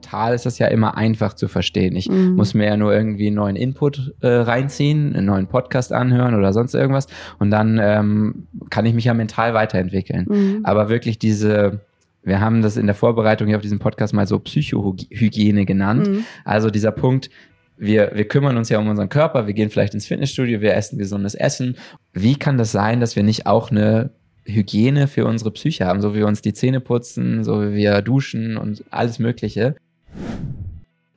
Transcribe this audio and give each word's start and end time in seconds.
mental 0.00 0.34
ist 0.34 0.46
das 0.46 0.58
ja 0.58 0.66
immer 0.68 0.96
einfach 0.96 1.34
zu 1.34 1.46
verstehen. 1.46 1.94
Ich 1.94 2.08
mhm. 2.08 2.34
muss 2.36 2.54
mir 2.54 2.66
ja 2.66 2.76
nur 2.76 2.92
irgendwie 2.94 3.26
einen 3.26 3.36
neuen 3.36 3.56
Input 3.56 4.14
äh, 4.20 4.28
reinziehen, 4.28 5.14
einen 5.14 5.26
neuen 5.26 5.46
Podcast 5.46 5.92
anhören 5.92 6.34
oder 6.34 6.52
sonst 6.52 6.74
irgendwas 6.74 7.06
und 7.38 7.50
dann 7.50 7.78
ähm, 7.82 8.46
kann 8.70 8.86
ich 8.86 8.94
mich 8.94 9.04
ja 9.04 9.14
mental 9.14 9.54
weiterentwickeln. 9.54 10.26
Mhm. 10.28 10.60
Aber 10.64 10.88
wirklich 10.88 11.18
diese 11.18 11.80
wir 12.22 12.40
haben 12.40 12.60
das 12.60 12.76
in 12.76 12.84
der 12.84 12.94
Vorbereitung 12.94 13.46
hier 13.46 13.56
auf 13.56 13.62
diesem 13.62 13.78
Podcast 13.78 14.12
mal 14.12 14.26
so 14.26 14.38
Psychohygiene 14.38 15.64
genannt. 15.64 16.06
Mhm. 16.06 16.24
Also 16.44 16.68
dieser 16.68 16.92
Punkt, 16.92 17.30
wir, 17.78 18.10
wir 18.14 18.28
kümmern 18.28 18.58
uns 18.58 18.68
ja 18.68 18.78
um 18.78 18.88
unseren 18.88 19.08
Körper, 19.08 19.46
wir 19.46 19.54
gehen 19.54 19.70
vielleicht 19.70 19.94
ins 19.94 20.06
Fitnessstudio, 20.06 20.60
wir 20.60 20.74
essen 20.74 20.98
gesundes 20.98 21.34
Essen. 21.34 21.76
Wie 22.12 22.36
kann 22.36 22.58
das 22.58 22.72
sein, 22.72 23.00
dass 23.00 23.16
wir 23.16 23.22
nicht 23.22 23.46
auch 23.46 23.70
eine 23.70 24.10
Hygiene 24.44 25.08
für 25.08 25.24
unsere 25.24 25.50
Psyche 25.50 25.86
haben, 25.86 26.02
so 26.02 26.12
wie 26.12 26.18
wir 26.18 26.26
uns 26.26 26.42
die 26.42 26.52
Zähne 26.52 26.80
putzen, 26.80 27.44
so 27.44 27.62
wie 27.62 27.74
wir 27.74 28.02
duschen 28.02 28.56
und 28.56 28.84
alles 28.90 29.18
Mögliche? 29.18 29.76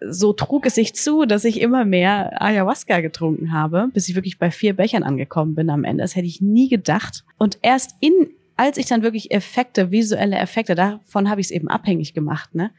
So 0.10 0.34
trug 0.34 0.66
es 0.66 0.76
sich 0.76 0.94
zu, 0.96 1.26
dass 1.26 1.46
ich 1.46 1.62
immer 1.62 1.86
mehr 1.86 2.42
Ayahuasca 2.42 3.00
getrunken 3.00 3.54
habe, 3.54 3.90
bis 3.94 4.10
ich 4.10 4.16
wirklich 4.16 4.38
bei 4.38 4.52
vier 4.52 4.76
Bechern 4.76 5.04
angekommen 5.04 5.56
bin 5.56 5.70
am 5.70 5.84
Ende. 5.84 6.04
Das 6.04 6.16
hätte 6.16 6.28
ich 6.28 6.42
nie 6.42 6.68
gedacht. 6.68 7.24
Und 7.38 7.58
erst 7.62 7.96
in 8.00 8.30
als 8.56 8.78
ich 8.78 8.86
dann 8.86 9.02
wirklich 9.02 9.32
Effekte, 9.32 9.92
visuelle 9.92 10.38
Effekte, 10.38 10.76
davon 10.76 11.30
habe 11.30 11.42
ich 11.42 11.48
es 11.48 11.52
eben 11.52 11.70
abhängig 11.70 12.14
gemacht. 12.14 12.54
Ne? 12.54 12.72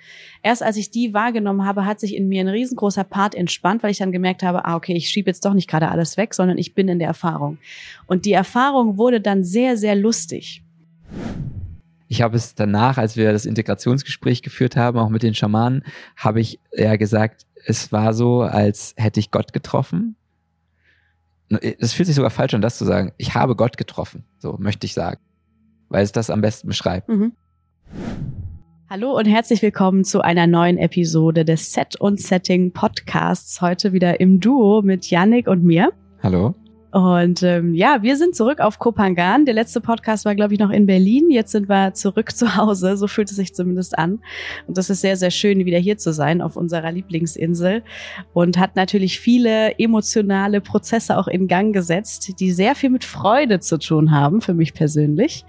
Erst 0.43 0.63
als 0.63 0.77
ich 0.77 0.91
die 0.91 1.13
wahrgenommen 1.15 1.65
habe, 1.65 1.85
hat 1.85 1.99
sich 1.99 2.15
in 2.15 2.29
mir 2.29 2.43
ein 2.43 2.49
riesengroßer 2.49 3.05
Part 3.05 3.35
entspannt, 3.35 3.83
weil 3.83 3.91
ich 3.91 3.99
dann 3.99 4.13
gemerkt 4.13 4.43
habe, 4.43 4.65
ah, 4.65 4.77
okay, 4.77 4.95
ich 4.95 5.11
schiebe 5.11 5.29
jetzt 5.29 5.45
doch 5.45 5.53
nicht 5.53 5.69
gerade 5.69 5.91
alles 5.91 6.17
weg, 6.17 6.35
sondern 6.35 6.59
ich 6.59 6.75
bin 6.75 6.89
in 6.89 7.01
der 7.01 7.09
Erfahrung. 7.09 7.59
Und 8.07 8.25
die 8.25 8.33
Erfahrung 8.33 8.99
wurde 8.99 9.21
dann 9.21 9.43
sehr, 9.43 9.77
sehr 9.77 9.97
lustig. 9.97 10.63
Ich 12.15 12.23
habe 12.23 12.37
es 12.37 12.55
danach, 12.55 12.97
als 12.97 13.17
wir 13.17 13.33
das 13.33 13.45
Integrationsgespräch 13.45 14.43
geführt 14.43 14.77
haben, 14.77 15.01
auch 15.01 15.09
mit 15.09 15.25
den 15.25 15.35
Schamanen, 15.35 15.83
habe 16.15 16.41
ich 16.41 16.61
ja 16.73 16.95
gesagt, 16.95 17.45
es 17.67 17.91
war 17.91 18.15
so, 18.15 18.43
als 18.43 18.95
hätte 18.97 19.19
ich 19.19 19.33
Gott 19.33 19.53
getroffen. 19.53 20.15
Es 21.61 21.93
fühlt 21.93 22.07
sich 22.07 22.15
sogar 22.15 22.31
falsch 22.31 22.55
an, 22.55 22.63
das 22.63 22.79
zu 22.79 22.85
sagen. 22.85 23.13
Ich 23.17 23.35
habe 23.35 23.57
Gott 23.57 23.77
getroffen, 23.77 24.23
so 24.39 24.57
möchte 24.61 24.87
ich 24.87 24.95
sagen 24.95 25.19
weil 25.95 26.03
es 26.03 26.11
das 26.11 26.29
am 26.29 26.41
besten 26.41 26.67
beschreibt. 26.67 27.09
Mhm. 27.09 27.33
Hallo 28.91 29.17
und 29.17 29.27
herzlich 29.27 29.63
willkommen 29.63 30.03
zu 30.03 30.21
einer 30.23 30.49
neuen 30.49 30.77
Episode 30.77 31.45
des 31.45 31.73
Set 31.73 31.95
und 32.01 32.21
Setting 32.21 32.73
Podcasts. 32.73 33.61
Heute 33.61 33.93
wieder 33.93 34.19
im 34.19 34.41
Duo 34.41 34.83
mit 34.83 35.09
Yannick 35.09 35.47
und 35.47 35.63
mir. 35.63 35.93
Hallo. 36.21 36.55
Und 36.95 37.43
ähm, 37.43 37.75
ja, 37.75 38.03
wir 38.03 38.17
sind 38.17 38.37
zurück 38.37 38.61
auf 38.61 38.79
Kopangan. 38.79 39.47
Der 39.47 39.55
letzte 39.55 39.81
Podcast 39.81 40.25
war, 40.25 40.37
glaube 40.37 40.55
ich, 40.55 40.61
noch 40.61 40.71
in 40.71 40.87
Berlin. 40.87 41.29
Jetzt 41.29 41.51
sind 41.51 41.69
wir 41.69 41.93
zurück 41.93 42.31
zu 42.37 42.55
Hause. 42.55 42.97
So 42.97 43.09
fühlt 43.09 43.29
es 43.29 43.35
sich 43.35 43.53
zumindest 43.53 43.99
an. 43.99 44.21
Und 44.69 44.79
das 44.79 44.91
ist 44.91 45.01
sehr, 45.01 45.17
sehr 45.17 45.33
schön, 45.33 45.65
wieder 45.65 45.79
hier 45.79 45.99
zu 45.99 46.13
sein 46.13 46.41
auf 46.41 46.55
unserer 46.55 46.93
Lieblingsinsel. 46.93 47.83
Und 48.33 48.59
hat 48.59 48.77
natürlich 48.77 49.19
viele 49.19 49.77
emotionale 49.77 50.61
Prozesse 50.61 51.19
auch 51.19 51.27
in 51.27 51.49
Gang 51.49 51.75
gesetzt, 51.75 52.39
die 52.39 52.53
sehr 52.53 52.77
viel 52.77 52.91
mit 52.91 53.03
Freude 53.03 53.59
zu 53.59 53.77
tun 53.81 54.13
haben, 54.13 54.41
für 54.41 54.55
mich 54.55 54.73
persönlich. 54.73 55.45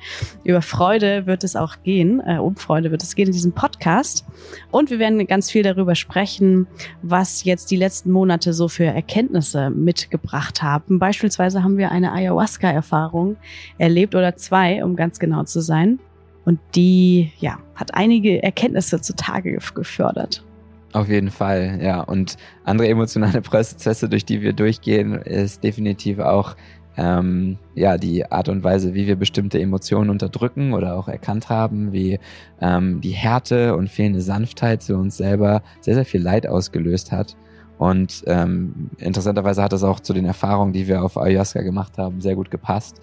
Über 0.46 0.64
Freude 0.64 1.28
wird 1.28 1.44
es 1.44 1.56
auch 1.56 1.76
gehen, 1.84 2.24
äh, 2.26 2.40
um 2.40 2.56
Freude 2.56 2.90
wird 2.90 3.04
es 3.04 3.14
gehen 3.14 3.28
in 3.28 3.34
diesem 3.34 3.52
Podcast. 3.52 4.26
Und 4.72 4.90
wir 4.90 4.98
werden 4.98 5.28
ganz 5.28 5.52
viel 5.52 5.62
darüber 5.62 5.94
sprechen, 5.94 6.66
was 7.04 7.44
jetzt 7.44 7.70
die 7.70 7.78
letzten 7.78 8.10
Monate 8.10 8.52
so 8.52 8.68
für 8.68 8.86
Erkenntnisse 8.86 9.70
mitgebracht 9.70 10.64
haben. 10.64 10.98
Beispielsweise 10.98 11.35
Beispielsweise 11.36 11.64
haben 11.64 11.78
wir 11.78 11.92
eine 11.92 12.14
Ayahuasca-Erfahrung 12.14 13.36
erlebt 13.78 14.16
oder 14.16 14.38
zwei, 14.38 14.84
um 14.86 14.96
ganz 14.96 15.20
genau 15.20 15.44
zu 15.44 15.60
sein. 15.60 16.00
Und 16.46 16.60
die, 16.76 17.34
ja, 17.40 17.58
hat 17.76 17.94
einige 17.94 18.42
Erkenntnisse 18.42 19.02
zutage 19.02 19.58
gefördert. 19.74 20.46
Auf 20.94 21.10
jeden 21.10 21.32
Fall, 21.32 21.80
ja. 21.82 22.00
Und 22.00 22.38
andere 22.64 22.88
emotionale 22.88 23.42
Prozesse, 23.42 24.08
durch 24.08 24.24
die 24.24 24.42
wir 24.42 24.54
durchgehen, 24.54 25.14
ist 25.14 25.62
definitiv 25.62 26.20
auch 26.20 26.56
ähm, 26.96 27.58
ja 27.74 27.98
die 27.98 28.32
Art 28.32 28.48
und 28.48 28.64
Weise, 28.64 28.94
wie 28.94 29.06
wir 29.06 29.18
bestimmte 29.18 29.60
Emotionen 29.60 30.10
unterdrücken 30.10 30.74
oder 30.74 30.96
auch 30.96 31.10
erkannt 31.10 31.50
haben, 31.50 31.92
wie 31.92 32.18
ähm, 32.62 33.02
die 33.02 33.12
Härte 33.12 33.76
und 33.76 33.90
fehlende 33.90 34.22
Sanftheit 34.22 34.82
zu 34.82 34.96
uns 34.96 35.18
selber 35.18 35.62
sehr, 35.82 35.96
sehr 35.96 36.06
viel 36.06 36.22
Leid 36.22 36.48
ausgelöst 36.48 37.12
hat. 37.12 37.36
Und 37.78 38.24
ähm, 38.28 38.90
interessanterweise 38.98 39.62
hat 39.62 39.74
das 39.74 39.84
auch 39.84 40.00
zu 40.00 40.14
den 40.14 40.26
Erfahrungen, 40.26 40.74
die 40.74 40.88
wir 40.88 41.04
auf 41.04 41.18
Ayahuasca 41.18 41.62
gemacht 41.62 41.98
haben, 41.98 42.22
sehr 42.22 42.36
gut 42.36 42.50
gepasst. 42.50 43.02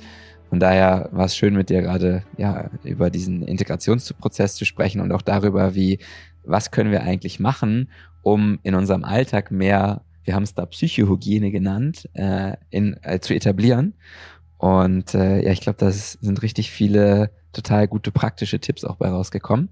Von 0.49 0.61
daher 0.61 1.09
war 1.13 1.27
es 1.27 1.37
schön, 1.37 1.55
mit 1.55 1.71
dir 1.71 1.83
gerade 1.83 2.25
ja, 2.37 2.71
über 2.85 3.11
diesen 3.11 3.43
Integrationsprozess 3.43 4.55
zu 4.55 4.65
sprechen 4.65 5.01
und 5.01 5.13
auch 5.13 5.23
darüber, 5.23 5.75
wie, 5.75 5.99
was 6.45 6.71
können 6.71 6.91
wir 6.91 7.03
eigentlich 7.03 7.41
machen, 7.41 7.91
um 8.23 8.59
in 8.63 8.75
unserem 8.75 9.05
Alltag 9.05 9.51
mehr, 9.51 10.03
wir 10.25 10.35
haben 10.35 10.43
es 10.43 10.55
da 10.55 10.67
Psychohygiene 10.67 11.51
genannt, 11.51 12.09
äh, 12.15 12.57
in, 12.71 12.97
äh, 13.03 13.21
zu 13.21 13.35
etablieren. 13.35 13.95
Und 14.59 15.15
äh, 15.15 15.43
ja, 15.43 15.53
ich 15.53 15.61
glaube, 15.61 15.79
da 15.79 15.91
sind 15.91 16.43
richtig 16.43 16.71
viele 16.71 17.31
total 17.53 17.89
gute 17.89 18.13
praktische 18.13 18.61
Tipps 18.61 18.85
auch 18.85 18.97
bei 18.97 19.09
rausgekommen. 19.09 19.71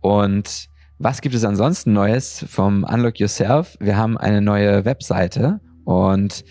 Und 0.00 0.68
was 0.98 1.20
gibt 1.20 1.34
es 1.34 1.44
ansonsten 1.44 1.92
Neues 1.92 2.44
vom 2.48 2.84
Unlock 2.84 3.18
Yourself? 3.18 3.76
Wir 3.80 3.96
haben 3.96 4.16
eine 4.16 4.40
neue 4.40 4.84
Webseite 4.84 5.60
und 5.84 6.44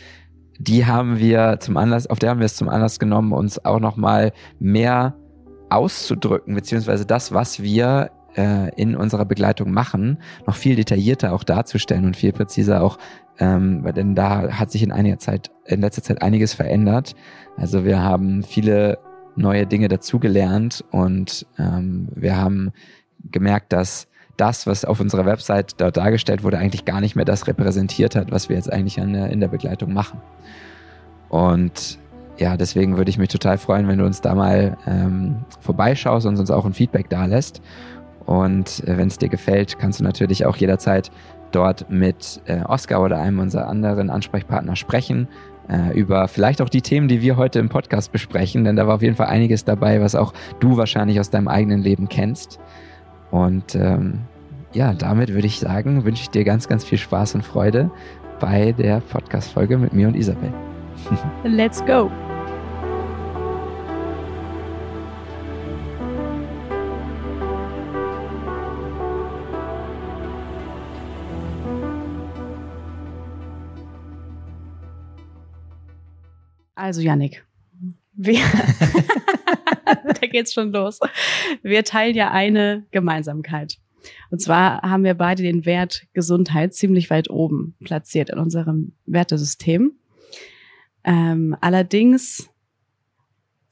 die 0.60 0.86
haben 0.86 1.18
wir 1.18 1.58
zum 1.60 1.78
Anlass, 1.78 2.08
auf 2.08 2.20
der 2.20 2.30
haben 2.30 2.40
wir 2.40 2.46
es 2.46 2.56
zum 2.56 2.70
Anlass 2.70 3.00
genommen, 3.00 3.32
uns 3.32 3.64
auch 3.64 3.80
nochmal 3.80 4.34
mehr 4.60 5.16
auszudrücken, 5.70 6.56
beziehungsweise 6.56 7.06
das, 7.06 7.34
was 7.34 7.62
wir 7.64 8.12
äh, 8.36 8.70
in 8.76 8.96
unserer 8.96 9.26
Begleitung 9.26 9.72
machen, 9.72 10.20
noch 10.46 10.56
viel 10.56 10.76
detaillierter 10.76 11.34
auch 11.34 11.44
darzustellen 11.44 12.06
und 12.06 12.18
viel 12.18 12.34
präziser 12.34 12.84
auch, 12.84 12.98
ähm, 13.40 13.84
denn 13.96 14.14
da 14.14 14.52
hat 14.52 14.72
sich 14.72 14.84
in 14.84 14.92
einiger 14.92 15.18
Zeit, 15.18 15.52
in 15.66 15.82
letzter 15.82 16.04
Zeit 16.04 16.22
einiges 16.22 16.54
verändert. 16.54 17.16
Also 17.58 17.86
wir 17.86 18.04
haben 18.04 18.44
viele 18.44 19.00
neue 19.36 19.66
Dinge 19.66 19.88
dazugelernt 19.88 20.84
und 20.92 21.48
ähm, 21.58 22.10
wir 22.14 22.38
haben 22.38 22.72
gemerkt, 23.32 23.74
dass 23.74 24.08
das, 24.38 24.66
was 24.66 24.86
auf 24.86 25.00
unserer 25.00 25.26
Website 25.26 25.80
dort 25.80 25.98
dargestellt 25.98 26.44
wurde, 26.44 26.58
eigentlich 26.58 26.86
gar 26.86 27.02
nicht 27.02 27.16
mehr 27.16 27.26
das 27.26 27.48
repräsentiert 27.48 28.16
hat, 28.16 28.32
was 28.32 28.50
wir 28.50 28.56
jetzt 28.56 28.72
eigentlich 28.72 28.96
der, 28.96 29.30
in 29.30 29.40
der 29.40 29.48
Begleitung 29.48 29.94
machen. 29.94 30.22
Und 31.30 32.00
ja, 32.38 32.58
deswegen 32.58 32.98
würde 32.98 33.10
ich 33.10 33.18
mich 33.18 33.30
total 33.30 33.58
freuen, 33.58 33.88
wenn 33.88 34.00
du 34.00 34.06
uns 34.06 34.22
da 34.22 34.34
mal 34.34 34.78
ähm, 34.88 35.36
vorbeischaust 35.62 36.26
und 36.26 36.40
uns 36.40 36.50
auch 36.50 36.66
ein 36.66 36.74
Feedback 36.74 37.10
da 37.10 37.26
lässt. 37.26 37.62
Und 38.26 38.88
äh, 38.88 38.98
wenn 38.98 39.08
es 39.08 39.18
dir 39.18 39.30
gefällt, 39.30 39.78
kannst 39.78 40.00
du 40.00 40.04
natürlich 40.04 40.46
auch 40.46 40.56
jederzeit 40.56 41.12
dort 41.52 41.90
mit 41.90 42.42
äh, 42.46 42.62
Oscar 42.64 43.02
oder 43.02 43.20
einem 43.20 43.40
unserer 43.40 43.68
anderen 43.68 44.10
Ansprechpartner 44.10 44.76
sprechen 44.76 45.28
äh, 45.70 45.98
über 45.98 46.28
vielleicht 46.28 46.62
auch 46.62 46.70
die 46.70 46.82
Themen, 46.82 47.08
die 47.08 47.22
wir 47.22 47.38
heute 47.38 47.60
im 47.60 47.70
Podcast 47.70 48.12
besprechen, 48.12 48.64
denn 48.64 48.76
da 48.76 48.88
war 48.88 48.96
auf 48.96 49.02
jeden 49.02 49.16
Fall 49.16 49.28
einiges 49.28 49.64
dabei, 49.64 50.02
was 50.02 50.16
auch 50.16 50.34
du 50.60 50.78
wahrscheinlich 50.78 51.20
aus 51.20 51.30
deinem 51.30 51.48
eigenen 51.48 51.82
Leben 51.82 52.10
kennst. 52.10 52.60
Und 53.34 53.74
ähm, 53.74 54.20
ja, 54.74 54.94
damit 54.94 55.34
würde 55.34 55.48
ich 55.48 55.60
sagen, 55.60 56.06
wünsche 56.06 56.22
ich 56.22 56.30
dir 56.30 56.44
ganz, 56.44 56.68
ganz 56.68 56.84
viel 56.84 57.00
Spaß 57.00 57.34
und 57.34 57.42
Freude 57.42 57.90
bei 58.40 58.74
der 58.74 59.00
Podcast-Folge 59.00 59.80
mit 59.80 59.92
mir 59.92 60.08
und 60.08 60.16
Isabel. 60.16 60.54
Let's 61.44 61.84
go! 61.84 62.12
Also, 76.76 77.02
Yannick, 77.02 77.44
wir 78.14 78.38
da 79.86 80.28
geht's 80.28 80.54
schon 80.54 80.72
los. 80.72 81.00
Wir 81.62 81.84
teilen 81.84 82.16
ja 82.16 82.32
eine 82.32 82.86
Gemeinsamkeit. 82.92 83.78
Und 84.30 84.42
zwar 84.42 84.82
haben 84.82 85.04
wir 85.04 85.14
beide 85.14 85.44
den 85.44 85.66
Wert 85.66 86.04
Gesundheit 86.14 86.74
ziemlich 86.74 87.10
weit 87.10 87.30
oben 87.30 87.76
platziert 87.84 88.30
in 88.30 88.40
unserem 88.40 88.94
Wertesystem. 89.06 89.94
Ähm, 91.06 91.56
allerdings 91.62 92.50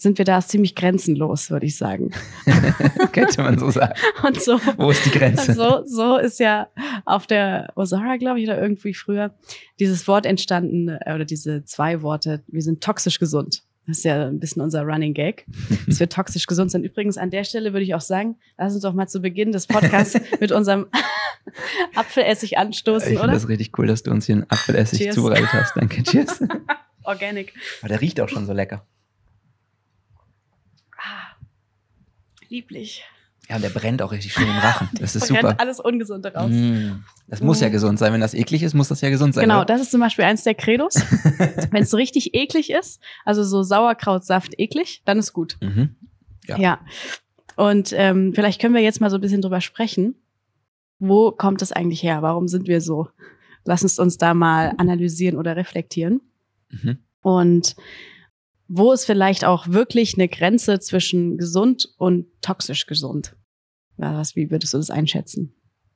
sind 0.02 0.18
wir 0.18 0.26
da 0.26 0.42
ziemlich 0.42 0.74
grenzenlos, 0.74 1.52
würde 1.52 1.68
ich 1.68 1.78
sagen. 1.78 2.10
Könnte 3.12 3.44
man 3.44 3.60
so 3.60 3.70
sagen. 3.70 3.94
Und 4.26 4.42
so, 4.42 4.60
Wo 4.78 4.90
ist 4.90 5.06
die 5.06 5.12
Grenze? 5.12 5.54
So, 5.54 5.84
so 5.86 6.18
ist 6.18 6.40
ja 6.40 6.70
auf 7.06 7.28
der 7.28 7.72
Osara, 7.76 8.18
glaube 8.18 8.40
ich, 8.40 8.48
oder 8.48 8.60
irgendwie 8.60 8.96
früher 8.96 9.36
dieses 9.80 10.08
Wort 10.08 10.26
entstanden, 10.26 10.90
äh, 10.90 11.14
oder 11.14 11.24
diese 11.24 11.66
zwei 11.66 12.02
Worte, 12.02 12.44
wir 12.48 12.64
sind 12.64 12.82
toxisch 12.82 13.20
gesund. 13.20 13.64
Das 13.92 13.98
ist 13.98 14.04
ja 14.06 14.28
ein 14.28 14.40
bisschen 14.40 14.62
unser 14.62 14.84
Running 14.84 15.14
Gag, 15.14 15.46
dass 15.86 16.00
wir 16.00 16.08
toxisch 16.08 16.48
gesund 16.48 16.72
sind. 16.72 16.86
Übrigens, 16.86 17.18
an 17.18 17.30
der 17.30 17.44
Stelle 17.44 17.74
würde 17.74 17.84
ich 17.84 17.94
auch 17.94 18.00
sagen, 18.00 18.38
lass 18.58 18.74
uns 18.74 18.84
doch 18.84 18.94
mal 18.94 19.08
zu 19.08 19.20
Beginn 19.20 19.52
des 19.52 19.68
Podcasts 19.68 20.18
mit 20.40 20.54
unserem 20.54 20.88
Apfelessig 21.96 22.58
anstoßen, 22.58 23.12
ich 23.12 23.18
oder? 23.18 23.26
Ich 23.26 23.32
finde 23.32 23.34
das 23.34 23.50
richtig 23.50 23.78
cool, 23.78 23.88
dass 23.88 24.04
du 24.04 24.12
uns 24.12 24.28
hier 24.28 24.36
einen 24.36 24.46
Apfelessig 24.50 25.00
Cheers. 25.00 25.16
zubereitet 25.16 25.52
hast. 25.52 25.76
Danke, 25.76 26.04
cheers. 26.04 26.42
Organic. 27.04 27.54
Aber 27.82 27.90
der 27.90 28.00
riecht 28.00 28.22
auch 28.22 28.30
schon 28.30 28.46
so 28.46 28.54
lecker. 28.54 28.88
Ah, 30.96 31.36
lieblich. 32.48 33.04
Ja, 33.52 33.58
und 33.58 33.64
der 33.64 33.70
brennt 33.70 34.02
auch 34.02 34.14
richtig 34.14 34.32
schön 34.32 34.48
im 34.48 34.58
Rachen. 34.58 34.88
Das 35.00 35.14
ist 35.14 35.28
super. 35.28 35.60
alles 35.60 35.82
Ungesunde 35.82 36.34
raus. 36.34 36.50
Mm, 36.50 37.04
das 37.28 37.42
muss 37.42 37.60
ja 37.60 37.68
Mm. 37.68 37.72
gesund 37.74 38.00
sein. 38.00 38.14
Wenn 38.14 38.22
das 38.22 38.34
eklig 38.34 38.64
ist, 38.64 38.74
muss 38.74 38.88
das 38.88 39.02
ja 39.02 39.10
gesund 39.10 39.34
sein. 39.34 39.44
Genau, 39.44 39.58
oder? 39.58 39.66
das 39.66 39.82
ist 39.82 39.92
zum 39.92 40.00
Beispiel 40.00 40.24
eins 40.24 40.44
der 40.44 40.56
Credos. 40.56 40.96
Wenn 41.72 41.84
es 41.84 41.90
so 41.90 41.98
richtig 41.98 42.34
eklig 42.34 42.70
ist, 42.72 43.02
also 43.26 43.44
so 43.44 43.62
Sauerkrautsaft 43.62 44.58
eklig, 44.58 45.02
dann 45.04 45.20
ist 45.20 45.34
gut. 45.34 45.58
Mhm. 45.60 45.98
Ja. 46.48 46.58
Ja. 46.58 46.80
Und 47.58 47.94
ähm, 47.94 48.32
vielleicht 48.34 48.62
können 48.62 48.74
wir 48.74 48.82
jetzt 48.82 49.02
mal 49.02 49.10
so 49.10 49.18
ein 49.18 49.22
bisschen 49.22 49.42
drüber 49.42 49.60
sprechen. 49.60 50.16
Wo 51.00 51.32
kommt 51.32 51.62
es 51.62 51.74
eigentlich 51.74 52.04
her? 52.04 52.22
Warum 52.22 52.48
sind 52.48 52.70
wir 52.70 52.80
so? 52.80 53.10
Lass 53.66 53.84
uns 53.84 54.00
uns 54.00 54.18
da 54.18 54.34
mal 54.34 54.74
analysieren 54.78 55.38
oder 55.38 55.58
reflektieren. 55.58 56.22
Mhm. 56.70 57.00
Und 57.22 57.76
wo 58.70 58.94
ist 58.94 59.04
vielleicht 59.06 59.44
auch 59.44 59.68
wirklich 59.68 60.14
eine 60.16 60.30
Grenze 60.30 60.80
zwischen 60.80 61.38
gesund 61.38 61.90
und 61.98 62.28
toxisch 62.42 62.86
gesund? 62.88 63.36
Was, 64.02 64.36
wie 64.36 64.50
würdest 64.50 64.74
du 64.74 64.78
das 64.78 64.90
einschätzen? 64.90 65.54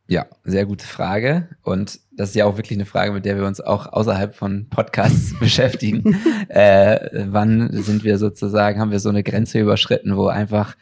Ja, 0.07 0.27
sehr 0.43 0.67
gute 0.67 0.85
Frage. 0.85 1.49
Und 1.63 1.99
das 2.11 2.29
ist 2.29 2.35
ja 2.35 2.45
auch 2.45 2.57
wirklich 2.57 2.77
eine 2.77 2.85
Frage, 2.85 3.11
mit 3.11 3.25
der 3.25 3.37
wir 3.37 3.45
uns 3.47 3.59
auch 3.59 3.91
außerhalb 3.91 4.35
von 4.35 4.67
Podcasts 4.69 5.33
beschäftigen. 5.39 6.17
Äh, 6.47 7.25
wann 7.31 7.69
sind 7.73 8.03
wir 8.03 8.17
sozusagen, 8.17 8.79
haben 8.79 8.91
wir 8.91 8.99
so 8.99 9.09
eine 9.09 9.23
Grenze 9.23 9.59
überschritten, 9.59 10.15
wo 10.15 10.27
einfach, 10.27 10.77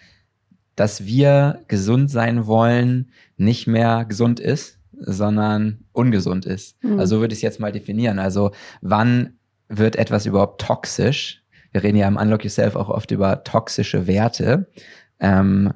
dass 0.76 1.06
wir 1.06 1.64
gesund 1.68 2.12
sein 2.12 2.46
wollen, 2.46 3.12
nicht 3.38 3.66
mehr 3.66 4.06
gesund 4.06 4.40
ist, 4.40 4.78
sondern 4.92 5.86
ungesund 5.94 6.46
ist. 6.46 6.84
Mhm. 6.84 7.00
Also 7.00 7.16
so 7.16 7.22
würde 7.22 7.34
ich 7.34 7.40
es 7.40 7.44
jetzt 7.44 7.60
mal 7.60 7.72
definieren. 7.72 8.20
Also 8.20 8.52
wann 8.82 9.38
wird 9.70 9.96
etwas 9.96 10.26
überhaupt 10.26 10.62
toxisch? 10.62 11.44
Wir 11.72 11.82
reden 11.82 11.98
ja 11.98 12.08
im 12.08 12.18
Unlock 12.18 12.44
Yourself 12.44 12.76
auch 12.76 12.90
oft 12.90 13.10
über 13.12 13.44
toxische 13.44 14.06
Werte. 14.06 14.68
Ähm, 15.20 15.74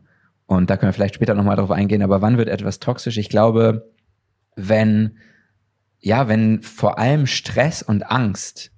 und 0.47 0.69
da 0.69 0.77
können 0.77 0.89
wir 0.89 0.93
vielleicht 0.93 1.15
später 1.15 1.35
nochmal 1.35 1.57
drauf 1.57 1.71
eingehen, 1.71 2.01
aber 2.01 2.21
wann 2.21 2.37
wird 2.37 2.49
etwas 2.49 2.79
toxisch? 2.79 3.17
Ich 3.17 3.29
glaube, 3.29 3.91
wenn, 4.55 5.17
ja, 5.99 6.27
wenn 6.27 6.61
vor 6.63 6.97
allem 6.97 7.27
Stress 7.27 7.83
und 7.83 8.09
Angst 8.09 8.71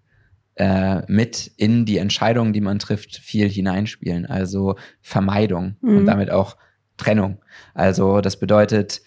äh, 0.56 1.04
mit 1.08 1.52
in 1.56 1.86
die 1.86 1.98
Entscheidungen, 1.98 2.52
die 2.52 2.62
man 2.62 2.80
trifft, 2.80 3.16
viel 3.16 3.48
hineinspielen. 3.48 4.26
Also 4.26 4.76
Vermeidung 5.02 5.78
Mhm. 5.82 5.98
und 6.00 6.06
damit 6.06 6.32
auch 6.32 6.58
Trennung. 6.98 7.38
Also 7.74 8.20
das 8.20 8.38
bedeutet, 8.38 9.02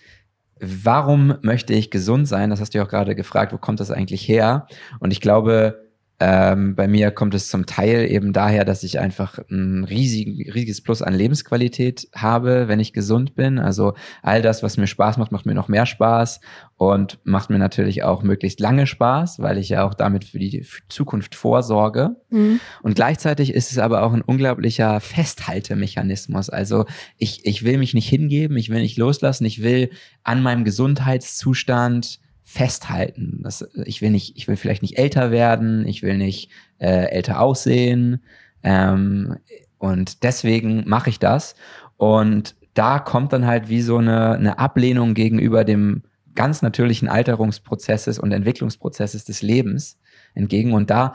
warum 0.61 1.35
möchte 1.43 1.75
ich 1.75 1.91
gesund 1.91 2.27
sein? 2.27 2.49
Das 2.49 2.61
hast 2.61 2.73
du 2.73 2.79
ja 2.79 2.85
auch 2.85 2.89
gerade 2.89 3.15
gefragt, 3.15 3.53
wo 3.53 3.59
kommt 3.59 3.81
das 3.81 3.91
eigentlich 3.91 4.27
her? 4.27 4.67
Und 4.99 5.13
ich 5.13 5.21
glaube, 5.21 5.92
ähm, 6.25 6.77
bei 6.77 6.87
mir 6.87 7.11
kommt 7.11 7.35
es 7.35 7.49
zum 7.49 7.67
Teil 7.67 8.09
eben 8.09 8.33
daher, 8.33 8.65
dass 8.65 8.85
ich 8.85 9.01
einfach 9.01 9.41
ein 9.51 9.83
riesig, 9.83 10.55
riesiges 10.55 10.81
Plus 10.81 11.03
an 11.03 11.15
Lebensqualität 11.15 12.09
habe, 12.15 12.69
wenn 12.69 12.79
ich 12.79 12.93
gesund 12.93 13.35
bin. 13.35 13.59
Also 13.59 13.95
all 14.23 14.41
das, 14.41 14.63
was 14.63 14.77
mir 14.77 14.87
Spaß 14.87 15.17
macht, 15.17 15.33
macht 15.33 15.47
mir 15.47 15.55
noch 15.55 15.67
mehr 15.67 15.85
Spaß 15.85 16.41
und 16.77 17.19
macht 17.25 17.51
mir 17.51 17.59
natürlich 17.59 18.05
auch 18.05 18.23
möglichst 18.23 18.61
lange 18.61 18.87
Spaß, 18.87 19.41
weil 19.41 19.59
ich 19.59 19.71
ja 19.71 19.85
auch 19.85 19.95
damit 19.95 20.25
für 20.25 20.39
die 20.39 20.65
Zukunft 20.89 21.35
vorsorge. 21.35 22.15
Mhm. 22.31 22.61
Und 22.83 22.95
gleichzeitig 22.95 23.53
ist 23.53 23.73
es 23.73 23.79
aber 23.79 24.05
auch 24.05 24.13
ein 24.13 24.23
unglaublicher 24.23 25.01
Festhaltemechanismus. 25.01 26.51
Also 26.51 26.85
ich, 27.19 27.45
ich 27.45 27.65
will 27.65 27.79
mich 27.79 27.95
nicht 27.95 28.09
hingeben, 28.09 28.57
ich 28.57 28.71
will 28.71 28.83
nicht 28.83 28.97
loslassen, 28.97 29.45
ich 29.45 29.61
will 29.65 29.91
an 30.23 30.41
meinem 30.41 30.63
Gesundheitszustand 30.63 32.21
festhalten. 32.53 33.41
Das, 33.43 33.67
ich 33.87 34.03
will 34.03 34.11
nicht, 34.11 34.37
ich 34.37 34.47
will 34.47 34.57
vielleicht 34.57 34.83
nicht 34.83 34.99
älter 34.99 35.31
werden, 35.31 35.87
ich 35.87 36.03
will 36.03 36.19
nicht 36.19 36.51
äh, 36.79 37.07
älter 37.07 37.41
aussehen. 37.41 38.23
Ähm, 38.63 39.39
und 39.79 40.23
deswegen 40.23 40.85
mache 40.87 41.09
ich 41.09 41.19
das. 41.19 41.55
Und 41.97 42.55
da 42.75 42.99
kommt 42.99 43.33
dann 43.33 43.47
halt 43.47 43.71
wie 43.71 43.81
so 43.81 43.97
eine, 43.97 44.33
eine 44.33 44.59
Ablehnung 44.59 45.15
gegenüber 45.15 45.65
dem 45.65 46.03
ganz 46.35 46.61
natürlichen 46.61 47.09
Alterungsprozesses 47.09 48.19
und 48.19 48.33
Entwicklungsprozesses 48.33 49.25
des 49.25 49.41
Lebens 49.41 49.99
entgegen. 50.35 50.75
Und 50.75 50.91
da 50.91 51.15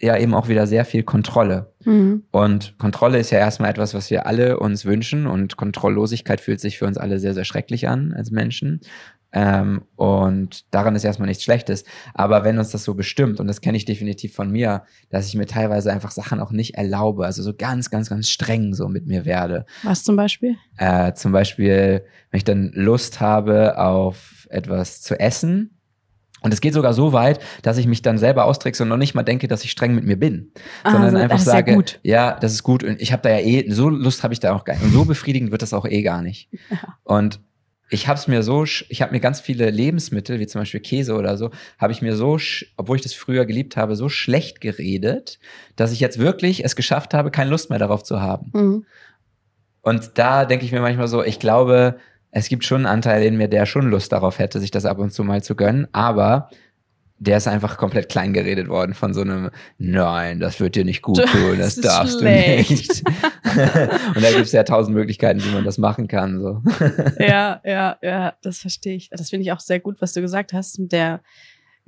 ja 0.00 0.16
eben 0.16 0.34
auch 0.34 0.48
wieder 0.48 0.68
sehr 0.68 0.84
viel 0.84 1.02
Kontrolle. 1.02 1.72
Mhm. 1.84 2.22
Und 2.30 2.78
Kontrolle 2.78 3.18
ist 3.18 3.30
ja 3.30 3.38
erstmal 3.38 3.70
etwas, 3.70 3.94
was 3.94 4.10
wir 4.10 4.26
alle 4.26 4.60
uns 4.60 4.84
wünschen. 4.84 5.26
Und 5.26 5.56
Kontrolllosigkeit 5.56 6.40
fühlt 6.40 6.60
sich 6.60 6.78
für 6.78 6.86
uns 6.86 6.98
alle 6.98 7.18
sehr, 7.18 7.34
sehr 7.34 7.44
schrecklich 7.44 7.88
an 7.88 8.12
als 8.12 8.30
Menschen. 8.30 8.80
Ähm, 9.32 9.82
und 9.96 10.72
daran 10.72 10.96
ist 10.96 11.04
erstmal 11.04 11.28
nichts 11.28 11.44
Schlechtes. 11.44 11.84
Aber 12.14 12.44
wenn 12.44 12.58
uns 12.58 12.70
das 12.70 12.84
so 12.84 12.94
bestimmt, 12.94 13.40
und 13.40 13.46
das 13.46 13.60
kenne 13.60 13.76
ich 13.76 13.84
definitiv 13.84 14.34
von 14.34 14.50
mir, 14.50 14.84
dass 15.10 15.26
ich 15.26 15.34
mir 15.34 15.46
teilweise 15.46 15.92
einfach 15.92 16.10
Sachen 16.10 16.40
auch 16.40 16.50
nicht 16.50 16.76
erlaube, 16.76 17.26
also 17.26 17.42
so 17.42 17.52
ganz, 17.54 17.90
ganz, 17.90 18.08
ganz 18.08 18.30
streng 18.30 18.72
so 18.74 18.88
mit 18.88 19.06
mir 19.06 19.24
werde. 19.26 19.66
Was 19.82 20.02
zum 20.02 20.16
Beispiel? 20.16 20.56
Äh, 20.78 21.12
zum 21.12 21.32
Beispiel, 21.32 22.04
wenn 22.30 22.38
ich 22.38 22.44
dann 22.44 22.70
Lust 22.74 23.20
habe 23.20 23.78
auf 23.78 24.46
etwas 24.50 25.02
zu 25.02 25.18
essen. 25.20 25.74
Und 26.40 26.54
es 26.54 26.60
geht 26.60 26.72
sogar 26.72 26.94
so 26.94 27.12
weit, 27.12 27.40
dass 27.62 27.78
ich 27.78 27.88
mich 27.88 28.00
dann 28.00 28.16
selber 28.16 28.44
austrickse 28.44 28.84
und 28.84 28.88
noch 28.88 28.96
nicht 28.96 29.12
mal 29.12 29.24
denke, 29.24 29.48
dass 29.48 29.64
ich 29.64 29.72
streng 29.72 29.96
mit 29.96 30.04
mir 30.04 30.16
bin, 30.16 30.52
sondern 30.84 31.02
Also, 31.02 31.16
einfach 31.16 31.30
das 31.34 31.40
ist 31.40 31.46
ja 31.48 31.52
sage, 31.52 31.74
gut. 31.74 31.98
ja, 32.04 32.38
das 32.40 32.52
ist 32.52 32.62
gut 32.62 32.84
und 32.84 33.00
ich 33.02 33.12
habe 33.12 33.22
da 33.22 33.30
ja 33.30 33.40
eh 33.40 33.68
so 33.70 33.88
Lust 33.88 34.22
habe 34.22 34.32
ich 34.34 34.38
da 34.38 34.54
auch 34.54 34.64
gar 34.64 34.74
nicht 34.74 34.84
und 34.84 34.92
so 34.92 35.04
befriedigend 35.04 35.50
wird 35.50 35.62
das 35.62 35.72
auch 35.74 35.84
eh 35.84 36.00
gar 36.02 36.22
nicht. 36.22 36.48
Und 37.02 37.40
ich 37.90 38.08
habe 38.08 38.18
es 38.18 38.28
mir 38.28 38.42
so, 38.42 38.64
ich 38.64 39.02
habe 39.02 39.12
mir 39.12 39.20
ganz 39.20 39.40
viele 39.40 39.70
Lebensmittel, 39.70 40.38
wie 40.38 40.46
zum 40.46 40.60
Beispiel 40.60 40.80
Käse 40.80 41.14
oder 41.14 41.36
so, 41.36 41.50
habe 41.78 41.92
ich 41.92 42.02
mir 42.02 42.16
so, 42.16 42.38
obwohl 42.76 42.96
ich 42.96 43.02
das 43.02 43.14
früher 43.14 43.46
geliebt 43.46 43.76
habe, 43.76 43.96
so 43.96 44.08
schlecht 44.08 44.60
geredet, 44.60 45.38
dass 45.76 45.92
ich 45.92 46.00
jetzt 46.00 46.18
wirklich 46.18 46.64
es 46.64 46.76
geschafft 46.76 47.14
habe, 47.14 47.30
keine 47.30 47.50
Lust 47.50 47.70
mehr 47.70 47.78
darauf 47.78 48.02
zu 48.02 48.20
haben. 48.20 48.50
Mhm. 48.54 48.86
Und 49.82 50.10
da 50.14 50.44
denke 50.44 50.64
ich 50.64 50.72
mir 50.72 50.80
manchmal 50.80 51.08
so, 51.08 51.22
ich 51.22 51.38
glaube, 51.38 51.98
es 52.30 52.48
gibt 52.48 52.64
schon 52.64 52.78
einen 52.78 52.86
Anteil 52.86 53.22
in 53.22 53.36
mir, 53.36 53.48
der 53.48 53.64
schon 53.64 53.88
Lust 53.90 54.12
darauf 54.12 54.38
hätte, 54.38 54.60
sich 54.60 54.70
das 54.70 54.84
ab 54.84 54.98
und 54.98 55.12
zu 55.12 55.24
mal 55.24 55.42
zu 55.42 55.54
gönnen, 55.54 55.88
aber 55.92 56.50
der 57.18 57.38
ist 57.38 57.48
einfach 57.48 57.76
komplett 57.76 58.08
klein 58.08 58.32
geredet 58.32 58.68
worden 58.68 58.94
von 58.94 59.12
so 59.12 59.22
einem, 59.22 59.50
nein, 59.78 60.40
das 60.40 60.60
wird 60.60 60.76
dir 60.76 60.84
nicht 60.84 61.02
gut 61.02 61.18
Das 61.18 61.30
tun, 61.30 61.58
das 61.58 61.76
ist 61.76 61.84
darfst 61.84 62.20
schlecht. 62.20 62.70
du 62.70 62.74
nicht. 62.74 63.02
und 64.14 64.22
da 64.22 64.30
gibt 64.30 64.42
es 64.46 64.52
ja 64.52 64.62
tausend 64.62 64.94
Möglichkeiten, 64.96 65.42
wie 65.44 65.52
man 65.52 65.64
das 65.64 65.78
machen 65.78 66.06
kann. 66.08 66.40
So. 66.40 66.62
ja, 67.18 67.60
ja, 67.64 67.96
ja, 68.02 68.34
das 68.42 68.58
verstehe 68.58 68.96
ich. 68.96 69.10
Das 69.10 69.30
finde 69.30 69.42
ich 69.42 69.52
auch 69.52 69.60
sehr 69.60 69.80
gut, 69.80 70.00
was 70.00 70.12
du 70.12 70.20
gesagt 70.20 70.52
hast 70.52 70.78
mit 70.78 70.92
der 70.92 71.20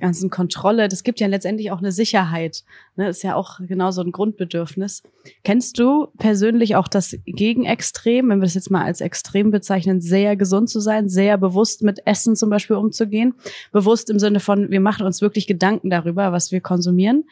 ganzen 0.01 0.29
Kontrolle. 0.29 0.89
Das 0.89 1.03
gibt 1.03 1.21
ja 1.21 1.27
letztendlich 1.27 1.71
auch 1.71 1.77
eine 1.77 1.93
Sicherheit. 1.93 2.63
Ne? 2.97 3.07
Ist 3.07 3.23
ja 3.23 3.35
auch 3.35 3.59
genauso 3.59 4.01
ein 4.01 4.11
Grundbedürfnis. 4.11 5.03
Kennst 5.43 5.79
du 5.79 6.07
persönlich 6.17 6.75
auch 6.75 6.89
das 6.89 7.15
Gegenextrem, 7.25 8.29
wenn 8.29 8.39
wir 8.39 8.45
das 8.45 8.55
jetzt 8.55 8.71
mal 8.71 8.83
als 8.83 8.99
extrem 8.99 9.51
bezeichnen, 9.51 10.01
sehr 10.01 10.35
gesund 10.35 10.69
zu 10.69 10.81
sein, 10.81 11.07
sehr 11.07 11.37
bewusst 11.37 11.83
mit 11.83 12.05
Essen 12.05 12.35
zum 12.35 12.49
Beispiel 12.49 12.75
umzugehen? 12.75 13.35
Bewusst 13.71 14.09
im 14.09 14.19
Sinne 14.19 14.41
von, 14.41 14.69
wir 14.69 14.81
machen 14.81 15.05
uns 15.05 15.21
wirklich 15.21 15.47
Gedanken 15.47 15.89
darüber, 15.89 16.33
was 16.33 16.51
wir 16.51 16.59
konsumieren. 16.59 17.23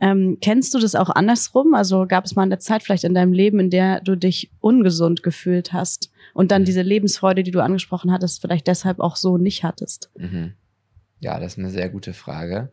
Ähm, 0.00 0.38
kennst 0.40 0.74
du 0.74 0.78
das 0.78 0.94
auch 0.94 1.10
andersrum? 1.10 1.74
Also 1.74 2.06
gab 2.06 2.24
es 2.24 2.36
mal 2.36 2.42
eine 2.42 2.58
Zeit 2.58 2.82
vielleicht 2.82 3.04
in 3.04 3.14
deinem 3.14 3.32
Leben, 3.32 3.58
in 3.58 3.70
der 3.70 4.00
du 4.00 4.16
dich 4.16 4.50
ungesund 4.60 5.22
gefühlt 5.22 5.72
hast 5.72 6.10
und 6.34 6.50
dann 6.50 6.64
diese 6.64 6.82
Lebensfreude, 6.82 7.42
die 7.42 7.50
du 7.50 7.60
angesprochen 7.60 8.12
hattest, 8.12 8.40
vielleicht 8.40 8.66
deshalb 8.66 9.00
auch 9.00 9.16
so 9.16 9.38
nicht 9.38 9.64
hattest? 9.64 10.10
Mhm. 10.16 10.52
Ja, 11.20 11.38
das 11.40 11.52
ist 11.52 11.58
eine 11.58 11.70
sehr 11.70 11.88
gute 11.88 12.12
Frage, 12.12 12.70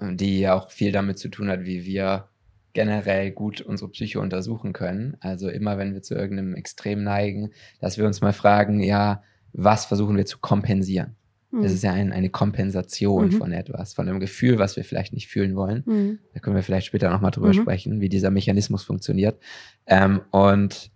die 0.00 0.40
ja 0.40 0.54
auch 0.54 0.70
viel 0.70 0.92
damit 0.92 1.18
zu 1.18 1.28
tun 1.28 1.48
hat, 1.48 1.64
wie 1.64 1.84
wir 1.84 2.28
generell 2.74 3.30
gut 3.32 3.60
unsere 3.60 3.90
Psyche 3.90 4.20
untersuchen 4.20 4.72
können. 4.72 5.16
Also 5.20 5.48
immer, 5.48 5.78
wenn 5.78 5.94
wir 5.94 6.02
zu 6.02 6.14
irgendeinem 6.14 6.54
Extrem 6.54 7.02
neigen, 7.02 7.50
dass 7.80 7.98
wir 7.98 8.06
uns 8.06 8.20
mal 8.20 8.32
fragen, 8.32 8.80
ja, 8.80 9.22
was 9.52 9.86
versuchen 9.86 10.16
wir 10.16 10.26
zu 10.26 10.38
kompensieren? 10.38 11.16
Es 11.64 11.72
ist 11.72 11.82
ja 11.82 11.92
ein, 11.92 12.12
eine 12.12 12.28
Kompensation 12.28 13.28
Mhm. 13.28 13.32
von 13.32 13.52
etwas, 13.52 13.94
von 13.94 14.06
einem 14.06 14.20
Gefühl, 14.20 14.58
was 14.58 14.76
wir 14.76 14.84
vielleicht 14.84 15.14
nicht 15.14 15.28
fühlen 15.28 15.56
wollen. 15.56 15.82
Mhm. 15.86 16.18
Da 16.34 16.40
können 16.40 16.54
wir 16.56 16.62
vielleicht 16.62 16.86
später 16.88 17.08
nochmal 17.08 17.30
drüber 17.30 17.48
Mhm. 17.48 17.54
sprechen, 17.54 18.00
wie 18.02 18.10
dieser 18.10 18.30
Mechanismus 18.30 18.84
funktioniert. 18.84 19.40
Ähm, 19.86 20.20
und 20.30 20.90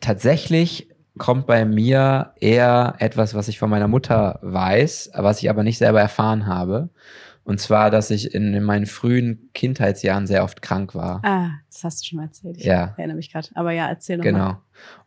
tatsächlich 0.00 0.88
kommt 1.18 1.46
bei 1.46 1.64
mir 1.64 2.32
eher 2.40 2.94
etwas, 2.98 3.34
was 3.34 3.48
ich 3.48 3.58
von 3.58 3.70
meiner 3.70 3.88
Mutter 3.88 4.38
weiß, 4.42 5.10
was 5.14 5.42
ich 5.42 5.50
aber 5.50 5.62
nicht 5.62 5.78
selber 5.78 6.00
erfahren 6.00 6.46
habe. 6.46 6.90
Und 7.44 7.60
zwar, 7.60 7.90
dass 7.90 8.10
ich 8.10 8.34
in, 8.34 8.52
in 8.52 8.62
meinen 8.62 8.86
frühen 8.86 9.48
Kindheitsjahren 9.54 10.26
sehr 10.26 10.44
oft 10.44 10.60
krank 10.60 10.94
war. 10.94 11.22
Ah, 11.24 11.50
das 11.72 11.82
hast 11.84 12.02
du 12.02 12.06
schon 12.08 12.18
mal 12.18 12.24
erzählt. 12.24 12.58
Ich 12.58 12.64
Ja. 12.64 12.94
erinnere 12.98 13.16
mich 13.16 13.32
gerade. 13.32 13.48
Aber 13.54 13.72
ja, 13.72 13.88
erzähl 13.88 14.18
nochmal. 14.18 14.32
Genau. 14.32 14.56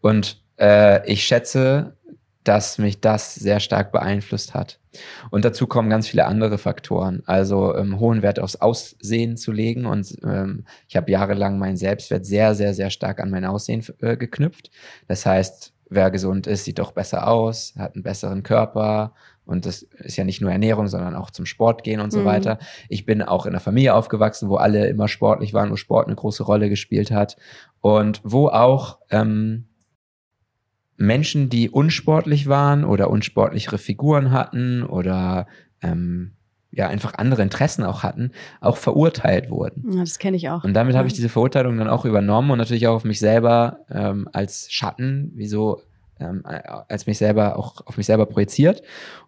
Und 0.02 0.42
äh, 0.60 1.06
ich 1.08 1.24
schätze, 1.24 1.96
dass 2.44 2.80
mich 2.80 3.00
das 3.00 3.36
sehr 3.36 3.60
stark 3.60 3.92
beeinflusst 3.92 4.56
hat. 4.56 4.80
Und 5.30 5.46
dazu 5.46 5.68
kommen 5.68 5.92
ganz 5.92 6.08
viele 6.08 6.26
andere 6.26 6.58
Faktoren. 6.58 7.22
Also 7.28 7.76
ähm, 7.78 8.00
hohen 8.00 8.24
Wert 8.24 8.40
aufs 8.40 8.56
Aussehen 8.56 9.38
zu 9.38 9.52
legen. 9.52 9.86
Und 9.86 10.18
ähm, 10.24 10.66
ich 10.88 10.96
habe 10.98 11.12
jahrelang 11.12 11.60
meinen 11.60 11.78
Selbstwert 11.78 12.26
sehr, 12.26 12.56
sehr, 12.56 12.74
sehr 12.74 12.90
stark 12.90 13.20
an 13.20 13.30
mein 13.30 13.46
Aussehen 13.46 13.86
äh, 14.00 14.18
geknüpft. 14.18 14.72
Das 15.08 15.28
heißt, 15.28 15.74
wer 15.92 16.10
gesund 16.10 16.48
ist, 16.48 16.64
sieht 16.64 16.80
doch 16.80 16.94
besser 16.94 17.28
aus, 17.28 17.76
hat 17.78 17.94
einen 17.96 18.04
besseren 18.04 18.44
Körper. 18.44 19.14
Und 19.46 19.66
das 19.66 19.82
ist 19.82 20.16
ja 20.16 20.24
nicht 20.24 20.40
nur 20.42 20.50
Ernährung, 20.52 20.88
sondern 20.88 21.16
auch 21.16 21.30
zum 21.32 21.46
Sport 21.46 21.84
gehen 21.84 22.00
und 22.00 22.12
so 22.12 22.22
Mhm. 22.22 22.26
weiter. 22.26 22.60
Ich 22.88 23.06
bin 23.06 23.22
auch 23.22 23.46
in 23.46 23.52
einer 23.52 23.60
Familie 23.60 23.94
aufgewachsen, 23.94 24.48
wo 24.50 24.56
alle 24.56 24.88
immer 24.88 25.10
sportlich 25.10 25.54
waren, 25.54 25.70
wo 25.70 25.76
Sport 25.76 26.08
eine 26.08 26.16
große 26.16 26.44
Rolle 26.44 26.70
gespielt 26.70 27.12
hat. 27.12 27.36
Und 27.82 28.22
wo 28.24 28.48
auch 28.48 29.00
ähm, 29.10 29.66
Menschen, 30.96 31.50
die 31.50 31.70
unsportlich 31.70 32.48
waren 32.48 32.86
oder 32.86 33.10
unsportlichere 33.10 33.78
Figuren 33.78 34.32
hatten 34.32 34.84
oder 34.84 35.48
ähm, 35.82 36.34
ja 36.72 36.88
einfach 36.88 37.16
andere 37.16 37.42
Interessen 37.42 37.84
auch 37.84 38.04
hatten, 38.04 38.32
auch 38.62 38.78
verurteilt 38.78 39.50
wurden. 39.50 39.92
Ja, 39.92 40.00
das 40.00 40.20
kenne 40.20 40.38
ich 40.38 40.50
auch. 40.50 40.64
Und 40.64 40.74
damit 40.74 40.94
ja. 40.94 41.00
habe 41.00 41.08
ich 41.08 41.14
diese 41.14 41.30
Verurteilung 41.30 41.78
dann 41.78 41.90
auch 41.90 42.06
übernommen 42.06 42.52
und 42.52 42.58
natürlich 42.58 42.88
auch 42.88 42.96
auf 42.96 43.04
mich 43.04 43.20
selber 43.20 43.80
ähm, 43.90 44.30
als 44.32 44.72
Schatten, 44.72 45.32
wieso 45.36 45.82
ähm, 46.20 46.44
als 46.46 47.08
mich 47.08 47.18
selber 47.18 47.58
auch 47.58 47.86
auf 47.86 47.98
mich 47.98 48.06
selber 48.06 48.26
projiziert. 48.26 48.84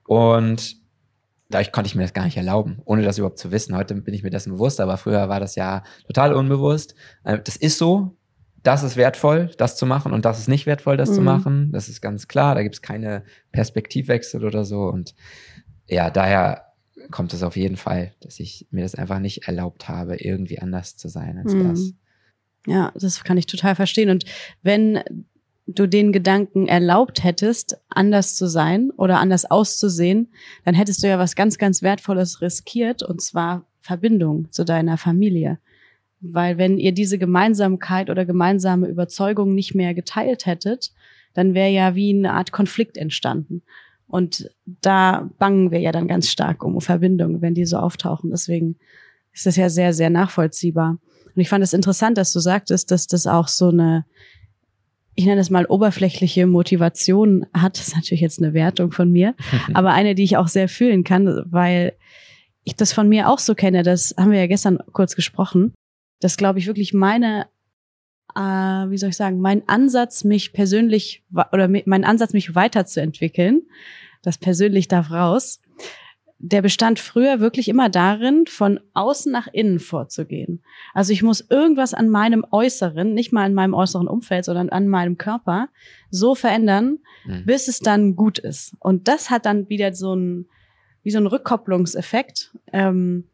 Und 0.05 0.77
dadurch 1.49 1.71
konnte 1.71 1.87
ich 1.87 1.95
mir 1.95 2.03
das 2.03 2.13
gar 2.13 2.25
nicht 2.25 2.37
erlauben, 2.37 2.79
ohne 2.85 3.03
das 3.03 3.17
überhaupt 3.17 3.39
zu 3.39 3.51
wissen. 3.51 3.75
Heute 3.75 3.95
bin 3.95 4.13
ich 4.13 4.23
mir 4.23 4.29
dessen 4.29 4.53
bewusst, 4.53 4.79
aber 4.79 4.97
früher 4.97 5.27
war 5.29 5.39
das 5.39 5.55
ja 5.55 5.83
total 6.07 6.33
unbewusst. 6.33 6.95
Äh, 7.23 7.39
das 7.39 7.57
ist 7.57 7.77
so, 7.77 8.15
das 8.63 8.83
ist 8.83 8.95
wertvoll, 8.95 9.51
das 9.57 9.75
zu 9.75 9.85
machen 9.85 10.13
und 10.13 10.23
das 10.23 10.39
ist 10.39 10.47
nicht 10.47 10.65
wertvoll, 10.65 10.95
das 10.95 11.09
mhm. 11.09 11.15
zu 11.15 11.21
machen. 11.21 11.71
Das 11.73 11.89
ist 11.89 12.01
ganz 12.01 12.29
klar. 12.29 12.55
Da 12.55 12.63
gibt 12.63 12.75
es 12.75 12.81
keine 12.81 13.23
Perspektivwechsel 13.51 14.45
oder 14.45 14.63
so. 14.63 14.83
Und 14.83 15.13
ja, 15.89 16.09
daher 16.09 16.62
kommt 17.11 17.33
es 17.33 17.43
auf 17.43 17.55
jeden 17.55 17.77
Fall, 17.77 18.13
dass 18.21 18.39
ich 18.39 18.67
mir 18.71 18.83
das 18.83 18.95
einfach 18.95 19.19
nicht 19.19 19.47
erlaubt 19.47 19.87
habe, 19.89 20.15
irgendwie 20.17 20.59
anders 20.59 20.97
zu 20.97 21.09
sein 21.09 21.37
als 21.37 21.53
mhm. 21.53 21.69
das. 21.69 21.93
Ja, 22.65 22.91
das 22.95 23.23
kann 23.23 23.37
ich 23.37 23.47
total 23.47 23.75
verstehen. 23.75 24.09
Und 24.09 24.25
wenn 24.61 25.01
du 25.65 25.87
den 25.87 26.11
Gedanken 26.11 26.67
erlaubt 26.67 27.23
hättest, 27.23 27.77
anders 27.89 28.35
zu 28.35 28.47
sein 28.47 28.91
oder 28.91 29.19
anders 29.19 29.49
auszusehen, 29.49 30.31
dann 30.65 30.75
hättest 30.75 31.03
du 31.03 31.07
ja 31.07 31.19
was 31.19 31.35
ganz, 31.35 31.57
ganz 31.57 31.81
Wertvolles 31.81 32.41
riskiert, 32.41 33.03
und 33.03 33.21
zwar 33.21 33.65
Verbindung 33.79 34.51
zu 34.51 34.63
deiner 34.65 34.97
Familie. 34.97 35.59
Weil 36.19 36.57
wenn 36.57 36.77
ihr 36.77 36.93
diese 36.93 37.17
Gemeinsamkeit 37.17 38.09
oder 38.09 38.25
gemeinsame 38.25 38.87
Überzeugung 38.87 39.53
nicht 39.55 39.75
mehr 39.75 39.93
geteilt 39.93 40.45
hättet, 40.45 40.93
dann 41.33 41.53
wäre 41.53 41.69
ja 41.69 41.95
wie 41.95 42.13
eine 42.13 42.33
Art 42.33 42.51
Konflikt 42.51 42.97
entstanden. 42.97 43.63
Und 44.07 44.49
da 44.65 45.29
bangen 45.39 45.71
wir 45.71 45.79
ja 45.79 45.91
dann 45.91 46.07
ganz 46.07 46.29
stark 46.29 46.63
um 46.63 46.79
Verbindung, 46.81 47.41
wenn 47.41 47.55
die 47.55 47.65
so 47.65 47.77
auftauchen. 47.77 48.29
Deswegen 48.29 48.77
ist 49.33 49.45
das 49.45 49.55
ja 49.55 49.69
sehr, 49.69 49.93
sehr 49.93 50.09
nachvollziehbar. 50.09 50.99
Und 51.35 51.41
ich 51.41 51.49
fand 51.49 51.63
es 51.63 51.73
interessant, 51.73 52.17
dass 52.17 52.31
du 52.31 52.39
sagtest, 52.39 52.91
dass 52.91 53.07
das 53.07 53.25
auch 53.25 53.47
so 53.47 53.69
eine 53.69 54.05
ich 55.15 55.25
nenne 55.25 55.41
es 55.41 55.49
mal 55.49 55.65
oberflächliche 55.65 56.47
Motivation 56.47 57.45
hat, 57.53 57.77
das 57.77 57.89
ist 57.89 57.95
natürlich 57.95 58.21
jetzt 58.21 58.41
eine 58.41 58.53
Wertung 58.53 58.91
von 58.91 59.11
mir, 59.11 59.35
aber 59.73 59.91
eine, 59.91 60.15
die 60.15 60.23
ich 60.23 60.37
auch 60.37 60.47
sehr 60.47 60.67
fühlen 60.67 61.03
kann, 61.03 61.43
weil 61.45 61.93
ich 62.63 62.75
das 62.75 62.93
von 62.93 63.09
mir 63.09 63.29
auch 63.29 63.39
so 63.39 63.55
kenne, 63.55 63.83
das 63.83 64.15
haben 64.17 64.31
wir 64.31 64.39
ja 64.39 64.47
gestern 64.47 64.79
kurz 64.91 65.15
gesprochen, 65.15 65.73
dass 66.19 66.37
glaube 66.37 66.59
ich 66.59 66.67
wirklich 66.67 66.93
meine, 66.93 67.47
äh, 68.35 68.89
wie 68.89 68.97
soll 68.97 69.09
ich 69.09 69.17
sagen, 69.17 69.39
mein 69.39 69.67
Ansatz, 69.67 70.23
mich 70.23 70.53
persönlich 70.53 71.23
oder 71.51 71.67
mein 71.67 72.03
Ansatz, 72.03 72.33
mich 72.33 72.55
weiterzuentwickeln, 72.55 73.63
das 74.21 74.37
persönlich 74.37 74.87
darf 74.87 75.11
raus, 75.11 75.61
der 76.45 76.61
bestand 76.61 76.99
früher 76.99 77.39
wirklich 77.39 77.69
immer 77.69 77.87
darin, 77.87 78.45
von 78.47 78.81
außen 78.93 79.31
nach 79.31 79.47
innen 79.47 79.79
vorzugehen. 79.79 80.61
Also 80.93 81.13
ich 81.13 81.23
muss 81.23 81.39
irgendwas 81.49 81.93
an 81.93 82.09
meinem 82.09 82.45
Äußeren, 82.51 83.13
nicht 83.13 83.31
mal 83.31 83.45
an 83.45 83.53
meinem 83.53 83.73
äußeren 83.73 84.09
Umfeld, 84.09 84.43
sondern 84.43 84.67
an 84.67 84.89
meinem 84.89 85.17
Körper 85.17 85.69
so 86.09 86.35
verändern, 86.35 86.99
mhm. 87.23 87.45
bis 87.45 87.69
es 87.69 87.79
dann 87.79 88.17
gut 88.17 88.39
ist. 88.39 88.75
Und 88.79 89.07
das 89.07 89.29
hat 89.29 89.45
dann 89.45 89.69
wieder 89.69 89.93
so 89.93 90.15
ein, 90.15 90.47
wie 91.01 91.11
so 91.11 91.19
ein 91.19 91.27
Rückkopplungseffekt, 91.27 92.51
ähm, 92.73 93.29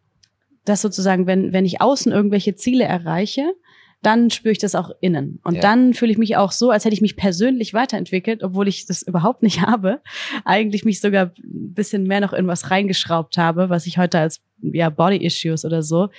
dass 0.65 0.83
sozusagen, 0.83 1.25
wenn, 1.25 1.51
wenn 1.51 1.65
ich 1.65 1.81
außen 1.81 2.11
irgendwelche 2.11 2.53
Ziele 2.53 2.83
erreiche, 2.83 3.55
dann 4.01 4.29
spüre 4.29 4.53
ich 4.53 4.59
das 4.59 4.75
auch 4.75 4.91
innen. 5.01 5.39
Und 5.43 5.55
ja. 5.55 5.61
dann 5.61 5.93
fühle 5.93 6.11
ich 6.11 6.17
mich 6.17 6.37
auch 6.37 6.51
so, 6.51 6.71
als 6.71 6.85
hätte 6.85 6.93
ich 6.93 7.01
mich 7.01 7.17
persönlich 7.17 7.73
weiterentwickelt, 7.73 8.43
obwohl 8.43 8.67
ich 8.67 8.85
das 8.85 9.01
überhaupt 9.07 9.43
nicht 9.43 9.61
habe. 9.61 10.01
Eigentlich 10.45 10.85
mich 10.85 11.01
sogar 11.01 11.31
ein 11.37 11.73
bisschen 11.73 12.03
mehr 12.03 12.21
noch 12.21 12.33
in 12.33 12.47
was 12.47 12.71
reingeschraubt 12.71 13.37
habe, 13.37 13.69
was 13.69 13.85
ich 13.85 13.97
heute 13.97 14.19
als 14.19 14.41
ja, 14.61 14.89
Body 14.89 15.17
Issues 15.25 15.65
oder 15.65 15.83
so 15.83 16.09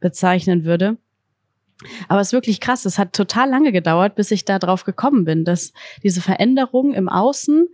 bezeichnen 0.00 0.64
würde. 0.64 0.98
Aber 2.08 2.20
es 2.20 2.28
ist 2.28 2.32
wirklich 2.34 2.60
krass. 2.60 2.84
Es 2.84 2.98
hat 2.98 3.14
total 3.14 3.48
lange 3.48 3.72
gedauert, 3.72 4.14
bis 4.14 4.30
ich 4.30 4.44
da 4.44 4.58
drauf 4.58 4.84
gekommen 4.84 5.24
bin, 5.24 5.44
dass 5.44 5.72
diese 6.02 6.20
Veränderung 6.20 6.92
im 6.92 7.08
Außen 7.08 7.68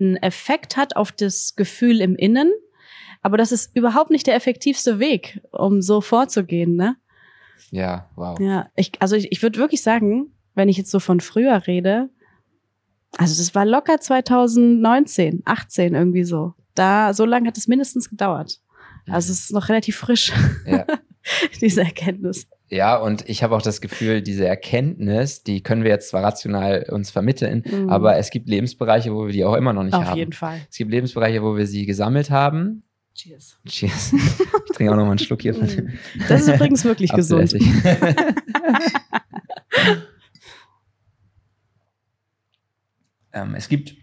einen 0.00 0.16
Effekt 0.16 0.76
hat 0.76 0.96
auf 0.96 1.12
das 1.12 1.54
Gefühl 1.54 2.00
im 2.00 2.16
Innen. 2.16 2.52
Aber 3.22 3.36
das 3.36 3.52
ist 3.52 3.74
überhaupt 3.76 4.10
nicht 4.10 4.26
der 4.26 4.34
effektivste 4.34 4.98
Weg, 4.98 5.40
um 5.52 5.80
so 5.80 6.00
vorzugehen, 6.00 6.74
ne? 6.74 6.96
Ja, 7.70 8.10
wow. 8.16 8.38
Ja, 8.40 8.68
ich, 8.76 8.92
also 9.00 9.16
ich, 9.16 9.32
ich 9.32 9.42
würde 9.42 9.58
wirklich 9.58 9.82
sagen, 9.82 10.32
wenn 10.54 10.68
ich 10.68 10.76
jetzt 10.76 10.90
so 10.90 11.00
von 11.00 11.20
früher 11.20 11.66
rede, 11.66 12.10
also 13.18 13.40
das 13.40 13.54
war 13.54 13.64
locker 13.64 14.00
2019, 14.00 15.42
18 15.44 15.94
irgendwie 15.94 16.24
so. 16.24 16.54
Da, 16.74 17.14
so 17.14 17.24
lange 17.24 17.48
hat 17.48 17.56
es 17.56 17.68
mindestens 17.68 18.10
gedauert. 18.10 18.60
Also 19.08 19.32
es 19.32 19.44
ist 19.44 19.52
noch 19.52 19.68
relativ 19.68 19.96
frisch, 19.96 20.32
ja. 20.66 20.84
diese 21.60 21.82
Erkenntnis. 21.82 22.48
Ja, 22.68 22.96
und 22.96 23.28
ich 23.28 23.44
habe 23.44 23.54
auch 23.54 23.62
das 23.62 23.80
Gefühl, 23.80 24.22
diese 24.22 24.46
Erkenntnis, 24.46 25.44
die 25.44 25.62
können 25.62 25.84
wir 25.84 25.90
jetzt 25.90 26.08
zwar 26.08 26.24
rational 26.24 26.86
uns 26.90 27.10
vermitteln, 27.10 27.62
mhm. 27.64 27.88
aber 27.88 28.16
es 28.16 28.30
gibt 28.30 28.48
Lebensbereiche, 28.48 29.14
wo 29.14 29.26
wir 29.26 29.32
die 29.32 29.44
auch 29.44 29.54
immer 29.54 29.72
noch 29.72 29.84
nicht 29.84 29.94
Auf 29.94 30.02
haben. 30.02 30.12
Auf 30.12 30.18
jeden 30.18 30.32
Fall. 30.32 30.60
Es 30.68 30.76
gibt 30.76 30.90
Lebensbereiche, 30.90 31.42
wo 31.42 31.56
wir 31.56 31.66
sie 31.66 31.86
gesammelt 31.86 32.30
haben, 32.30 32.82
Cheers. 33.16 33.56
Cheers. 33.66 34.12
Ich 34.12 34.76
trinke 34.76 34.92
auch 34.92 34.96
noch 34.96 35.04
mal 35.04 35.12
einen 35.12 35.18
Schluck 35.18 35.40
hier. 35.40 35.54
Mm. 35.54 35.98
Das 36.28 36.42
ist 36.42 36.48
übrigens 36.54 36.84
wirklich 36.84 37.10
gesund. 37.10 37.54
ähm, 43.32 43.54
es 43.54 43.68
gibt 43.70 43.96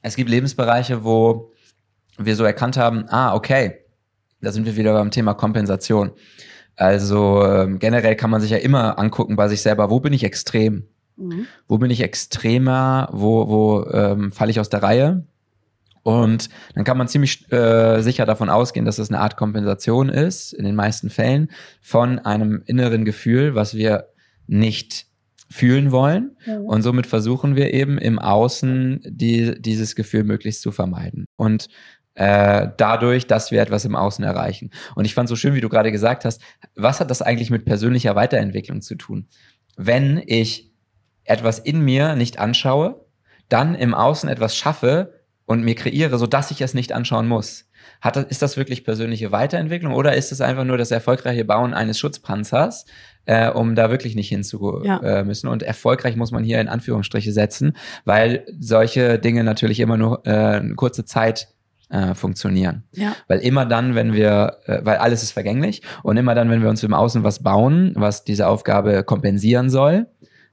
es 0.00 0.16
gibt 0.16 0.30
Lebensbereiche, 0.30 1.04
wo 1.04 1.52
wir 2.16 2.36
so 2.36 2.44
erkannt 2.44 2.78
haben, 2.78 3.04
ah, 3.10 3.34
okay, 3.34 3.84
da 4.40 4.50
sind 4.50 4.64
wir 4.64 4.76
wieder 4.76 4.94
beim 4.94 5.10
Thema 5.10 5.34
Kompensation. 5.34 6.12
Also 6.74 7.44
ähm, 7.44 7.78
generell 7.78 8.16
kann 8.16 8.30
man 8.30 8.40
sich 8.40 8.50
ja 8.50 8.56
immer 8.56 8.98
angucken 8.98 9.36
bei 9.36 9.48
sich 9.48 9.60
selber, 9.60 9.90
wo 9.90 10.00
bin 10.00 10.14
ich 10.14 10.24
extrem? 10.24 10.88
Mhm. 11.16 11.46
Wo 11.66 11.76
bin 11.76 11.90
ich 11.90 12.00
extremer? 12.00 13.10
Wo, 13.12 13.46
wo 13.48 13.84
ähm, 13.90 14.32
falle 14.32 14.52
ich 14.52 14.60
aus 14.60 14.70
der 14.70 14.82
Reihe? 14.82 15.26
Und 16.08 16.48
dann 16.74 16.84
kann 16.84 16.96
man 16.96 17.06
ziemlich 17.06 17.52
äh, 17.52 18.00
sicher 18.00 18.24
davon 18.24 18.48
ausgehen, 18.48 18.86
dass 18.86 18.98
es 18.98 19.10
eine 19.10 19.20
Art 19.20 19.36
Kompensation 19.36 20.08
ist, 20.08 20.54
in 20.54 20.64
den 20.64 20.74
meisten 20.74 21.10
Fällen, 21.10 21.50
von 21.82 22.18
einem 22.18 22.62
inneren 22.64 23.04
Gefühl, 23.04 23.54
was 23.54 23.74
wir 23.74 24.08
nicht 24.46 25.04
fühlen 25.50 25.92
wollen. 25.92 26.34
Ja. 26.46 26.60
Und 26.60 26.80
somit 26.80 27.06
versuchen 27.06 27.56
wir 27.56 27.74
eben 27.74 27.98
im 27.98 28.18
Außen 28.18 29.02
die, 29.04 29.60
dieses 29.60 29.96
Gefühl 29.96 30.24
möglichst 30.24 30.62
zu 30.62 30.72
vermeiden. 30.72 31.26
Und 31.36 31.68
äh, 32.14 32.68
dadurch, 32.78 33.26
dass 33.26 33.50
wir 33.50 33.60
etwas 33.60 33.84
im 33.84 33.94
Außen 33.94 34.24
erreichen. 34.24 34.70
Und 34.94 35.04
ich 35.04 35.12
fand 35.12 35.28
so 35.28 35.36
schön, 35.36 35.52
wie 35.52 35.60
du 35.60 35.68
gerade 35.68 35.92
gesagt 35.92 36.24
hast, 36.24 36.40
was 36.74 37.00
hat 37.00 37.10
das 37.10 37.20
eigentlich 37.20 37.50
mit 37.50 37.66
persönlicher 37.66 38.16
Weiterentwicklung 38.16 38.80
zu 38.80 38.94
tun? 38.94 39.28
Wenn 39.76 40.22
ich 40.24 40.72
etwas 41.24 41.58
in 41.58 41.82
mir 41.82 42.16
nicht 42.16 42.38
anschaue, 42.38 43.04
dann 43.50 43.74
im 43.74 43.92
Außen 43.92 44.30
etwas 44.30 44.56
schaffe, 44.56 45.17
und 45.48 45.64
mir 45.64 45.74
kreiere, 45.74 46.18
so 46.18 46.26
dass 46.26 46.50
ich 46.50 46.60
es 46.60 46.74
nicht 46.74 46.92
anschauen 46.92 47.26
muss. 47.26 47.64
Hat 48.02 48.16
das, 48.16 48.24
ist 48.24 48.42
das 48.42 48.58
wirklich 48.58 48.84
persönliche 48.84 49.32
Weiterentwicklung 49.32 49.94
oder 49.94 50.14
ist 50.14 50.30
es 50.30 50.42
einfach 50.42 50.64
nur 50.64 50.76
das 50.76 50.90
erfolgreiche 50.90 51.44
Bauen 51.46 51.72
eines 51.72 51.98
Schutzpanzers, 51.98 52.84
äh, 53.24 53.48
um 53.48 53.74
da 53.74 53.90
wirklich 53.90 54.14
nicht 54.14 54.28
hinzu 54.28 54.82
ja. 54.84 54.98
äh, 54.98 55.24
müssen? 55.24 55.48
Und 55.48 55.62
erfolgreich 55.62 56.16
muss 56.16 56.32
man 56.32 56.44
hier 56.44 56.60
in 56.60 56.68
Anführungsstriche 56.68 57.32
setzen, 57.32 57.72
weil 58.04 58.44
solche 58.60 59.18
Dinge 59.18 59.42
natürlich 59.42 59.80
immer 59.80 59.96
nur 59.96 60.26
äh, 60.26 60.30
eine 60.30 60.74
kurze 60.74 61.06
Zeit 61.06 61.48
äh, 61.88 62.14
funktionieren. 62.14 62.84
Ja. 62.92 63.16
Weil 63.26 63.38
immer 63.38 63.64
dann, 63.64 63.94
wenn 63.94 64.12
wir, 64.12 64.58
äh, 64.66 64.80
weil 64.82 64.98
alles 64.98 65.22
ist 65.22 65.32
vergänglich 65.32 65.80
und 66.02 66.18
immer 66.18 66.34
dann, 66.34 66.50
wenn 66.50 66.60
wir 66.60 66.68
uns 66.68 66.82
im 66.82 66.92
Außen 66.92 67.24
was 67.24 67.42
bauen, 67.42 67.92
was 67.96 68.22
diese 68.22 68.48
Aufgabe 68.48 69.02
kompensieren 69.02 69.70
soll, 69.70 70.08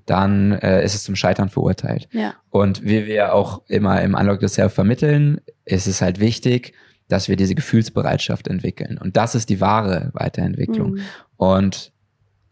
dann 0.06 0.54
äh, 0.54 0.84
ist 0.84 0.96
es 0.96 1.04
zum 1.04 1.16
Scheitern 1.16 1.50
verurteilt. 1.50 2.08
Ja. 2.12 2.36
Und 2.50 2.84
wie 2.84 3.06
wir 3.06 3.34
auch 3.34 3.62
immer 3.68 4.02
im 4.02 4.14
Unlock 4.14 4.40
the 4.42 4.48
Self 4.48 4.74
vermitteln, 4.74 5.42
ist 5.66 5.88
es 5.88 6.02
halt 6.02 6.20
wichtig, 6.20 6.74
dass 7.08 7.28
wir 7.30 7.36
diese 7.36 7.56
Gefühlsbereitschaft 7.56 8.48
entwickeln. 8.48 8.98
Und 8.98 9.18
das 9.18 9.36
ist 9.36 9.50
die 9.50 9.62
wahre 9.62 10.10
Weiterentwicklung. 10.14 10.94
Mhm. 10.94 11.02
Und 11.38 11.92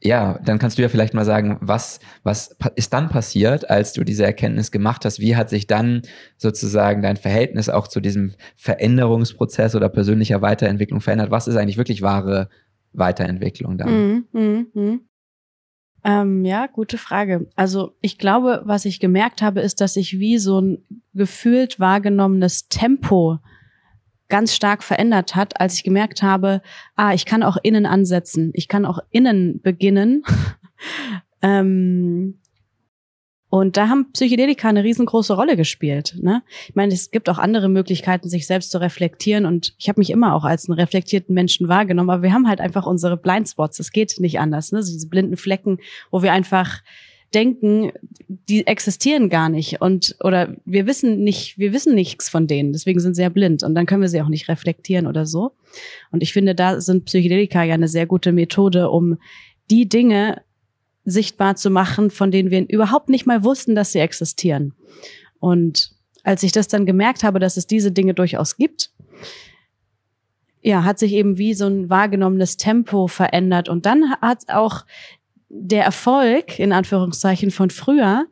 ja, 0.03 0.37
dann 0.43 0.59
kannst 0.59 0.77
du 0.77 0.81
ja 0.81 0.89
vielleicht 0.89 1.13
mal 1.13 1.23
sagen, 1.23 1.57
was, 1.61 1.99
was 2.23 2.57
ist 2.75 2.91
dann 2.91 3.07
passiert, 3.07 3.69
als 3.69 3.93
du 3.93 4.03
diese 4.03 4.25
Erkenntnis 4.25 4.69
gemacht 4.69 5.05
hast? 5.05 5.19
Wie 5.19 5.37
hat 5.37 5.49
sich 5.49 5.65
dann 5.65 6.01
sozusagen 6.37 7.01
dein 7.01 7.15
Verhältnis 7.15 7.69
auch 7.69 7.87
zu 7.87 8.01
diesem 8.01 8.33
Veränderungsprozess 8.57 9.75
oder 9.75 9.87
persönlicher 9.87 10.41
Weiterentwicklung 10.41 10.99
verändert? 10.99 11.31
Was 11.31 11.47
ist 11.47 11.55
eigentlich 11.55 11.77
wirklich 11.77 12.01
wahre 12.01 12.49
Weiterentwicklung 12.91 13.77
dann? 13.77 13.89
Mhm, 13.89 14.25
mh, 14.33 14.63
mh. 14.73 14.99
Ähm, 16.03 16.43
ja, 16.43 16.67
gute 16.67 16.97
Frage. 16.97 17.47
Also 17.55 17.95
ich 18.01 18.17
glaube, 18.17 18.61
was 18.65 18.85
ich 18.85 18.99
gemerkt 18.99 19.41
habe, 19.41 19.61
ist, 19.61 19.79
dass 19.79 19.95
ich 19.95 20.19
wie 20.19 20.37
so 20.37 20.59
ein 20.59 20.83
gefühlt 21.13 21.79
wahrgenommenes 21.79 22.67
Tempo 22.67 23.39
ganz 24.27 24.55
stark 24.55 24.83
verändert 24.83 25.35
hat, 25.35 25.61
als 25.61 25.75
ich 25.75 25.83
gemerkt 25.83 26.23
habe, 26.23 26.61
ah, 26.95 27.13
ich 27.13 27.25
kann 27.25 27.43
auch 27.43 27.57
innen 27.61 27.85
ansetzen, 27.85 28.51
ich 28.53 28.67
kann 28.67 28.85
auch 28.85 28.99
innen 29.11 29.61
beginnen. 29.61 30.23
ähm, 31.41 32.39
Und 33.53 33.77
da 33.77 33.87
haben 33.87 34.11
Psychedelika 34.13 34.67
eine 34.67 34.83
riesengroße 34.83 35.35
Rolle 35.35 35.55
gespielt. 35.55 36.15
Ne? 36.19 36.41
Ich 36.69 36.73
meine, 36.73 36.91
es 36.91 37.11
gibt 37.11 37.29
auch 37.29 37.37
andere 37.37 37.69
Möglichkeiten, 37.69 38.27
sich 38.27 38.47
selbst 38.47 38.71
zu 38.71 38.81
reflektieren. 38.81 39.45
Und 39.45 39.75
ich 39.77 39.89
habe 39.89 40.01
mich 40.01 40.09
immer 40.09 40.33
auch 40.33 40.43
als 40.43 40.67
einen 40.67 40.79
reflektierten 40.79 41.35
Menschen 41.35 41.67
wahrgenommen. 41.67 42.09
Aber 42.09 42.23
wir 42.23 42.33
haben 42.33 42.47
halt 42.47 42.59
einfach 42.59 42.87
unsere 42.87 43.15
Blindspots. 43.15 43.77
Es 43.77 43.91
geht 43.91 44.19
nicht 44.19 44.39
anders. 44.39 44.71
Ne? 44.71 44.79
diese 44.79 45.07
blinden 45.07 45.37
Flecken, 45.37 45.77
wo 46.09 46.23
wir 46.23 46.33
einfach 46.33 46.81
denken, 47.35 47.91
die 48.27 48.65
existieren 48.65 49.29
gar 49.29 49.49
nicht 49.49 49.81
und 49.81 50.15
oder 50.19 50.55
wir 50.65 50.87
wissen 50.87 51.23
nicht, 51.23 51.57
wir 51.57 51.73
wissen 51.73 51.95
nichts 51.95 52.29
von 52.29 52.45
denen, 52.45 52.73
deswegen 52.73 52.99
sind 52.99 53.15
sie 53.15 53.23
ja 53.23 53.29
blind 53.29 53.63
und 53.63 53.73
dann 53.73 53.87
können 53.87 54.03
wir 54.03 54.09
sie 54.09 54.21
auch 54.21 54.29
nicht 54.29 54.49
reflektieren 54.49 55.07
oder 55.07 55.25
so. 55.25 55.53
Und 56.11 56.21
ich 56.21 56.31
finde, 56.31 56.53
da 56.53 56.79
sind 56.79 57.05
Psychedelika 57.05 57.63
ja 57.63 57.73
eine 57.73 57.87
sehr 57.87 58.05
gute 58.05 58.31
Methode, 58.31 58.91
um 58.91 59.17
die 59.71 59.89
Dinge 59.89 60.41
sichtbar 61.05 61.55
zu 61.55 61.69
machen, 61.69 62.09
von 62.09 62.31
denen 62.31 62.51
wir 62.51 62.67
überhaupt 62.69 63.09
nicht 63.09 63.25
mal 63.25 63.43
wussten, 63.43 63.75
dass 63.75 63.91
sie 63.91 63.99
existieren. 63.99 64.73
Und 65.39 65.91
als 66.23 66.43
ich 66.43 66.51
das 66.51 66.67
dann 66.67 66.85
gemerkt 66.85 67.23
habe, 67.23 67.39
dass 67.39 67.57
es 67.57 67.67
diese 67.67 67.91
Dinge 67.91 68.13
durchaus 68.13 68.55
gibt, 68.55 68.91
ja, 70.61 70.85
hat 70.85 70.97
sich 70.97 71.11
eben 71.11 71.37
wie 71.37 71.53
so 71.53 71.67
ein 71.67 71.89
wahrgenommenes 71.89 72.55
Tempo 72.55 73.07
verändert. 73.07 73.67
Und 73.67 73.85
dann 73.85 74.15
hat 74.21 74.43
auch 74.47 74.85
der 75.49 75.83
Erfolg, 75.83 76.57
in 76.57 76.71
Anführungszeichen, 76.71 77.51
von 77.51 77.69
früher 77.69 78.25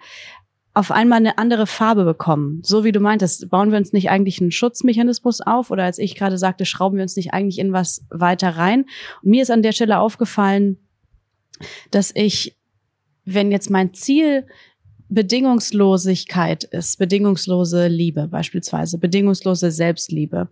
auf 0.74 0.92
einmal 0.92 1.18
eine 1.18 1.38
andere 1.38 1.68
Farbe 1.68 2.06
bekommen. 2.06 2.62
So 2.63 2.86
wie 2.86 2.94
du 2.94 3.01
meintest, 3.01 3.50
bauen 3.50 3.72
wir 3.72 3.78
uns 3.78 3.92
nicht 3.92 4.10
eigentlich 4.10 4.40
einen 4.40 4.51
Schutzmechanismus 4.51 5.42
auf 5.42 5.70
oder 5.70 5.84
als 5.84 6.00
ich 6.00 6.16
gerade 6.16 6.38
sagte, 6.38 6.66
schrauben 6.66 6.98
wir 6.98 7.04
uns 7.04 7.18
nicht 7.18 7.34
eigentlich 7.34 7.60
in 7.60 7.74
was 7.74 8.06
weiter 8.10 8.56
rein. 8.56 8.86
Und 9.22 9.30
mir 9.30 9.42
ist 9.42 9.51
an 9.51 9.63
der 9.63 9.74
Stelle 9.74 10.00
aufgefallen, 10.00 10.78
dass 11.92 12.12
ich, 12.16 12.58
wenn 13.25 13.51
jetzt 13.51 13.70
mein 13.70 13.94
Ziel 13.94 14.46
Bedingungslosigkeit 15.10 16.63
ist, 16.63 16.98
bedingungslose 16.98 17.88
Liebe 17.88 18.28
beispielsweise, 18.28 18.98
bedingungslose 18.98 19.70
Selbstliebe, 19.70 20.48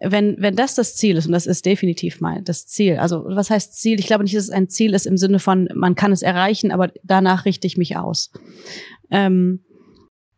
wenn, 0.00 0.36
wenn 0.40 0.56
das 0.56 0.74
das 0.74 0.96
Ziel 0.96 1.16
ist, 1.16 1.26
und 1.26 1.32
das 1.32 1.46
ist 1.46 1.64
definitiv 1.64 2.20
mal 2.20 2.42
das 2.42 2.66
Ziel, 2.66 2.96
also 2.96 3.24
was 3.24 3.50
heißt 3.50 3.74
Ziel? 3.78 4.00
Ich 4.00 4.06
glaube 4.06 4.24
nicht, 4.24 4.34
dass 4.34 4.44
es 4.44 4.50
ein 4.50 4.68
Ziel 4.68 4.94
ist 4.94 5.06
im 5.06 5.16
Sinne 5.16 5.38
von, 5.38 5.68
man 5.74 5.94
kann 5.94 6.10
es 6.10 6.22
erreichen, 6.22 6.72
aber 6.72 6.90
danach 7.04 7.44
richte 7.44 7.68
ich 7.68 7.76
mich 7.76 7.96
aus. 7.96 8.32
Ähm, 9.10 9.60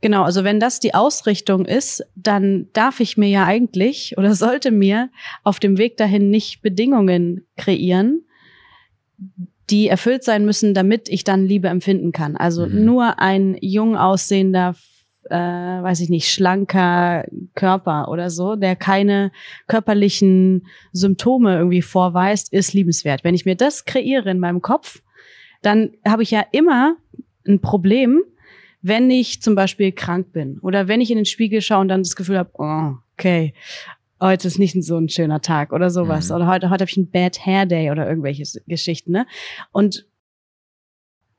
genau, 0.03 0.23
also 0.23 0.45
wenn 0.45 0.61
das 0.61 0.81
die 0.81 0.95
Ausrichtung 0.95 1.65
ist, 1.65 2.05
dann 2.15 2.69
darf 2.75 3.01
ich 3.01 3.17
mir 3.17 3.29
ja 3.29 3.47
eigentlich 3.47 4.19
oder 4.19 4.35
sollte 4.35 4.71
mir 4.71 5.09
auf 5.45 5.61
dem 5.61 5.79
Weg 5.79 5.97
dahin 5.97 6.29
nicht 6.29 6.61
Bedingungen 6.61 7.47
kreieren, 7.57 8.27
die 9.71 9.89
erfüllt 9.89 10.25
sein 10.25 10.45
müssen, 10.45 10.75
damit 10.75 11.09
ich 11.09 11.25
dann 11.25 11.47
Liebe 11.47 11.69
empfinden 11.69 12.13
kann. 12.13 12.37
Also 12.37 12.67
mhm. 12.67 12.85
nur 12.85 13.19
ein 13.19 13.57
jung 13.61 13.97
aussehender 13.97 14.75
äh, 15.31 15.37
weiß 15.37 16.01
ich 16.01 16.11
nicht, 16.11 16.29
schlanker 16.31 17.25
Körper 17.55 18.09
oder 18.09 18.31
so, 18.31 18.57
der 18.57 18.77
keine 18.77 19.33
körperlichen 19.67 20.67
Symptome 20.93 21.57
irgendwie 21.57 21.83
vorweist, 21.83 22.53
ist 22.53 22.75
liebenswert. 22.75 23.25
Wenn 23.25 23.35
ich 23.35 23.47
mir 23.47 23.57
das 23.57 23.85
kreiere 23.85 24.31
in 24.31 24.39
meinem 24.39 24.61
Kopf, 24.61 25.03
dann 25.63 25.93
habe 26.07 26.23
ich 26.23 26.31
ja 26.31 26.45
immer 26.53 26.97
ein 27.47 27.61
Problem, 27.61 28.23
wenn 28.83 29.11
ich 29.11 29.41
zum 29.41 29.55
Beispiel 29.55 29.93
krank 29.93 30.33
bin 30.33 30.59
oder 30.61 30.89
wenn 30.89 31.01
ich 31.01 31.11
in 31.11 31.17
den 31.17 31.25
Spiegel 31.25 31.63
schaue 31.63 31.81
und 31.81 31.89
dann 31.89 32.03
das 32.03 32.17
Gefühl 32.17 32.39
habe, 32.39 32.51
oh, 32.55 32.93
okay, 33.15 33.55
heute 34.21 34.49
ist 34.49 34.59
nicht 34.59 34.83
so 34.85 34.97
ein 34.97 35.09
schöner 35.09 35.41
Tag 35.41 35.73
oder 35.73 35.91
sowas. 35.91 36.29
Mhm. 36.29 36.37
Oder 36.37 36.47
heute, 36.47 36.71
heute 36.71 36.83
habe 36.83 36.91
ich 36.91 36.97
einen 36.97 37.11
Bad 37.11 37.45
Hair 37.45 37.67
Day 37.67 37.91
oder 37.91 38.09
irgendwelche 38.09 38.45
Geschichten. 38.67 39.13
Ne? 39.13 39.27
Und 39.73 40.07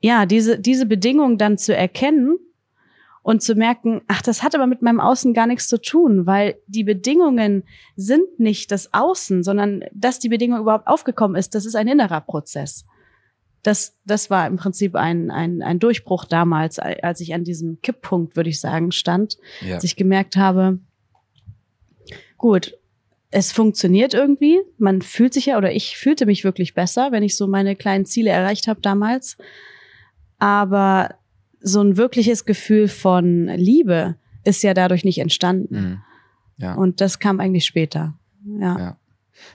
ja, 0.00 0.26
diese, 0.26 0.58
diese 0.58 0.86
Bedingung 0.86 1.38
dann 1.38 1.58
zu 1.58 1.74
erkennen 1.74 2.38
und 3.22 3.42
zu 3.42 3.56
merken, 3.56 4.02
ach, 4.06 4.22
das 4.22 4.42
hat 4.42 4.54
aber 4.54 4.68
mit 4.68 4.82
meinem 4.82 5.00
Außen 5.00 5.34
gar 5.34 5.48
nichts 5.48 5.66
zu 5.66 5.80
tun, 5.80 6.26
weil 6.26 6.56
die 6.68 6.84
Bedingungen 6.84 7.64
sind 7.96 8.38
nicht 8.38 8.70
das 8.70 8.94
Außen, 8.94 9.42
sondern 9.42 9.82
dass 9.92 10.20
die 10.20 10.28
Bedingung 10.28 10.60
überhaupt 10.60 10.86
aufgekommen 10.86 11.36
ist, 11.36 11.54
das 11.54 11.66
ist 11.66 11.74
ein 11.74 11.88
innerer 11.88 12.20
Prozess. 12.20 12.86
Das, 13.64 13.98
das 14.04 14.30
war 14.30 14.46
im 14.46 14.54
Prinzip 14.54 14.94
ein, 14.94 15.32
ein, 15.32 15.60
ein 15.60 15.80
Durchbruch 15.80 16.24
damals, 16.24 16.78
als 16.78 17.20
ich 17.20 17.34
an 17.34 17.42
diesem 17.42 17.80
Kipppunkt, 17.80 18.36
würde 18.36 18.50
ich 18.50 18.60
sagen, 18.60 18.92
stand, 18.92 19.38
ja. 19.60 19.74
dass 19.74 19.82
ich 19.82 19.96
gemerkt 19.96 20.36
habe, 20.36 20.78
gut, 22.46 22.78
es 23.32 23.50
funktioniert 23.50 24.14
irgendwie. 24.14 24.60
Man 24.78 25.02
fühlt 25.02 25.34
sich 25.34 25.46
ja, 25.46 25.58
oder 25.58 25.72
ich 25.72 25.96
fühlte 25.96 26.26
mich 26.26 26.44
wirklich 26.44 26.74
besser, 26.74 27.10
wenn 27.10 27.24
ich 27.24 27.36
so 27.36 27.48
meine 27.48 27.74
kleinen 27.74 28.06
Ziele 28.06 28.30
erreicht 28.30 28.68
habe 28.68 28.80
damals. 28.80 29.36
Aber 30.38 31.16
so 31.60 31.80
ein 31.80 31.96
wirkliches 31.96 32.44
Gefühl 32.44 32.86
von 32.86 33.48
Liebe 33.48 34.14
ist 34.44 34.62
ja 34.62 34.74
dadurch 34.74 35.04
nicht 35.04 35.18
entstanden. 35.18 35.74
Mhm. 35.74 36.02
Ja. 36.58 36.74
Und 36.74 37.00
das 37.00 37.18
kam 37.18 37.40
eigentlich 37.40 37.64
später. 37.64 38.14
Ja. 38.60 38.78
Ja, 38.78 38.96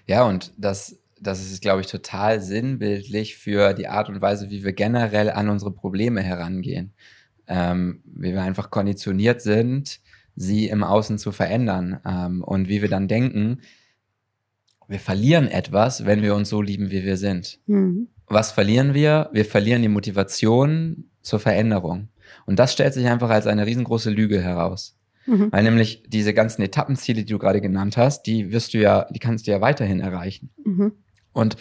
ja 0.06 0.26
und 0.26 0.52
das, 0.58 1.00
das 1.22 1.40
ist, 1.40 1.62
glaube 1.62 1.80
ich, 1.80 1.88
total 1.88 2.42
sinnbildlich 2.42 3.38
für 3.38 3.74
die 3.74 3.88
Art 3.88 4.10
und 4.10 4.22
Weise, 4.22 4.50
wie 4.50 4.66
wir 4.66 4.74
generell 4.74 5.30
an 5.30 5.48
unsere 5.48 5.72
Probleme 5.72 6.22
herangehen. 6.22 6.92
Ähm, 7.48 8.02
wie 8.04 8.34
wir 8.34 8.42
einfach 8.42 8.70
konditioniert 8.70 9.42
sind, 9.42 10.01
sie 10.36 10.68
im 10.68 10.84
Außen 10.84 11.18
zu 11.18 11.32
verändern. 11.32 12.00
Ähm, 12.06 12.44
und 12.44 12.68
wie 12.70 12.82
wir 12.82 12.90
dann 12.90 13.08
denken, 13.08 13.62
wir 14.88 15.00
verlieren 15.00 15.48
etwas, 15.48 16.06
wenn 16.06 16.22
wir 16.22 16.36
uns 16.36 16.50
so 16.50 16.62
lieben, 16.62 16.92
wie 16.92 17.04
wir 17.04 17.18
sind. 17.18 17.60
Mhm. 17.68 18.10
Was 18.28 18.52
verlieren 18.52 18.94
wir? 18.94 19.30
Wir 19.34 19.46
verlieren 19.46 19.82
die 19.82 19.88
Motivation, 19.88 21.12
zur 21.22 21.40
Veränderung. 21.40 22.10
Und 22.46 22.60
das 22.60 22.74
stellt 22.74 22.94
sich 22.94 23.08
einfach 23.08 23.30
als 23.30 23.48
eine 23.48 23.66
riesengroße 23.66 24.10
Lüge 24.10 24.42
heraus. 24.42 24.98
Mhm. 25.26 25.52
Weil 25.52 25.64
nämlich 25.64 26.04
diese 26.08 26.34
ganzen 26.34 26.62
Etappenziele, 26.62 27.24
die 27.24 27.32
du 27.32 27.38
gerade 27.38 27.62
genannt 27.62 27.98
hast, 27.98 28.24
die 28.24 28.52
wirst 28.52 28.74
du 28.74 28.80
ja, 28.80 29.06
die 29.12 29.20
kannst 29.20 29.48
du 29.48 29.52
ja 29.52 29.62
weiterhin 29.62 30.00
erreichen. 30.00 30.50
Mhm. 30.64 30.94
Und 31.34 31.58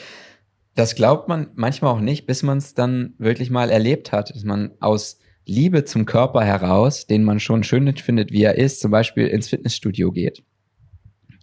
das 0.75 0.95
glaubt 0.95 1.29
man 1.29 1.49
manchmal 1.55 1.93
auch 1.93 2.01
nicht, 2.01 2.27
bis 2.27 2.43
man 2.43 2.59
es 2.59 2.75
dann 2.75 3.15
wirklich 3.19 3.51
mal 3.51 3.71
erlebt 3.71 4.13
hat, 4.13 4.35
dass 4.35 4.45
man 4.45 4.73
aus 4.81 5.19
Liebe 5.51 5.85
zum 5.85 6.07
Körper 6.07 6.45
heraus, 6.45 7.07
den 7.07 7.25
man 7.25 7.41
schon 7.41 7.65
schön 7.65 7.95
findet, 7.97 8.33
wie 8.33 8.45
er 8.45 8.57
ist, 8.57 8.81
zum 8.81 8.91
Beispiel 8.91 9.27
ins 9.27 9.49
Fitnessstudio 9.49 10.13
geht. 10.13 10.43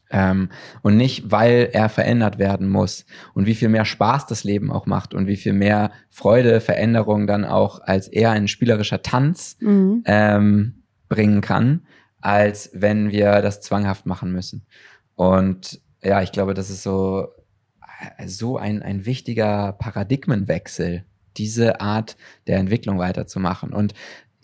Ähm, 0.09 0.49
und 0.81 0.95
nicht, 0.95 1.31
weil 1.31 1.69
er 1.73 1.89
verändert 1.89 2.39
werden 2.39 2.69
muss. 2.69 3.05
Und 3.33 3.45
wie 3.45 3.55
viel 3.55 3.67
mehr 3.69 3.83
Spaß 3.83 4.25
das 4.25 4.45
Leben 4.45 4.71
auch 4.71 4.85
macht 4.85 5.13
und 5.13 5.27
wie 5.27 5.35
viel 5.35 5.53
mehr 5.53 5.91
Freude, 6.09 6.61
Veränderung 6.61 7.27
dann 7.27 7.43
auch 7.43 7.81
als 7.81 8.07
eher 8.07 8.31
ein 8.31 8.47
spielerischer 8.47 9.01
Tanz 9.01 9.57
mhm. 9.59 10.03
ähm, 10.05 10.83
bringen 11.09 11.41
kann, 11.41 11.85
als 12.21 12.71
wenn 12.73 13.11
wir 13.11 13.41
das 13.41 13.59
zwanghaft 13.59 14.05
machen 14.05 14.31
müssen. 14.31 14.65
Und 15.15 15.81
ja, 16.01 16.21
ich 16.21 16.31
glaube, 16.31 16.53
das 16.53 16.69
ist 16.69 16.83
so, 16.83 17.27
so 18.25 18.57
ein, 18.57 18.81
ein 18.81 19.05
wichtiger 19.05 19.73
Paradigmenwechsel, 19.73 21.03
diese 21.37 21.81
Art 21.81 22.17
der 22.47 22.57
Entwicklung 22.57 22.99
weiterzumachen. 22.99 23.73
Und 23.73 23.93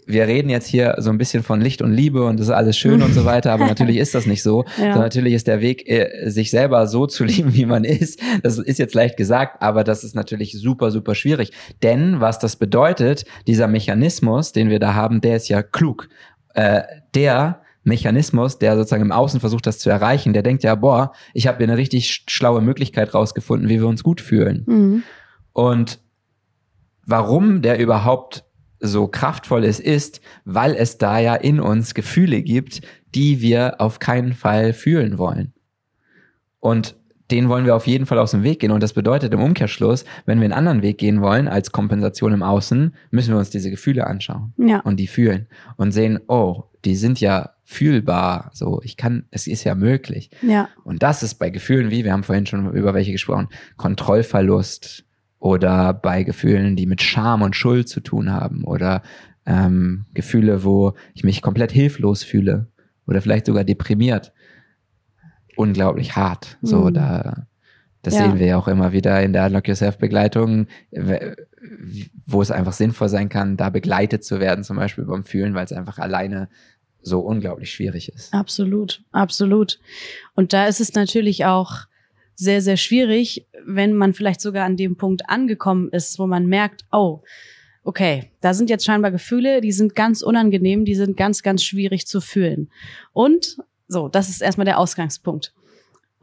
wir 0.06 0.28
reden 0.28 0.50
jetzt 0.50 0.68
hier 0.68 0.96
so 0.98 1.10
ein 1.10 1.18
bisschen 1.18 1.44
von 1.44 1.62
Licht 1.62 1.82
und 1.82 1.94
Liebe 1.94 2.26
und 2.26 2.40
das 2.40 2.48
ist 2.48 2.54
alles 2.54 2.78
schön 2.78 3.02
und 3.02 3.14
so 3.14 3.26
weiter, 3.34 3.52
aber 3.54 3.66
natürlich 3.66 3.98
ist 3.98 4.14
das 4.16 4.26
nicht 4.26 4.44
so. 4.44 4.66
Ja. 4.84 4.98
natürlich 4.98 5.34
ist 5.34 5.48
der 5.48 5.62
Weg, 5.62 5.88
äh, 5.88 6.30
sich 6.30 6.50
selber 6.50 6.88
so 6.88 7.06
zu 7.06 7.24
lieben, 7.24 7.54
wie 7.54 7.66
man 7.66 7.84
ist. 7.84 8.20
Das 8.42 8.58
ist 8.58 8.80
jetzt 8.80 8.96
leicht 8.96 9.18
gesagt, 9.18 9.62
aber 9.62 9.84
das 9.84 10.04
ist 10.04 10.16
natürlich 10.16 10.60
super, 10.60 10.92
super 10.92 11.16
schwierig. 11.16 11.52
Denn 11.84 12.20
was 12.20 12.40
das 12.40 12.56
bedeutet, 12.56 13.24
dieser 13.48 13.68
Mechanismus, 13.68 14.52
den 14.52 14.70
wir 14.70 14.80
da 14.80 14.94
haben, 14.94 15.22
der 15.22 15.38
ist 15.38 15.48
ja 15.48 15.62
klug. 15.62 16.10
Äh, 16.54 16.82
der 17.14 17.62
Mechanismus, 17.84 18.60
der 18.60 18.76
sozusagen 18.76 19.04
im 19.04 19.12
Außen 19.12 19.40
versucht, 19.40 19.68
das 19.68 19.80
zu 19.80 19.90
erreichen, 19.90 20.34
der 20.34 20.44
denkt 20.44 20.64
ja, 20.64 20.76
boah, 20.76 21.14
ich 21.34 21.48
habe 21.48 21.60
hier 21.60 21.68
eine 21.68 21.78
richtig 21.78 22.24
schlaue 22.28 22.62
Möglichkeit 22.62 23.14
rausgefunden, 23.14 23.70
wie 23.70 23.80
wir 23.80 23.88
uns 23.88 24.04
gut 24.04 24.22
fühlen. 24.22 24.64
Mhm. 24.66 25.04
Und 25.54 26.00
warum 27.06 27.62
der 27.62 27.80
überhaupt 27.80 28.46
so 28.80 29.08
kraftvoll 29.08 29.64
es 29.64 29.80
ist, 29.80 30.22
weil 30.46 30.76
es 30.76 30.98
da 30.98 31.20
ja 31.20 31.36
in 31.36 31.60
uns 31.60 31.94
Gefühle 31.94 32.42
gibt, 32.42 32.82
die 33.16 33.42
wir 33.42 33.80
auf 33.80 34.00
keinen 34.00 34.34
Fall 34.34 34.74
fühlen 34.74 35.18
wollen. 35.18 35.54
Und 36.60 36.96
den 37.32 37.50
wollen 37.50 37.66
wir 37.66 37.76
auf 37.76 37.88
jeden 37.88 38.06
Fall 38.06 38.20
aus 38.20 38.32
dem 38.32 38.44
Weg 38.44 38.60
gehen. 38.60 38.72
Und 38.72 38.84
das 38.84 38.94
bedeutet 38.94 39.34
im 39.34 39.42
Umkehrschluss, 39.42 40.06
wenn 40.26 40.40
wir 40.40 40.46
einen 40.46 40.54
anderen 40.54 40.82
Weg 40.82 40.98
gehen 40.98 41.22
wollen 41.22 41.48
als 41.48 41.72
Kompensation 41.72 42.34
im 42.34 42.44
Außen, 42.44 42.94
müssen 43.12 43.34
wir 43.34 43.38
uns 43.38 43.50
diese 43.50 43.72
Gefühle 43.72 44.06
anschauen 44.06 44.54
ja. 44.58 44.80
und 44.82 44.98
die 44.98 45.08
fühlen 45.08 45.48
und 45.78 45.94
sehen, 45.94 46.20
oh, 46.28 46.64
die 46.86 46.96
sind 46.96 47.22
ja 47.22 47.52
fühlbar. 47.64 48.52
So, 48.54 48.82
ich 48.84 48.98
kann, 48.98 49.26
es 49.32 49.48
ist 49.48 49.64
ja 49.64 49.74
möglich. 49.74 50.30
Ja. 50.42 50.70
Und 50.84 51.02
das 51.02 51.24
ist 51.24 51.36
bei 51.36 51.50
Gefühlen 51.50 51.90
wie, 51.90 52.04
wir 52.04 52.12
haben 52.12 52.24
vorhin 52.24 52.46
schon 52.46 52.72
über 52.74 52.94
welche 52.94 53.14
gesprochen, 53.14 53.48
Kontrollverlust, 53.78 55.06
oder 55.44 55.94
bei 55.94 56.24
Gefühlen, 56.24 56.78
die 56.78 56.86
mit 56.86 57.02
Scham 57.02 57.42
und 57.42 57.54
Schuld 57.54 57.90
zu 57.90 58.00
tun 58.00 58.32
haben 58.32 58.64
oder 58.64 59.04
ähm, 59.46 60.06
Gefühle, 60.14 60.64
wo 60.64 60.94
ich 61.14 61.26
mich 61.26 61.42
komplett 61.42 61.70
hilflos 61.70 62.24
fühle 62.24 62.68
oder 63.08 63.22
vielleicht 63.22 63.48
sogar 63.48 63.66
deprimiert. 63.66 64.32
Unglaublich 65.58 66.16
hart. 66.16 66.58
So, 66.62 66.86
mhm. 66.86 66.94
da, 66.94 67.48
Das 68.04 68.14
Ja. 68.14 68.22
sehen 68.22 68.40
wir 68.40 68.46
ja 68.48 68.58
auch 68.58 68.70
immer 68.70 68.94
wieder 68.94 69.22
in 69.22 69.34
der 69.34 69.46
Unlock 69.48 69.68
Yourself 69.68 69.98
Begleitung, 69.98 70.68
wo 72.26 72.42
es 72.42 72.50
einfach 72.50 72.74
sinnvoll 72.74 73.10
sein 73.10 73.28
kann, 73.28 73.58
da 73.58 73.70
begleitet 73.70 74.24
zu 74.24 74.40
werden, 74.40 74.64
zum 74.64 74.78
Beispiel 74.78 75.04
beim 75.04 75.26
Fühlen, 75.26 75.56
weil 75.56 75.66
es 75.66 75.74
einfach 75.74 76.00
alleine 76.00 76.48
so 77.02 77.20
unglaublich 77.20 77.70
schwierig 77.70 78.08
ist. 78.14 78.34
Absolut, 78.34 79.04
absolut. 79.12 79.80
Und 80.36 80.54
da 80.54 80.68
ist 80.68 80.80
es 80.80 80.94
natürlich 80.94 81.44
auch 81.44 81.88
sehr, 82.36 82.62
sehr 82.62 82.78
schwierig, 82.78 83.48
wenn 83.66 83.94
man 83.94 84.14
vielleicht 84.14 84.42
sogar 84.42 84.66
an 84.66 84.78
dem 84.78 84.98
Punkt 84.98 85.30
angekommen 85.30 85.90
ist, 85.90 86.20
wo 86.20 86.28
man 86.28 86.48
merkt, 86.48 86.86
oh, 86.92 87.22
okay, 87.84 88.32
da 88.42 88.54
sind 88.54 88.70
jetzt 88.70 88.86
scheinbar 88.86 89.12
Gefühle, 89.12 89.62
die 89.62 89.72
sind 89.72 89.96
ganz 89.96 90.22
unangenehm, 90.22 90.86
die 90.86 90.96
sind 90.96 91.18
ganz, 91.18 91.44
ganz 91.44 91.64
schwierig 91.64 92.08
zu 92.08 92.22
fühlen. 92.22 92.70
Und 93.12 93.58
so, 93.88 94.08
das 94.08 94.30
ist 94.30 94.42
erstmal 94.42 94.66
der 94.66 94.80
Ausgangspunkt. 94.80 95.54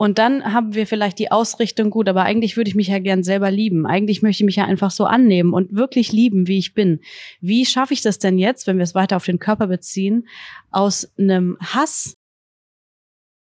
Und 0.01 0.17
dann 0.17 0.55
haben 0.55 0.75
wir 0.75 0.87
vielleicht 0.87 1.19
die 1.19 1.31
Ausrichtung, 1.31 1.91
gut, 1.91 2.09
aber 2.09 2.23
eigentlich 2.23 2.57
würde 2.57 2.71
ich 2.71 2.75
mich 2.75 2.89
ja 2.89 2.99
gern 3.01 3.23
selber 3.23 3.51
lieben. 3.51 3.87
Eigentlich 3.87 4.23
möchte 4.23 4.43
ich 4.43 4.47
mich 4.47 4.57
ja 4.57 4.65
einfach 4.65 4.91
so 4.91 5.05
annehmen 5.05 5.53
und 5.53 5.77
wirklich 5.77 6.11
lieben, 6.11 6.49
wie 6.49 6.57
ich 6.57 6.73
bin. 6.73 7.01
Wie 7.43 7.67
schaffe 7.67 7.93
ich 7.93 8.01
das 8.01 8.19
denn 8.19 8.39
jetzt, 8.39 8.67
wenn 8.67 8.79
wir 8.79 8.85
es 8.85 8.95
weiter 8.95 9.17
auf 9.17 9.27
den 9.27 9.39
Körper 9.39 9.67
beziehen, 9.67 10.27
aus 10.71 11.13
einem 11.19 11.59
Hass 11.61 12.17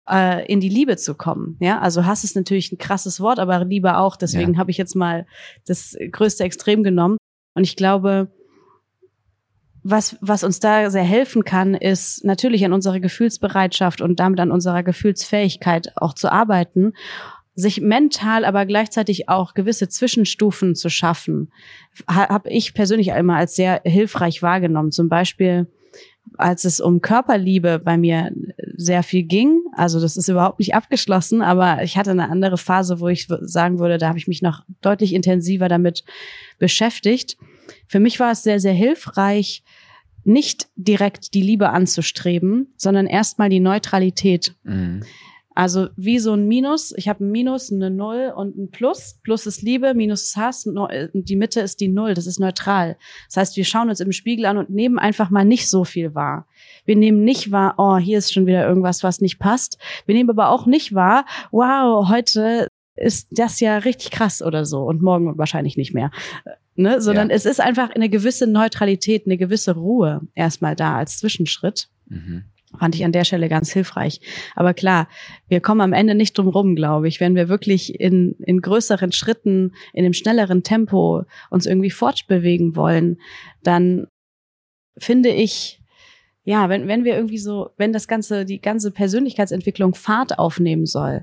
äh, 0.09 0.47
in 0.47 0.61
die 0.61 0.69
Liebe 0.69 0.97
zu 0.97 1.15
kommen. 1.15 1.57
Ja, 1.61 1.81
also 1.81 2.05
Hass 2.07 2.25
ist 2.25 2.37
natürlich 2.37 2.73
ein 2.73 2.79
krasses 2.79 3.21
Wort, 3.21 3.39
aber 3.39 3.65
Liebe 3.65 3.97
auch. 3.97 4.17
Deswegen 4.17 4.55
Ja. 4.55 4.59
habe 4.59 4.71
ich 4.71 4.79
jetzt 4.79 4.95
mal 4.97 5.27
das 5.67 5.97
größte 6.13 6.45
Extrem 6.45 6.83
genommen. 6.83 7.17
Und 7.55 7.65
ich 7.65 7.77
glaube, 7.77 8.31
was, 9.83 10.17
was 10.21 10.45
uns 10.45 10.61
da 10.61 10.91
sehr 10.91 11.03
helfen 11.05 11.45
kann, 11.45 11.75
ist 11.75 12.25
natürlich 12.25 12.65
an 12.65 12.73
unserer 12.73 13.01
Gefühlsbereitschaft 13.01 14.01
und 14.01 14.21
damit 14.21 14.39
an 14.41 14.51
unserer 14.51 14.83
Gefühlsfähigkeit 14.83 15.93
auch 15.97 16.15
zu 16.15 16.31
arbeiten, 16.31 16.93
sich 17.55 17.81
mental 17.81 18.45
aber 18.45 18.67
gleichzeitig 18.67 19.29
auch 19.29 19.55
gewisse 19.55 19.89
Zwischenstufen 19.89 20.75
zu 20.75 20.89
schaffen, 20.89 21.51
habe 22.07 22.51
ich 22.51 22.75
persönlich 22.75 23.09
immer 23.09 23.37
als 23.37 23.57
sehr 23.57 23.81
hilfreich 23.85 24.43
wahrgenommen. 24.43 24.93
Zum 24.93 25.09
Beispiel, 25.09 25.67
als 26.41 26.65
es 26.65 26.81
um 26.81 27.01
Körperliebe 27.01 27.79
bei 27.79 27.97
mir 27.97 28.33
sehr 28.77 29.03
viel 29.03 29.23
ging, 29.23 29.63
also 29.73 30.01
das 30.01 30.17
ist 30.17 30.29
überhaupt 30.29 30.59
nicht 30.59 30.75
abgeschlossen, 30.75 31.43
aber 31.43 31.83
ich 31.83 31.97
hatte 31.97 32.11
eine 32.11 32.29
andere 32.29 32.59
Phase, 32.59 33.01
wo 33.01 33.09
ich 33.09 33.29
sagen 33.41 33.79
würde, 33.79 33.99
da 33.99 34.09
habe 34.09 34.19
ich 34.19 34.29
mich 34.29 34.43
noch 34.43 34.65
deutlich 34.81 35.15
intensiver 35.15 35.69
damit 35.69 36.05
beschäftigt. 36.59 37.37
Für 37.87 38.01
mich 38.01 38.19
war 38.21 38.33
es 38.33 38.43
sehr, 38.43 38.61
sehr 38.61 38.73
hilfreich, 38.73 39.63
nicht 40.25 40.69
direkt 40.77 41.35
die 41.35 41.43
Liebe 41.43 41.71
anzustreben, 41.71 42.73
sondern 42.77 43.07
erstmal 43.07 43.49
die 43.49 43.61
Neutralität. 43.61 44.55
Mhm. 44.65 45.03
Also 45.61 45.89
wie 45.97 46.19
so 46.19 46.33
ein 46.33 46.49
Minus. 46.49 46.95
Ich 46.97 47.07
habe 47.07 47.23
ein 47.23 47.31
Minus, 47.31 47.71
eine 47.71 47.91
Null 47.91 48.33
und 48.35 48.57
ein 48.57 48.71
Plus. 48.71 49.19
Plus 49.23 49.45
ist 49.47 49.61
Liebe, 49.61 49.93
Minus 49.93 50.23
ist 50.23 50.37
Hass. 50.39 50.65
äh, 50.67 51.09
Die 51.13 51.37
Mitte 51.37 51.61
ist 51.61 51.81
die 51.81 51.89
Null. 51.89 52.15
Das 52.15 52.27
ist 52.27 52.41
neutral. 52.41 52.97
Das 53.29 53.37
heißt, 53.37 53.57
wir 53.59 53.67
schauen 53.67 53.91
uns 53.91 54.01
im 54.01 54.11
Spiegel 54.13 54.47
an 54.47 54.57
und 54.57 54.71
nehmen 54.71 54.99
einfach 54.99 55.29
mal 55.29 55.45
nicht 55.45 55.69
so 55.69 55.85
viel 55.85 56.15
wahr. 56.15 56.47
Wir 56.87 56.97
nehmen 56.97 57.25
nicht 57.25 57.53
wahr, 57.53 57.75
oh, 57.77 57.99
hier 57.99 58.17
ist 58.17 58.33
schon 58.33 58.47
wieder 58.47 58.67
irgendwas, 58.67 59.03
was 59.03 59.21
nicht 59.21 59.39
passt. 59.39 59.77
Wir 60.07 60.15
nehmen 60.15 60.31
aber 60.31 60.49
auch 60.49 60.65
nicht 60.65 60.95
wahr, 60.95 61.27
wow, 61.51 62.09
heute 62.09 62.67
ist 62.97 63.29
das 63.33 63.61
ja 63.61 63.77
richtig 63.79 64.13
krass 64.13 64.41
oder 64.41 64.65
so 64.65 64.85
und 64.85 65.03
morgen 65.03 65.37
wahrscheinlich 65.37 65.77
nicht 65.77 65.93
mehr. 65.93 66.11
Äh, 66.47 66.51
Ne? 66.77 67.03
Sondern 67.03 67.29
Ja. 67.29 67.35
es 67.37 67.45
ist 67.45 67.61
einfach 67.61 67.91
eine 67.91 68.09
gewisse 68.09 68.47
Neutralität, 68.47 69.27
eine 69.27 69.37
gewisse 69.37 69.75
Ruhe 69.75 70.23
erstmal 70.35 70.75
da 70.77 70.97
als 70.97 71.19
Zwischenschritt. 71.19 71.89
Mhm. 72.09 72.45
Fand 72.79 72.95
ich 72.95 73.05
an 73.05 73.13
der 73.13 73.25
Stelle 73.25 73.49
ganz 73.49 73.73
hilfreich. 73.73 74.21
Aber 74.55 74.75
klar, 74.75 75.09
wir 75.49 75.61
kommen 75.61 75.81
am 75.81 75.93
Ende 75.93 76.15
nicht 76.15 76.39
drum 76.39 76.49
rum, 76.49 76.77
glaube 76.77 77.09
ich. 77.09 77.21
Wenn 77.21 77.35
wir 77.35 77.49
wirklich 77.49 77.99
in, 77.99 78.37
in 78.47 78.61
größeren 78.61 79.13
Schritten, 79.13 79.73
in 79.93 80.05
einem 80.05 80.13
schnelleren 80.13 80.63
Tempo 80.63 81.25
uns 81.51 81.67
irgendwie 81.67 81.91
fortbewegen 81.91 82.77
wollen, 82.77 83.19
dann 83.63 84.07
finde 84.97 85.31
ich, 85.31 85.81
ja, 86.45 86.69
wenn, 86.69 86.87
wenn 86.87 87.05
wir 87.05 87.17
irgendwie 87.17 87.39
so, 87.39 87.71
wenn 87.77 87.93
das 87.93 88.07
ganze, 88.09 88.45
die 88.45 88.61
ganze 88.61 88.93
Persönlichkeitsentwicklung 88.93 89.95
Fahrt 89.95 90.39
aufnehmen 90.39 90.87
soll, 90.87 91.23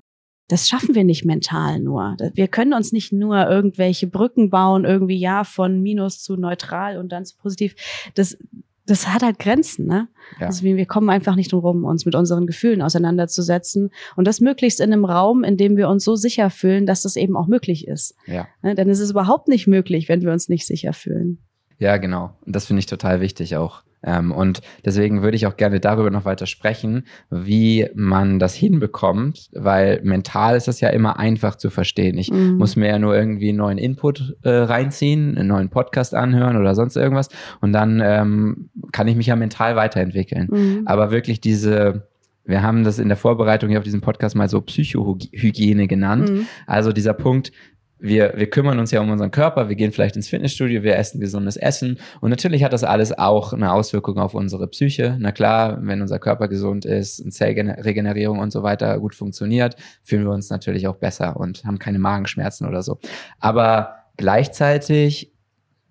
das 0.50 0.70
schaffen 0.70 0.96
wir 0.96 1.04
nicht 1.04 1.26
mental 1.26 1.80
nur. 1.80 2.16
Wir 2.34 2.48
können 2.48 2.74
uns 2.74 2.92
nicht 2.92 3.12
nur 3.12 3.50
irgendwelche 3.50 4.08
Brücken 4.08 4.50
bauen, 4.50 4.86
irgendwie 4.86 5.18
ja 5.18 5.44
von 5.44 5.82
Minus 5.82 6.22
zu 6.24 6.38
neutral 6.38 6.98
und 6.98 7.12
dann 7.12 7.26
zu 7.26 7.36
positiv. 7.38 7.76
Das, 8.16 8.38
das 8.88 9.08
hat 9.08 9.22
halt 9.22 9.38
Grenzen, 9.38 9.86
ne? 9.86 10.08
Ja. 10.40 10.48
Also 10.48 10.64
wir 10.64 10.86
kommen 10.86 11.10
einfach 11.10 11.36
nicht 11.36 11.52
drum 11.52 11.60
rum, 11.62 11.84
uns 11.84 12.06
mit 12.06 12.16
unseren 12.16 12.48
Gefühlen 12.48 12.82
auseinanderzusetzen 12.82 13.92
und 14.16 14.26
das 14.26 14.42
möglichst 14.42 14.80
in 14.82 14.92
einem 14.92 15.06
Raum, 15.06 15.44
in 15.44 15.58
dem 15.58 15.78
wir 15.78 15.90
uns 15.90 16.04
so 16.04 16.16
sicher 16.16 16.50
fühlen, 16.50 16.86
dass 16.86 17.04
das 17.04 17.16
eben 17.16 17.38
auch 17.38 17.48
möglich 17.48 17.88
ist. 17.88 18.16
Ja. 18.26 18.48
Ne? 18.62 18.76
Denn 18.76 18.90
es 18.90 19.00
ist 19.00 19.12
überhaupt 19.12 19.48
nicht 19.48 19.68
möglich, 19.68 20.10
wenn 20.10 20.22
wir 20.22 20.32
uns 20.32 20.50
nicht 20.50 20.66
sicher 20.66 20.94
fühlen. 20.94 21.40
Ja, 21.80 21.98
genau. 21.98 22.32
Und 22.46 22.56
das 22.56 22.66
finde 22.66 22.80
ich 22.80 22.88
total 22.88 23.22
wichtig 23.22 23.56
auch. 23.56 23.84
Ähm, 24.04 24.32
und 24.32 24.62
deswegen 24.86 25.24
würde 25.24 25.36
ich 25.36 25.48
auch 25.48 25.58
gerne 25.58 25.80
darüber 25.80 26.12
noch 26.12 26.24
weiter 26.24 26.46
sprechen, 26.46 27.06
wie 27.32 27.88
man 27.96 28.38
das 28.40 28.54
hinbekommt, 28.54 29.50
weil 29.54 30.02
mental 30.04 30.56
ist 30.56 30.68
das 30.68 30.80
ja 30.82 30.90
immer 30.90 31.18
einfach 31.20 31.56
zu 31.56 31.70
verstehen. 31.70 32.18
Ich 32.18 32.32
Mhm. 32.32 32.58
muss 32.58 32.76
mir 32.76 32.88
ja 32.88 33.00
nur 33.00 33.16
irgendwie 33.16 33.50
einen 33.50 33.58
neuen 33.58 33.78
Input 33.80 34.36
äh, 34.44 34.50
reinziehen, 34.50 35.38
einen 35.38 35.48
neuen 35.48 35.70
Podcast 35.70 36.14
anhören 36.14 36.58
oder 36.58 36.76
sonst 36.76 36.96
irgendwas 36.96 37.30
und 37.60 37.74
dann 37.74 38.00
ähm, 38.04 38.70
kann 38.92 39.08
ich 39.08 39.16
mich 39.16 39.28
ja 39.28 39.36
mental 39.36 39.76
weiterentwickeln. 39.76 40.48
Mhm. 40.52 40.82
Aber 40.86 41.10
wirklich 41.12 41.42
diese, 41.42 42.08
wir 42.46 42.62
haben 42.62 42.84
das 42.84 43.00
in 43.00 43.08
der 43.08 43.18
Vorbereitung 43.18 43.70
hier 43.70 43.80
auf 43.80 43.84
diesen 43.84 44.02
Podcast 44.02 44.36
mal 44.36 44.48
so 44.48 44.62
Psychohygiene 44.62 45.88
genannt. 45.88 46.30
Mhm. 46.30 46.48
Also 46.66 46.92
dieser 46.92 47.14
Punkt, 47.14 47.52
wir, 48.00 48.34
wir 48.36 48.50
kümmern 48.50 48.80
uns 48.80 48.92
ja 48.92 49.02
um 49.02 49.10
unseren 49.10 49.32
Körper, 49.32 49.70
wir 49.70 49.76
gehen 49.76 49.92
vielleicht 49.92 50.16
ins 50.16 50.28
Fitnessstudio, 50.28 50.84
wir 50.84 50.96
essen 50.98 51.20
gesundes 51.20 51.58
Essen 51.58 52.00
und 52.22 52.30
natürlich 52.30 52.64
hat 52.64 52.74
das 52.74 52.84
alles 52.84 53.18
auch 53.18 53.54
eine 53.54 53.72
Auswirkung 53.72 54.18
auf 54.20 54.34
unsere 54.34 54.68
Psyche. 54.68 55.18
Na 55.20 55.32
klar, 55.32 55.80
wenn 55.82 56.02
unser 56.02 56.20
Körper 56.20 56.48
gesund 56.48 56.86
ist 56.86 57.20
und 57.20 57.32
Zellregenerierung 57.32 58.40
und 58.40 58.52
so 58.52 58.64
weiter 58.64 59.00
gut 59.00 59.16
funktioniert, 59.16 59.76
fühlen 60.04 60.26
wir 60.26 60.32
uns 60.32 60.50
natürlich 60.50 60.88
auch 60.88 60.98
besser 60.98 61.38
und 61.38 61.64
haben 61.66 61.80
keine 61.80 62.00
Magenschmerzen 62.00 62.68
oder 62.68 62.84
so. 62.84 63.00
Aber 63.40 63.96
gleichzeitig 64.18 65.34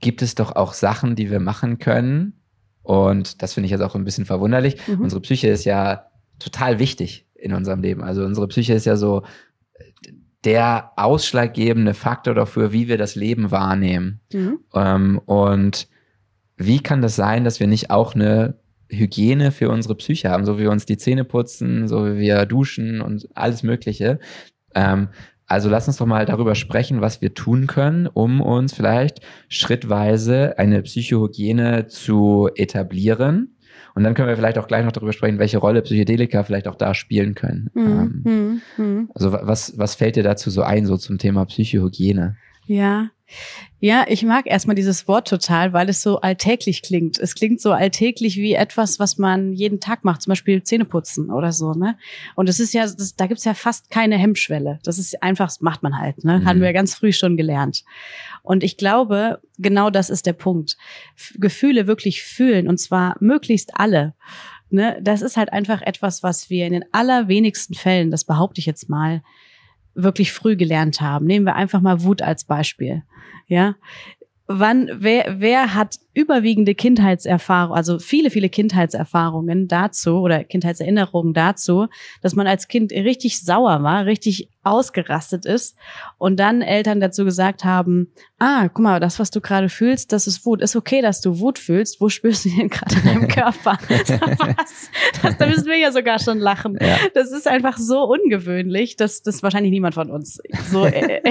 gibt 0.00 0.22
es 0.22 0.34
doch 0.34 0.54
auch 0.54 0.74
Sachen, 0.74 1.16
die 1.16 1.30
wir 1.30 1.40
machen 1.40 1.78
können 1.78 2.34
und 2.82 3.42
das 3.42 3.54
finde 3.54 3.66
ich 3.66 3.72
jetzt 3.72 3.80
auch 3.80 3.96
ein 3.96 4.04
bisschen 4.04 4.26
verwunderlich. 4.26 4.76
Mhm. 4.86 5.00
Unsere 5.00 5.20
Psyche 5.20 5.48
ist 5.48 5.64
ja 5.64 6.06
total 6.38 6.78
wichtig 6.78 7.26
in 7.34 7.52
unserem 7.52 7.82
Leben. 7.82 8.02
Also 8.02 8.24
unsere 8.24 8.46
Psyche 8.46 8.74
ist 8.74 8.86
ja 8.86 8.96
so 8.96 9.22
der 10.46 10.92
ausschlaggebende 10.96 11.92
Faktor 11.92 12.34
dafür, 12.34 12.72
wie 12.72 12.88
wir 12.88 12.96
das 12.96 13.16
Leben 13.16 13.50
wahrnehmen. 13.50 14.20
Mhm. 14.32 14.60
Ähm, 14.74 15.20
und 15.26 15.88
wie 16.56 16.80
kann 16.80 17.02
das 17.02 17.16
sein, 17.16 17.44
dass 17.44 17.60
wir 17.60 17.66
nicht 17.66 17.90
auch 17.90 18.14
eine 18.14 18.54
Hygiene 18.88 19.50
für 19.50 19.68
unsere 19.68 19.96
Psyche 19.96 20.30
haben, 20.30 20.44
so 20.44 20.56
wie 20.56 20.62
wir 20.62 20.70
uns 20.70 20.86
die 20.86 20.96
Zähne 20.96 21.24
putzen, 21.24 21.88
so 21.88 22.06
wie 22.06 22.18
wir 22.18 22.46
duschen 22.46 23.00
und 23.00 23.28
alles 23.34 23.64
Mögliche. 23.64 24.20
Ähm, 24.74 25.08
also 25.46 25.68
lass 25.68 25.88
uns 25.88 25.96
doch 25.96 26.06
mal 26.06 26.26
darüber 26.26 26.54
sprechen, 26.54 27.00
was 27.00 27.20
wir 27.20 27.34
tun 27.34 27.66
können, 27.66 28.06
um 28.06 28.40
uns 28.40 28.72
vielleicht 28.72 29.20
schrittweise 29.48 30.58
eine 30.58 30.82
Psychohygiene 30.82 31.88
zu 31.88 32.48
etablieren. 32.54 33.55
Und 33.96 34.04
dann 34.04 34.12
können 34.14 34.28
wir 34.28 34.36
vielleicht 34.36 34.58
auch 34.58 34.68
gleich 34.68 34.84
noch 34.84 34.92
darüber 34.92 35.12
sprechen, 35.14 35.38
welche 35.38 35.56
Rolle 35.58 35.80
Psychedelika 35.80 36.44
vielleicht 36.44 36.68
auch 36.68 36.74
da 36.74 36.92
spielen 36.94 37.34
können. 37.34 37.70
Ähm, 37.74 38.22
Mhm. 38.24 38.60
Mhm. 38.76 38.84
Mhm. 38.84 39.10
also 39.14 39.32
wa- 39.32 39.40
was, 39.44 39.76
was 39.78 39.94
fällt 39.94 40.16
dir 40.16 40.22
dazu 40.22 40.50
so 40.50 40.62
ein, 40.62 40.84
so 40.86 40.96
zum 40.98 41.16
Thema 41.18 41.44
Psychohygiene? 41.46 42.36
Ja. 42.66 43.10
Ja, 43.80 44.06
ich 44.08 44.22
mag 44.22 44.46
erstmal 44.46 44.76
dieses 44.76 45.08
Wort 45.08 45.28
total, 45.28 45.72
weil 45.72 45.88
es 45.88 46.00
so 46.00 46.20
alltäglich 46.20 46.82
klingt. 46.82 47.18
Es 47.18 47.34
klingt 47.34 47.60
so 47.60 47.72
alltäglich 47.72 48.36
wie 48.36 48.54
etwas, 48.54 49.00
was 49.00 49.18
man 49.18 49.52
jeden 49.52 49.80
Tag 49.80 50.04
macht, 50.04 50.22
zum 50.22 50.30
Beispiel 50.30 50.62
Zähne 50.62 50.84
putzen 50.84 51.30
oder 51.30 51.50
so, 51.52 51.72
ne? 51.72 51.98
Und 52.36 52.48
es 52.48 52.60
ist 52.60 52.72
ja, 52.72 52.82
das, 52.82 53.16
da 53.16 53.26
gibt's 53.26 53.44
ja 53.44 53.54
fast 53.54 53.90
keine 53.90 54.16
Hemmschwelle. 54.16 54.78
Das 54.84 54.98
ist 54.98 55.22
einfach, 55.22 55.46
das 55.46 55.60
macht 55.60 55.82
man 55.82 55.98
halt, 55.98 56.22
ne? 56.24 56.38
Mhm. 56.38 56.44
Haben 56.44 56.60
wir 56.60 56.72
ganz 56.72 56.94
früh 56.94 57.12
schon 57.12 57.36
gelernt. 57.36 57.84
Und 58.42 58.62
ich 58.62 58.76
glaube, 58.76 59.40
genau 59.58 59.90
das 59.90 60.08
ist 60.08 60.26
der 60.26 60.32
Punkt. 60.32 60.76
F 61.16 61.34
Gefühle 61.38 61.88
wirklich 61.88 62.22
fühlen 62.22 62.68
und 62.68 62.78
zwar 62.78 63.16
möglichst 63.20 63.72
alle. 63.74 64.14
Ne? 64.70 64.98
Das 65.02 65.22
ist 65.22 65.36
halt 65.36 65.52
einfach 65.52 65.82
etwas, 65.82 66.22
was 66.22 66.50
wir 66.50 66.66
in 66.66 66.72
den 66.72 66.84
allerwenigsten 66.92 67.74
Fällen, 67.74 68.10
das 68.10 68.24
behaupte 68.24 68.60
ich 68.60 68.66
jetzt 68.66 68.88
mal, 68.88 69.22
wirklich 69.96 70.32
früh 70.32 70.56
gelernt 70.56 71.00
haben. 71.00 71.26
Nehmen 71.26 71.46
wir 71.46 71.56
einfach 71.56 71.80
mal 71.80 72.02
Wut 72.02 72.22
als 72.22 72.44
Beispiel. 72.44 73.02
Ja. 73.48 73.76
Wann, 74.48 74.88
wer, 74.94 75.40
wer 75.40 75.74
hat 75.74 75.96
überwiegende 76.14 76.76
Kindheitserfahrung, 76.76 77.74
also 77.74 77.98
viele, 77.98 78.30
viele 78.30 78.48
Kindheitserfahrungen 78.48 79.66
dazu 79.66 80.18
oder 80.18 80.44
Kindheitserinnerungen 80.44 81.34
dazu, 81.34 81.88
dass 82.22 82.36
man 82.36 82.46
als 82.46 82.68
Kind 82.68 82.92
richtig 82.92 83.42
sauer 83.42 83.82
war, 83.82 84.06
richtig 84.06 84.48
ausgerastet 84.66 85.46
ist 85.46 85.76
und 86.18 86.38
dann 86.38 86.60
Eltern 86.60 87.00
dazu 87.00 87.24
gesagt 87.24 87.64
haben, 87.64 88.12
ah, 88.38 88.68
guck 88.68 88.80
mal, 88.80 89.00
das, 89.00 89.18
was 89.18 89.30
du 89.30 89.40
gerade 89.40 89.68
fühlst, 89.68 90.12
das 90.12 90.26
ist 90.26 90.44
Wut. 90.44 90.60
Ist 90.60 90.76
okay, 90.76 91.00
dass 91.00 91.20
du 91.20 91.38
Wut 91.40 91.58
fühlst. 91.58 92.00
Wo 92.00 92.08
spürst 92.08 92.44
du 92.44 92.50
den 92.50 92.68
gerade 92.68 92.94
in 92.96 93.04
deinem 93.04 93.28
Körper? 93.28 93.78
was? 93.88 94.90
Das, 95.22 95.38
da 95.38 95.46
müssen 95.46 95.66
wir 95.66 95.78
ja 95.78 95.92
sogar 95.92 96.18
schon 96.18 96.38
lachen. 96.38 96.76
Ja. 96.80 96.96
Das 97.14 97.32
ist 97.32 97.48
einfach 97.48 97.78
so 97.78 98.04
ungewöhnlich, 98.04 98.96
dass 98.96 99.22
das 99.22 99.42
wahrscheinlich 99.42 99.70
niemand 99.70 99.94
von 99.94 100.10
uns 100.10 100.38
so 100.70 100.84
äh, 100.84 101.22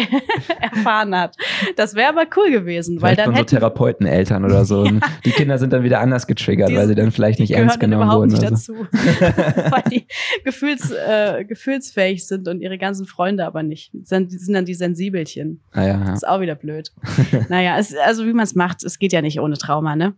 erfahren 0.60 1.15
hat. 1.15 1.36
Das 1.76 1.95
wäre 1.95 2.10
aber 2.10 2.26
cool 2.36 2.52
gewesen, 2.52 3.00
vielleicht 3.00 3.17
weil 3.19 3.26
dann 3.26 3.36
von 3.36 3.48
so 3.48 3.56
Therapeuteneltern 3.56 4.43
oder 4.45 4.65
so. 4.65 4.86
ja. 4.86 5.00
Die 5.26 5.32
Kinder 5.32 5.58
sind 5.58 5.74
dann 5.74 5.84
wieder 5.84 6.00
anders 6.00 6.26
getriggert, 6.26 6.69
die, 6.69 6.76
weil 6.76 6.88
sie 6.88 6.95
dann 6.95 7.12
vielleicht 7.12 7.39
nicht 7.39 7.52
ernst 7.52 7.80
genommen 7.80 8.10
wurden. 8.10 8.32
Überhaupt 8.32 8.41
nicht 8.41 8.52
dazu, 8.52 8.74
weil 9.71 9.84
die 9.91 10.08
gefühls, 10.43 10.91
äh, 10.91 11.45
gefühlsfähig 11.45 12.26
sind 12.26 12.48
und 12.48 12.62
ihre 12.62 12.78
ganzen 12.78 13.06
Freunde 13.06 13.25
Freunde 13.26 13.46
aber 13.48 13.64
nicht. 13.64 13.92
Sind, 14.04 14.30
sind 14.32 14.54
dann 14.54 14.66
die 14.66 14.76
Sensibelchen. 14.76 15.60
Ah, 15.72 15.82
ja, 15.82 15.88
ja. 15.88 16.06
Das 16.06 16.18
ist 16.18 16.28
auch 16.28 16.42
wieder 16.42 16.54
blöd. 16.54 16.92
naja, 17.50 17.80
es, 17.80 17.96
also 17.96 18.24
wie 18.28 18.34
man 18.34 18.44
es 18.44 18.54
macht, 18.54 18.84
es 18.84 19.00
geht 19.00 19.14
ja 19.14 19.24
nicht 19.24 19.40
ohne 19.40 19.58
Trauma, 19.58 19.96
ne? 19.96 20.14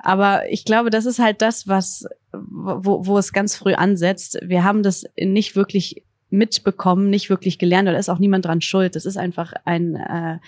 Aber 0.00 0.50
ich 0.50 0.64
glaube, 0.64 0.90
das 0.90 1.06
ist 1.06 1.20
halt 1.20 1.40
das, 1.40 1.68
was, 1.68 2.06
wo, 2.32 3.06
wo 3.06 3.16
es 3.16 3.32
ganz 3.32 3.54
früh 3.54 3.74
ansetzt. 3.74 4.40
Wir 4.42 4.64
haben 4.64 4.82
das 4.82 5.04
nicht 5.16 5.54
wirklich 5.54 6.02
mitbekommen, 6.30 7.10
nicht 7.10 7.30
wirklich 7.30 7.60
gelernt, 7.60 7.86
da 7.86 7.96
ist 7.96 8.08
auch 8.08 8.18
niemand 8.18 8.44
dran 8.44 8.60
schuld. 8.60 8.96
Das 8.96 9.06
ist 9.06 9.16
einfach 9.16 9.52
ein, 9.64 9.94
äh, 9.94 10.38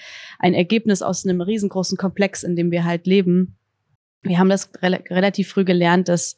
ein 0.41 0.55
Ergebnis 0.55 1.03
aus 1.03 1.25
einem 1.25 1.41
riesengroßen 1.41 1.97
Komplex, 1.97 2.43
in 2.43 2.57
dem 2.57 2.73
wir 2.73 2.85
halt 2.85 3.07
leben. 3.07 3.57
Wir 4.23 4.41
haben 4.41 4.51
das 4.51 4.73
re 4.83 5.01
relativ 5.11 5.49
früh 5.49 5.65
gelernt, 5.65 6.09
dass 6.09 6.37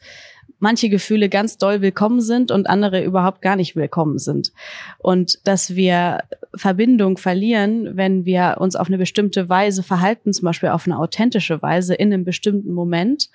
manche 0.62 0.88
Gefühle 0.88 1.28
ganz 1.28 1.58
doll 1.58 1.82
willkommen 1.82 2.20
sind 2.20 2.52
und 2.52 2.70
andere 2.70 3.02
überhaupt 3.02 3.42
gar 3.42 3.56
nicht 3.56 3.74
willkommen 3.74 4.18
sind. 4.18 4.52
Und 4.98 5.40
dass 5.44 5.74
wir 5.74 6.20
Verbindung 6.54 7.18
verlieren, 7.18 7.96
wenn 7.96 8.24
wir 8.24 8.58
uns 8.60 8.76
auf 8.76 8.86
eine 8.86 8.96
bestimmte 8.96 9.48
Weise 9.48 9.82
verhalten, 9.82 10.32
zum 10.32 10.46
Beispiel 10.46 10.68
auf 10.68 10.86
eine 10.86 11.00
authentische 11.00 11.60
Weise 11.62 11.94
in 11.94 12.12
einem 12.12 12.24
bestimmten 12.24 12.72
Moment. 12.72 13.28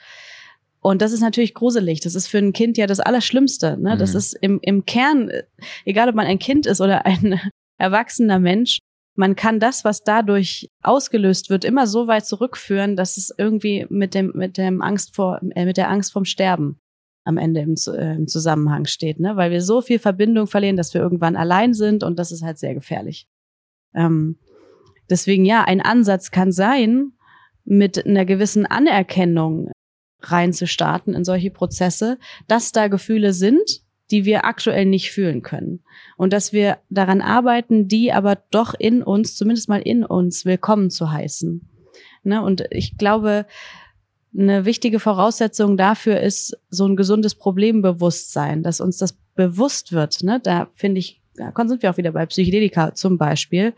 Und 0.79 1.01
das 1.01 1.11
ist 1.11 1.19
natürlich 1.19 1.53
gruselig. 1.53 1.99
Das 1.99 2.15
ist 2.15 2.27
für 2.27 2.37
ein 2.37 2.53
Kind 2.53 2.77
ja 2.77 2.87
das 2.87 3.01
Allerschlimmste. 3.01 3.77
Ne? 3.77 3.95
Mhm. 3.95 3.99
Das 3.99 4.15
ist 4.15 4.31
im, 4.39 4.59
im 4.61 4.85
Kern, 4.85 5.29
egal 5.83 6.07
ob 6.07 6.15
man 6.15 6.27
ein 6.27 6.39
Kind 6.39 6.65
ist 6.65 6.79
oder 6.79 7.05
ein 7.05 7.41
erwachsener 7.77 8.39
Mensch, 8.39 8.79
man 9.15 9.35
kann 9.35 9.59
das, 9.59 9.83
was 9.83 10.03
dadurch 10.03 10.69
ausgelöst 10.81 11.49
wird, 11.49 11.65
immer 11.65 11.87
so 11.87 12.07
weit 12.07 12.25
zurückführen, 12.25 12.95
dass 12.95 13.17
es 13.17 13.33
irgendwie 13.37 13.85
mit 13.89 14.13
dem 14.13 14.31
mit 14.33 14.57
dem 14.57 14.81
Angst 14.81 15.13
vor 15.13 15.41
äh, 15.55 15.65
mit 15.65 15.75
der 15.75 15.89
Angst 15.89 16.13
vom 16.13 16.23
Sterben 16.23 16.79
am 17.27 17.37
Ende 17.37 17.59
im, 17.59 17.75
äh, 17.87 18.15
im 18.15 18.27
Zusammenhang 18.27 18.85
steht, 18.85 19.19
ne? 19.19 19.35
weil 19.35 19.51
wir 19.51 19.61
so 19.61 19.81
viel 19.81 19.99
Verbindung 19.99 20.47
verlieren, 20.47 20.77
dass 20.77 20.93
wir 20.93 21.01
irgendwann 21.01 21.35
allein 21.35 21.73
sind 21.73 22.03
und 22.03 22.17
das 22.17 22.31
ist 22.31 22.41
halt 22.41 22.57
sehr 22.57 22.73
gefährlich. 22.73 23.27
Ähm, 23.93 24.37
deswegen 25.09 25.45
ja, 25.45 25.63
ein 25.63 25.81
Ansatz 25.81 26.31
kann 26.31 26.51
sein, 26.51 27.11
mit 27.65 28.05
einer 28.05 28.23
gewissen 28.23 28.65
Anerkennung 28.65 29.71
reinzustarten 30.21 31.13
in 31.13 31.25
solche 31.25 31.51
Prozesse, 31.51 32.17
dass 32.47 32.71
da 32.71 32.87
Gefühle 32.87 33.33
sind, 33.33 33.81
die 34.09 34.23
wir 34.23 34.45
aktuell 34.45 34.85
nicht 34.85 35.11
fühlen 35.11 35.41
können. 35.41 35.83
Und 36.15 36.31
dass 36.31 36.53
wir 36.53 36.77
daran 36.89 37.19
arbeiten, 37.19 37.89
die 37.89 38.13
aber 38.13 38.37
doch 38.51 38.73
in 38.73 39.03
uns, 39.03 39.35
zumindest 39.35 39.67
mal 39.67 39.81
in 39.81 40.05
uns, 40.05 40.45
willkommen 40.45 40.89
zu 40.89 41.11
heißen. 41.11 41.67
Ne? 42.23 42.41
Und 42.41 42.63
ich 42.71 42.97
glaube, 42.97 43.45
eine 44.37 44.65
wichtige 44.65 44.99
Voraussetzung 44.99 45.77
dafür 45.77 46.19
ist 46.19 46.57
so 46.69 46.85
ein 46.85 46.95
gesundes 46.95 47.35
Problembewusstsein, 47.35 48.63
dass 48.63 48.81
uns 48.81 48.97
das 48.97 49.13
bewusst 49.35 49.91
wird. 49.91 50.23
Ne? 50.23 50.39
Da 50.41 50.69
finde 50.75 50.99
ich, 50.99 51.21
da 51.35 51.51
sind 51.65 51.81
wir 51.81 51.91
auch 51.91 51.97
wieder 51.97 52.11
bei 52.11 52.25
Psychedelika 52.25 52.93
zum 52.93 53.17
Beispiel. 53.17 53.73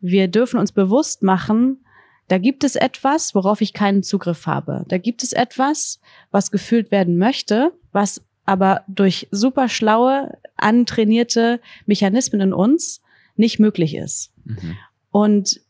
Wir 0.00 0.28
dürfen 0.28 0.58
uns 0.58 0.72
bewusst 0.72 1.22
machen, 1.22 1.84
da 2.28 2.38
gibt 2.38 2.64
es 2.64 2.74
etwas, 2.74 3.34
worauf 3.34 3.60
ich 3.60 3.72
keinen 3.72 4.02
Zugriff 4.02 4.46
habe. 4.46 4.84
Da 4.88 4.98
gibt 4.98 5.22
es 5.22 5.32
etwas, 5.32 6.00
was 6.30 6.50
gefühlt 6.50 6.90
werden 6.90 7.18
möchte, 7.18 7.72
was 7.92 8.24
aber 8.44 8.82
durch 8.88 9.28
super 9.30 9.68
schlaue, 9.68 10.36
antrainierte 10.56 11.60
Mechanismen 11.84 12.40
in 12.40 12.52
uns 12.52 13.02
nicht 13.36 13.58
möglich 13.58 13.94
ist. 13.94 14.32
Mhm. 14.44 14.76
Und 15.10 15.60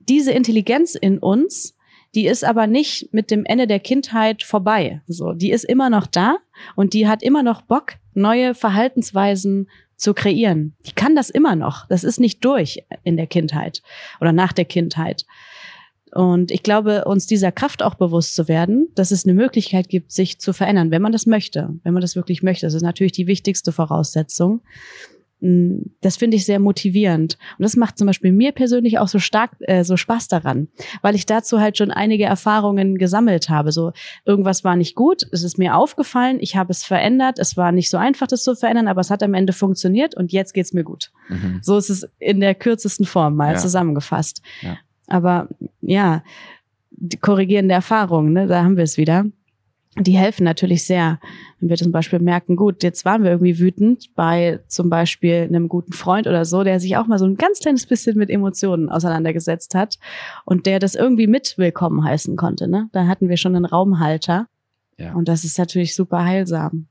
diese 0.00 0.32
Intelligenz 0.32 0.94
in 0.94 1.18
uns 1.18 1.74
die 2.14 2.26
ist 2.26 2.44
aber 2.44 2.66
nicht 2.66 3.12
mit 3.12 3.30
dem 3.30 3.44
Ende 3.44 3.66
der 3.66 3.80
Kindheit 3.80 4.42
vorbei. 4.42 5.00
So, 5.06 5.32
die 5.32 5.50
ist 5.50 5.64
immer 5.64 5.90
noch 5.90 6.06
da 6.06 6.36
und 6.76 6.92
die 6.94 7.08
hat 7.08 7.22
immer 7.22 7.42
noch 7.42 7.62
Bock, 7.62 7.94
neue 8.14 8.54
Verhaltensweisen 8.54 9.68
zu 9.96 10.14
kreieren. 10.14 10.74
Die 10.86 10.92
kann 10.92 11.16
das 11.16 11.30
immer 11.30 11.56
noch. 11.56 11.86
Das 11.88 12.04
ist 12.04 12.20
nicht 12.20 12.44
durch 12.44 12.84
in 13.04 13.16
der 13.16 13.26
Kindheit 13.26 13.82
oder 14.20 14.32
nach 14.32 14.52
der 14.52 14.64
Kindheit. 14.64 15.24
Und 16.14 16.50
ich 16.50 16.62
glaube, 16.62 17.06
uns 17.06 17.26
dieser 17.26 17.52
Kraft 17.52 17.82
auch 17.82 17.94
bewusst 17.94 18.34
zu 18.34 18.46
werden, 18.46 18.88
dass 18.94 19.12
es 19.12 19.24
eine 19.24 19.32
Möglichkeit 19.32 19.88
gibt, 19.88 20.12
sich 20.12 20.38
zu 20.38 20.52
verändern, 20.52 20.90
wenn 20.90 21.00
man 21.00 21.12
das 21.12 21.24
möchte, 21.24 21.70
wenn 21.84 21.94
man 21.94 22.02
das 22.02 22.16
wirklich 22.16 22.42
möchte. 22.42 22.66
Das 22.66 22.74
ist 22.74 22.82
natürlich 22.82 23.12
die 23.12 23.26
wichtigste 23.26 23.72
Voraussetzung. 23.72 24.60
Das 26.00 26.16
finde 26.16 26.36
ich 26.36 26.46
sehr 26.46 26.60
motivierend. 26.60 27.36
Und 27.58 27.62
das 27.64 27.74
macht 27.74 27.98
zum 27.98 28.06
Beispiel 28.06 28.30
mir 28.30 28.52
persönlich 28.52 29.00
auch 29.00 29.08
so 29.08 29.18
stark, 29.18 29.50
äh, 29.60 29.82
so 29.82 29.96
Spaß 29.96 30.28
daran, 30.28 30.68
weil 31.02 31.16
ich 31.16 31.26
dazu 31.26 31.58
halt 31.58 31.76
schon 31.76 31.90
einige 31.90 32.24
Erfahrungen 32.24 32.96
gesammelt 32.96 33.48
habe. 33.48 33.72
So, 33.72 33.92
irgendwas 34.24 34.62
war 34.62 34.76
nicht 34.76 34.94
gut, 34.94 35.22
es 35.32 35.42
ist 35.42 35.58
mir 35.58 35.76
aufgefallen, 35.76 36.38
ich 36.40 36.54
habe 36.54 36.70
es 36.70 36.84
verändert, 36.84 37.40
es 37.40 37.56
war 37.56 37.72
nicht 37.72 37.90
so 37.90 37.96
einfach, 37.96 38.28
das 38.28 38.44
zu 38.44 38.54
verändern, 38.54 38.86
aber 38.86 39.00
es 39.00 39.10
hat 39.10 39.24
am 39.24 39.34
Ende 39.34 39.52
funktioniert 39.52 40.16
und 40.16 40.30
jetzt 40.30 40.54
geht's 40.54 40.72
mir 40.72 40.84
gut. 40.84 41.10
Mhm. 41.28 41.58
So 41.60 41.76
ist 41.76 41.90
es 41.90 42.08
in 42.20 42.38
der 42.38 42.54
kürzesten 42.54 43.04
Form 43.04 43.34
mal 43.34 43.54
ja. 43.54 43.58
zusammengefasst. 43.58 44.42
Ja. 44.60 44.78
Aber 45.08 45.48
ja, 45.80 46.22
die 46.92 47.16
korrigierende 47.16 47.74
Erfahrung, 47.74 48.32
ne, 48.32 48.46
da 48.46 48.62
haben 48.62 48.76
wir 48.76 48.84
es 48.84 48.96
wieder 48.96 49.24
die 49.98 50.16
helfen 50.16 50.44
natürlich 50.44 50.84
sehr. 50.84 51.20
Wenn 51.60 51.68
wir 51.68 51.76
zum 51.76 51.92
Beispiel 51.92 52.18
merken, 52.18 52.56
gut, 52.56 52.82
jetzt 52.82 53.04
waren 53.04 53.22
wir 53.22 53.30
irgendwie 53.30 53.58
wütend 53.58 54.14
bei 54.14 54.60
zum 54.66 54.88
Beispiel 54.88 55.42
einem 55.42 55.68
guten 55.68 55.92
Freund 55.92 56.26
oder 56.26 56.44
so, 56.44 56.64
der 56.64 56.80
sich 56.80 56.96
auch 56.96 57.06
mal 57.06 57.18
so 57.18 57.26
ein 57.26 57.36
ganz 57.36 57.60
kleines 57.60 57.86
bisschen 57.86 58.16
mit 58.16 58.30
Emotionen 58.30 58.88
auseinandergesetzt 58.88 59.74
hat 59.74 59.98
und 60.44 60.64
der 60.64 60.78
das 60.78 60.94
irgendwie 60.94 61.26
mit 61.26 61.58
willkommen 61.58 62.04
heißen 62.04 62.36
konnte. 62.36 62.68
Ne? 62.68 62.88
Da 62.92 63.06
hatten 63.06 63.28
wir 63.28 63.36
schon 63.36 63.54
einen 63.54 63.66
Raumhalter. 63.66 64.46
Ja. 64.98 65.12
Und 65.12 65.28
das 65.28 65.44
ist 65.44 65.58
natürlich 65.58 65.94
super 65.94 66.24
heilsam. 66.24 66.86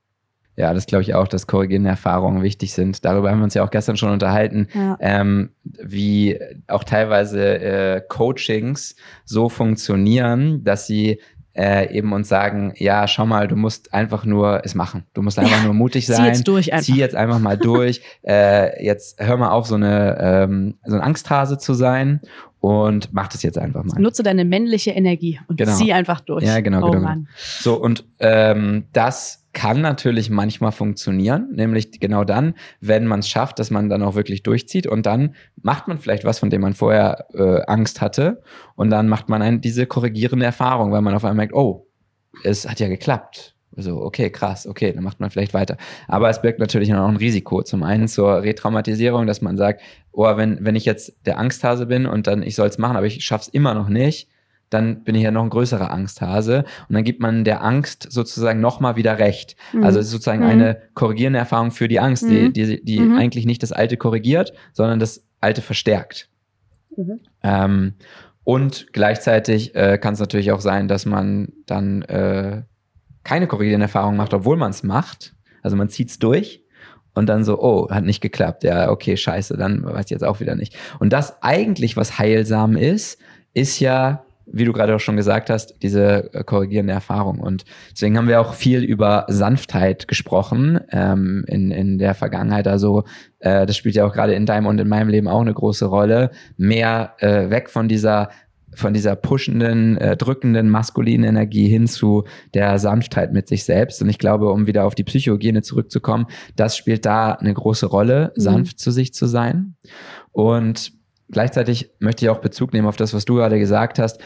Ja, 0.58 0.74
das 0.74 0.86
glaube 0.86 1.02
ich 1.02 1.16
auch, 1.16 1.28
dass 1.28 1.48
korrigierende 1.48 1.90
Erfahrungen 1.90 2.44
wichtig 2.44 2.74
sind. 2.74 3.04
Darüber 3.06 3.32
haben 3.32 3.40
wir 3.40 3.46
uns 3.46 3.54
ja 3.54 3.64
auch 3.64 3.72
gestern 3.72 3.98
schon 3.98 4.12
unterhalten, 4.12 4.68
ja. 4.76 4.98
ähm, 5.00 5.52
wie 5.64 6.38
auch 6.68 6.84
teilweise 6.84 7.60
äh, 7.60 8.02
Coachings 8.08 8.96
so 9.26 9.50
funktionieren, 9.50 10.64
dass 10.64 10.88
sie 10.88 11.20
äh, 11.54 11.94
eben 11.94 12.14
uns 12.14 12.30
sagen, 12.30 12.74
ja, 12.78 13.08
schau 13.08 13.26
mal, 13.26 13.48
du 13.48 13.56
musst 13.56 13.94
einfach 13.94 14.26
nur 14.26 14.62
es 14.64 14.76
machen. 14.76 15.04
Du 15.14 15.22
musst 15.22 15.38
einfach 15.38 15.58
ja, 15.58 15.64
nur 15.64 15.74
mutig 15.74 16.08
sein. 16.08 16.18
Zieh 16.18 16.28
jetzt 16.28 16.48
durch 16.48 16.74
einfach. 16.74 16.86
Zieh 16.86 16.98
jetzt 16.98 17.16
einfach 17.16 17.40
mal 17.40 17.58
durch. 17.58 18.02
äh, 18.28 18.84
jetzt 18.84 19.20
hör 19.20 19.38
mal 19.38 19.50
auf, 19.50 19.68
so 19.68 19.76
eine 19.76 20.18
ähm, 20.20 20.76
so 20.86 20.96
ein 20.96 21.02
Angsthase 21.02 21.58
zu 21.58 21.74
sein 21.74 22.22
und 22.60 23.14
mach 23.14 23.28
das 23.28 23.44
jetzt 23.44 23.58
einfach 23.58 23.84
mal. 23.84 24.00
Nutze 24.00 24.24
deine 24.24 24.46
männliche 24.46 24.92
Energie 24.92 25.40
und 25.48 25.58
genau. 25.58 25.76
zieh 25.76 25.94
einfach 25.94 26.22
durch. 26.22 26.44
Ja, 26.44 26.62
genau, 26.62 26.88
oh, 26.88 26.92
genau. 26.92 27.04
Mann. 27.04 27.28
So 27.36 27.76
und 27.76 28.06
ähm, 28.20 28.86
das 28.94 29.41
kann 29.54 29.82
natürlich 29.82 30.30
manchmal 30.30 30.72
funktionieren, 30.72 31.50
nämlich 31.54 32.00
genau 32.00 32.24
dann, 32.24 32.56
wenn 32.80 33.06
man 33.06 33.20
es 33.20 33.30
schafft, 33.30 33.60
dass 33.60 33.70
man 33.70 33.90
dann 33.90 34.04
auch 34.04 34.16
wirklich 34.16 34.44
durchzieht 34.44 34.88
und 34.88 35.06
dann 35.06 35.36
macht 35.62 35.88
man 35.88 35.98
vielleicht 35.98 36.24
was, 36.24 36.40
von 36.40 36.50
dem 36.50 36.62
man 36.62 36.74
vorher 36.74 37.26
äh, 37.34 37.62
Angst 37.68 38.02
hatte 38.02 38.42
und 38.76 38.90
dann 38.90 39.10
macht 39.10 39.30
man 39.30 39.42
ein, 39.42 39.62
diese 39.62 39.86
korrigierende 39.86 40.46
Erfahrung, 40.46 40.92
weil 40.92 41.02
man 41.02 41.14
auf 41.14 41.24
einmal 41.24 41.36
merkt, 41.36 41.54
oh, 41.54 41.88
es 42.44 42.68
hat 42.68 42.80
ja 42.80 42.88
geklappt. 42.88 43.56
So, 43.74 44.02
okay, 44.02 44.30
krass, 44.30 44.68
okay, 44.68 44.92
dann 44.92 45.04
macht 45.04 45.22
man 45.22 45.30
vielleicht 45.30 45.54
weiter. 45.54 45.78
Aber 46.08 46.30
es 46.30 46.42
birgt 46.42 46.60
natürlich 46.60 46.94
auch 46.94 47.08
ein 47.08 47.16
Risiko. 47.16 47.62
Zum 47.62 47.84
einen 47.84 48.10
zur 48.10 48.44
Retraumatisierung, 48.44 49.28
dass 49.28 49.42
man 49.42 49.56
sagt, 49.56 49.82
oh, 50.12 50.36
wenn, 50.36 50.58
wenn 50.66 50.76
ich 50.76 50.84
jetzt 50.84 51.26
der 51.26 51.40
Angsthase 51.40 51.86
bin 51.86 52.06
und 52.06 52.28
dann 52.28 52.44
ich 52.44 52.56
soll 52.56 52.68
es 52.68 52.78
machen, 52.78 52.98
aber 52.98 53.06
ich 53.06 53.24
schaff's 53.24 53.48
immer 53.48 53.74
noch 53.74 53.88
nicht, 53.88 54.28
dann 54.72 55.04
bin 55.04 55.16
ich 55.16 55.22
ja 55.24 55.32
noch 55.32 55.44
ein 55.44 55.50
größerer 55.50 55.92
Angsthase. 55.92 56.64
Und 56.88 56.96
dann 56.96 57.04
gibt 57.04 57.22
man 57.22 57.44
der 57.44 57.64
Angst 57.64 58.08
sozusagen 58.10 58.62
nochmal 58.62 58.96
wieder 58.96 59.20
recht. 59.20 59.56
Mhm. 59.74 59.84
Also 59.84 60.00
es 60.00 60.06
ist 60.06 60.12
sozusagen 60.12 60.44
mhm. 60.44 60.50
eine 60.50 60.82
korrigierende 60.96 61.40
Erfahrung 61.40 61.72
für 61.72 61.88
die 61.88 62.00
Angst, 62.00 62.24
mhm. 62.24 62.54
die, 62.54 62.66
die, 62.66 62.84
die 62.84 63.00
mhm. 63.00 63.18
eigentlich 63.18 63.46
nicht 63.46 63.62
das 63.62 63.74
Alte 63.74 63.98
korrigiert, 63.98 64.54
sondern 64.72 65.00
das 65.00 65.28
Alte 65.42 65.62
verstärkt. 65.62 66.30
Mhm. 66.96 67.20
Ähm, 67.44 67.94
und 68.44 68.88
gleichzeitig 68.94 69.76
äh, 69.76 69.98
kann 69.98 70.14
es 70.14 70.20
natürlich 70.20 70.52
auch 70.52 70.62
sein, 70.62 70.88
dass 70.88 71.06
man 71.06 71.50
dann 71.66 72.02
äh, 72.04 72.64
keine 73.24 73.48
korrigierende 73.48 73.86
Erfahrung 73.86 74.16
macht, 74.16 74.34
obwohl 74.34 74.58
man 74.58 74.72
es 74.72 74.84
macht. 74.84 75.36
Also 75.62 75.76
man 75.76 75.90
zieht 75.90 76.10
es 76.10 76.18
durch 76.18 76.64
und 77.14 77.28
dann 77.28 77.44
so, 77.44 77.62
oh, 77.62 77.90
hat 77.90 78.06
nicht 78.06 78.22
geklappt. 78.22 78.64
Ja, 78.64 78.90
okay, 78.90 79.18
scheiße, 79.18 79.58
dann 79.58 79.84
weiß 79.84 80.06
ich 80.06 80.12
jetzt 80.12 80.24
auch 80.24 80.40
wieder 80.40 80.56
nicht. 80.56 80.78
Und 81.00 81.12
das 81.12 81.44
eigentlich, 81.44 81.98
was 81.98 82.18
heilsam 82.18 82.78
ist, 82.78 83.20
ist 83.54 83.80
ja 83.80 84.24
wie 84.46 84.66
du 84.66 84.74
gerade 84.74 84.96
auch 84.96 85.00
schon 85.00 85.16
gesagt 85.16 85.50
hast, 85.50 85.76
diese 85.82 86.34
äh, 86.34 86.44
korrigierende 86.44 86.94
Erfahrung. 86.94 87.40
Und 87.40 87.66
deswegen 87.92 88.18
haben 88.18 88.28
wir 88.28 88.42
auch 88.42 88.54
viel 88.54 88.84
über 88.84 89.26
Sanftheit 89.28 90.08
gesprochen 90.08 90.80
ähm, 90.92 91.44
in, 91.48 91.72
in 91.72 91.98
der 91.98 92.16
Vergangenheit. 92.16 92.68
Also 92.68 93.04
äh, 93.40 93.66
das 93.66 93.78
spielt 93.78 93.96
ja 93.96 94.06
auch 94.06 94.14
gerade 94.14 94.34
in 94.34 94.46
deinem 94.46 94.66
und 94.66 94.80
in 94.80 94.88
meinem 94.88 95.10
Leben 95.10 95.28
auch 95.28 95.42
eine 95.42 95.54
große 95.54 95.86
Rolle. 95.86 96.32
Mehr 96.58 97.14
äh, 97.20 97.50
weg 97.50 97.70
von 97.70 97.88
dieser 97.88 98.30
von 98.74 98.94
dieser 98.94 99.16
pushenden, 99.18 99.98
äh, 99.98 100.16
drückenden 100.16 100.70
maskulinen 100.70 101.28
Energie 101.28 101.68
hin 101.68 101.88
zu 101.88 102.24
der 102.54 102.80
Sanftheit 102.80 103.34
mit 103.34 103.48
sich 103.50 103.66
selbst. 103.66 104.02
Und 104.02 104.10
ich 104.10 104.18
glaube, 104.18 104.50
um 104.50 104.66
wieder 104.66 104.86
auf 104.86 104.96
die 104.96 105.04
Psychohygiene 105.04 105.62
zurückzukommen, 105.62 106.28
das 106.56 106.78
spielt 106.78 107.06
da 107.06 107.34
eine 107.34 107.54
große 107.54 107.86
Rolle, 107.86 108.32
mhm. 108.36 108.42
sanft 108.42 108.80
zu 108.80 108.92
sich 108.92 109.14
zu 109.14 109.28
sein. 109.28 109.76
Und 110.32 110.94
gleichzeitig 111.32 111.92
möchte 112.00 112.26
ich 112.26 112.30
auch 112.30 112.40
Bezug 112.40 112.74
nehmen 112.74 112.88
auf 112.88 112.98
das, 112.98 113.14
was 113.14 113.26
du 113.26 113.36
gerade 113.36 113.60
gesagt 113.60 114.00
hast. 114.00 114.20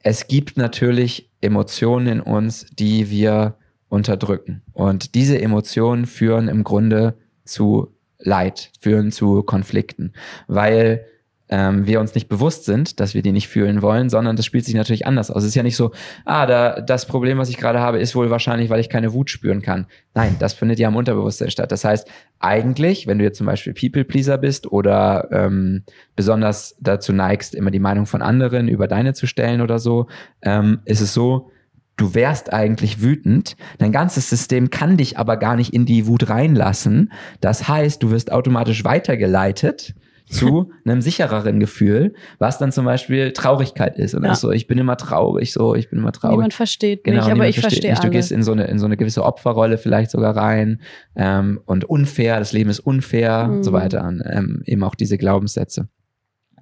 Es 0.00 0.28
gibt 0.28 0.56
natürlich 0.56 1.30
Emotionen 1.40 2.06
in 2.06 2.20
uns, 2.20 2.66
die 2.78 3.10
wir 3.10 3.56
unterdrücken. 3.88 4.62
Und 4.72 5.14
diese 5.14 5.40
Emotionen 5.40 6.06
führen 6.06 6.48
im 6.48 6.64
Grunde 6.64 7.18
zu 7.44 7.94
Leid, 8.18 8.72
führen 8.80 9.12
zu 9.12 9.42
Konflikten, 9.42 10.12
weil 10.48 11.06
ähm, 11.48 11.86
wir 11.86 12.00
uns 12.00 12.14
nicht 12.14 12.28
bewusst 12.28 12.64
sind, 12.64 13.00
dass 13.00 13.14
wir 13.14 13.22
die 13.22 13.32
nicht 13.32 13.48
fühlen 13.48 13.82
wollen, 13.82 14.08
sondern 14.08 14.36
das 14.36 14.46
spielt 14.46 14.64
sich 14.64 14.74
natürlich 14.74 15.06
anders 15.06 15.30
aus. 15.30 15.42
Es 15.42 15.50
ist 15.50 15.54
ja 15.54 15.62
nicht 15.62 15.76
so, 15.76 15.92
ah, 16.24 16.46
da, 16.46 16.80
das 16.80 17.06
Problem, 17.06 17.38
was 17.38 17.48
ich 17.48 17.56
gerade 17.56 17.80
habe, 17.80 17.98
ist 17.98 18.14
wohl 18.14 18.30
wahrscheinlich, 18.30 18.70
weil 18.70 18.80
ich 18.80 18.88
keine 18.88 19.12
Wut 19.12 19.30
spüren 19.30 19.62
kann. 19.62 19.86
Nein, 20.14 20.36
das 20.38 20.52
findet 20.52 20.78
ja 20.78 20.88
im 20.88 20.96
Unterbewusstsein 20.96 21.50
statt. 21.50 21.72
Das 21.72 21.84
heißt, 21.84 22.08
eigentlich, 22.38 23.06
wenn 23.06 23.18
du 23.18 23.24
jetzt 23.24 23.38
zum 23.38 23.46
Beispiel 23.46 23.72
People-Pleaser 23.72 24.38
bist 24.38 24.70
oder 24.70 25.28
ähm, 25.32 25.84
besonders 26.16 26.76
dazu 26.80 27.12
neigst, 27.12 27.54
immer 27.54 27.70
die 27.70 27.78
Meinung 27.78 28.06
von 28.06 28.22
anderen 28.22 28.68
über 28.68 28.88
deine 28.88 29.14
zu 29.14 29.26
stellen 29.26 29.60
oder 29.60 29.78
so, 29.78 30.06
ähm, 30.42 30.80
ist 30.84 31.00
es 31.00 31.14
so, 31.14 31.50
du 31.96 32.14
wärst 32.14 32.52
eigentlich 32.52 33.02
wütend. 33.02 33.56
Dein 33.78 33.92
ganzes 33.92 34.30
System 34.30 34.70
kann 34.70 34.96
dich 34.96 35.18
aber 35.18 35.36
gar 35.36 35.56
nicht 35.56 35.74
in 35.74 35.84
die 35.84 36.06
Wut 36.06 36.28
reinlassen. 36.28 37.12
Das 37.40 37.68
heißt, 37.68 38.02
du 38.02 38.10
wirst 38.10 38.30
automatisch 38.32 38.84
weitergeleitet 38.84 39.94
zu 40.28 40.70
einem 40.84 41.00
sichereren 41.00 41.60
Gefühl, 41.60 42.14
was 42.38 42.58
dann 42.58 42.72
zum 42.72 42.84
Beispiel 42.84 43.32
Traurigkeit 43.32 43.98
ist. 43.98 44.14
Und 44.14 44.24
ja. 44.24 44.34
so, 44.34 44.50
ich 44.50 44.66
bin 44.66 44.78
immer 44.78 44.96
traurig, 44.96 45.52
so, 45.52 45.74
ich 45.74 45.90
bin 45.90 45.98
immer 45.98 46.12
traurig. 46.12 46.36
Niemand 46.36 46.54
versteht 46.54 47.04
genau, 47.04 47.24
mich, 47.24 47.32
aber 47.32 47.48
ich 47.48 47.60
verstehe 47.60 47.90
mich. 47.90 48.00
Du 48.00 48.10
gehst 48.10 48.32
in 48.32 48.42
so 48.42 48.52
eine, 48.52 48.64
in 48.64 48.78
so 48.78 48.86
eine 48.86 48.96
gewisse 48.96 49.24
Opferrolle 49.24 49.78
vielleicht 49.78 50.10
sogar 50.10 50.36
rein 50.36 50.80
ähm, 51.16 51.60
und 51.64 51.84
unfair, 51.84 52.38
das 52.38 52.52
Leben 52.52 52.70
ist 52.70 52.80
unfair 52.80 53.48
mhm. 53.48 53.56
und 53.56 53.62
so 53.64 53.72
weiter. 53.72 54.06
Und, 54.06 54.22
ähm, 54.24 54.62
eben 54.66 54.82
auch 54.84 54.94
diese 54.94 55.18
Glaubenssätze. 55.18 55.88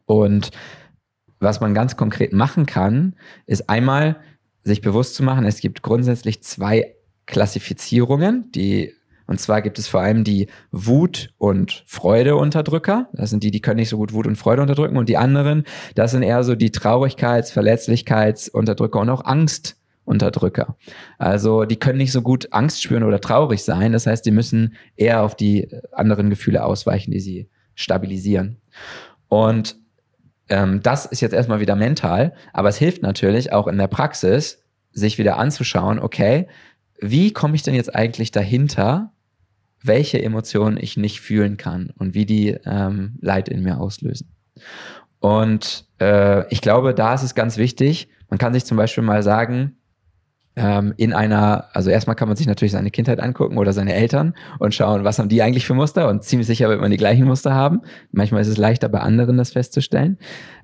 Und 0.06 0.50
was 1.40 1.60
man 1.60 1.74
ganz 1.74 1.96
konkret 1.96 2.32
machen 2.32 2.66
kann, 2.66 3.14
ist 3.46 3.68
einmal 3.68 4.16
sich 4.62 4.80
bewusst 4.80 5.14
zu 5.14 5.22
machen, 5.22 5.44
es 5.44 5.60
gibt 5.60 5.82
grundsätzlich 5.82 6.42
zwei 6.42 6.96
Klassifizierungen, 7.26 8.50
die 8.52 8.92
und 9.26 9.40
zwar 9.40 9.60
gibt 9.62 9.78
es 9.78 9.88
vor 9.88 10.00
allem 10.00 10.24
die 10.24 10.48
Wut- 10.70 11.30
und 11.38 11.82
Freudeunterdrücker. 11.86 13.08
Das 13.12 13.30
sind 13.30 13.42
die, 13.42 13.50
die 13.50 13.60
können 13.60 13.78
nicht 13.78 13.88
so 13.88 13.96
gut 13.96 14.12
Wut 14.12 14.26
und 14.26 14.36
Freude 14.36 14.62
unterdrücken. 14.62 14.96
Und 14.96 15.08
die 15.08 15.16
anderen, 15.16 15.64
das 15.94 16.12
sind 16.12 16.22
eher 16.22 16.44
so 16.44 16.54
die 16.54 16.70
Traurigkeits-, 16.70 17.52
Verletzlichkeitsunterdrücker 17.52 19.00
und 19.00 19.10
auch 19.10 19.24
Angstunterdrücker. 19.24 20.76
Also 21.18 21.64
die 21.64 21.76
können 21.76 21.98
nicht 21.98 22.12
so 22.12 22.22
gut 22.22 22.52
Angst 22.52 22.82
spüren 22.82 23.02
oder 23.02 23.20
traurig 23.20 23.64
sein. 23.64 23.92
Das 23.92 24.06
heißt, 24.06 24.24
die 24.24 24.30
müssen 24.30 24.74
eher 24.94 25.22
auf 25.22 25.34
die 25.34 25.68
anderen 25.92 26.30
Gefühle 26.30 26.64
ausweichen, 26.64 27.10
die 27.10 27.20
sie 27.20 27.48
stabilisieren. 27.74 28.58
Und 29.28 29.76
ähm, 30.48 30.80
das 30.82 31.06
ist 31.06 31.20
jetzt 31.20 31.34
erstmal 31.34 31.58
wieder 31.58 31.74
mental, 31.74 32.32
aber 32.52 32.68
es 32.68 32.76
hilft 32.76 33.02
natürlich 33.02 33.52
auch 33.52 33.66
in 33.66 33.78
der 33.78 33.88
Praxis, 33.88 34.62
sich 34.92 35.18
wieder 35.18 35.36
anzuschauen, 35.36 35.98
okay, 35.98 36.46
wie 37.00 37.32
komme 37.32 37.56
ich 37.56 37.62
denn 37.62 37.74
jetzt 37.74 37.94
eigentlich 37.94 38.30
dahinter, 38.30 39.12
welche 39.86 40.22
Emotionen 40.22 40.76
ich 40.80 40.96
nicht 40.96 41.20
fühlen 41.20 41.56
kann 41.56 41.92
und 41.98 42.14
wie 42.14 42.26
die 42.26 42.56
ähm, 42.64 43.16
Leid 43.20 43.48
in 43.48 43.62
mir 43.62 43.80
auslösen. 43.80 44.32
Und 45.20 45.86
äh, 46.00 46.46
ich 46.52 46.60
glaube, 46.60 46.94
da 46.94 47.14
ist 47.14 47.22
es 47.22 47.34
ganz 47.34 47.56
wichtig, 47.56 48.08
man 48.28 48.38
kann 48.38 48.54
sich 48.54 48.64
zum 48.64 48.76
Beispiel 48.76 49.04
mal 49.04 49.22
sagen, 49.22 49.76
ähm, 50.56 50.94
in 50.96 51.12
einer, 51.12 51.68
also 51.74 51.90
erstmal 51.90 52.16
kann 52.16 52.28
man 52.28 52.36
sich 52.36 52.46
natürlich 52.46 52.72
seine 52.72 52.90
Kindheit 52.90 53.20
angucken 53.20 53.58
oder 53.58 53.72
seine 53.72 53.94
Eltern 53.94 54.34
und 54.58 54.74
schauen, 54.74 55.04
was 55.04 55.18
haben 55.18 55.28
die 55.28 55.42
eigentlich 55.42 55.66
für 55.66 55.74
Muster 55.74 56.08
und 56.08 56.24
ziemlich 56.24 56.46
sicher 56.46 56.68
wird 56.68 56.80
man 56.80 56.90
die 56.90 56.96
gleichen 56.96 57.26
Muster 57.26 57.54
haben. 57.54 57.82
Manchmal 58.10 58.40
ist 58.40 58.48
es 58.48 58.56
leichter 58.56 58.88
bei 58.88 59.00
anderen 59.00 59.36
das 59.36 59.52
festzustellen. 59.52 60.18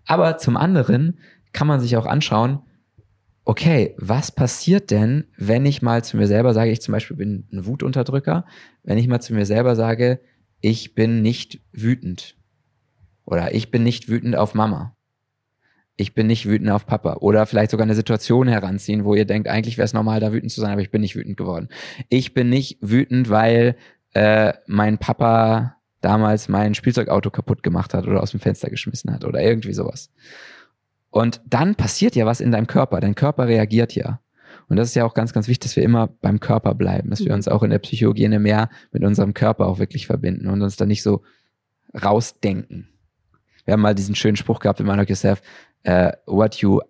Aber 0.06 0.38
zum 0.38 0.56
anderen 0.56 1.18
kann 1.52 1.66
man 1.66 1.80
sich 1.80 1.96
auch 1.96 2.06
anschauen, 2.06 2.60
okay, 3.44 3.94
was 3.98 4.30
passiert 4.30 4.90
denn, 4.90 5.24
wenn 5.36 5.66
ich 5.66 5.82
mal 5.82 6.04
zu 6.04 6.16
mir 6.16 6.26
selber 6.26 6.54
sage, 6.54 6.70
ich 6.70 6.80
zum 6.80 6.92
Beispiel 6.92 7.16
bin 7.16 7.48
ein 7.52 7.66
Wutunterdrücker, 7.66 8.46
wenn 8.82 8.98
ich 8.98 9.08
mal 9.08 9.20
zu 9.20 9.34
mir 9.34 9.46
selber 9.46 9.76
sage, 9.76 10.20
ich 10.60 10.94
bin 10.94 11.22
nicht 11.22 11.60
wütend 11.72 12.36
oder 13.24 13.54
ich 13.54 13.70
bin 13.70 13.82
nicht 13.82 14.08
wütend 14.08 14.36
auf 14.36 14.54
Mama. 14.54 14.96
Ich 15.96 16.14
bin 16.14 16.26
nicht 16.26 16.46
wütend 16.46 16.70
auf 16.70 16.86
Papa. 16.86 17.16
Oder 17.20 17.44
vielleicht 17.44 17.70
sogar 17.70 17.84
eine 17.84 17.94
Situation 17.94 18.48
heranziehen, 18.48 19.04
wo 19.04 19.14
ihr 19.14 19.26
denkt, 19.26 19.48
eigentlich 19.48 19.76
wäre 19.76 19.84
es 19.84 19.92
normal, 19.92 20.20
da 20.20 20.32
wütend 20.32 20.50
zu 20.50 20.60
sein, 20.60 20.72
aber 20.72 20.80
ich 20.80 20.90
bin 20.90 21.02
nicht 21.02 21.16
wütend 21.16 21.36
geworden. 21.36 21.68
Ich 22.08 22.32
bin 22.32 22.48
nicht 22.48 22.78
wütend, 22.80 23.28
weil 23.28 23.76
äh, 24.14 24.54
mein 24.66 24.98
Papa 24.98 25.76
damals 26.00 26.48
mein 26.48 26.74
Spielzeugauto 26.74 27.30
kaputt 27.30 27.62
gemacht 27.62 27.94
hat 27.94 28.06
oder 28.06 28.22
aus 28.22 28.32
dem 28.32 28.40
Fenster 28.40 28.70
geschmissen 28.70 29.12
hat 29.12 29.24
oder 29.24 29.40
irgendwie 29.40 29.74
sowas. 29.74 30.10
Und 31.12 31.42
dann 31.46 31.74
passiert 31.76 32.16
ja 32.16 32.26
was 32.26 32.40
in 32.40 32.50
deinem 32.50 32.66
Körper. 32.66 32.98
Dein 32.98 33.14
Körper 33.14 33.46
reagiert 33.46 33.94
ja. 33.94 34.20
Und 34.68 34.76
das 34.76 34.88
ist 34.88 34.94
ja 34.94 35.04
auch 35.04 35.12
ganz, 35.12 35.34
ganz 35.34 35.46
wichtig, 35.46 35.68
dass 35.68 35.76
wir 35.76 35.82
immer 35.82 36.06
beim 36.06 36.40
Körper 36.40 36.74
bleiben, 36.74 37.10
dass 37.10 37.20
wir 37.20 37.28
mhm. 37.28 37.36
uns 37.36 37.48
auch 37.48 37.62
in 37.62 37.70
der 37.70 37.78
Psychogene 37.78 38.38
mehr 38.38 38.70
mit 38.90 39.04
unserem 39.04 39.34
Körper 39.34 39.66
auch 39.66 39.78
wirklich 39.78 40.06
verbinden 40.06 40.48
und 40.48 40.62
uns 40.62 40.76
da 40.76 40.86
nicht 40.86 41.02
so 41.02 41.22
rausdenken. 42.02 42.88
Wir 43.66 43.72
haben 43.72 43.82
mal 43.82 43.94
diesen 43.94 44.14
schönen 44.14 44.36
Spruch 44.36 44.60
gehabt 44.60 44.80
in 44.80 44.86
Mind 44.86 45.08
Yourself, 45.08 45.42
uh, 45.86 46.10
what 46.26 46.56
you 46.56 46.80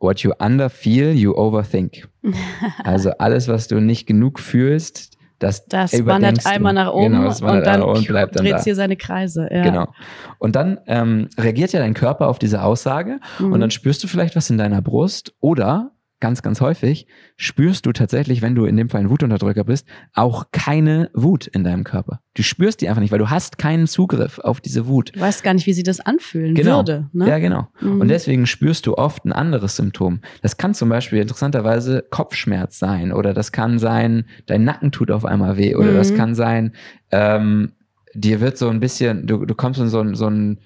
what 0.00 0.20
you 0.20 0.32
underfeel, 0.38 1.12
you 1.12 1.32
overthink. 1.36 2.08
also 2.84 3.10
alles, 3.12 3.46
was 3.46 3.68
du 3.68 3.80
nicht 3.80 4.06
genug 4.06 4.40
fühlst, 4.40 5.13
das, 5.38 5.66
das 5.66 5.92
wandert 6.06 6.46
einmal 6.46 6.72
nach 6.72 6.92
oben 6.92 7.14
genau, 7.14 7.28
und 7.28 7.66
dann 7.66 7.82
und 7.82 8.06
bleibt 8.06 8.36
dann 8.36 8.44
dreht 8.44 8.60
hier 8.60 8.74
seine 8.74 8.96
Kreise. 8.96 9.48
Ja. 9.50 9.62
Genau. 9.62 9.92
Und 10.38 10.56
dann 10.56 10.80
ähm, 10.86 11.28
reagiert 11.38 11.72
ja 11.72 11.80
dein 11.80 11.94
Körper 11.94 12.28
auf 12.28 12.38
diese 12.38 12.62
Aussage 12.62 13.18
mhm. 13.38 13.52
und 13.52 13.60
dann 13.60 13.70
spürst 13.70 14.02
du 14.04 14.08
vielleicht 14.08 14.36
was 14.36 14.50
in 14.50 14.58
deiner 14.58 14.80
Brust 14.80 15.34
oder 15.40 15.93
ganz, 16.24 16.40
ganz 16.40 16.62
häufig 16.62 17.06
spürst 17.36 17.84
du 17.84 17.92
tatsächlich, 17.92 18.40
wenn 18.40 18.54
du 18.54 18.64
in 18.64 18.78
dem 18.78 18.88
Fall 18.88 19.02
ein 19.02 19.10
Wutunterdrücker 19.10 19.62
bist, 19.64 19.86
auch 20.14 20.46
keine 20.52 21.10
Wut 21.12 21.46
in 21.46 21.64
deinem 21.64 21.84
Körper. 21.84 22.20
Du 22.32 22.42
spürst 22.42 22.80
die 22.80 22.88
einfach 22.88 23.02
nicht, 23.02 23.12
weil 23.12 23.18
du 23.18 23.28
hast 23.28 23.58
keinen 23.58 23.86
Zugriff 23.86 24.38
auf 24.38 24.62
diese 24.62 24.86
Wut. 24.86 25.14
Du 25.14 25.20
weißt 25.20 25.44
gar 25.44 25.52
nicht, 25.52 25.66
wie 25.66 25.74
sie 25.74 25.82
das 25.82 26.00
anfühlen 26.00 26.54
genau. 26.54 26.76
würde. 26.76 27.10
Ne? 27.12 27.28
Ja, 27.28 27.38
genau. 27.38 27.68
Mhm. 27.82 28.00
Und 28.00 28.08
deswegen 28.08 28.46
spürst 28.46 28.86
du 28.86 28.96
oft 28.96 29.26
ein 29.26 29.34
anderes 29.34 29.76
Symptom. 29.76 30.20
Das 30.40 30.56
kann 30.56 30.72
zum 30.72 30.88
Beispiel 30.88 31.20
interessanterweise 31.20 32.02
Kopfschmerz 32.08 32.78
sein 32.78 33.12
oder 33.12 33.34
das 33.34 33.52
kann 33.52 33.78
sein, 33.78 34.24
dein 34.46 34.64
Nacken 34.64 34.92
tut 34.92 35.10
auf 35.10 35.26
einmal 35.26 35.58
weh 35.58 35.74
oder 35.74 35.90
mhm. 35.90 35.96
das 35.96 36.14
kann 36.14 36.34
sein, 36.34 36.72
ähm, 37.10 37.72
dir 38.14 38.40
wird 38.40 38.56
so 38.56 38.70
ein 38.70 38.80
bisschen, 38.80 39.26
du, 39.26 39.44
du 39.44 39.54
kommst 39.54 39.78
in 39.78 39.88
so, 39.88 40.00
ein 40.00 40.14
so 40.14 40.28
ein 40.28 40.60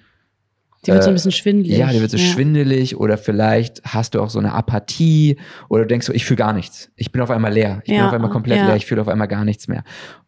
die 0.85 0.91
wird 0.91 1.03
so 1.03 1.09
ein 1.09 1.13
bisschen 1.13 1.31
schwindelig. 1.31 1.77
Ja, 1.77 1.91
die 1.91 1.99
wird 1.99 2.11
so 2.11 2.17
ja. 2.17 2.23
schwindelig 2.23 2.95
oder 2.95 3.17
vielleicht 3.17 3.83
hast 3.83 4.15
du 4.15 4.21
auch 4.21 4.29
so 4.29 4.39
eine 4.39 4.53
Apathie 4.53 5.37
oder 5.67 5.83
du 5.83 5.87
denkst 5.87 6.07
so, 6.07 6.13
ich 6.13 6.25
fühle 6.25 6.37
gar 6.37 6.53
nichts. 6.53 6.89
Ich 6.95 7.11
bin 7.11 7.21
auf 7.21 7.31
einmal 7.31 7.53
leer. 7.53 7.81
Ich 7.83 7.91
ja. 7.91 7.97
bin 7.97 8.05
auf 8.07 8.13
einmal 8.13 8.29
komplett 8.29 8.59
ja. 8.59 8.67
leer. 8.67 8.75
Ich 8.77 8.85
fühle 8.85 9.01
auf 9.01 9.09
einmal 9.09 9.27
gar 9.27 9.43
nichts 9.43 9.67
mehr. 9.67 9.83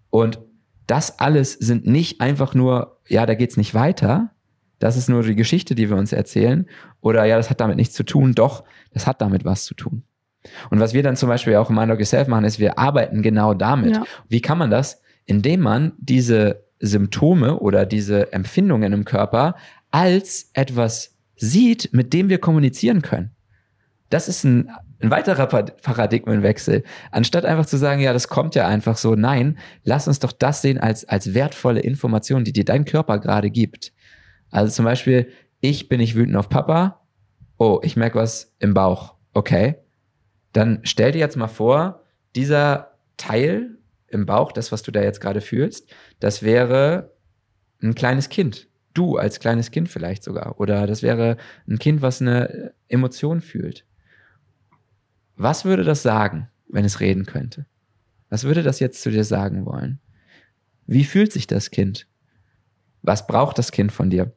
Und 0.10 0.40
das 0.88 1.20
alles 1.20 1.54
sind 1.54 1.88
nicht 1.88 2.20
einfach 2.20 2.54
nur, 2.54 3.00
ja, 3.08 3.26
da 3.26 3.34
geht's 3.36 3.56
nicht 3.56 3.74
weiter. 3.74 4.32
Das 4.80 4.98
ist 4.98 5.08
nur 5.08 5.24
die 5.24 5.36
Geschichte, 5.36 5.74
die 5.74 5.90
wir 5.90 5.96
uns 5.96 6.12
erzählen. 6.12 6.68
Oder 7.00 7.24
ja, 7.26 7.38
das 7.38 7.50
hat 7.50 7.62
damit 7.62 7.78
nichts 7.78 7.96
zu 7.96 8.04
tun. 8.04 8.34
Doch, 8.34 8.64
das 8.94 9.08
hat 9.08 9.22
damit 9.22 9.46
was 9.46 9.64
zu 9.64 9.74
tun. 9.74 10.04
Und 10.70 10.80
was 10.80 10.94
wir 10.94 11.04
dann 11.04 11.16
zum 11.16 11.30
Beispiel 11.30 11.56
auch 11.56 11.70
im 11.70 11.76
Mind 11.76 11.90
Yourself 11.90 12.28
machen, 12.28 12.46
ist, 12.46 12.60
wir 12.60 12.78
arbeiten 12.78 13.22
genau 13.22 13.54
damit. 13.54 14.00
Wie 14.28 14.42
kann 14.42 14.58
man 14.58 14.72
das? 14.72 15.02
Indem 15.26 15.62
man 15.62 15.94
diese 16.00 16.64
Symptome 16.80 17.60
oder 17.60 17.86
diese 17.86 18.34
Empfindungen 18.34 18.92
im 18.92 19.06
Körper 19.06 19.56
als 19.92 20.50
etwas 20.54 21.18
sieht, 21.36 21.90
mit 21.94 22.14
dem 22.14 22.30
wir 22.30 22.40
kommunizieren 22.40 23.02
können. 23.02 23.32
Das 24.10 24.28
ist 24.28 24.44
ein, 24.44 24.70
ein 25.00 25.10
weiterer 25.10 25.48
Paradigmenwechsel. 25.48 26.84
Anstatt 27.12 27.46
einfach 27.46 27.66
zu 27.66 27.78
sagen, 27.78 28.02
ja, 28.02 28.14
das 28.14 28.28
kommt 28.28 28.56
ja 28.56 28.68
einfach 28.68 28.98
so, 28.98 29.16
nein, 29.16 29.58
lass 29.84 30.08
uns 30.08 30.20
doch 30.20 30.32
das 30.32 30.62
sehen 30.62 30.78
als, 30.78 31.06
als 31.06 31.34
wertvolle 31.34 31.80
Information, 31.80 32.44
die 32.44 32.54
dir 32.54 32.66
dein 32.66 32.86
Körper 32.86 33.20
gerade 33.20 33.50
gibt. 33.50 33.94
Also 34.50 34.72
zum 34.72 34.86
Beispiel, 34.86 35.30
ich 35.62 35.88
bin 35.90 36.00
nicht 36.00 36.16
wütend 36.16 36.36
auf 36.36 36.50
Papa. 36.50 37.02
Oh, 37.58 37.80
ich 37.84 37.96
merke 37.96 38.20
was 38.20 38.54
im 38.60 38.74
Bauch. 38.74 39.16
Okay. 39.34 39.76
Dann 40.52 40.82
stell 40.84 41.14
dir 41.14 41.20
jetzt 41.20 41.38
mal 41.38 41.48
vor, 41.48 42.04
dieser 42.36 42.98
Teil 43.18 43.78
im 44.08 44.26
Bauch, 44.26 44.52
das, 44.52 44.72
was 44.72 44.84
du 44.84 44.92
da 44.92 45.02
jetzt 45.02 45.22
gerade 45.22 45.42
fühlst, 45.42 45.90
das 46.20 46.44
wäre 46.44 47.14
ein 47.82 47.96
kleines 47.96 48.28
Kind 48.30 48.68
du 48.94 49.18
als 49.18 49.40
kleines 49.40 49.72
Kind 49.72 49.90
vielleicht 49.90 50.24
sogar. 50.24 50.60
Oder 50.60 50.88
das 50.88 51.04
wäre 51.04 51.38
ein 51.68 51.80
Kind, 51.80 52.02
was 52.02 52.22
eine 52.22 52.74
Emotion 52.88 53.42
fühlt. 53.42 53.86
Was 55.36 55.66
würde 55.66 55.84
das 55.84 56.04
sagen, 56.04 56.50
wenn 56.68 56.86
es 56.86 57.00
reden 57.00 57.26
könnte? 57.26 57.66
Was 58.30 58.44
würde 58.44 58.64
das 58.64 58.80
jetzt 58.80 59.02
zu 59.02 59.12
dir 59.12 59.24
sagen 59.24 59.66
wollen? 59.66 60.00
Wie 60.88 61.04
fühlt 61.04 61.32
sich 61.32 61.48
das 61.48 61.72
Kind? 61.72 62.08
Was 63.02 63.28
braucht 63.28 63.58
das 63.58 63.72
Kind 63.72 63.92
von 63.92 64.10
dir? 64.10 64.34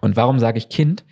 Und 0.00 0.16
warum 0.16 0.38
sage 0.38 0.58
ich 0.58 0.68
Kind? 0.68 1.04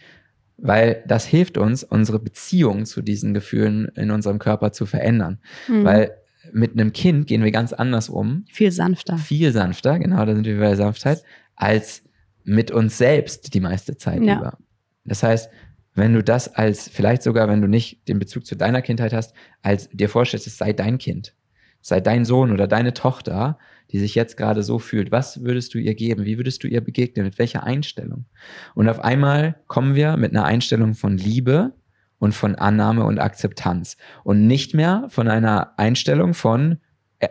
Weil 0.56 1.04
das 1.06 1.26
hilft 1.26 1.58
uns, 1.58 1.84
unsere 1.84 2.18
Beziehung 2.18 2.86
zu 2.86 3.02
diesen 3.02 3.34
Gefühlen 3.34 3.88
in 3.94 4.10
unserem 4.10 4.38
Körper 4.38 4.72
zu 4.72 4.86
verändern. 4.86 5.38
Mhm. 5.68 5.84
Weil 5.84 6.16
mit 6.52 6.72
einem 6.72 6.92
Kind 6.92 7.26
gehen 7.26 7.42
wir 7.42 7.50
ganz 7.50 7.72
anders 7.72 8.08
um. 8.08 8.44
Viel 8.50 8.70
sanfter. 8.70 9.18
Viel 9.18 9.52
sanfter, 9.52 9.98
genau, 9.98 10.24
da 10.24 10.34
sind 10.34 10.46
wir 10.46 10.58
bei 10.58 10.76
Sanftheit, 10.76 11.22
als 11.56 12.05
mit 12.46 12.70
uns 12.70 12.96
selbst 12.96 13.52
die 13.52 13.60
meiste 13.60 13.96
Zeit 13.96 14.22
ja. 14.22 14.38
über. 14.38 14.58
Das 15.04 15.22
heißt, 15.22 15.50
wenn 15.94 16.14
du 16.14 16.22
das 16.22 16.54
als, 16.54 16.88
vielleicht 16.88 17.22
sogar, 17.22 17.48
wenn 17.48 17.60
du 17.60 17.68
nicht 17.68 18.08
den 18.08 18.18
Bezug 18.18 18.46
zu 18.46 18.54
deiner 18.54 18.82
Kindheit 18.82 19.12
hast, 19.12 19.34
als 19.62 19.88
dir 19.90 20.08
vorstellst, 20.08 20.46
es 20.46 20.56
sei 20.56 20.72
dein 20.72 20.98
Kind, 20.98 21.34
sei 21.80 22.00
dein 22.00 22.24
Sohn 22.24 22.52
oder 22.52 22.68
deine 22.68 22.94
Tochter, 22.94 23.58
die 23.90 23.98
sich 23.98 24.14
jetzt 24.14 24.36
gerade 24.36 24.62
so 24.62 24.78
fühlt, 24.78 25.10
was 25.10 25.42
würdest 25.42 25.74
du 25.74 25.78
ihr 25.78 25.94
geben? 25.94 26.24
Wie 26.24 26.38
würdest 26.38 26.62
du 26.62 26.68
ihr 26.68 26.80
begegnen? 26.80 27.24
Mit 27.24 27.38
welcher 27.38 27.64
Einstellung? 27.64 28.26
Und 28.74 28.88
auf 28.88 29.00
einmal 29.00 29.56
kommen 29.68 29.94
wir 29.94 30.16
mit 30.16 30.32
einer 30.32 30.44
Einstellung 30.44 30.94
von 30.94 31.16
Liebe 31.16 31.72
und 32.18 32.34
von 32.34 32.54
Annahme 32.54 33.04
und 33.04 33.18
Akzeptanz 33.18 33.96
und 34.24 34.46
nicht 34.46 34.74
mehr 34.74 35.06
von 35.08 35.28
einer 35.28 35.78
Einstellung 35.78 36.34
von 36.34 36.78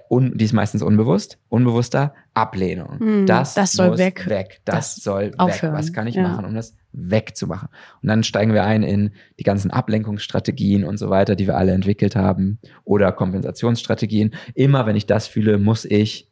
un, 0.10 0.38
die 0.38 0.46
ist 0.46 0.54
meistens 0.54 0.82
unbewusst, 0.82 1.38
unbewusster 1.50 2.14
Ablehnung. 2.34 3.00
Hm, 3.00 3.26
das, 3.26 3.54
das 3.54 3.74
soll 3.74 3.98
weg. 3.98 4.28
weg. 4.28 4.62
Das, 4.66 4.96
das 4.96 5.04
soll 5.04 5.34
aufhören. 5.38 5.74
weg. 5.74 5.80
Was 5.80 5.94
kann 5.94 6.08
ich 6.08 6.16
ja. 6.16 6.24
machen, 6.24 6.46
um 6.46 6.56
das 6.56 6.76
wegzumachen? 6.92 7.70
Und 8.02 8.10
dann 8.10 8.24
steigen 8.24 8.54
wir 8.54 8.64
ein 8.64 8.84
in 8.84 9.12
die 9.40 9.44
ganzen 9.44 9.72
Ablenkungsstrategien 9.72 10.84
und 10.84 10.98
so 10.98 11.10
weiter, 11.10 11.36
die 11.36 11.48
wir 11.48 11.58
alle 11.58 11.72
entwickelt 11.72 12.16
haben 12.16 12.60
oder 12.84 13.12
Kompensationsstrategien. 13.12 14.34
Immer 14.54 14.86
wenn 14.86 14.96
ich 14.96 15.06
das 15.06 15.28
fühle, 15.28 15.58
muss 15.58 15.86
ich 15.86 16.30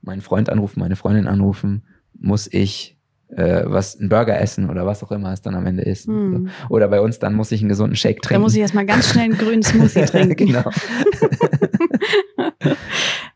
meinen 0.00 0.22
Freund 0.22 0.50
anrufen, 0.50 0.80
meine 0.80 0.96
Freundin 0.96 1.26
anrufen, 1.26 1.84
muss 2.14 2.48
ich 2.50 2.97
äh, 3.30 3.62
was 3.66 3.98
ein 3.98 4.08
Burger 4.08 4.40
essen 4.40 4.70
oder 4.70 4.86
was 4.86 5.02
auch 5.02 5.12
immer 5.12 5.32
es 5.32 5.42
dann 5.42 5.54
am 5.54 5.66
Ende 5.66 5.82
ist. 5.82 6.06
Hm. 6.06 6.48
Oder 6.68 6.88
bei 6.88 7.00
uns 7.00 7.18
dann 7.18 7.34
muss 7.34 7.52
ich 7.52 7.60
einen 7.60 7.68
gesunden 7.68 7.96
Shake 7.96 8.22
trinken. 8.22 8.40
Da 8.40 8.44
muss 8.44 8.54
ich 8.54 8.60
erstmal 8.60 8.86
ganz 8.86 9.08
schnell 9.08 9.24
einen 9.24 9.38
grünen 9.38 9.62
Smoothie 9.62 10.04
trinken. 10.06 10.46
genau. 10.46 10.64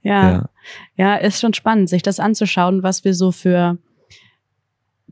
ja. 0.03 0.31
ja. 0.31 0.49
Ja, 0.97 1.17
ist 1.17 1.41
schon 1.41 1.55
spannend, 1.55 1.89
sich 1.89 2.03
das 2.03 2.21
anzuschauen, 2.21 2.83
was 2.83 3.05
wir 3.05 3.15
so 3.15 3.33
für 3.33 3.79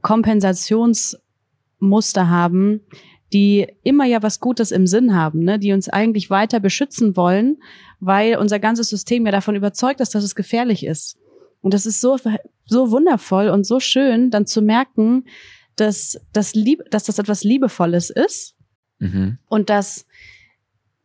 Kompensationsmuster 0.02 2.28
haben, 2.28 2.82
die 3.32 3.66
immer 3.82 4.04
ja 4.04 4.22
was 4.22 4.40
Gutes 4.40 4.72
im 4.72 4.86
Sinn 4.86 5.14
haben, 5.14 5.40
ne? 5.40 5.58
die 5.58 5.72
uns 5.72 5.88
eigentlich 5.88 6.28
weiter 6.30 6.60
beschützen 6.60 7.16
wollen, 7.16 7.58
weil 8.00 8.36
unser 8.36 8.58
ganzes 8.58 8.88
System 8.88 9.26
ja 9.26 9.32
davon 9.32 9.56
überzeugt 9.56 10.00
ist, 10.00 10.14
dass 10.14 10.24
es 10.24 10.34
gefährlich 10.34 10.86
ist. 10.86 11.18
Und 11.60 11.74
das 11.74 11.86
ist 11.86 12.00
so, 12.00 12.18
so 12.66 12.90
wundervoll 12.90 13.48
und 13.48 13.64
so 13.64 13.80
schön, 13.80 14.30
dann 14.30 14.46
zu 14.46 14.62
merken, 14.62 15.24
dass 15.76 16.20
das, 16.32 16.54
Lieb 16.54 16.82
dass 16.90 17.04
das 17.04 17.18
etwas 17.18 17.44
Liebevolles 17.44 18.10
ist 18.10 18.54
mhm. 18.98 19.38
und 19.46 19.70
dass 19.70 20.06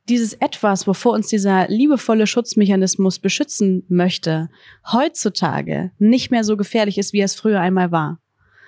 dieses 0.07 0.33
etwas, 0.33 0.85
wovor 0.85 1.13
uns 1.13 1.27
dieser 1.27 1.67
liebevolle 1.67 2.27
Schutzmechanismus 2.27 3.19
beschützen 3.19 3.83
möchte, 3.89 4.49
heutzutage 4.91 5.91
nicht 5.97 6.29
mehr 6.29 6.43
so 6.43 6.57
gefährlich 6.57 6.97
ist, 6.97 7.11
wie 7.13 7.21
es 7.21 7.35
früher 7.35 7.59
einmal 7.59 7.91
war. 7.91 8.19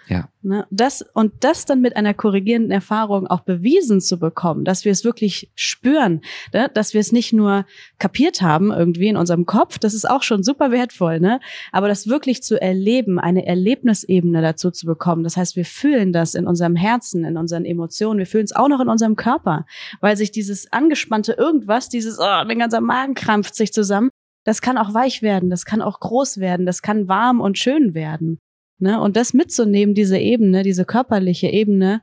Ja. 0.08 0.30
Ne? 0.41 0.66
Das, 0.72 1.03
und 1.14 1.34
das 1.41 1.66
dann 1.66 1.82
mit 1.82 1.95
einer 1.95 2.14
korrigierenden 2.14 2.72
Erfahrung 2.72 3.28
auch 3.28 3.41
bewiesen 3.41 3.99
zu 3.99 4.18
bekommen, 4.18 4.64
dass 4.64 4.86
wir 4.86 4.91
es 4.91 5.03
wirklich 5.03 5.51
spüren, 5.55 6.22
ne? 6.53 6.70
dass 6.74 6.93
wir 6.93 7.01
es 7.01 7.12
nicht 7.12 7.34
nur 7.34 7.66
kapiert 7.99 8.41
haben 8.41 8.72
irgendwie 8.72 9.08
in 9.10 9.18
unserem 9.18 9.45
Kopf, 9.45 9.80
das 9.80 9.93
ist 9.93 10.10
auch 10.10 10.24
schon 10.24 10.43
super 10.43 10.72
wertvoll, 10.72 11.20
ne? 11.20 11.39
Aber 11.72 11.88
das 11.88 12.08
wirklich 12.08 12.41
zu 12.43 12.62
erleben, 12.62 13.20
eine 13.20 13.45
Erlebnisebene 13.45 14.41
dazu 14.41 14.72
zu 14.72 14.86
bekommen. 14.86 15.24
Das 15.24 15.36
heißt, 15.36 15.55
wir 15.55 15.66
fühlen 15.66 16.14
das 16.14 16.34
in 16.34 16.47
unserem 16.47 16.76
Herzen, 16.76 17.26
in 17.26 17.38
unseren 17.38 17.66
Emotionen, 17.66 18.20
wir 18.20 18.28
fühlen 18.28 18.45
es 18.45 18.55
auch 18.55 18.70
noch 18.70 18.80
in 18.80 18.89
unserem 18.89 19.16
Körper, 19.16 19.66
weil 19.99 20.16
sich 20.16 20.32
dieses 20.32 20.72
angespannte 20.72 21.34
irgendwas, 21.34 21.89
dieses, 21.89 22.18
oh, 22.20 22.43
mein 22.45 22.60
ganzer 22.60 22.82
Magen 22.82 23.14
krampft 23.14 23.55
sich 23.55 23.74
zusammen, 23.74 24.10
das 24.45 24.62
kann 24.62 24.78
auch 24.78 24.93
weich 24.93 25.22
werden, 25.22 25.49
das 25.49 25.66
kann 25.66 25.82
auch 25.82 25.99
groß 25.99 26.38
werden, 26.38 26.66
das 26.66 26.82
kann 26.82 27.10
warm 27.10 27.41
und 27.41 27.58
schön 27.58 27.93
werden. 27.93 28.39
Ne? 28.80 29.00
Und 29.02 29.16
das 29.16 29.34
mitzunehmen, 29.34 29.96
diese 29.96 30.18
Ebene, 30.18 30.64
diese 30.64 30.86
körperliche 30.86 31.48
Ebene, 31.48 32.02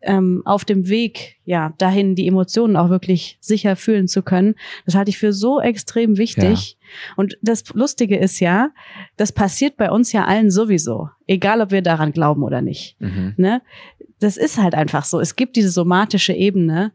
ähm, 0.00 0.42
auf 0.44 0.64
dem 0.64 0.88
Weg, 0.88 1.36
ja, 1.44 1.74
dahin 1.78 2.14
die 2.14 2.28
Emotionen 2.28 2.76
auch 2.76 2.88
wirklich 2.88 3.36
sicher 3.40 3.74
fühlen 3.74 4.06
zu 4.06 4.22
können, 4.22 4.54
das 4.86 4.94
halte 4.94 5.10
ich 5.10 5.18
für 5.18 5.32
so 5.32 5.60
extrem 5.60 6.18
wichtig. 6.18 6.76
Ja. 6.80 7.14
Und 7.16 7.36
das 7.42 7.64
Lustige 7.74 8.16
ist 8.16 8.38
ja, 8.38 8.70
das 9.16 9.32
passiert 9.32 9.76
bei 9.76 9.90
uns 9.90 10.12
ja 10.12 10.24
allen 10.24 10.50
sowieso, 10.50 11.08
egal 11.26 11.60
ob 11.60 11.72
wir 11.72 11.82
daran 11.82 12.12
glauben 12.12 12.42
oder 12.44 12.62
nicht. 12.62 12.96
Mhm. 13.00 13.34
Ne? 13.36 13.62
Das 14.20 14.36
ist 14.36 14.58
halt 14.58 14.74
einfach 14.74 15.04
so. 15.04 15.20
Es 15.20 15.36
gibt 15.36 15.56
diese 15.56 15.70
somatische 15.70 16.32
Ebene, 16.32 16.92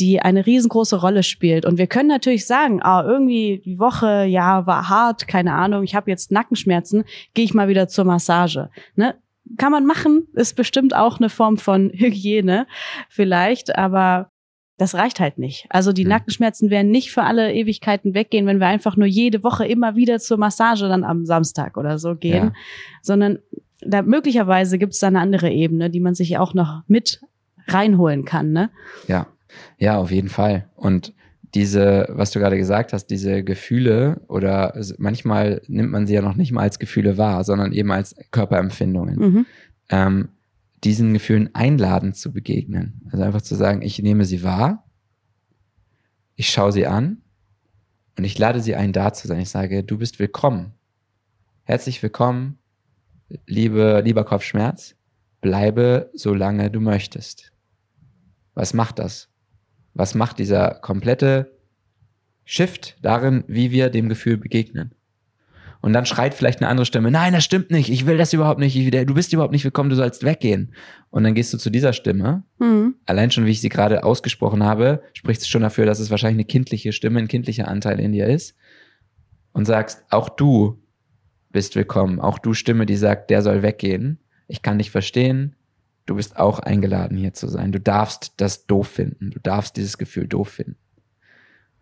die 0.00 0.20
eine 0.20 0.46
riesengroße 0.46 1.00
Rolle 1.00 1.22
spielt. 1.22 1.66
Und 1.66 1.78
wir 1.78 1.86
können 1.86 2.08
natürlich 2.08 2.46
sagen, 2.46 2.82
ah, 2.82 3.04
irgendwie 3.06 3.60
die 3.64 3.78
Woche, 3.78 4.24
ja, 4.24 4.66
war 4.66 4.88
hart, 4.88 5.28
keine 5.28 5.52
Ahnung, 5.52 5.84
ich 5.84 5.94
habe 5.94 6.10
jetzt 6.10 6.32
Nackenschmerzen, 6.32 7.04
gehe 7.34 7.44
ich 7.44 7.54
mal 7.54 7.68
wieder 7.68 7.86
zur 7.86 8.06
Massage. 8.06 8.70
Ne? 8.96 9.14
Kann 9.58 9.72
man 9.72 9.84
machen, 9.84 10.26
ist 10.32 10.56
bestimmt 10.56 10.94
auch 10.94 11.18
eine 11.18 11.28
Form 11.28 11.58
von 11.58 11.90
Hygiene 11.94 12.66
vielleicht, 13.08 13.76
aber 13.76 14.30
das 14.78 14.94
reicht 14.94 15.20
halt 15.20 15.36
nicht. 15.36 15.66
Also 15.68 15.92
die. 15.92 16.06
Nackenschmerzen 16.06 16.70
werden 16.70 16.90
nicht 16.90 17.12
für 17.12 17.22
alle 17.22 17.52
Ewigkeiten 17.52 18.14
weggehen, 18.14 18.46
wenn 18.46 18.60
wir 18.60 18.66
einfach 18.66 18.96
nur 18.96 19.06
jede 19.06 19.44
Woche 19.44 19.66
immer 19.66 19.94
wieder 19.94 20.18
zur 20.18 20.38
Massage 20.38 20.88
dann 20.88 21.04
am 21.04 21.26
Samstag 21.26 21.76
oder 21.76 21.98
so 21.98 22.14
gehen, 22.14 22.44
ja. 22.46 22.52
sondern 23.02 23.38
da 23.82 24.00
möglicherweise 24.00 24.78
gibt 24.78 24.94
es 24.94 25.00
da 25.00 25.08
eine 25.08 25.20
andere 25.20 25.50
Ebene, 25.50 25.90
die 25.90 26.00
man 26.00 26.14
sich 26.14 26.38
auch 26.38 26.54
noch 26.54 26.82
mit 26.86 27.20
reinholen 27.68 28.24
kann, 28.24 28.52
ne? 28.52 28.70
Ja, 29.06 29.26
ja, 29.78 29.98
auf 29.98 30.10
jeden 30.10 30.28
Fall. 30.28 30.68
Und 30.74 31.14
diese, 31.54 32.06
was 32.10 32.30
du 32.30 32.38
gerade 32.38 32.56
gesagt 32.56 32.92
hast, 32.92 33.06
diese 33.06 33.42
Gefühle 33.42 34.20
oder 34.28 34.80
manchmal 34.98 35.62
nimmt 35.66 35.90
man 35.90 36.06
sie 36.06 36.14
ja 36.14 36.22
noch 36.22 36.36
nicht 36.36 36.52
mal 36.52 36.62
als 36.62 36.78
Gefühle 36.78 37.18
wahr, 37.18 37.44
sondern 37.44 37.72
eben 37.72 37.90
als 37.90 38.14
Körperempfindungen. 38.30 39.16
Mhm. 39.16 39.46
Ähm, 39.88 40.28
diesen 40.84 41.12
Gefühlen 41.12 41.54
einladend 41.54 42.16
zu 42.16 42.32
begegnen. 42.32 43.02
Also 43.10 43.24
einfach 43.24 43.42
zu 43.42 43.54
sagen, 43.54 43.82
ich 43.82 44.00
nehme 44.00 44.24
sie 44.24 44.42
wahr, 44.42 44.86
ich 46.36 46.48
schaue 46.50 46.72
sie 46.72 46.86
an 46.86 47.18
und 48.16 48.24
ich 48.24 48.38
lade 48.38 48.60
sie 48.60 48.76
ein, 48.76 48.92
da 48.92 49.12
zu 49.12 49.28
sein. 49.28 49.40
Ich 49.40 49.50
sage, 49.50 49.82
du 49.84 49.98
bist 49.98 50.18
willkommen. 50.18 50.72
Herzlich 51.64 52.02
willkommen, 52.02 52.58
liebe, 53.46 54.00
lieber 54.04 54.24
Kopfschmerz. 54.24 54.94
Bleibe, 55.40 56.10
solange 56.14 56.70
du 56.70 56.80
möchtest. 56.80 57.52
Was 58.54 58.74
macht 58.74 58.98
das? 58.98 59.29
Was 59.94 60.14
macht 60.14 60.38
dieser 60.38 60.74
komplette 60.74 61.58
Shift 62.44 62.96
darin, 63.02 63.44
wie 63.46 63.70
wir 63.70 63.90
dem 63.90 64.08
Gefühl 64.08 64.36
begegnen? 64.36 64.94
Und 65.82 65.94
dann 65.94 66.04
schreit 66.04 66.34
vielleicht 66.34 66.60
eine 66.60 66.68
andere 66.68 66.84
Stimme, 66.84 67.10
nein, 67.10 67.32
das 67.32 67.44
stimmt 67.44 67.70
nicht, 67.70 67.88
ich 67.88 68.04
will 68.04 68.18
das 68.18 68.32
überhaupt 68.34 68.60
nicht, 68.60 68.76
ich, 68.76 68.90
du 68.90 69.14
bist 69.14 69.32
überhaupt 69.32 69.52
nicht 69.52 69.64
willkommen, 69.64 69.88
du 69.88 69.96
sollst 69.96 70.24
weggehen. 70.24 70.74
Und 71.08 71.24
dann 71.24 71.34
gehst 71.34 71.54
du 71.54 71.58
zu 71.58 71.70
dieser 71.70 71.94
Stimme. 71.94 72.42
Mhm. 72.58 72.96
Allein 73.06 73.30
schon, 73.30 73.46
wie 73.46 73.50
ich 73.50 73.62
sie 73.62 73.70
gerade 73.70 74.04
ausgesprochen 74.04 74.62
habe, 74.62 75.02
spricht 75.14 75.40
es 75.40 75.48
schon 75.48 75.62
dafür, 75.62 75.86
dass 75.86 75.98
es 75.98 76.10
wahrscheinlich 76.10 76.36
eine 76.36 76.44
kindliche 76.44 76.92
Stimme, 76.92 77.18
ein 77.18 77.28
kindlicher 77.28 77.66
Anteil 77.66 77.98
in 77.98 78.12
dir 78.12 78.26
ist. 78.26 78.54
Und 79.52 79.64
sagst, 79.64 80.04
auch 80.10 80.28
du 80.28 80.82
bist 81.50 81.74
willkommen, 81.76 82.20
auch 82.20 82.38
du 82.38 82.52
Stimme, 82.54 82.86
die 82.86 82.96
sagt, 82.96 83.30
der 83.30 83.42
soll 83.42 83.62
weggehen. 83.62 84.20
Ich 84.46 84.62
kann 84.62 84.78
dich 84.78 84.90
verstehen, 84.90 85.56
Du 86.10 86.16
bist 86.16 86.36
auch 86.36 86.58
eingeladen, 86.58 87.16
hier 87.16 87.34
zu 87.34 87.46
sein. 87.46 87.70
Du 87.70 87.78
darfst 87.78 88.32
das 88.38 88.66
doof 88.66 88.88
finden. 88.88 89.30
Du 89.30 89.38
darfst 89.38 89.76
dieses 89.76 89.96
Gefühl 89.96 90.26
doof 90.26 90.48
finden. 90.48 90.74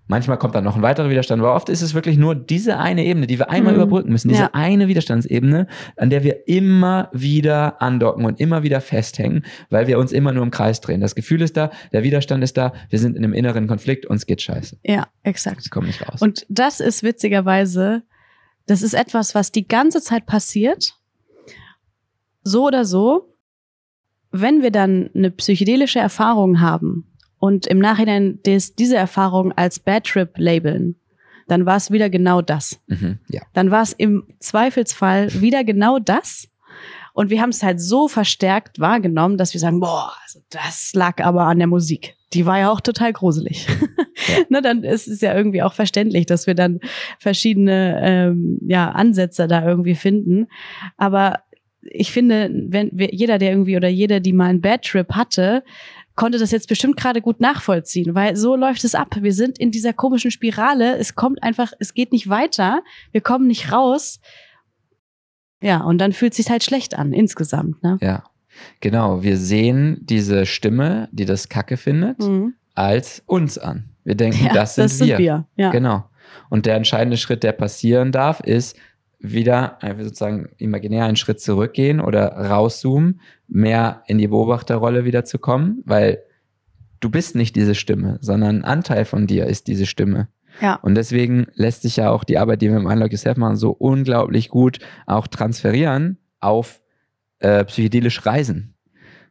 Manchmal 0.06 0.36
kommt 0.36 0.54
dann 0.54 0.64
noch 0.64 0.76
ein 0.76 0.82
weiterer 0.82 1.08
Widerstand, 1.08 1.40
aber 1.40 1.54
oft 1.54 1.70
ist 1.70 1.80
es 1.80 1.94
wirklich 1.94 2.18
nur 2.18 2.34
diese 2.34 2.76
eine 2.76 3.06
Ebene, 3.06 3.26
die 3.26 3.38
wir 3.38 3.48
einmal 3.48 3.72
mhm. 3.72 3.80
überbrücken 3.80 4.12
müssen. 4.12 4.28
Diese 4.28 4.42
ja. 4.42 4.50
eine 4.52 4.86
Widerstandsebene, 4.86 5.66
an 5.96 6.10
der 6.10 6.24
wir 6.24 6.46
immer 6.46 7.08
wieder 7.14 7.80
andocken 7.80 8.26
und 8.26 8.38
immer 8.38 8.62
wieder 8.62 8.82
festhängen, 8.82 9.46
weil 9.70 9.86
wir 9.86 9.98
uns 9.98 10.12
immer 10.12 10.32
nur 10.32 10.42
im 10.42 10.50
Kreis 10.50 10.82
drehen. 10.82 11.00
Das 11.00 11.14
Gefühl 11.14 11.40
ist 11.40 11.56
da, 11.56 11.70
der 11.92 12.02
Widerstand 12.02 12.44
ist 12.44 12.58
da, 12.58 12.74
wir 12.90 12.98
sind 12.98 13.16
in 13.16 13.24
einem 13.24 13.32
inneren 13.32 13.66
Konflikt, 13.66 14.04
uns 14.04 14.26
geht 14.26 14.42
scheiße. 14.42 14.76
Ja, 14.82 15.06
exakt. 15.22 15.64
Wir 15.64 15.70
kommen 15.70 15.86
nicht 15.86 16.06
raus. 16.06 16.20
Und 16.20 16.44
das 16.50 16.80
ist 16.80 17.02
witzigerweise, 17.02 18.02
das 18.66 18.82
ist 18.82 18.92
etwas, 18.92 19.34
was 19.34 19.52
die 19.52 19.66
ganze 19.66 20.02
Zeit 20.02 20.26
passiert. 20.26 20.92
So 22.42 22.66
oder 22.66 22.84
so 22.84 23.28
wenn 24.30 24.62
wir 24.62 24.70
dann 24.70 25.10
eine 25.14 25.30
psychedelische 25.30 25.98
Erfahrung 25.98 26.60
haben 26.60 27.06
und 27.38 27.66
im 27.66 27.78
Nachhinein 27.78 28.40
des, 28.44 28.74
diese 28.74 28.96
Erfahrung 28.96 29.52
als 29.52 29.78
Bad 29.78 30.04
Trip 30.04 30.30
labeln, 30.36 30.96
dann 31.46 31.66
war 31.66 31.76
es 31.76 31.90
wieder 31.90 32.10
genau 32.10 32.42
das. 32.42 32.80
Mhm, 32.86 33.18
ja. 33.28 33.42
Dann 33.54 33.70
war 33.70 33.82
es 33.82 33.92
im 33.92 34.24
Zweifelsfall 34.38 35.40
wieder 35.40 35.64
genau 35.64 35.98
das. 35.98 36.48
Und 37.14 37.30
wir 37.30 37.40
haben 37.40 37.50
es 37.50 37.64
halt 37.64 37.80
so 37.80 38.06
verstärkt 38.06 38.78
wahrgenommen, 38.78 39.38
dass 39.38 39.52
wir 39.52 39.60
sagen, 39.60 39.80
boah, 39.80 40.12
also 40.22 40.40
das 40.50 40.92
lag 40.94 41.24
aber 41.24 41.44
an 41.44 41.58
der 41.58 41.66
Musik. 41.66 42.14
Die 42.32 42.46
war 42.46 42.58
ja 42.58 42.70
auch 42.70 42.80
total 42.80 43.12
gruselig. 43.12 43.66
Ja. 43.66 44.38
ne, 44.50 44.62
dann 44.62 44.84
ist 44.84 45.08
es 45.08 45.20
ja 45.20 45.34
irgendwie 45.34 45.62
auch 45.62 45.72
verständlich, 45.72 46.26
dass 46.26 46.46
wir 46.46 46.54
dann 46.54 46.78
verschiedene 47.18 48.00
ähm, 48.02 48.60
ja, 48.66 48.90
Ansätze 48.90 49.48
da 49.48 49.66
irgendwie 49.66 49.94
finden. 49.94 50.46
Aber 50.96 51.40
ich 51.82 52.12
finde, 52.12 52.50
wenn 52.68 52.90
jeder, 52.96 53.38
der 53.38 53.50
irgendwie 53.50 53.76
oder 53.76 53.88
jeder, 53.88 54.20
die 54.20 54.32
mal 54.32 54.46
einen 54.46 54.60
Bad 54.60 54.84
Trip 54.84 55.10
hatte, 55.12 55.62
konnte 56.14 56.38
das 56.38 56.50
jetzt 56.50 56.68
bestimmt 56.68 56.96
gerade 56.96 57.22
gut 57.22 57.40
nachvollziehen, 57.40 58.14
weil 58.14 58.34
so 58.36 58.56
läuft 58.56 58.82
es 58.84 58.94
ab. 58.94 59.14
Wir 59.20 59.32
sind 59.32 59.58
in 59.58 59.70
dieser 59.70 59.92
komischen 59.92 60.32
Spirale. 60.32 60.96
Es 60.96 61.14
kommt 61.14 61.42
einfach, 61.42 61.72
es 61.78 61.94
geht 61.94 62.10
nicht 62.10 62.28
weiter. 62.28 62.82
Wir 63.12 63.20
kommen 63.20 63.46
nicht 63.46 63.72
raus. 63.72 64.20
Ja, 65.60 65.80
und 65.82 65.98
dann 65.98 66.12
fühlt 66.12 66.32
es 66.32 66.38
sich 66.38 66.50
halt 66.50 66.64
schlecht 66.64 66.98
an, 66.98 67.12
insgesamt. 67.12 67.82
Ne? 67.82 67.98
Ja, 68.00 68.24
genau. 68.80 69.22
Wir 69.22 69.36
sehen 69.36 69.98
diese 70.02 70.44
Stimme, 70.44 71.08
die 71.12 71.24
das 71.24 71.48
Kacke 71.48 71.76
findet, 71.76 72.18
mhm. 72.18 72.54
als 72.74 73.22
uns 73.26 73.56
an. 73.56 73.90
Wir 74.04 74.16
denken, 74.16 74.46
ja, 74.46 74.52
das 74.52 74.74
sind 74.74 74.84
das 74.84 75.00
wir. 75.00 75.06
Sind 75.06 75.18
wir. 75.18 75.46
Ja. 75.56 75.70
Genau. 75.70 76.04
Und 76.50 76.66
der 76.66 76.76
entscheidende 76.76 77.16
Schritt, 77.16 77.42
der 77.42 77.52
passieren 77.52 78.10
darf, 78.10 78.40
ist, 78.40 78.76
wieder 79.18 79.82
einfach 79.82 80.04
sozusagen 80.04 80.48
imaginär 80.58 81.04
einen 81.04 81.16
Schritt 81.16 81.40
zurückgehen 81.40 82.00
oder 82.00 82.28
rauszoomen, 82.28 83.20
mehr 83.48 84.02
in 84.06 84.18
die 84.18 84.28
Beobachterrolle 84.28 85.04
wieder 85.04 85.24
zu 85.24 85.38
kommen, 85.38 85.82
weil 85.84 86.22
du 87.00 87.10
bist 87.10 87.34
nicht 87.34 87.56
diese 87.56 87.74
Stimme, 87.74 88.18
sondern 88.20 88.58
ein 88.58 88.64
Anteil 88.64 89.04
von 89.04 89.26
dir 89.26 89.46
ist 89.46 89.66
diese 89.66 89.86
Stimme. 89.86 90.28
Ja. 90.60 90.74
Und 90.76 90.94
deswegen 90.94 91.46
lässt 91.54 91.82
sich 91.82 91.96
ja 91.96 92.10
auch 92.10 92.24
die 92.24 92.38
Arbeit, 92.38 92.62
die 92.62 92.68
wir 92.68 92.76
im 92.76 92.86
Unlock 92.86 93.10
Yourself 93.10 93.36
machen, 93.36 93.56
so 93.56 93.70
unglaublich 93.70 94.48
gut 94.48 94.78
auch 95.06 95.26
transferieren 95.26 96.18
auf 96.40 96.80
äh, 97.40 97.64
psychedelische 97.64 98.24
Reisen. 98.26 98.74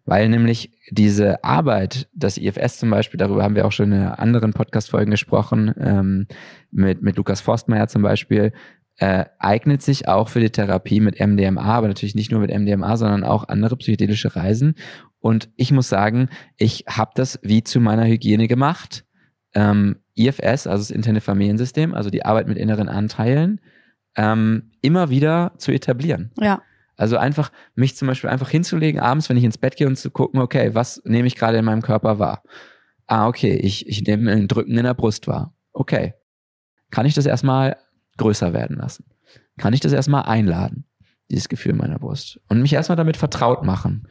Weil 0.06 0.30
nämlich 0.30 0.72
diese 0.90 1.44
Arbeit, 1.44 2.08
das 2.14 2.38
IFS 2.38 2.78
zum 2.78 2.90
Beispiel, 2.90 3.18
darüber 3.18 3.44
haben 3.44 3.56
wir 3.56 3.66
auch 3.66 3.74
schon 3.74 3.92
in 3.92 4.04
anderen 4.04 4.54
Podcast-Folgen 4.54 5.12
gesprochen, 5.12 5.74
ähm, 5.78 6.28
mit, 6.72 7.02
mit 7.02 7.18
Lukas 7.18 7.42
Forstmeier 7.42 7.90
zum 7.90 8.04
Beispiel, 8.04 8.54
äh, 8.98 9.26
eignet 9.40 9.82
sich 9.82 10.08
auch 10.08 10.30
für 10.30 10.40
die 10.40 10.50
Therapie 10.50 11.00
mit 11.00 11.20
MDMA, 11.20 11.62
aber 11.62 11.88
natürlich 11.88 12.16
nicht 12.16 12.32
nur 12.32 12.42
mit 12.42 12.52
MDMA, 12.52 12.98
sondern 12.98 13.24
auch 13.24 13.48
andere 13.48 13.78
psychedelische 13.78 14.36
Reisen. 14.36 14.76
Und 15.20 15.50
ich 15.56 15.72
muss 15.72 15.90
sagen, 15.90 16.30
ich 16.58 16.86
habe 16.90 17.12
das 17.16 17.40
wie 17.44 17.64
zu 17.64 17.80
meiner 17.80 18.06
Hygiene 18.06 18.48
gemacht. 18.48 19.06
Ähm, 19.54 19.98
IFS, 20.16 20.68
also 20.68 20.78
das 20.80 20.92
interne 20.92 21.22
Familiensystem, 21.22 21.94
also 21.94 22.10
die 22.10 22.26
Arbeit 22.26 22.48
mit 22.48 22.58
inneren 22.58 22.90
Anteilen, 22.90 23.62
ähm, 24.16 24.72
immer 24.82 25.10
wieder 25.10 25.54
zu 25.58 25.72
etablieren. 25.72 26.32
Ja. 26.40 26.62
Also 26.96 27.18
einfach, 27.18 27.52
mich 27.76 27.96
zum 27.96 28.08
Beispiel 28.08 28.32
einfach 28.32 28.50
hinzulegen, 28.50 29.00
abends, 29.00 29.30
wenn 29.30 29.38
ich 29.38 29.44
ins 29.44 29.60
Bett 29.60 29.76
gehe 29.76 29.86
und 29.86 29.98
zu 29.98 30.10
gucken, 30.10 30.40
okay, 30.42 30.74
was 30.74 31.02
nehme 31.06 31.28
ich 31.28 31.36
gerade 31.36 31.60
in 31.60 31.66
meinem 31.66 31.84
Körper 31.84 32.18
wahr? 32.18 32.42
Ah, 33.06 33.28
okay, 33.28 33.54
ich, 33.54 33.88
ich 33.88 34.02
nehme 34.02 34.32
ein 34.32 34.48
Drücken 34.48 34.76
in 34.76 34.84
der 34.84 34.96
Brust 34.96 35.28
wahr. 35.28 35.54
Okay. 35.72 36.16
Kann 36.90 37.06
ich 37.06 37.14
das 37.14 37.28
erstmal 37.28 37.78
größer 38.18 38.54
werden 38.54 38.78
lassen. 38.78 39.06
Kann 39.58 39.74
ich 39.74 39.80
das 39.80 39.94
erstmal 39.94 40.24
einladen, 40.24 40.86
dieses 41.30 41.50
Gefühl 41.50 41.72
in 41.72 41.78
meiner 41.78 42.00
Brust. 42.00 42.40
Und 42.48 42.62
mich 42.62 42.74
erstmal 42.74 42.96
damit 42.96 43.18
vertraut 43.18 43.64
machen. 43.64 44.08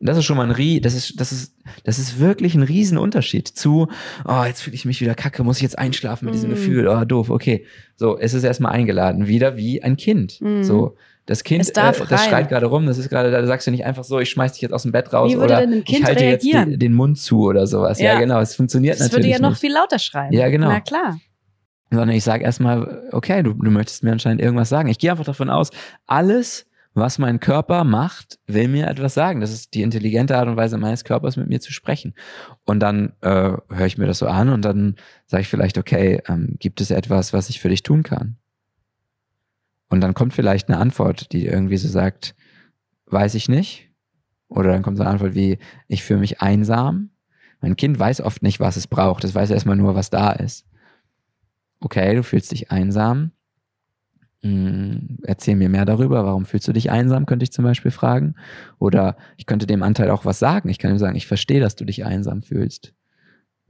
Und 0.00 0.08
das 0.08 0.16
ist 0.16 0.24
schon 0.24 0.38
mal 0.38 0.44
ein 0.44 0.50
Rie, 0.50 0.80
das 0.80 0.94
ist, 0.94 1.20
das 1.20 1.30
ist, 1.30 1.54
das 1.84 1.98
ist 1.98 2.18
wirklich 2.18 2.54
ein 2.54 2.62
Riesenunterschied 2.62 3.46
zu, 3.46 3.88
oh, 4.26 4.44
jetzt 4.46 4.62
fühle 4.62 4.74
ich 4.74 4.86
mich 4.86 5.02
wieder 5.02 5.14
kacke, 5.14 5.44
muss 5.44 5.58
ich 5.58 5.62
jetzt 5.62 5.78
einschlafen 5.78 6.24
mit 6.24 6.34
diesem 6.34 6.50
mm. 6.50 6.54
Gefühl, 6.54 6.88
oh, 6.88 7.04
doof, 7.04 7.28
okay. 7.28 7.66
So, 7.96 8.18
es 8.18 8.32
ist 8.32 8.42
erstmal 8.42 8.72
eingeladen, 8.72 9.26
wieder 9.26 9.58
wie 9.58 9.82
ein 9.82 9.98
Kind. 9.98 10.40
Mm. 10.40 10.62
So, 10.62 10.96
das 11.26 11.44
Kind, 11.44 11.68
äh, 11.68 11.72
das 11.74 12.24
schreit 12.24 12.48
gerade 12.48 12.64
rum, 12.64 12.86
das 12.86 12.96
ist 12.96 13.10
gerade, 13.10 13.30
da 13.30 13.46
sagst 13.46 13.66
du 13.66 13.70
nicht 13.72 13.84
einfach 13.84 14.04
so, 14.04 14.18
ich 14.20 14.30
schmeiß 14.30 14.54
dich 14.54 14.62
jetzt 14.62 14.72
aus 14.72 14.84
dem 14.84 14.92
Bett 14.92 15.12
raus 15.12 15.36
oder 15.36 15.68
ich 15.68 16.02
halte 16.02 16.22
reagieren? 16.22 16.30
jetzt 16.30 16.44
den, 16.44 16.78
den, 16.78 16.94
Mund 16.94 17.18
zu 17.18 17.42
oder 17.42 17.66
sowas. 17.66 18.00
Ja, 18.00 18.14
ja 18.14 18.20
genau, 18.20 18.40
es 18.40 18.54
funktioniert 18.54 18.94
das 18.94 19.00
natürlich. 19.00 19.16
Das 19.16 19.24
würde 19.26 19.42
ja 19.42 19.42
noch 19.42 19.50
nicht. 19.50 19.60
viel 19.60 19.72
lauter 19.72 19.98
schreien. 19.98 20.32
Ja, 20.32 20.48
genau. 20.48 20.68
Na 20.68 20.80
klar 20.80 21.18
sondern 21.90 22.16
ich 22.16 22.24
sage 22.24 22.44
erstmal, 22.44 23.08
okay, 23.12 23.42
du, 23.42 23.52
du 23.52 23.70
möchtest 23.70 24.04
mir 24.04 24.12
anscheinend 24.12 24.40
irgendwas 24.40 24.68
sagen. 24.68 24.88
Ich 24.88 24.98
gehe 24.98 25.10
einfach 25.10 25.24
davon 25.24 25.50
aus, 25.50 25.70
alles, 26.06 26.66
was 26.94 27.18
mein 27.18 27.40
Körper 27.40 27.84
macht, 27.84 28.38
will 28.46 28.68
mir 28.68 28.86
etwas 28.86 29.14
sagen. 29.14 29.40
Das 29.40 29.52
ist 29.52 29.74
die 29.74 29.82
intelligente 29.82 30.36
Art 30.36 30.48
und 30.48 30.56
Weise 30.56 30.78
meines 30.78 31.04
Körpers, 31.04 31.36
mit 31.36 31.48
mir 31.48 31.60
zu 31.60 31.72
sprechen. 31.72 32.14
Und 32.64 32.80
dann 32.80 33.12
äh, 33.22 33.52
höre 33.68 33.86
ich 33.86 33.98
mir 33.98 34.06
das 34.06 34.18
so 34.18 34.26
an 34.26 34.48
und 34.50 34.64
dann 34.64 34.96
sage 35.26 35.42
ich 35.42 35.48
vielleicht, 35.48 35.78
okay, 35.78 36.22
ähm, 36.28 36.56
gibt 36.58 36.80
es 36.80 36.90
etwas, 36.90 37.32
was 37.32 37.48
ich 37.48 37.60
für 37.60 37.68
dich 37.68 37.82
tun 37.82 38.02
kann? 38.02 38.36
Und 39.88 40.00
dann 40.00 40.14
kommt 40.14 40.32
vielleicht 40.32 40.68
eine 40.68 40.78
Antwort, 40.78 41.32
die 41.32 41.46
irgendwie 41.46 41.76
so 41.76 41.88
sagt, 41.88 42.36
weiß 43.06 43.34
ich 43.34 43.48
nicht. 43.48 43.90
Oder 44.48 44.70
dann 44.70 44.82
kommt 44.82 44.96
so 44.96 45.02
eine 45.02 45.10
Antwort 45.10 45.34
wie, 45.34 45.58
ich 45.88 46.04
fühle 46.04 46.20
mich 46.20 46.40
einsam. 46.40 47.10
Mein 47.60 47.76
Kind 47.76 47.98
weiß 47.98 48.20
oft 48.20 48.42
nicht, 48.42 48.60
was 48.60 48.76
es 48.76 48.86
braucht. 48.86 49.24
Es 49.24 49.34
weiß 49.34 49.50
erstmal 49.50 49.76
nur, 49.76 49.96
was 49.96 50.10
da 50.10 50.30
ist 50.30 50.69
okay, 51.80 52.14
du 52.14 52.22
fühlst 52.22 52.52
dich 52.52 52.70
einsam. 52.70 53.32
Hm, 54.42 55.18
erzähl 55.22 55.56
mir 55.56 55.68
mehr 55.68 55.84
darüber. 55.84 56.24
Warum 56.24 56.46
fühlst 56.46 56.66
du 56.66 56.72
dich 56.72 56.90
einsam, 56.90 57.26
könnte 57.26 57.44
ich 57.44 57.52
zum 57.52 57.64
Beispiel 57.64 57.90
fragen. 57.90 58.34
Oder 58.78 59.16
ich 59.36 59.46
könnte 59.46 59.66
dem 59.66 59.82
Anteil 59.82 60.10
auch 60.10 60.24
was 60.24 60.38
sagen. 60.38 60.68
Ich 60.68 60.78
kann 60.78 60.90
ihm 60.90 60.98
sagen, 60.98 61.16
ich 61.16 61.26
verstehe, 61.26 61.60
dass 61.60 61.76
du 61.76 61.84
dich 61.84 62.04
einsam 62.04 62.42
fühlst. 62.42 62.94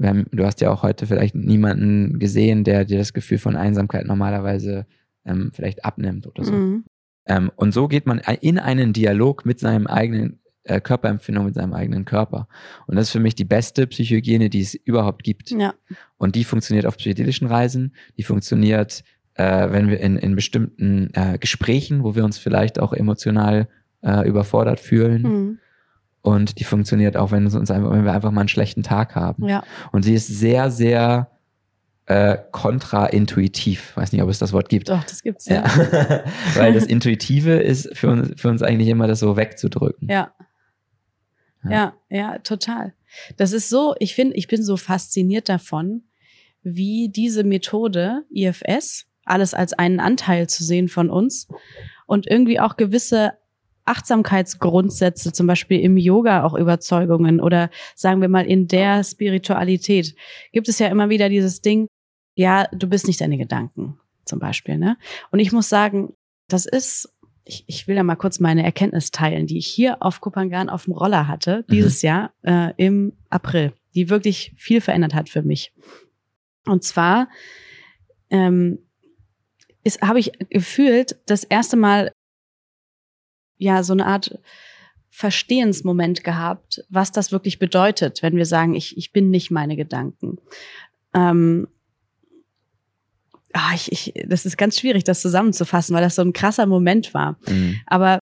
Haben, 0.02 0.26
du 0.32 0.44
hast 0.46 0.61
ja 0.61 0.70
auch 0.70 0.82
heute 0.82 1.06
vielleicht 1.06 1.34
niemanden 1.34 2.18
gesehen, 2.18 2.64
der 2.64 2.84
dir 2.84 2.98
das 2.98 3.12
Gefühl 3.12 3.38
von 3.38 3.56
Einsamkeit 3.56 4.06
normalerweise 4.06 4.86
ähm, 5.26 5.50
vielleicht 5.52 5.84
abnimmt 5.84 6.26
oder 6.26 6.44
so. 6.44 6.52
Mhm. 6.52 6.84
Ähm, 7.26 7.50
und 7.56 7.72
so 7.72 7.86
geht 7.86 8.06
man 8.06 8.18
in 8.40 8.58
einen 8.58 8.92
Dialog 8.92 9.44
mit 9.44 9.61
seinem 9.61 9.86
eigenen 9.86 10.39
äh, 10.64 10.80
Körperempfindung 10.80 11.46
mit 11.46 11.54
seinem 11.54 11.72
eigenen 11.72 12.04
Körper. 12.04 12.48
Und 12.86 12.96
das 12.96 13.06
ist 13.06 13.12
für 13.12 13.20
mich 13.20 13.34
die 13.34 13.44
beste 13.44 13.86
Psychohygiene, 13.86 14.50
die 14.50 14.61
es 14.61 14.74
überhaupt 14.74 15.22
gibt. 15.22 15.50
Ja. 15.50 15.74
Und 16.18 16.34
die 16.34 16.44
funktioniert 16.44 16.86
auf 16.86 16.96
psychedelischen 16.96 17.46
Reisen, 17.46 17.94
die 18.16 18.22
funktioniert, 18.22 19.04
äh, 19.34 19.70
wenn 19.70 19.88
wir 19.88 20.00
in, 20.00 20.16
in 20.16 20.34
bestimmten 20.34 21.11
äh, 21.14 21.38
Gesprächen, 21.38 22.04
wo 22.04 22.14
wir 22.14 22.24
uns 22.24 22.38
vielleicht 22.38 22.78
auch 22.78 22.92
emotional 22.92 23.68
äh, 24.02 24.28
überfordert 24.28 24.80
fühlen. 24.80 25.22
Mhm. 25.22 25.58
Und 26.22 26.58
die 26.58 26.64
funktioniert 26.64 27.16
auch, 27.16 27.32
wenn, 27.32 27.46
uns 27.46 27.70
einfach, 27.70 27.90
wenn 27.92 28.04
wir 28.04 28.12
einfach 28.12 28.30
mal 28.30 28.42
einen 28.42 28.48
schlechten 28.48 28.82
Tag 28.82 29.14
haben. 29.14 29.48
Ja. 29.48 29.62
Und 29.92 30.02
sie 30.02 30.14
ist 30.14 30.26
sehr, 30.26 30.70
sehr 30.70 31.30
äh, 32.04 32.36
kontraintuitiv. 32.50 33.96
Weiß 33.96 34.12
nicht, 34.12 34.22
ob 34.22 34.28
es 34.28 34.38
das 34.38 34.52
Wort 34.52 34.68
gibt. 34.68 34.90
Doch, 34.90 35.02
das 35.04 35.22
gibt's 35.22 35.46
ja. 35.46 35.64
ja. 35.64 36.24
Weil 36.56 36.74
das 36.74 36.84
Intuitive 36.84 37.52
ist 37.52 37.96
für 37.96 38.08
uns, 38.08 38.40
für 38.40 38.48
uns 38.48 38.62
eigentlich 38.62 38.88
immer 38.88 39.06
das 39.06 39.20
so 39.20 39.36
wegzudrücken. 39.36 40.08
Ja. 40.11 40.32
Ja, 41.68 41.94
ja, 42.08 42.38
total. 42.38 42.94
Das 43.36 43.52
ist 43.52 43.68
so, 43.68 43.94
ich 43.98 44.14
finde, 44.14 44.36
ich 44.36 44.48
bin 44.48 44.62
so 44.62 44.76
fasziniert 44.76 45.48
davon, 45.48 46.04
wie 46.62 47.08
diese 47.08 47.44
Methode 47.44 48.24
IFS, 48.30 49.06
alles 49.24 49.54
als 49.54 49.72
einen 49.72 50.00
Anteil 50.00 50.48
zu 50.48 50.64
sehen 50.64 50.88
von 50.88 51.11
uns 51.11 51.48
und 52.06 52.26
irgendwie 52.26 52.61
auch 52.61 52.76
gewisse 52.76 53.34
Achtsamkeitsgrundsätze, 53.84 55.32
zum 55.32 55.46
Beispiel 55.46 55.80
im 55.80 55.96
Yoga 55.96 56.44
auch 56.44 56.54
Überzeugungen 56.54 57.40
oder 57.40 57.70
sagen 57.94 58.20
wir 58.20 58.28
mal 58.28 58.46
in 58.46 58.68
der 58.68 59.02
Spiritualität, 59.02 60.14
gibt 60.52 60.68
es 60.68 60.78
ja 60.78 60.88
immer 60.88 61.08
wieder 61.08 61.28
dieses 61.28 61.61
Ding, 61.61 61.88
ja, 62.34 62.66
du 62.72 62.86
bist 62.88 63.06
nicht 63.06 63.20
deine 63.20 63.38
Gedanken, 63.38 63.98
zum 64.24 64.38
Beispiel, 64.38 64.78
ne? 64.78 64.96
Und 65.30 65.40
ich 65.40 65.52
muss 65.52 65.68
sagen, 65.68 66.14
das 66.48 66.66
ist 66.66 67.12
ich, 67.51 67.64
ich 67.66 67.88
will 67.88 67.96
ja 67.96 68.05
mal 68.05 68.16
kurz 68.16 68.38
meine 68.38 68.62
Erkenntnis 68.62 69.11
teilen, 69.11 69.46
die 69.46 69.59
ich 69.59 69.66
hier 69.66 70.03
auf 70.03 70.20
Kupangan 70.20 70.68
auf 70.68 70.84
dem 70.84 70.94
Roller 70.94 71.26
hatte, 71.26 71.64
mhm. 71.66 71.72
dieses 71.72 72.03
mhm. 72.03 72.07
Jahr 72.07 72.32
äh, 72.42 72.72
im 72.76 73.12
April, 73.28 73.72
die 73.94 74.09
wirklich 74.09 74.55
viel 74.57 74.80
verändert 74.80 75.14
hat 75.14 75.28
für 75.28 75.42
mich. 75.42 75.72
Und 76.64 76.84
zwar 76.84 77.28
ähm, 78.30 78.78
habe 80.01 80.20
ich 80.20 80.30
gefühlt 80.51 81.18
das 81.26 81.42
erste 81.42 81.76
Mal 81.76 82.12
ja 83.57 83.82
so 83.82 83.92
eine 83.92 84.07
Art 84.07 84.38
Verstehensmoment 85.11 86.22
gehabt, 86.22 86.84
was 86.88 87.11
das 87.11 87.32
wirklich 87.32 87.59
bedeutet, 87.59 88.22
wenn 88.22 88.36
wir 88.36 88.46
sagen, 88.46 88.74
ich, 88.74 88.96
ich 88.96 89.12
bin 89.12 89.30
nicht 89.30 89.51
meine 89.51 89.76
Gedanken. 89.76 90.38
Ähm, 91.14 91.66
ah, 93.53 93.72
ich, 93.74 93.92
ich, 93.92 94.12
das 94.26 94.46
ist 94.46 94.57
ganz 94.57 94.78
schwierig, 94.78 95.05
das 95.05 95.20
zusammenzufassen, 95.20 95.94
weil 95.94 96.03
das 96.03 96.14
so 96.14 96.22
ein 96.22 96.32
krasser 96.32 96.66
Moment 96.66 97.14
war. 97.14 97.36
Mhm. 97.48 97.80
Aber 97.86 98.20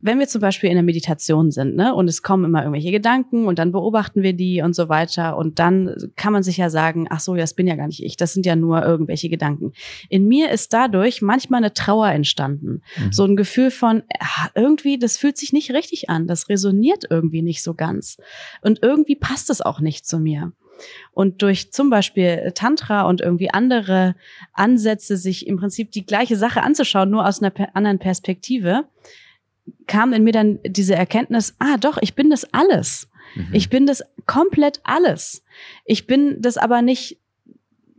wenn 0.00 0.20
wir 0.20 0.28
zum 0.28 0.40
Beispiel 0.40 0.70
in 0.70 0.76
der 0.76 0.84
Meditation 0.84 1.50
sind, 1.50 1.74
ne, 1.74 1.92
und 1.92 2.06
es 2.06 2.22
kommen 2.22 2.44
immer 2.44 2.60
irgendwelche 2.60 2.92
Gedanken 2.92 3.46
und 3.46 3.58
dann 3.58 3.72
beobachten 3.72 4.22
wir 4.22 4.32
die 4.32 4.62
und 4.62 4.74
so 4.74 4.88
weiter 4.88 5.36
und 5.36 5.58
dann 5.58 5.92
kann 6.14 6.32
man 6.32 6.44
sich 6.44 6.56
ja 6.56 6.70
sagen, 6.70 7.08
ach 7.10 7.18
so, 7.18 7.34
das 7.34 7.54
bin 7.54 7.66
ja 7.66 7.74
gar 7.74 7.88
nicht 7.88 8.04
ich, 8.04 8.16
das 8.16 8.32
sind 8.32 8.46
ja 8.46 8.54
nur 8.54 8.84
irgendwelche 8.84 9.28
Gedanken. 9.28 9.72
In 10.08 10.28
mir 10.28 10.50
ist 10.50 10.72
dadurch 10.72 11.20
manchmal 11.20 11.58
eine 11.58 11.74
Trauer 11.74 12.10
entstanden. 12.10 12.82
Mhm. 12.96 13.12
So 13.12 13.24
ein 13.24 13.34
Gefühl 13.34 13.72
von, 13.72 14.04
ach, 14.20 14.50
irgendwie, 14.54 14.98
das 14.98 15.16
fühlt 15.16 15.36
sich 15.36 15.52
nicht 15.52 15.72
richtig 15.72 16.08
an, 16.08 16.28
das 16.28 16.48
resoniert 16.48 17.04
irgendwie 17.10 17.42
nicht 17.42 17.64
so 17.64 17.74
ganz. 17.74 18.18
Und 18.62 18.80
irgendwie 18.82 19.16
passt 19.16 19.50
es 19.50 19.60
auch 19.60 19.80
nicht 19.80 20.06
zu 20.06 20.20
mir. 20.20 20.52
Und 21.12 21.42
durch 21.42 21.72
zum 21.72 21.90
Beispiel 21.90 22.52
Tantra 22.54 23.02
und 23.02 23.20
irgendwie 23.20 23.50
andere 23.50 24.14
Ansätze, 24.52 25.16
sich 25.16 25.46
im 25.46 25.56
Prinzip 25.56 25.92
die 25.92 26.06
gleiche 26.06 26.36
Sache 26.36 26.62
anzuschauen, 26.62 27.10
nur 27.10 27.26
aus 27.26 27.42
einer 27.42 27.52
anderen 27.74 27.98
Perspektive, 27.98 28.84
kam 29.86 30.12
in 30.12 30.24
mir 30.24 30.32
dann 30.32 30.58
diese 30.64 30.94
Erkenntnis, 30.94 31.54
ah 31.58 31.76
doch, 31.76 31.98
ich 32.00 32.14
bin 32.14 32.30
das 32.30 32.52
alles. 32.52 33.08
Mhm. 33.34 33.48
Ich 33.52 33.70
bin 33.70 33.86
das 33.86 34.02
komplett 34.26 34.80
alles. 34.84 35.44
Ich 35.84 36.06
bin 36.06 36.40
das 36.40 36.56
aber 36.56 36.82
nicht 36.82 37.18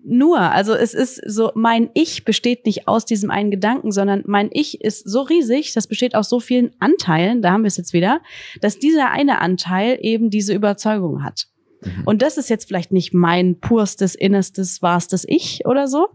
nur. 0.03 0.39
Also 0.39 0.73
es 0.73 0.93
ist 0.93 1.21
so, 1.25 1.51
mein 1.55 1.89
Ich 1.93 2.25
besteht 2.25 2.65
nicht 2.65 2.87
aus 2.87 3.05
diesem 3.05 3.31
einen 3.31 3.51
Gedanken, 3.51 3.91
sondern 3.91 4.23
mein 4.25 4.49
Ich 4.51 4.81
ist 4.81 5.09
so 5.09 5.21
riesig, 5.21 5.73
das 5.73 5.87
besteht 5.87 6.15
aus 6.15 6.29
so 6.29 6.39
vielen 6.39 6.71
Anteilen, 6.79 7.41
da 7.41 7.51
haben 7.51 7.63
wir 7.63 7.67
es 7.67 7.77
jetzt 7.77 7.93
wieder, 7.93 8.21
dass 8.61 8.79
dieser 8.79 9.11
eine 9.11 9.39
Anteil 9.39 9.97
eben 10.01 10.29
diese 10.29 10.53
Überzeugung 10.53 11.23
hat. 11.23 11.47
Mhm. 11.81 12.03
Und 12.05 12.21
das 12.21 12.37
ist 12.37 12.49
jetzt 12.49 12.67
vielleicht 12.67 12.91
nicht 12.91 13.13
mein 13.13 13.59
purstes, 13.59 14.15
innerstes, 14.15 14.81
wahrstes 14.81 15.25
Ich 15.27 15.65
oder 15.65 15.87
so, 15.87 16.07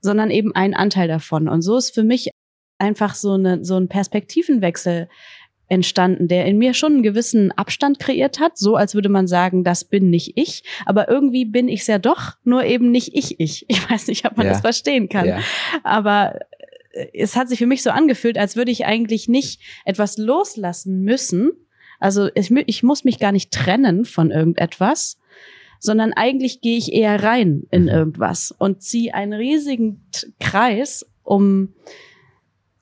sondern 0.00 0.30
eben 0.30 0.54
ein 0.54 0.74
Anteil 0.74 1.08
davon. 1.08 1.48
Und 1.48 1.62
so 1.62 1.76
ist 1.76 1.94
für 1.94 2.04
mich 2.04 2.30
einfach 2.78 3.14
so, 3.14 3.34
eine, 3.34 3.64
so 3.64 3.76
ein 3.76 3.88
Perspektivenwechsel 3.88 5.08
entstanden, 5.70 6.26
der 6.26 6.46
in 6.46 6.58
mir 6.58 6.74
schon 6.74 6.94
einen 6.94 7.02
gewissen 7.02 7.52
Abstand 7.52 8.00
kreiert 8.00 8.40
hat, 8.40 8.58
so 8.58 8.74
als 8.74 8.94
würde 8.94 9.08
man 9.08 9.28
sagen, 9.28 9.62
das 9.62 9.84
bin 9.84 10.10
nicht 10.10 10.32
ich, 10.34 10.64
aber 10.84 11.08
irgendwie 11.08 11.44
bin 11.44 11.68
ich 11.68 11.82
es 11.82 11.86
ja 11.86 11.98
doch, 11.98 12.34
nur 12.42 12.64
eben 12.64 12.90
nicht 12.90 13.14
ich 13.14 13.38
ich. 13.38 13.66
Ich 13.68 13.88
weiß 13.88 14.08
nicht, 14.08 14.26
ob 14.26 14.36
man 14.36 14.46
ja. 14.46 14.52
das 14.52 14.62
verstehen 14.62 15.08
kann, 15.08 15.26
ja. 15.26 15.38
aber 15.84 16.40
äh, 16.92 17.06
es 17.14 17.36
hat 17.36 17.48
sich 17.48 17.58
für 17.58 17.66
mich 17.66 17.84
so 17.84 17.90
angefühlt, 17.90 18.36
als 18.36 18.56
würde 18.56 18.72
ich 18.72 18.84
eigentlich 18.84 19.28
nicht 19.28 19.60
etwas 19.84 20.18
loslassen 20.18 21.02
müssen. 21.02 21.52
Also 22.00 22.28
ich, 22.34 22.50
ich 22.50 22.82
muss 22.82 23.04
mich 23.04 23.18
gar 23.18 23.30
nicht 23.30 23.52
trennen 23.52 24.04
von 24.04 24.30
irgendetwas, 24.30 25.18
sondern 25.78 26.12
eigentlich 26.12 26.60
gehe 26.60 26.76
ich 26.76 26.92
eher 26.92 27.22
rein 27.22 27.64
in 27.70 27.82
mhm. 27.82 27.88
irgendwas 27.88 28.54
und 28.58 28.82
ziehe 28.82 29.14
einen 29.14 29.32
riesigen 29.32 30.04
Kreis 30.40 31.06
um 31.22 31.74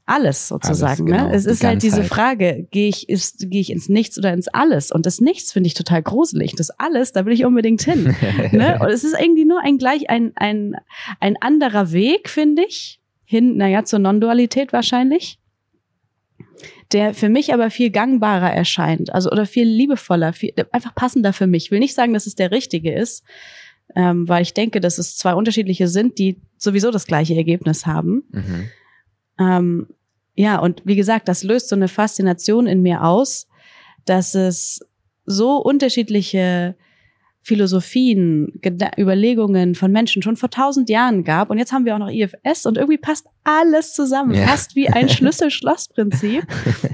alles 0.06 0.48
sozusagen. 0.48 0.86
Alles, 0.86 0.98
ne? 1.00 1.04
genau, 1.04 1.28
ne? 1.28 1.34
Es 1.34 1.44
ist 1.44 1.62
halt 1.62 1.82
diese 1.82 2.02
Frage, 2.02 2.66
gehe 2.70 2.88
ich, 2.88 3.08
ist, 3.08 3.50
gehe 3.50 3.60
ich 3.60 3.70
ins 3.70 3.88
Nichts 3.90 4.16
oder 4.18 4.32
ins 4.32 4.48
Alles? 4.48 4.90
Und 4.90 5.04
das 5.04 5.20
Nichts 5.20 5.52
finde 5.52 5.66
ich 5.66 5.74
total 5.74 6.02
gruselig. 6.02 6.54
Das 6.54 6.70
Alles, 6.70 7.12
da 7.12 7.26
will 7.26 7.34
ich 7.34 7.44
unbedingt 7.44 7.82
hin. 7.82 8.16
ne? 8.52 8.78
Und 8.80 8.88
es 8.88 9.04
ist 9.04 9.14
irgendwie 9.20 9.44
nur 9.44 9.60
ein 9.62 9.76
gleich 9.76 10.08
ein, 10.08 10.32
ein, 10.36 10.76
ein 11.20 11.36
anderer 11.40 11.92
Weg, 11.92 12.30
finde 12.30 12.64
ich, 12.66 13.00
hin, 13.24 13.58
naja, 13.58 13.84
zur 13.84 13.98
Non-Dualität 13.98 14.72
wahrscheinlich 14.72 15.38
der 16.92 17.14
für 17.14 17.28
mich 17.28 17.52
aber 17.52 17.70
viel 17.70 17.90
gangbarer 17.90 18.52
erscheint, 18.52 19.12
also 19.12 19.30
oder 19.30 19.46
viel 19.46 19.66
liebevoller, 19.68 20.32
viel, 20.32 20.52
einfach 20.72 20.94
passender 20.94 21.32
für 21.32 21.46
mich. 21.46 21.66
Ich 21.66 21.70
will 21.70 21.80
nicht 21.80 21.94
sagen, 21.94 22.14
dass 22.14 22.26
es 22.26 22.34
der 22.34 22.50
richtige 22.50 22.94
ist, 22.94 23.24
ähm, 23.94 24.28
weil 24.28 24.42
ich 24.42 24.54
denke, 24.54 24.80
dass 24.80 24.98
es 24.98 25.16
zwei 25.16 25.34
unterschiedliche 25.34 25.88
sind, 25.88 26.18
die 26.18 26.40
sowieso 26.56 26.90
das 26.90 27.06
gleiche 27.06 27.34
Ergebnis 27.34 27.86
haben. 27.86 28.24
Mhm. 28.30 28.70
Ähm, 29.38 29.86
ja, 30.34 30.58
und 30.58 30.82
wie 30.84 30.96
gesagt, 30.96 31.28
das 31.28 31.42
löst 31.42 31.68
so 31.68 31.76
eine 31.76 31.88
Faszination 31.88 32.66
in 32.66 32.82
mir 32.82 33.04
aus, 33.04 33.48
dass 34.04 34.34
es 34.34 34.80
so 35.26 35.56
unterschiedliche 35.56 36.74
Philosophien, 37.48 38.52
Geda 38.60 38.90
Überlegungen 38.98 39.74
von 39.74 39.90
Menschen 39.90 40.20
schon 40.20 40.36
vor 40.36 40.50
tausend 40.50 40.90
Jahren 40.90 41.24
gab. 41.24 41.48
Und 41.48 41.56
jetzt 41.56 41.72
haben 41.72 41.86
wir 41.86 41.94
auch 41.94 41.98
noch 41.98 42.10
IFS 42.10 42.66
und 42.66 42.76
irgendwie 42.76 42.98
passt 42.98 43.26
alles 43.42 43.94
zusammen, 43.94 44.34
ja. 44.34 44.46
fast 44.46 44.76
wie 44.76 44.90
ein 44.90 45.08
Schlüssel-Schloss-Prinzip. 45.08 46.46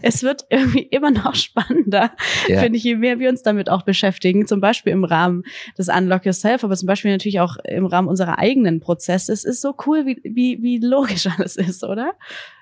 es 0.03 0.23
wird 0.23 0.47
irgendwie 0.51 0.83
immer 0.83 1.11
noch 1.11 1.35
spannender, 1.35 2.13
ja. 2.47 2.61
finde 2.61 2.79
ich, 2.79 2.85
je 2.85 2.95
mehr 2.95 3.19
wir 3.19 3.31
uns 3.31 3.43
damit 3.43 3.69
auch 3.69 3.83
beschäftigen, 3.83 4.47
zum 4.47 4.61
Beispiel 4.61 4.93
im 4.93 5.03
Rahmen 5.03 5.43
des 5.77 5.89
Unlock 5.89 6.25
Yourself, 6.25 6.63
aber 6.63 6.77
zum 6.77 6.87
Beispiel 6.87 7.11
natürlich 7.11 7.41
auch 7.41 7.57
im 7.65 7.87
Rahmen 7.87 8.07
unserer 8.07 8.39
eigenen 8.39 8.79
Prozesse. 8.79 9.33
Es 9.33 9.43
ist 9.43 9.61
so 9.61 9.75
cool, 9.87 10.07
wie, 10.07 10.21
wie, 10.23 10.63
wie 10.63 10.79
logisch 10.79 11.27
alles 11.37 11.57
ist, 11.57 11.83
oder? 11.83 12.13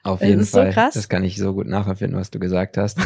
Auf 0.02 0.22
jeden 0.22 0.46
Fall. 0.46 0.72
So. 0.72 0.80
Das 0.80 1.10
kann 1.10 1.24
ich 1.24 1.36
so 1.36 1.52
gut 1.52 1.66
nachempfinden, 1.66 2.18
was 2.18 2.30
du 2.30 2.38
gesagt 2.38 2.78
hast. 2.78 2.98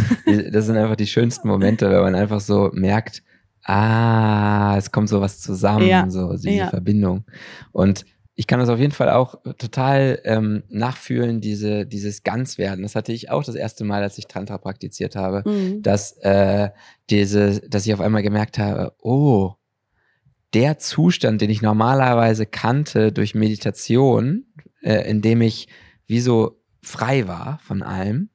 Das 0.53 0.67
sind 0.67 0.77
einfach 0.77 0.97
die 0.97 1.09
schönsten 1.09 1.49
Momente, 1.49 1.91
wenn 1.91 2.03
man 2.03 2.15
einfach 2.15 2.41
so 2.41 2.71
merkt, 2.73 3.25
ah, 3.67 4.77
es 4.79 4.93
kommt 4.93 5.09
sowas 5.09 5.41
zusammen, 5.41 5.87
ja. 5.87 6.09
so 6.09 6.33
diese 6.33 6.51
ja. 6.51 6.69
Verbindung. 6.69 7.25
Und 7.73 8.05
ich 8.39 8.47
kann 8.47 8.61
das 8.61 8.69
auf 8.69 8.79
jeden 8.79 8.93
Fall 8.93 9.11
auch 9.11 9.37
total 9.59 10.21
ähm, 10.25 10.63
nachfühlen, 10.69 11.41
diese, 11.41 11.87
dieses 11.87 12.23
Ganzwerden. 12.23 12.83
Das 12.83 12.95
hatte 12.95 13.13
ich 13.13 13.31
auch 13.31 13.43
das 13.43 13.55
erste 13.55 13.85
Mal, 13.85 14.03
als 14.03 14.19
ich 14.19 14.27
Tantra 14.27 14.59
praktiziert 14.59 15.17
habe, 15.17 15.43
mhm. 15.49 15.83
dass 15.83 16.13
äh, 16.19 16.69
diese, 17.09 17.61
dass 17.69 17.87
ich 17.87 17.95
auf 17.95 18.01
einmal 18.01 18.23
gemerkt 18.23 18.59
habe, 18.59 18.95
oh, 19.01 19.55
der 20.53 20.79
Zustand, 20.79 21.41
den 21.41 21.51
ich 21.51 21.63
normalerweise 21.63 22.47
kannte 22.47 23.11
durch 23.11 23.35
Meditation, 23.35 24.45
äh, 24.83 25.11
in 25.11 25.23
dem 25.23 25.41
ich 25.41 25.69
wie 26.07 26.21
so 26.21 26.63
frei 26.83 27.27
war 27.27 27.59
von 27.63 27.83
allem, 27.83 28.29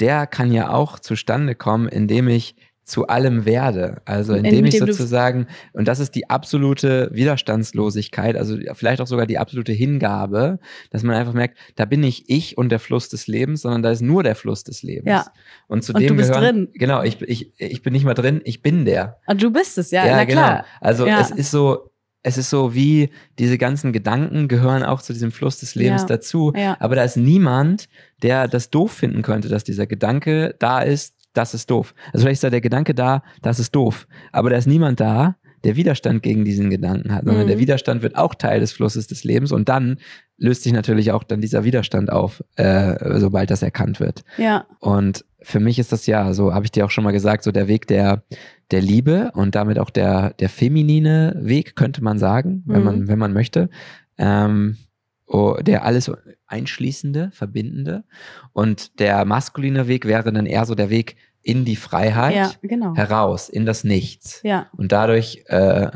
der 0.00 0.26
kann 0.26 0.52
ja 0.52 0.72
auch 0.72 0.98
zustande 0.98 1.54
kommen, 1.54 1.86
indem 1.86 2.28
ich 2.28 2.56
zu 2.84 3.06
allem 3.06 3.44
werde. 3.44 4.02
Also 4.04 4.34
indem 4.34 4.64
ich 4.64 4.78
sozusagen, 4.78 5.46
und 5.72 5.86
das 5.86 6.00
ist 6.00 6.14
die 6.14 6.28
absolute 6.28 7.10
Widerstandslosigkeit, 7.12 8.36
also 8.36 8.56
vielleicht 8.74 9.00
auch 9.00 9.06
sogar 9.06 9.26
die 9.26 9.38
absolute 9.38 9.72
Hingabe, 9.72 10.58
dass 10.90 11.04
man 11.04 11.14
einfach 11.14 11.32
merkt, 11.32 11.58
da 11.76 11.84
bin 11.84 12.00
nicht 12.00 12.24
ich 12.26 12.58
und 12.58 12.70
der 12.70 12.80
Fluss 12.80 13.08
des 13.08 13.28
Lebens, 13.28 13.62
sondern 13.62 13.82
da 13.82 13.90
ist 13.92 14.02
nur 14.02 14.24
der 14.24 14.34
Fluss 14.34 14.64
des 14.64 14.82
Lebens. 14.82 15.10
Ja. 15.10 15.26
Und 15.68 15.84
zu 15.84 15.92
und 15.92 16.00
dem 16.00 16.08
du 16.08 16.14
bist 16.16 16.32
gehören, 16.32 16.66
drin. 16.66 16.68
Genau, 16.74 17.02
ich, 17.02 17.22
ich, 17.22 17.52
ich 17.58 17.82
bin 17.82 17.92
nicht 17.92 18.04
mal 18.04 18.14
drin, 18.14 18.40
ich 18.44 18.62
bin 18.62 18.84
der. 18.84 19.18
Und 19.26 19.40
du 19.42 19.52
bist 19.52 19.78
es, 19.78 19.92
ja, 19.92 20.04
ja 20.04 20.16
na 20.16 20.24
genau. 20.24 20.40
klar. 20.40 20.64
Also 20.80 21.06
ja. 21.06 21.20
es 21.20 21.30
ist 21.30 21.50
so, 21.52 21.92
es 22.24 22.36
ist 22.36 22.50
so 22.50 22.74
wie 22.74 23.10
diese 23.38 23.58
ganzen 23.58 23.92
Gedanken 23.92 24.48
gehören 24.48 24.82
auch 24.82 25.02
zu 25.02 25.12
diesem 25.12 25.32
Fluss 25.32 25.58
des 25.58 25.74
Lebens 25.74 26.02
ja. 26.02 26.08
dazu. 26.08 26.52
Ja. 26.56 26.76
Aber 26.80 26.96
da 26.96 27.04
ist 27.04 27.16
niemand, 27.16 27.88
der 28.22 28.48
das 28.48 28.70
doof 28.70 28.92
finden 28.92 29.22
könnte, 29.22 29.48
dass 29.48 29.64
dieser 29.64 29.86
Gedanke 29.86 30.54
da 30.58 30.80
ist, 30.80 31.14
das 31.32 31.54
ist 31.54 31.70
doof. 31.70 31.94
Also 32.12 32.24
vielleicht 32.24 32.34
ist 32.34 32.44
da 32.44 32.50
der 32.50 32.60
Gedanke 32.60 32.94
da, 32.94 33.22
das 33.40 33.58
ist 33.58 33.74
doof. 33.74 34.06
Aber 34.32 34.50
da 34.50 34.56
ist 34.56 34.66
niemand 34.66 35.00
da, 35.00 35.36
der 35.64 35.76
Widerstand 35.76 36.22
gegen 36.22 36.44
diesen 36.44 36.70
Gedanken 36.70 37.12
hat, 37.12 37.24
sondern 37.24 37.44
mhm. 37.44 37.48
der 37.48 37.58
Widerstand 37.58 38.02
wird 38.02 38.16
auch 38.16 38.34
Teil 38.34 38.60
des 38.60 38.72
Flusses 38.72 39.06
des 39.06 39.24
Lebens 39.24 39.52
und 39.52 39.68
dann 39.68 39.98
löst 40.36 40.64
sich 40.64 40.72
natürlich 40.72 41.12
auch 41.12 41.22
dann 41.22 41.40
dieser 41.40 41.64
Widerstand 41.64 42.10
auf, 42.10 42.42
äh, 42.56 43.20
sobald 43.20 43.50
das 43.50 43.62
erkannt 43.62 44.00
wird. 44.00 44.24
Ja. 44.38 44.66
Und 44.80 45.24
für 45.40 45.60
mich 45.60 45.78
ist 45.78 45.92
das 45.92 46.06
ja, 46.06 46.32
so 46.32 46.52
habe 46.52 46.64
ich 46.64 46.72
dir 46.72 46.84
auch 46.84 46.90
schon 46.90 47.04
mal 47.04 47.12
gesagt, 47.12 47.44
so 47.44 47.52
der 47.52 47.68
Weg 47.68 47.86
der, 47.86 48.24
der 48.70 48.80
Liebe 48.80 49.30
und 49.34 49.54
damit 49.54 49.78
auch 49.78 49.90
der, 49.90 50.30
der 50.34 50.48
feminine 50.48 51.36
Weg, 51.40 51.76
könnte 51.76 52.02
man 52.02 52.18
sagen, 52.18 52.64
mhm. 52.66 52.72
wenn 52.72 52.84
man, 52.84 53.08
wenn 53.08 53.18
man 53.18 53.32
möchte. 53.32 53.70
Ähm, 54.18 54.78
oh, 55.26 55.56
der 55.60 55.84
alles 55.84 56.10
einschließende, 56.52 57.30
verbindende. 57.32 58.04
Und 58.52 59.00
der 59.00 59.24
maskuline 59.24 59.88
Weg 59.88 60.06
wäre 60.06 60.32
dann 60.32 60.46
eher 60.46 60.64
so 60.64 60.74
der 60.74 60.90
Weg 60.90 61.16
in 61.42 61.64
die 61.64 61.76
Freiheit 61.76 62.36
ja, 62.36 62.52
genau. 62.62 62.94
heraus, 62.94 63.48
in 63.48 63.66
das 63.66 63.82
Nichts. 63.84 64.40
Ja. 64.44 64.68
Und 64.76 64.92
dadurch, 64.92 65.44
äh, 65.46 65.90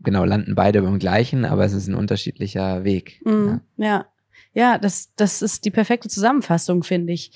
genau, 0.00 0.24
landen 0.24 0.54
beide 0.54 0.82
beim 0.82 0.98
gleichen, 0.98 1.44
aber 1.44 1.64
es 1.64 1.72
ist 1.72 1.86
ein 1.86 1.94
unterschiedlicher 1.94 2.82
Weg. 2.84 3.20
Mhm, 3.24 3.60
ja. 3.76 3.86
ja. 3.86 4.06
Ja, 4.54 4.78
das, 4.78 5.14
das 5.16 5.40
ist 5.40 5.64
die 5.64 5.70
perfekte 5.70 6.08
Zusammenfassung, 6.08 6.82
finde 6.82 7.12
ich. 7.12 7.32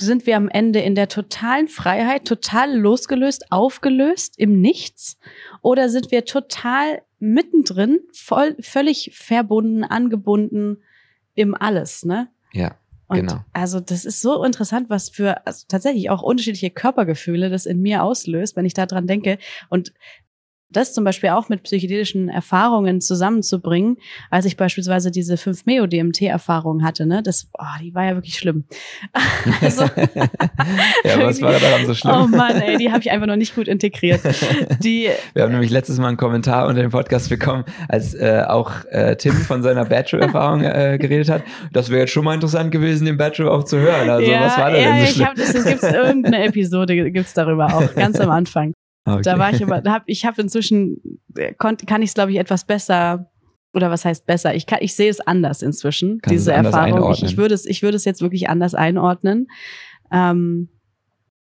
Sind 0.00 0.26
wir 0.26 0.36
am 0.36 0.48
Ende 0.48 0.80
in 0.80 0.94
der 0.94 1.08
totalen 1.08 1.68
Freiheit, 1.68 2.26
total 2.26 2.76
losgelöst, 2.76 3.52
aufgelöst 3.52 4.38
im 4.38 4.60
Nichts? 4.60 5.18
Oder 5.62 5.88
sind 5.88 6.10
wir 6.10 6.24
total 6.24 7.02
mittendrin, 7.18 8.00
voll, 8.12 8.56
völlig 8.60 9.10
verbunden, 9.14 9.84
angebunden 9.84 10.78
im 11.34 11.54
Alles, 11.54 12.04
ne? 12.04 12.28
Ja. 12.52 12.76
Und 13.08 13.16
genau. 13.16 13.40
Also 13.54 13.80
das 13.80 14.04
ist 14.04 14.20
so 14.20 14.44
interessant, 14.44 14.90
was 14.90 15.08
für 15.08 15.46
also 15.46 15.64
tatsächlich 15.66 16.10
auch 16.10 16.22
unterschiedliche 16.22 16.70
Körpergefühle 16.70 17.48
das 17.48 17.64
in 17.64 17.80
mir 17.80 18.02
auslöst, 18.02 18.54
wenn 18.54 18.66
ich 18.66 18.74
daran 18.74 19.06
denke. 19.06 19.38
Und 19.70 19.94
das 20.70 20.92
zum 20.92 21.04
Beispiel 21.04 21.30
auch 21.30 21.48
mit 21.48 21.62
psychedelischen 21.62 22.28
Erfahrungen 22.28 23.00
zusammenzubringen, 23.00 23.96
als 24.30 24.44
ich 24.44 24.56
beispielsweise 24.56 25.10
diese 25.10 25.36
5-Meo-DMT-Erfahrung 25.36 26.84
hatte, 26.84 27.06
ne, 27.06 27.22
das, 27.22 27.48
oh, 27.58 27.64
die 27.82 27.94
war 27.94 28.04
ja 28.04 28.14
wirklich 28.14 28.36
schlimm. 28.36 28.64
also, 29.62 29.82
ja, 31.04 31.20
was 31.20 31.40
war 31.40 31.58
daran 31.58 31.86
so 31.86 31.94
schlimm? 31.94 32.14
Oh 32.14 32.26
Mann, 32.26 32.60
ey, 32.60 32.76
die 32.76 32.90
habe 32.90 33.00
ich 33.00 33.10
einfach 33.10 33.26
noch 33.26 33.36
nicht 33.36 33.54
gut 33.54 33.66
integriert. 33.66 34.20
Die, 34.82 35.08
Wir 35.34 35.42
haben 35.42 35.52
nämlich 35.52 35.70
letztes 35.70 35.98
Mal 35.98 36.08
einen 36.08 36.16
Kommentar 36.16 36.66
unter 36.66 36.82
dem 36.82 36.90
Podcast 36.90 37.30
bekommen, 37.30 37.64
als 37.88 38.14
äh, 38.14 38.42
auch 38.46 38.72
äh, 38.90 39.16
Tim 39.16 39.32
von 39.32 39.62
seiner 39.62 39.84
Bachelor-Erfahrung 39.84 40.62
äh, 40.64 40.98
geredet 40.98 41.30
hat. 41.30 41.42
Das 41.72 41.88
wäre 41.88 42.00
jetzt 42.00 42.12
schon 42.12 42.24
mal 42.24 42.34
interessant 42.34 42.70
gewesen, 42.70 43.06
den 43.06 43.16
Bachelor 43.16 43.52
auch 43.52 43.64
zu 43.64 43.78
hören. 43.78 44.10
Also, 44.10 44.30
ja, 44.30 44.44
was 44.44 44.58
war 44.58 44.70
da 44.70 44.76
ja, 44.78 44.92
denn 44.92 45.06
so 45.06 45.12
schlimm? 45.12 45.28
Ich 45.36 45.44
hab, 45.46 45.54
das, 45.54 45.64
gibt's 45.64 45.82
irgendeine 45.82 46.44
Episode 46.44 47.10
gibt's 47.10 47.34
darüber 47.34 47.74
auch, 47.74 47.94
ganz 47.94 48.20
am 48.20 48.30
Anfang. 48.30 48.74
Okay. 49.14 49.22
Da 49.22 49.38
war 49.38 49.52
ich 49.52 49.62
aber, 49.62 49.82
hab, 49.90 50.02
ich 50.06 50.24
habe 50.24 50.42
inzwischen, 50.42 51.20
konnt, 51.58 51.86
kann 51.86 52.02
ich 52.02 52.10
es 52.10 52.14
glaube 52.14 52.32
ich 52.32 52.38
etwas 52.38 52.64
besser, 52.64 53.30
oder 53.74 53.90
was 53.90 54.04
heißt 54.04 54.26
besser? 54.26 54.54
Ich, 54.54 54.66
kann, 54.66 54.78
ich 54.82 54.94
sehe 54.94 55.10
es 55.10 55.20
anders 55.20 55.62
inzwischen, 55.62 56.20
kann 56.20 56.32
diese 56.32 56.52
Erfahrung. 56.52 57.12
Ich, 57.12 57.22
ich, 57.22 57.36
würde 57.36 57.54
es, 57.54 57.66
ich 57.66 57.82
würde 57.82 57.96
es 57.96 58.04
jetzt 58.04 58.22
wirklich 58.22 58.48
anders 58.48 58.74
einordnen. 58.74 59.48
Ähm, 60.10 60.68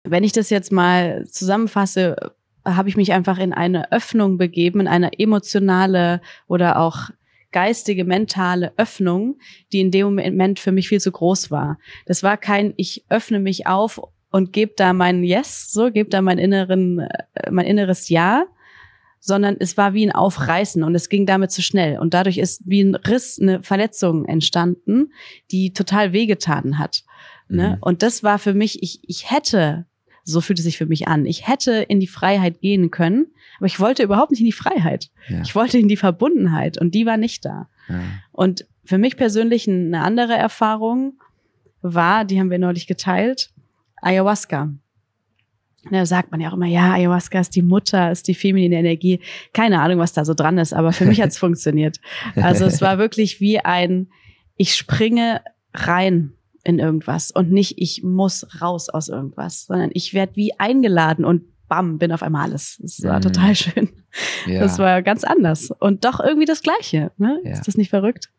wenn 0.02 0.24
ich 0.24 0.32
das 0.32 0.50
jetzt 0.50 0.72
mal 0.72 1.24
zusammenfasse, 1.26 2.16
habe 2.64 2.88
ich 2.88 2.96
mich 2.96 3.12
einfach 3.12 3.38
in 3.38 3.52
eine 3.52 3.92
Öffnung 3.92 4.38
begeben, 4.38 4.80
in 4.80 4.88
eine 4.88 5.18
emotionale 5.18 6.20
oder 6.48 6.80
auch 6.80 7.10
geistige, 7.52 8.04
mentale 8.04 8.72
Öffnung, 8.76 9.38
die 9.72 9.80
in 9.80 9.90
dem 9.90 10.14
Moment 10.14 10.58
für 10.58 10.72
mich 10.72 10.88
viel 10.88 11.00
zu 11.00 11.12
groß 11.12 11.50
war. 11.50 11.78
Das 12.04 12.22
war 12.22 12.36
kein, 12.36 12.74
ich 12.76 13.04
öffne 13.08 13.38
mich 13.38 13.66
auf 13.66 14.00
und 14.30 14.52
gebe 14.52 14.72
da 14.76 14.92
mein 14.92 15.24
Yes, 15.24 15.72
so, 15.72 15.90
gebe 15.90 16.10
da 16.10 16.22
mein 16.22 16.38
inneren, 16.38 17.00
äh, 17.00 17.50
mein 17.50 17.66
inneres 17.66 18.08
Ja, 18.08 18.44
sondern 19.20 19.56
es 19.58 19.76
war 19.76 19.92
wie 19.92 20.06
ein 20.06 20.12
Aufreißen 20.12 20.84
und 20.84 20.94
es 20.94 21.08
ging 21.08 21.26
damit 21.26 21.50
zu 21.50 21.62
schnell. 21.62 21.98
Und 21.98 22.14
dadurch 22.14 22.38
ist 22.38 22.62
wie 22.64 22.82
ein 22.82 22.94
Riss, 22.94 23.40
eine 23.40 23.62
Verletzung 23.62 24.24
entstanden, 24.24 25.12
die 25.50 25.72
total 25.72 26.12
wehgetan 26.12 26.78
hat. 26.78 27.02
Ne? 27.48 27.70
Mhm. 27.70 27.82
Und 27.82 28.02
das 28.02 28.22
war 28.22 28.38
für 28.38 28.54
mich, 28.54 28.82
ich, 28.82 29.00
ich 29.02 29.30
hätte, 29.30 29.86
so 30.22 30.40
fühlt 30.40 30.58
es 30.58 30.64
sich 30.64 30.78
für 30.78 30.86
mich 30.86 31.08
an, 31.08 31.26
ich 31.26 31.48
hätte 31.48 31.72
in 31.72 31.98
die 31.98 32.06
Freiheit 32.06 32.60
gehen 32.60 32.90
können, 32.90 33.26
aber 33.58 33.66
ich 33.66 33.80
wollte 33.80 34.02
überhaupt 34.02 34.30
nicht 34.30 34.40
in 34.40 34.46
die 34.46 34.52
Freiheit. 34.52 35.10
Ja. 35.28 35.42
Ich 35.42 35.54
wollte 35.54 35.78
in 35.78 35.88
die 35.88 35.96
Verbundenheit 35.96 36.78
und 36.78 36.94
die 36.94 37.06
war 37.06 37.16
nicht 37.16 37.44
da. 37.44 37.68
Ja. 37.88 38.00
Und 38.32 38.66
für 38.84 38.98
mich 38.98 39.16
persönlich 39.16 39.68
eine 39.68 40.02
andere 40.02 40.34
Erfahrung 40.34 41.14
war, 41.82 42.24
die 42.24 42.38
haben 42.38 42.50
wir 42.50 42.58
neulich 42.58 42.86
geteilt, 42.86 43.50
Ayahuasca. 44.02 44.70
Da 45.90 46.04
sagt 46.04 46.32
man 46.32 46.40
ja 46.40 46.48
auch 46.50 46.54
immer, 46.54 46.66
ja, 46.66 46.94
Ayahuasca 46.94 47.38
ist 47.38 47.54
die 47.54 47.62
Mutter, 47.62 48.10
ist 48.10 48.26
die 48.26 48.34
feminine 48.34 48.76
Energie. 48.76 49.20
Keine 49.52 49.80
Ahnung, 49.80 49.98
was 49.98 50.12
da 50.12 50.24
so 50.24 50.34
dran 50.34 50.58
ist, 50.58 50.72
aber 50.72 50.92
für 50.92 51.04
mich 51.04 51.20
hat's 51.20 51.38
funktioniert. 51.38 52.00
Also 52.34 52.64
es 52.64 52.80
war 52.80 52.98
wirklich 52.98 53.40
wie 53.40 53.60
ein, 53.60 54.08
ich 54.56 54.74
springe 54.74 55.42
rein 55.74 56.32
in 56.64 56.80
irgendwas 56.80 57.30
und 57.30 57.52
nicht, 57.52 57.74
ich 57.78 58.02
muss 58.02 58.46
raus 58.60 58.88
aus 58.88 59.08
irgendwas, 59.08 59.66
sondern 59.66 59.90
ich 59.92 60.14
werde 60.14 60.34
wie 60.34 60.58
eingeladen 60.58 61.24
und 61.24 61.44
bam, 61.68 61.98
bin 61.98 62.10
auf 62.12 62.22
einmal 62.22 62.48
alles. 62.48 62.78
Das 62.80 63.02
war 63.04 63.18
mhm. 63.18 63.22
total 63.22 63.54
schön. 63.54 63.88
Ja. 64.46 64.60
Das 64.60 64.78
war 64.78 65.02
ganz 65.02 65.24
anders 65.24 65.70
und 65.78 66.04
doch 66.04 66.20
irgendwie 66.20 66.46
das 66.46 66.62
Gleiche. 66.62 67.12
Ne? 67.18 67.40
Ja. 67.44 67.52
Ist 67.52 67.68
das 67.68 67.76
nicht 67.76 67.90
verrückt? 67.90 68.30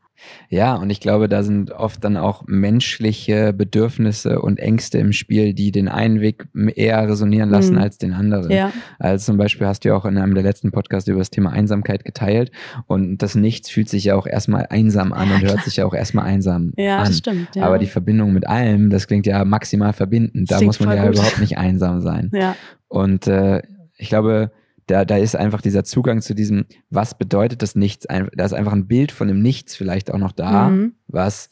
Ja, 0.49 0.75
und 0.75 0.89
ich 0.89 0.99
glaube, 0.99 1.29
da 1.29 1.43
sind 1.43 1.71
oft 1.71 2.03
dann 2.03 2.17
auch 2.17 2.43
menschliche 2.47 3.53
Bedürfnisse 3.53 4.41
und 4.41 4.59
Ängste 4.59 4.97
im 4.97 5.13
Spiel, 5.13 5.53
die 5.53 5.71
den 5.71 5.87
einen 5.87 6.21
Weg 6.21 6.47
eher 6.75 7.07
resonieren 7.07 7.49
lassen 7.49 7.75
mhm. 7.75 7.81
als 7.81 7.97
den 7.97 8.13
anderen. 8.13 8.51
Ja. 8.51 8.71
Also 8.99 9.25
zum 9.25 9.37
Beispiel 9.37 9.67
hast 9.67 9.83
du 9.83 9.89
ja 9.89 9.95
auch 9.95 10.05
in 10.05 10.17
einem 10.17 10.33
der 10.33 10.43
letzten 10.43 10.71
Podcasts 10.71 11.07
über 11.07 11.19
das 11.19 11.29
Thema 11.29 11.51
Einsamkeit 11.51 12.03
geteilt 12.05 12.51
und 12.87 13.19
das 13.19 13.35
Nichts 13.35 13.69
fühlt 13.69 13.89
sich 13.89 14.05
ja 14.05 14.15
auch 14.15 14.27
erstmal 14.27 14.67
einsam 14.69 15.13
an 15.13 15.29
ja, 15.29 15.35
und 15.35 15.43
hört 15.43 15.63
sich 15.63 15.77
ja 15.77 15.85
auch 15.85 15.93
erstmal 15.93 16.25
einsam 16.25 16.73
ja, 16.77 16.99
an. 16.99 17.05
Das 17.05 17.17
stimmt, 17.17 17.55
ja. 17.55 17.63
Aber 17.63 17.77
die 17.77 17.87
Verbindung 17.87 18.33
mit 18.33 18.47
allem, 18.47 18.89
das 18.89 19.07
klingt 19.07 19.25
ja 19.25 19.45
maximal 19.45 19.93
verbindend. 19.93 20.49
Da 20.49 20.61
muss 20.61 20.79
man 20.79 20.95
ja 20.95 21.05
gut. 21.05 21.15
überhaupt 21.15 21.39
nicht 21.39 21.57
einsam 21.57 22.01
sein. 22.01 22.31
Ja. 22.33 22.55
Und 22.87 23.27
äh, 23.27 23.61
ich 23.97 24.09
glaube, 24.09 24.51
da, 24.87 25.05
da 25.05 25.17
ist 25.17 25.35
einfach 25.35 25.61
dieser 25.61 25.83
Zugang 25.83 26.21
zu 26.21 26.33
diesem, 26.33 26.65
was 26.89 27.17
bedeutet 27.17 27.61
das 27.61 27.75
Nichts? 27.75 28.07
Da 28.07 28.45
ist 28.45 28.53
einfach 28.53 28.73
ein 28.73 28.87
Bild 28.87 29.11
von 29.11 29.27
dem 29.27 29.41
Nichts 29.41 29.75
vielleicht 29.75 30.11
auch 30.11 30.17
noch 30.17 30.31
da, 30.31 30.69
mhm. 30.69 30.93
was, 31.07 31.49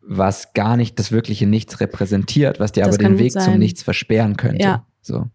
was 0.00 0.52
gar 0.52 0.76
nicht 0.76 0.98
das 0.98 1.12
wirkliche 1.12 1.46
Nichts 1.46 1.80
repräsentiert, 1.80 2.60
was 2.60 2.72
dir 2.72 2.84
das 2.84 2.96
aber 2.96 3.08
den 3.08 3.18
Weg 3.18 3.32
zum 3.32 3.58
Nichts 3.58 3.82
versperren 3.82 4.36
könnte. 4.36 4.64
Ja. 4.64 4.86
So. 5.00 5.26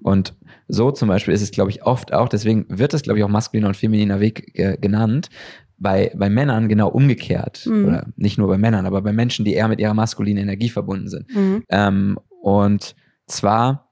Und 0.00 0.34
so 0.66 0.90
zum 0.90 1.08
Beispiel 1.08 1.34
ist 1.34 1.42
es, 1.42 1.50
glaube 1.50 1.70
ich, 1.70 1.84
oft 1.84 2.12
auch, 2.12 2.28
deswegen 2.28 2.66
wird 2.68 2.94
es, 2.94 3.02
glaube 3.02 3.18
ich, 3.18 3.24
auch 3.24 3.28
maskuliner 3.28 3.68
und 3.68 3.76
femininer 3.76 4.20
Weg 4.20 4.58
äh, 4.58 4.78
genannt, 4.80 5.28
bei, 5.76 6.12
bei 6.14 6.30
Männern 6.30 6.68
genau 6.68 6.88
umgekehrt. 6.88 7.66
Mhm. 7.66 7.84
Oder 7.84 8.06
nicht 8.16 8.38
nur 8.38 8.48
bei 8.48 8.56
Männern, 8.56 8.86
aber 8.86 9.02
bei 9.02 9.12
Menschen, 9.12 9.44
die 9.44 9.52
eher 9.52 9.68
mit 9.68 9.80
ihrer 9.80 9.94
maskulinen 9.94 10.44
Energie 10.44 10.70
verbunden 10.70 11.08
sind. 11.08 11.34
Mhm. 11.34 11.64
Ähm, 11.68 12.18
und 12.40 12.94
zwar 13.26 13.91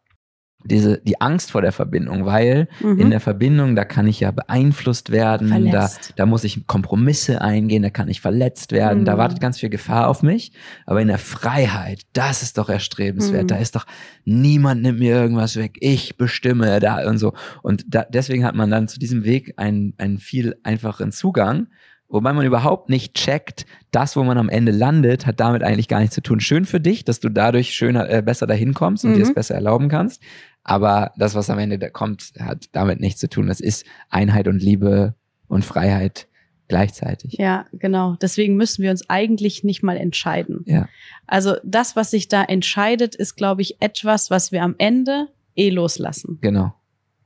diese 0.65 0.99
die 0.99 1.21
Angst 1.21 1.51
vor 1.51 1.63
der 1.63 1.73
Verbindung, 1.73 2.27
weil 2.27 2.69
mhm. 2.81 2.99
in 3.01 3.11
der 3.11 3.21
Verbindung 3.21 3.77
da 3.77 3.85
kann 3.85 4.07
ich 4.07 4.21
ja 4.21 4.31
beeinflusst 4.31 5.11
werden, 5.11 5.71
da 5.71 5.91
da 6.17 6.27
muss 6.27 6.45
ich 6.45 6.67
Kompromisse 6.67 7.41
eingehen, 7.41 7.83
da 7.83 7.91
kann 7.91 8.09
ich 8.09 8.21
verletzt 8.21 8.73
werden, 8.73 9.01
mhm. 9.01 9.05
da 9.07 9.19
wartet 9.19 9.41
ganz 9.41 9.59
viel 9.59 9.71
Gefahr 9.71 10.09
auf 10.09 10.23
mich, 10.23 10.53
aber 10.87 11.01
in 11.01 11.09
der 11.09 11.19
Freiheit, 11.19 12.03
das 12.13 12.43
ist 12.43 12.59
doch 12.59 12.69
erstrebenswert, 12.69 13.45
mhm. 13.45 13.49
da 13.49 13.57
ist 13.57 13.77
doch 13.77 13.87
niemand 14.25 14.83
nimmt 14.83 14.99
mir 14.99 15.15
irgendwas 15.15 15.57
weg, 15.57 15.79
ich 15.81 16.17
bestimme 16.17 16.81
da 16.81 17.09
und 17.09 17.19
so 17.19 17.33
und 17.63 17.85
da, 17.89 18.05
deswegen 18.05 18.45
hat 18.45 18.55
man 18.55 18.71
dann 18.71 18.89
zu 18.89 18.99
diesem 18.99 19.25
Weg 19.25 19.55
einen 19.57 19.95
einen 19.99 20.19
viel 20.19 20.57
einfacheren 20.63 21.13
Zugang 21.13 21.69
Wobei 22.11 22.33
man 22.33 22.45
überhaupt 22.45 22.89
nicht 22.89 23.15
checkt, 23.15 23.67
das, 23.93 24.17
wo 24.17 24.25
man 24.25 24.37
am 24.37 24.49
Ende 24.49 24.73
landet, 24.73 25.27
hat 25.27 25.39
damit 25.39 25.63
eigentlich 25.63 25.87
gar 25.87 26.01
nichts 26.01 26.17
zu 26.17 26.21
tun. 26.21 26.41
Schön 26.41 26.65
für 26.65 26.81
dich, 26.81 27.05
dass 27.05 27.21
du 27.21 27.29
dadurch 27.29 27.73
schöner, 27.73 28.11
äh, 28.11 28.21
besser 28.21 28.49
dahin 28.49 28.75
kommst 28.75 29.05
und 29.05 29.13
mhm. 29.13 29.17
dir 29.17 29.23
es 29.23 29.33
besser 29.33 29.55
erlauben 29.55 29.89
kannst. 29.89 30.21
Aber 30.63 31.13
das, 31.17 31.35
was 31.35 31.51
am 31.51 31.59
Ende 31.59 31.79
da 31.79 31.89
kommt, 31.89 32.33
hat 32.39 32.67
damit 32.73 33.01
nichts 33.01 33.21
zu 33.21 33.29
tun. 33.29 33.47
Das 33.47 33.61
ist 33.61 33.85
Einheit 34.09 34.47
und 34.47 34.63
Liebe 34.63 35.15
und 35.49 35.65
Freiheit 35.65 36.29
gleichzeitig. 36.69 37.35
Ja, 37.35 37.67
genau. 37.73 38.17
Deswegen 38.23 38.57
müssen 38.57 38.83
wir 38.83 38.91
uns 38.91 39.09
eigentlich 39.11 39.65
nicht 39.65 39.83
mal 39.83 39.97
entscheiden. 39.97 40.63
Ja. 40.67 40.89
Also 41.27 41.57
das, 41.65 41.97
was 41.97 42.11
sich 42.11 42.29
da 42.29 42.43
entscheidet, 42.45 43.17
ist, 43.17 43.35
glaube 43.35 43.63
ich, 43.63 43.83
etwas, 43.83 44.31
was 44.31 44.53
wir 44.53 44.63
am 44.63 44.77
Ende 44.79 45.29
eh 45.57 45.71
loslassen. 45.71 46.39
Genau. 46.41 46.73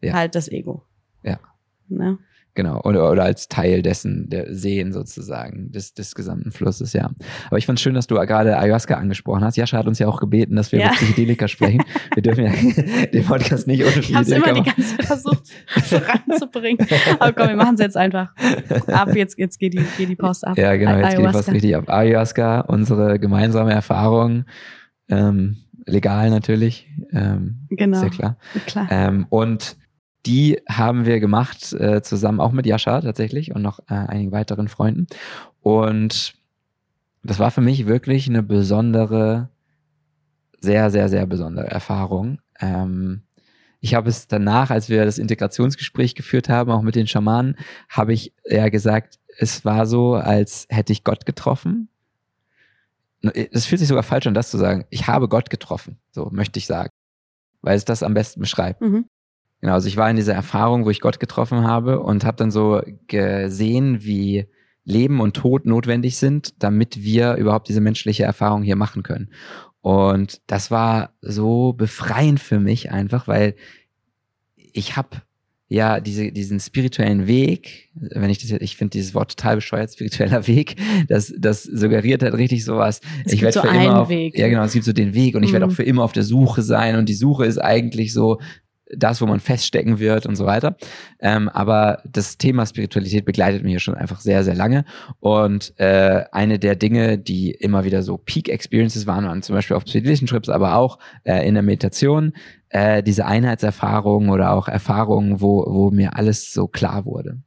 Ja. 0.01 0.15
Halt 0.15 0.35
das 0.35 0.49
Ego. 0.49 0.83
Ja. 1.23 1.39
Ne? 1.89 2.19
Genau, 2.57 2.81
oder, 2.85 3.11
oder 3.11 3.25
als 3.25 3.49
Teil 3.49 3.83
dessen, 3.83 4.29
der 4.31 4.55
Seen 4.55 4.93
sozusagen, 4.93 5.73
des, 5.73 5.93
des 5.93 6.15
gesamten 6.15 6.53
Flusses, 6.53 6.93
ja. 6.93 7.11
Aber 7.49 7.59
ich 7.59 7.67
fand 7.67 7.81
es 7.81 7.83
schön, 7.83 7.95
dass 7.95 8.07
du 8.07 8.15
gerade 8.15 8.57
Ayahuasca 8.57 8.95
angesprochen 8.95 9.43
hast. 9.43 9.57
Jascha 9.57 9.77
hat 9.77 9.89
uns 9.89 9.99
ja 9.99 10.07
auch 10.07 10.21
gebeten, 10.21 10.55
dass 10.55 10.71
wir 10.71 10.79
ja. 10.79 10.87
über 10.87 10.95
Psychedelika 10.95 11.49
sprechen. 11.49 11.83
Wir 12.15 12.23
dürfen 12.23 12.45
ja 12.45 13.07
den 13.13 13.25
Podcast 13.25 13.67
nicht 13.67 13.83
ohne 13.83 13.91
Psychedelika 13.91 14.21
Ich 14.21 14.43
habe 14.43 14.51
immer 14.51 14.63
die 14.63 14.71
ganze 14.71 14.97
Zeit 14.97 15.07
versucht, 15.07 15.43
so 15.85 15.97
ranzubringen. 15.97 16.87
Aber 17.19 17.33
komm, 17.33 17.49
wir 17.49 17.57
machen 17.57 17.75
es 17.75 17.81
jetzt 17.81 17.97
einfach 17.97 18.29
ab. 18.87 19.15
Jetzt, 19.17 19.37
jetzt 19.37 19.59
geht, 19.59 19.75
die, 19.75 19.85
geht 19.99 20.09
die 20.09 20.17
Post 20.17 20.47
ab. 20.47 20.57
Ja, 20.57 20.77
genau, 20.77 20.97
jetzt 20.99 21.17
geht 21.17 21.27
die 21.27 21.33
Post 21.33 21.53
richtig 21.53 21.77
ab. 21.77 21.89
Ayahuasca, 21.89 22.61
unsere 22.61 23.19
gemeinsame 23.19 23.73
Erfahrung. 23.73 24.45
Ähm, 25.09 25.57
legal 25.87 26.31
natürlich. 26.31 26.89
Ähm, 27.13 27.67
genau. 27.71 28.03
Ja 28.03 28.09
klar. 28.11 28.37
klar. 28.67 28.89
Ähm, 28.91 29.27
und 29.29 29.77
die 30.27 30.61
haben 30.69 31.07
wir 31.07 31.21
gemacht, 31.21 31.73
äh, 31.75 32.03
zusammen 32.03 32.41
auch 32.41 32.53
mit 32.53 32.67
Jascha 32.67 33.01
tatsächlich 33.01 33.55
und 33.55 33.63
noch 33.63 33.81
äh, 33.91 33.95
einigen 33.95 34.33
weiteren 34.33 34.69
Freunden. 34.69 35.07
Und 35.61 36.35
das 37.23 37.39
war 37.39 37.51
für 37.51 37.61
mich 37.61 37.87
wirklich 37.87 38.29
eine 38.29 38.43
besondere, 38.43 39.49
sehr, 40.61 40.91
sehr, 40.91 41.09
sehr 41.09 41.27
besondere 41.27 41.67
Erfahrung. 41.67 42.39
Ähm, 42.61 43.23
ich 43.81 43.95
habe 43.95 44.09
es 44.09 44.29
danach, 44.29 44.71
als 44.71 44.89
wir 44.89 45.05
das 45.05 45.19
Integrationsgespräch 45.19 46.15
geführt 46.15 46.49
haben, 46.49 46.71
auch 46.71 46.83
mit 46.83 46.95
den 46.95 47.07
Schamanen, 47.07 47.57
habe 47.89 48.15
ich 48.15 48.33
ja 48.47 48.71
gesagt, 48.71 49.19
es 49.37 49.65
war 49.65 49.87
so, 49.87 50.15
als 50.15 50.67
hätte 50.71 50.93
ich 50.93 51.05
Gott 51.05 51.27
getroffen. 51.27 51.89
Es 53.21 53.67
fühlt 53.67 53.81
sich 53.81 53.89
sogar 53.89 54.03
falsch 54.03 54.27
an, 54.27 54.35
das 54.35 54.51
zu 54.51 54.59
sagen. 54.59 54.85
Ich 54.91 55.07
habe 55.07 55.29
Gott 55.29 55.51
getroffen, 55.51 55.99
so 56.13 56.31
möchte 56.31 56.59
ich 56.59 56.67
sagen, 56.67 56.91
weil 57.63 57.77
es 57.77 57.85
das 57.85 58.03
am 58.03 58.15
besten 58.15 58.41
beschreibt. 58.41 58.81
Mhm. 58.81 59.07
Genau, 59.65 59.77
also 59.77 59.89
ich 59.89 59.97
war 59.97 60.11
in 60.11 60.17
dieser 60.17 60.35
Erfahrung, 60.35 60.85
wo 60.85 60.91
ich 60.91 61.01
Gott 61.01 61.19
getroffen 61.19 61.67
habe 61.67 62.01
und 62.01 62.23
habe 62.27 62.37
dann 62.37 62.51
so 62.51 62.83
gesehen, 63.07 64.05
wie 64.05 64.45
Leben 64.85 65.21
und 65.21 65.37
Tod 65.37 65.65
notwendig 65.65 66.19
sind, 66.19 66.63
damit 66.63 67.03
wir 67.03 67.37
überhaupt 67.37 67.71
diese 67.71 67.81
menschliche 67.81 68.25
Erfahrung 68.25 68.63
hier 68.63 68.77
machen 68.77 69.03
können. 69.03 69.31
Und 69.81 70.43
das 70.49 70.71
war 70.71 71.15
so 71.23 71.73
befreiend 71.73 72.41
für 72.41 72.61
mich 72.61 72.93
einfach, 72.93 73.27
weil 73.27 73.55
ich 74.55 74.97
habe 74.99 75.23
ja 75.69 75.99
diese, 75.99 76.31
diesen 76.31 76.61
spirituellen 76.61 77.27
Weg, 77.27 77.91
wenn 77.95 78.29
ich 78.29 78.47
das 78.47 78.51
ich 78.61 78.77
finde 78.77 78.91
dieses 78.91 79.15
Wort 79.15 79.35
total 79.35 79.57
bescheuert, 79.57 79.91
spiritueller 79.91 80.47
Weg, 80.47 80.77
das, 81.09 81.33
das 81.39 81.63
suggeriert 81.63 82.23
halt 82.23 82.35
richtig 82.35 82.67
sowas. 82.67 83.01
Es 83.25 83.33
ich 83.33 83.41
werde 83.41 83.55
so 83.55 83.63
für 83.63 83.69
immer 83.69 84.01
auf, 84.01 84.11
Weg. 84.11 84.39
ja 84.39 84.49
genau, 84.49 84.65
es 84.65 84.75
gibt 84.75 84.85
so 84.85 84.93
den 84.93 85.15
Weg 85.15 85.35
und 85.35 85.43
ich 85.43 85.53
werde 85.53 85.65
auch 85.65 85.71
mhm. 85.71 85.75
für 85.75 85.85
immer 85.85 86.05
auf 86.05 86.13
der 86.13 86.23
Suche 86.23 86.61
sein 86.61 86.97
und 86.97 87.09
die 87.09 87.15
Suche 87.15 87.47
ist 87.47 87.57
eigentlich 87.57 88.13
so 88.13 88.41
das, 88.97 89.21
wo 89.21 89.27
man 89.27 89.41
feststecken 89.41 89.99
wird 89.99 90.27
und 90.27 90.37
so 90.37 90.47
weiter. 90.47 90.77
Ähm, 91.21 91.49
aber 91.49 92.03
das 92.05 92.39
Thema 92.39 92.67
Spiritualität 92.67 93.25
begleitet 93.25 93.63
mich 93.63 93.83
schon 93.83 93.95
einfach 93.95 94.21
sehr, 94.21 94.45
sehr 94.45 94.55
lange. 94.55 94.85
Und 95.21 95.79
äh, 95.79 96.25
eine 96.33 96.59
der 96.59 96.77
Dinge, 96.77 97.19
die 97.19 97.51
immer 97.51 97.85
wieder 97.85 98.03
so 98.03 98.17
Peak-Experiences 98.17 99.07
waren, 99.07 99.25
waren 99.25 99.43
zum 99.43 99.55
Beispiel 99.55 99.77
auf 99.77 99.85
psychedelischen 99.85 100.27
Trips, 100.27 100.49
aber 100.49 100.77
auch 100.77 100.99
äh, 101.25 101.47
in 101.47 101.55
der 101.55 101.63
Meditation, 101.63 102.33
äh, 102.69 103.03
diese 103.03 103.27
Einheitserfahrungen 103.27 104.31
oder 104.31 104.53
auch 104.53 104.69
Erfahrungen, 104.69 105.41
wo, 105.41 105.65
wo 105.67 105.91
mir 105.91 106.17
alles 106.17 106.53
so 106.53 106.67
klar 106.67 107.05
wurde. 107.05 107.39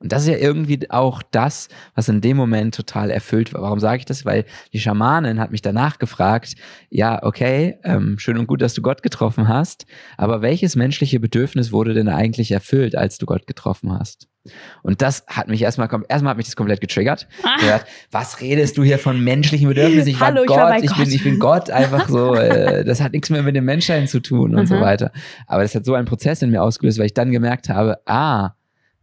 Und 0.00 0.12
das 0.12 0.22
ist 0.22 0.28
ja 0.28 0.36
irgendwie 0.36 0.90
auch 0.90 1.22
das, 1.30 1.68
was 1.94 2.08
in 2.08 2.20
dem 2.20 2.36
Moment 2.36 2.74
total 2.74 3.10
erfüllt 3.10 3.54
war. 3.54 3.62
Warum 3.62 3.80
sage 3.80 4.00
ich 4.00 4.04
das? 4.04 4.26
Weil 4.26 4.44
die 4.72 4.80
Schamanin 4.80 5.40
hat 5.40 5.50
mich 5.50 5.62
danach 5.62 5.98
gefragt, 5.98 6.56
ja, 6.90 7.22
okay, 7.22 7.78
ähm, 7.84 8.18
schön 8.18 8.36
und 8.36 8.46
gut, 8.46 8.60
dass 8.60 8.74
du 8.74 8.82
Gott 8.82 9.02
getroffen 9.02 9.48
hast, 9.48 9.86
aber 10.18 10.42
welches 10.42 10.76
menschliche 10.76 11.20
Bedürfnis 11.20 11.72
wurde 11.72 11.94
denn 11.94 12.08
eigentlich 12.08 12.52
erfüllt, 12.52 12.96
als 12.96 13.18
du 13.18 13.26
Gott 13.26 13.46
getroffen 13.46 13.92
hast? 13.98 14.28
Und 14.82 15.00
das 15.00 15.24
hat 15.26 15.48
mich 15.48 15.62
erstmal, 15.62 15.88
erstmal 16.08 16.32
hat 16.32 16.36
mich 16.36 16.46
das 16.46 16.56
komplett 16.56 16.82
getriggert. 16.82 17.26
Ah. 17.42 17.56
Gehört, 17.58 17.86
was 18.10 18.42
redest 18.42 18.76
du 18.76 18.82
hier 18.82 18.98
von 18.98 19.22
menschlichen 19.24 19.68
Bedürfnissen? 19.68 20.10
Ich 20.10 20.20
Hallo, 20.20 20.42
war 20.46 20.72
Gott, 20.72 20.84
ich, 20.84 20.90
war 20.90 20.98
ich 20.98 21.04
bin, 21.04 21.14
ich 21.14 21.24
bin 21.24 21.38
Gott, 21.38 21.70
einfach 21.70 22.08
so, 22.08 22.34
äh, 22.34 22.84
das 22.84 23.00
hat 23.00 23.12
nichts 23.12 23.30
mehr 23.30 23.42
mit 23.42 23.56
dem 23.56 23.64
Menschsein 23.64 24.06
zu 24.06 24.20
tun 24.20 24.54
und 24.54 24.62
mhm. 24.62 24.66
so 24.66 24.80
weiter. 24.80 25.12
Aber 25.46 25.62
das 25.62 25.74
hat 25.74 25.86
so 25.86 25.94
einen 25.94 26.06
Prozess 26.06 26.42
in 26.42 26.50
mir 26.50 26.62
ausgelöst, 26.62 26.98
weil 26.98 27.06
ich 27.06 27.14
dann 27.14 27.30
gemerkt 27.30 27.70
habe, 27.70 27.96
ah, 28.04 28.50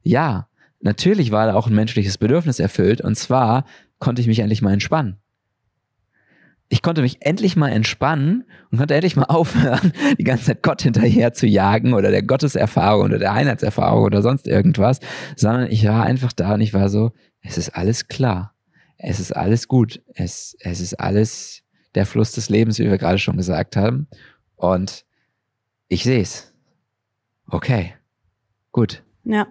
ja, 0.03 0.47
natürlich 0.81 1.31
war 1.31 1.47
da 1.47 1.53
auch 1.53 1.67
ein 1.67 1.75
menschliches 1.75 2.17
Bedürfnis 2.17 2.59
erfüllt 2.59 3.01
und 3.01 3.15
zwar 3.15 3.65
konnte 3.99 4.21
ich 4.21 4.27
mich 4.27 4.39
endlich 4.39 4.61
mal 4.61 4.73
entspannen. 4.73 5.17
Ich 6.69 6.81
konnte 6.81 7.01
mich 7.01 7.17
endlich 7.19 7.57
mal 7.57 7.67
entspannen 7.67 8.45
und 8.71 8.77
konnte 8.77 8.95
endlich 8.95 9.17
mal 9.17 9.23
aufhören, 9.29 9.91
die 10.17 10.23
ganze 10.23 10.45
Zeit 10.45 10.63
Gott 10.63 10.81
hinterher 10.81 11.33
zu 11.33 11.45
jagen 11.45 11.93
oder 11.93 12.11
der 12.11 12.23
Gotteserfahrung 12.23 13.05
oder 13.05 13.19
der 13.19 13.33
Einheitserfahrung 13.33 14.03
oder 14.03 14.21
sonst 14.21 14.47
irgendwas, 14.47 14.99
sondern 15.35 15.69
ich 15.69 15.85
war 15.85 16.03
einfach 16.03 16.31
da 16.31 16.53
und 16.53 16.61
ich 16.61 16.73
war 16.73 16.89
so, 16.89 17.11
es 17.41 17.57
ist 17.57 17.69
alles 17.69 18.07
klar. 18.07 18.55
Es 18.97 19.19
ist 19.19 19.31
alles 19.35 19.67
gut. 19.67 20.01
Es, 20.13 20.55
es 20.59 20.79
ist 20.79 20.93
alles 20.99 21.63
der 21.95 22.05
Fluss 22.05 22.31
des 22.31 22.49
Lebens, 22.49 22.79
wie 22.79 22.89
wir 22.89 22.97
gerade 22.97 23.17
schon 23.17 23.35
gesagt 23.35 23.75
haben. 23.75 24.07
Und 24.55 25.05
ich 25.87 26.03
sehe 26.03 26.21
es. 26.21 26.53
Okay. 27.47 27.95
Gut. 28.71 29.03
Ja. 29.23 29.47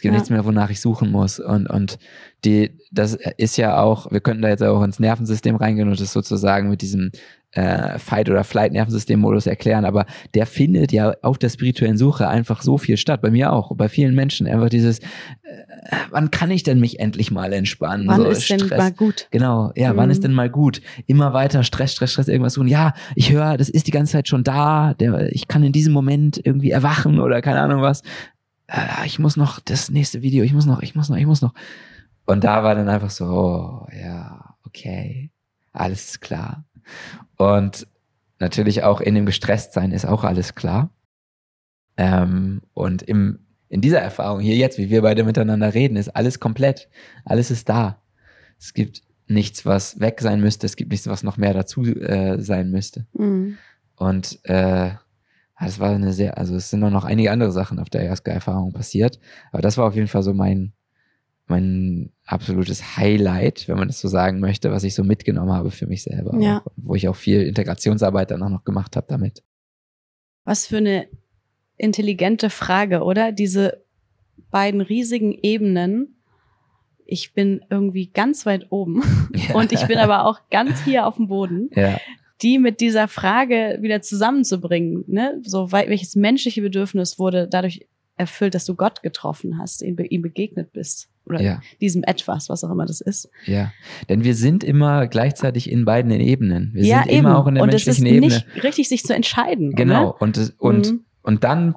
Es 0.00 0.02
gibt 0.02 0.14
Ja. 0.14 0.18
nichts 0.18 0.30
mehr, 0.30 0.46
wonach 0.46 0.70
ich 0.70 0.80
suchen 0.80 1.10
muss. 1.10 1.38
Und, 1.40 1.66
und 1.68 1.98
die, 2.46 2.70
das 2.90 3.18
ist 3.36 3.58
ja 3.58 3.82
auch, 3.82 4.10
wir 4.10 4.20
könnten 4.20 4.40
da 4.40 4.48
jetzt 4.48 4.62
auch 4.62 4.82
ins 4.82 4.98
Nervensystem 4.98 5.56
reingehen 5.56 5.90
und 5.90 6.00
das 6.00 6.14
sozusagen 6.14 6.70
mit 6.70 6.80
diesem 6.80 7.10
äh, 7.52 7.98
Fight- 7.98 8.30
oder 8.30 8.42
Flight-Nervensystem-Modus 8.42 9.46
erklären, 9.46 9.84
aber 9.84 10.06
der 10.34 10.46
findet 10.46 10.90
ja 10.92 11.12
auf 11.20 11.36
der 11.36 11.50
spirituellen 11.50 11.98
Suche 11.98 12.28
einfach 12.28 12.62
so 12.62 12.78
viel 12.78 12.96
statt. 12.96 13.20
Bei 13.20 13.30
mir 13.30 13.52
auch, 13.52 13.76
bei 13.76 13.90
vielen 13.90 14.14
Menschen. 14.14 14.46
Einfach 14.46 14.70
dieses, 14.70 15.00
äh, 15.00 15.02
wann 16.10 16.30
kann 16.30 16.50
ich 16.50 16.62
denn 16.62 16.80
mich 16.80 16.98
endlich 16.98 17.30
mal 17.30 17.52
entspannen? 17.52 18.06
Wann 18.06 18.22
so 18.22 18.28
ist 18.30 18.48
denn 18.48 18.68
mal 18.68 18.92
gut? 18.92 19.28
Genau, 19.32 19.70
ja, 19.76 19.96
wann 19.96 20.06
Mhm. 20.06 20.12
ist 20.12 20.24
denn 20.24 20.32
mal 20.32 20.48
gut? 20.48 20.80
Immer 21.08 21.34
weiter 21.34 21.62
Stress, 21.62 21.92
Stress, 21.92 22.12
Stress, 22.12 22.28
irgendwas 22.28 22.54
tun. 22.54 22.68
Ja, 22.68 22.94
ich 23.16 23.32
höre, 23.32 23.58
das 23.58 23.68
ist 23.68 23.86
die 23.86 23.90
ganze 23.90 24.12
Zeit 24.12 24.28
schon 24.28 24.44
da. 24.44 24.94
Der, 24.94 25.30
ich 25.32 25.46
kann 25.46 25.62
in 25.62 25.72
diesem 25.72 25.92
Moment 25.92 26.40
irgendwie 26.42 26.70
erwachen 26.70 27.20
oder 27.20 27.42
keine 27.42 27.60
Ahnung 27.60 27.82
was. 27.82 28.02
Äh, 28.70 29.06
ich 29.06 29.18
muss 29.18 29.36
noch 29.36 29.60
das 29.60 29.90
nächste 29.90 30.22
Video, 30.22 30.44
ich 30.44 30.52
muss 30.52 30.66
noch, 30.66 30.82
ich 30.82 30.94
muss 30.94 31.08
noch, 31.08 31.16
ich 31.16 31.26
muss 31.26 31.42
noch. 31.42 31.54
Und 32.26 32.44
da 32.44 32.62
war 32.62 32.74
dann 32.74 32.88
einfach 32.88 33.10
so, 33.10 33.24
oh, 33.26 33.88
ja, 33.92 34.54
okay, 34.64 35.30
alles 35.72 36.10
ist 36.10 36.20
klar. 36.20 36.64
Und 37.36 37.86
natürlich 38.38 38.84
auch 38.84 39.00
in 39.00 39.14
dem 39.14 39.26
Gestresstsein 39.26 39.92
ist 39.92 40.06
auch 40.06 40.24
alles 40.24 40.54
klar. 40.54 40.90
Ähm, 41.96 42.62
und 42.72 43.02
im, 43.02 43.40
in 43.68 43.80
dieser 43.80 44.00
Erfahrung 44.00 44.40
hier 44.40 44.56
jetzt, 44.56 44.78
wie 44.78 44.90
wir 44.90 45.02
beide 45.02 45.24
miteinander 45.24 45.74
reden, 45.74 45.96
ist 45.96 46.08
alles 46.08 46.40
komplett. 46.40 46.88
Alles 47.24 47.50
ist 47.50 47.68
da. 47.68 48.02
Es 48.58 48.74
gibt 48.74 49.02
nichts, 49.26 49.66
was 49.66 50.00
weg 50.00 50.20
sein 50.20 50.40
müsste. 50.40 50.66
Es 50.66 50.76
gibt 50.76 50.90
nichts, 50.90 51.06
was 51.06 51.22
noch 51.22 51.36
mehr 51.36 51.54
dazu 51.54 51.84
äh, 51.84 52.40
sein 52.40 52.70
müsste. 52.70 53.06
Mhm. 53.12 53.58
Und 53.96 54.38
äh, 54.44 54.92
das 55.66 55.78
war 55.78 55.90
eine 55.90 56.12
sehr, 56.12 56.38
also 56.38 56.56
es 56.56 56.70
sind 56.70 56.82
auch 56.84 56.90
noch 56.90 57.04
einige 57.04 57.30
andere 57.30 57.52
Sachen 57.52 57.78
auf 57.78 57.90
der 57.90 58.00
Ayahuasca-Erfahrung 58.00 58.72
passiert. 58.72 59.20
Aber 59.52 59.60
das 59.60 59.76
war 59.76 59.86
auf 59.86 59.94
jeden 59.94 60.08
Fall 60.08 60.22
so 60.22 60.32
mein, 60.32 60.72
mein 61.46 62.12
absolutes 62.24 62.96
Highlight, 62.96 63.68
wenn 63.68 63.76
man 63.76 63.88
das 63.88 64.00
so 64.00 64.08
sagen 64.08 64.40
möchte, 64.40 64.70
was 64.70 64.84
ich 64.84 64.94
so 64.94 65.04
mitgenommen 65.04 65.52
habe 65.52 65.70
für 65.70 65.86
mich 65.86 66.02
selber. 66.02 66.38
Ja. 66.40 66.62
Wo 66.76 66.94
ich 66.94 67.08
auch 67.08 67.16
viel 67.16 67.42
Integrationsarbeit 67.42 68.30
dann 68.30 68.42
auch 68.42 68.48
noch 68.48 68.64
gemacht 68.64 68.96
habe 68.96 69.06
damit. 69.08 69.42
Was 70.44 70.66
für 70.66 70.78
eine 70.78 71.08
intelligente 71.76 72.48
Frage, 72.48 73.02
oder? 73.02 73.30
Diese 73.30 73.84
beiden 74.50 74.80
riesigen 74.80 75.38
Ebenen. 75.42 76.16
Ich 77.04 77.34
bin 77.34 77.60
irgendwie 77.68 78.06
ganz 78.06 78.46
weit 78.46 78.68
oben 78.70 79.02
und 79.54 79.72
ich 79.72 79.84
bin 79.86 79.98
aber 79.98 80.24
auch 80.24 80.48
ganz 80.50 80.84
hier 80.84 81.06
auf 81.06 81.16
dem 81.16 81.28
Boden. 81.28 81.68
Ja, 81.74 81.98
die 82.42 82.58
mit 82.58 82.80
dieser 82.80 83.08
Frage 83.08 83.78
wieder 83.80 84.02
zusammenzubringen, 84.02 85.04
ne? 85.06 85.40
So 85.44 85.72
welches 85.72 86.16
menschliche 86.16 86.62
Bedürfnis 86.62 87.18
wurde 87.18 87.48
dadurch 87.48 87.86
erfüllt, 88.16 88.54
dass 88.54 88.66
du 88.66 88.74
Gott 88.74 89.02
getroffen 89.02 89.58
hast, 89.58 89.82
ihm, 89.82 89.96
be 89.96 90.04
ihm 90.06 90.20
begegnet 90.20 90.72
bist 90.72 91.08
oder 91.24 91.40
ja, 91.40 91.60
diesem 91.80 92.02
etwas, 92.04 92.50
was 92.50 92.62
auch 92.64 92.70
immer 92.70 92.84
das 92.84 93.00
ist. 93.00 93.30
ja. 93.46 93.72
Denn 94.10 94.24
wir 94.24 94.34
sind 94.34 94.62
immer 94.62 95.06
gleichzeitig 95.06 95.70
in 95.70 95.84
beiden 95.86 96.10
Ebenen. 96.12 96.70
Wir 96.74 96.84
ja, 96.84 97.02
sind 97.02 97.12
eben. 97.12 97.20
immer 97.20 97.38
auch 97.38 97.46
in 97.46 97.54
der 97.54 97.62
und 97.62 97.72
es 97.72 97.86
ist 97.86 98.00
menschlichen 98.00 98.24
Ebene. 98.24 98.44
nicht 98.54 98.64
richtig, 98.64 98.88
sich 98.90 99.04
zu 99.04 99.14
entscheiden. 99.14 99.72
Genau. 99.74 100.16
Und, 100.18 100.36
Oder? 100.38 100.50
und, 100.58 100.90
Mhm. 100.90 101.04
und 101.22 101.44
dann, 101.44 101.76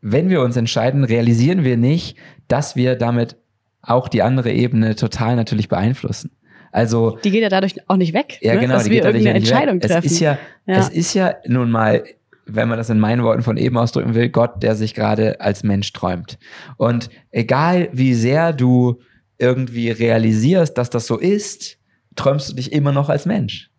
wenn 0.00 0.30
wir 0.30 0.42
uns 0.42 0.56
entscheiden, 0.56 1.04
realisieren 1.04 1.62
wir 1.62 1.76
nicht, 1.76 2.16
dass 2.48 2.74
wir 2.74 2.96
damit 2.96 3.36
auch 3.80 4.08
die 4.08 4.22
andere 4.22 4.52
Ebene 4.52 4.96
total 4.96 5.36
natürlich 5.36 5.68
beeinflussen. 5.68 6.32
Also, 6.72 7.18
die 7.24 7.30
geht 7.30 7.42
ja 7.42 7.48
dadurch 7.48 7.76
auch 7.88 7.96
nicht 7.96 8.12
weg, 8.12 8.38
ja, 8.40 8.54
ne? 8.54 8.60
genau, 8.60 8.74
dass 8.74 8.84
die 8.84 8.90
wir 8.90 8.96
geht 8.96 9.04
dadurch 9.04 9.24
irgendeine 9.24 9.38
ja 9.38 9.40
nicht 9.40 9.50
weg. 9.50 9.56
Entscheidung 9.56 9.80
treffen. 9.80 10.06
Es 10.06 10.12
ist 10.12 10.20
ja, 10.20 10.38
Ja. 10.66 10.78
es 10.78 10.88
ist 10.90 11.14
ja 11.14 11.34
nun 11.46 11.70
mal, 11.70 12.04
wenn 12.46 12.68
man 12.68 12.78
das 12.78 12.90
in 12.90 12.98
meinen 12.98 13.22
Worten 13.22 13.42
von 13.42 13.56
eben 13.56 13.76
ausdrücken 13.76 14.14
will, 14.14 14.28
Gott, 14.28 14.62
der 14.62 14.74
sich 14.74 14.94
gerade 14.94 15.40
als 15.40 15.62
Mensch 15.62 15.92
träumt. 15.92 16.38
Und 16.76 17.10
egal 17.30 17.88
wie 17.92 18.14
sehr 18.14 18.52
du 18.52 19.00
irgendwie 19.38 19.90
realisierst, 19.90 20.76
dass 20.76 20.90
das 20.90 21.06
so 21.06 21.16
ist, 21.18 21.78
träumst 22.16 22.50
du 22.50 22.54
dich 22.54 22.72
immer 22.72 22.92
noch 22.92 23.08
als 23.08 23.26
Mensch. 23.26 23.70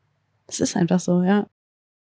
das 0.48 0.60
ist 0.60 0.76
einfach 0.76 1.00
so, 1.00 1.22
ja. 1.24 1.48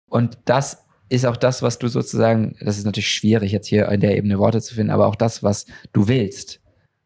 Und 0.09 0.39
das 0.45 0.85
ist 1.09 1.27
auch 1.27 1.37
das, 1.37 1.63
was 1.63 1.79
du 1.79 1.89
sozusagen, 1.89 2.57
das 2.61 2.79
ist 2.79 2.85
natürlich 2.85 3.11
schwierig 3.11 3.53
jetzt 3.53 3.67
hier 3.67 3.89
in 3.89 4.01
der 4.01 4.17
Ebene 4.17 4.39
Worte 4.39 4.61
zu 4.61 4.75
finden, 4.75 4.91
aber 4.93 5.07
auch 5.07 5.17
das, 5.17 5.43
was 5.43 5.67
du 5.93 6.07
willst. 6.09 6.61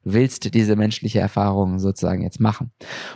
Willst 0.04 0.54
diese 0.54 0.76
menschliche 0.76 1.20
Erfahrung 1.20 1.78
sozusagen 1.78 2.22
jetzt 2.22 2.40
machen. 2.40 2.70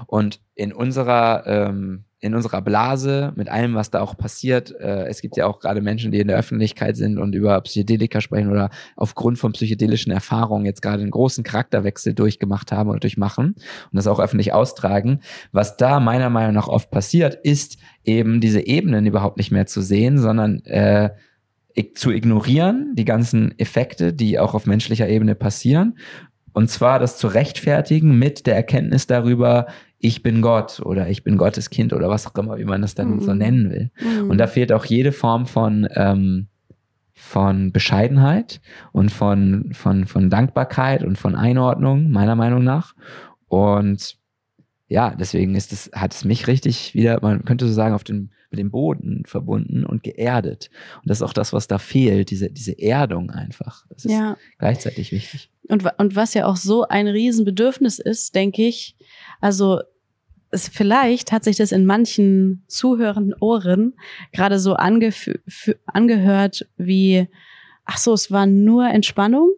Und 0.07 0.41
in 0.55 0.73
unserer, 0.73 1.47
ähm, 1.47 2.05
in 2.21 2.35
unserer 2.35 2.63
Blase, 2.63 3.33
mit 3.37 3.49
allem, 3.49 3.75
was 3.75 3.91
da 3.91 4.01
auch 4.01 4.17
passiert, 4.17 4.75
äh, 4.81 5.07
es 5.07 5.21
gibt 5.21 5.37
ja 5.37 5.47
auch 5.47 5.61
gerade 5.61 5.81
Menschen, 5.81 6.11
die 6.11 6.19
in 6.19 6.27
der 6.27 6.37
Öffentlichkeit 6.37 6.97
sind 6.97 7.19
und 7.19 7.35
über 7.35 7.61
Psychedelika 7.61 8.21
sprechen 8.21 8.51
oder 8.51 8.71
aufgrund 8.97 9.39
von 9.39 9.53
psychedelischen 9.53 10.11
Erfahrungen 10.11 10.67
jetzt 10.67 10.83
gerade 10.83 11.03
einen 11.03 11.13
großen 11.13 11.45
Charakterwechsel 11.45 12.15
durchgemacht 12.15 12.73
haben 12.73 12.91
oder 12.91 12.99
durchmachen 12.99 13.55
und 13.55 13.93
das 13.93 14.09
auch 14.09 14.19
öffentlich 14.19 14.53
austragen. 14.53 15.21
Was 15.53 15.77
da 15.77 16.01
meiner 16.01 16.29
Meinung 16.29 16.55
nach 16.55 16.67
oft 16.67 16.91
passiert, 16.91 17.37
ist 17.37 17.79
eben 18.05 18.41
diese 18.41 18.67
Ebenen 18.67 19.07
überhaupt 19.07 19.37
nicht 19.37 19.53
mehr 19.53 19.67
zu 19.67 19.81
sehen, 19.81 20.19
sondern 20.19 20.65
äh, 20.65 21.11
zu 21.95 22.11
ignorieren, 22.11 22.95
die 22.97 23.05
ganzen 23.05 23.57
Effekte, 23.59 24.13
die 24.13 24.39
auch 24.39 24.55
auf 24.55 24.67
menschlicher 24.67 25.09
Ebene 25.09 25.35
passieren. 25.35 25.99
Und 26.53 26.69
zwar 26.71 26.99
das 26.99 27.19
zu 27.19 27.29
rechtfertigen 27.29 28.19
mit 28.19 28.47
der 28.47 28.57
Erkenntnis 28.57 29.07
darüber, 29.07 29.67
ich 29.99 30.23
bin 30.23 30.43
Gott 30.43 30.81
oder 30.81 31.09
ich 31.09 31.25
bin 31.25 31.37
Gottes 31.37 31.71
Kind 31.71 31.93
oder 31.93 32.09
was 32.09 32.27
auch 32.27 32.35
immer, 32.37 32.59
wie 32.59 32.65
man 32.65 32.83
das 32.83 32.95
dann 32.95 33.17
Mhm. 33.17 33.21
so 33.21 33.35
nennen 33.35 33.71
will. 33.71 33.91
Mhm. 34.01 34.31
Und 34.31 34.39
da 34.39 34.47
fehlt 34.47 34.73
auch 34.73 34.85
jede 34.85 35.13
Form 35.13 35.47
von, 35.47 35.89
ähm, 35.95 36.47
von 37.15 37.73
Bescheidenheit 37.73 38.61
und 38.93 39.11
von, 39.11 39.71
von, 39.73 40.07
von 40.07 40.31
Dankbarkeit 40.31 41.03
und 41.03 41.19
von 41.19 41.35
Einordnung, 41.35 42.11
meiner 42.11 42.37
Meinung 42.37 42.63
nach. 42.63 42.95
Und 43.49 44.17
ja, 44.87 45.15
deswegen 45.19 45.55
ist 45.55 45.73
es, 45.73 45.91
hat 45.93 46.15
es 46.15 46.25
mich 46.25 46.47
richtig 46.47 46.95
wieder, 46.95 47.19
man 47.21 47.45
könnte 47.45 47.67
so 47.67 47.73
sagen, 47.73 47.95
auf 47.95 48.05
den, 48.05 48.31
mit 48.51 48.59
dem 48.59 48.71
Boden 48.71 49.25
verbunden 49.27 49.85
und 49.85 50.03
geerdet. 50.03 50.71
Und 50.97 51.09
das 51.11 51.19
ist 51.19 51.23
auch 51.23 51.33
das, 51.33 51.53
was 51.53 51.67
da 51.69 51.79
fehlt, 51.79 52.31
diese, 52.31 52.51
diese 52.51 52.79
Erdung 52.79 53.31
einfach. 53.31 53.87
Das 53.89 54.05
ist 54.05 54.13
ja. 54.13 54.37
gleichzeitig 54.59 55.13
wichtig. 55.13 55.51
Und, 55.69 55.85
und 55.99 56.17
was 56.17 56.35
ja 56.35 56.47
auch 56.47 56.57
so 56.57 56.85
ein 56.89 57.09
Riesenbedürfnis 57.09 57.99
ist, 57.99 58.35
denke 58.35 58.67
ich, 58.67 58.97
also 59.41 59.81
es, 60.51 60.69
vielleicht 60.69 61.31
hat 61.31 61.45
sich 61.45 61.57
das 61.57 61.73
in 61.73 61.85
manchen 61.85 62.65
zuhörenden 62.69 63.35
Ohren 63.39 63.95
gerade 64.33 64.59
so 64.59 64.75
angehört 64.75 66.67
wie, 66.79 67.29
ach 67.85 67.99
so, 67.99 68.15
es 68.15 68.31
war 68.31 68.47
nur 68.47 68.89
Entspannung, 68.89 69.51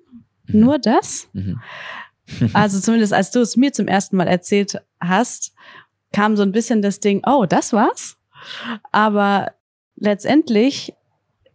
Mhm. 0.53 0.61
nur 0.61 0.79
das. 0.79 1.29
Mhm. 1.33 1.61
Also 2.53 2.79
zumindest 2.79 3.13
als 3.13 3.33
du 3.33 3.41
es 3.41 3.57
mir 3.57 3.73
zum 3.73 3.89
ersten 3.89 4.17
Mal 4.17 4.29
erzählt 4.29 4.81
hast, 5.01 5.53
kam 6.13 6.37
so 6.37 6.45
ein 6.45 6.53
bisschen 6.53 6.81
das 6.81 7.01
Ding, 7.01 7.23
oh, 7.27 7.45
das 7.45 7.73
war's. 7.73 8.19
Aber 8.93 9.53
letztendlich, 9.97 10.93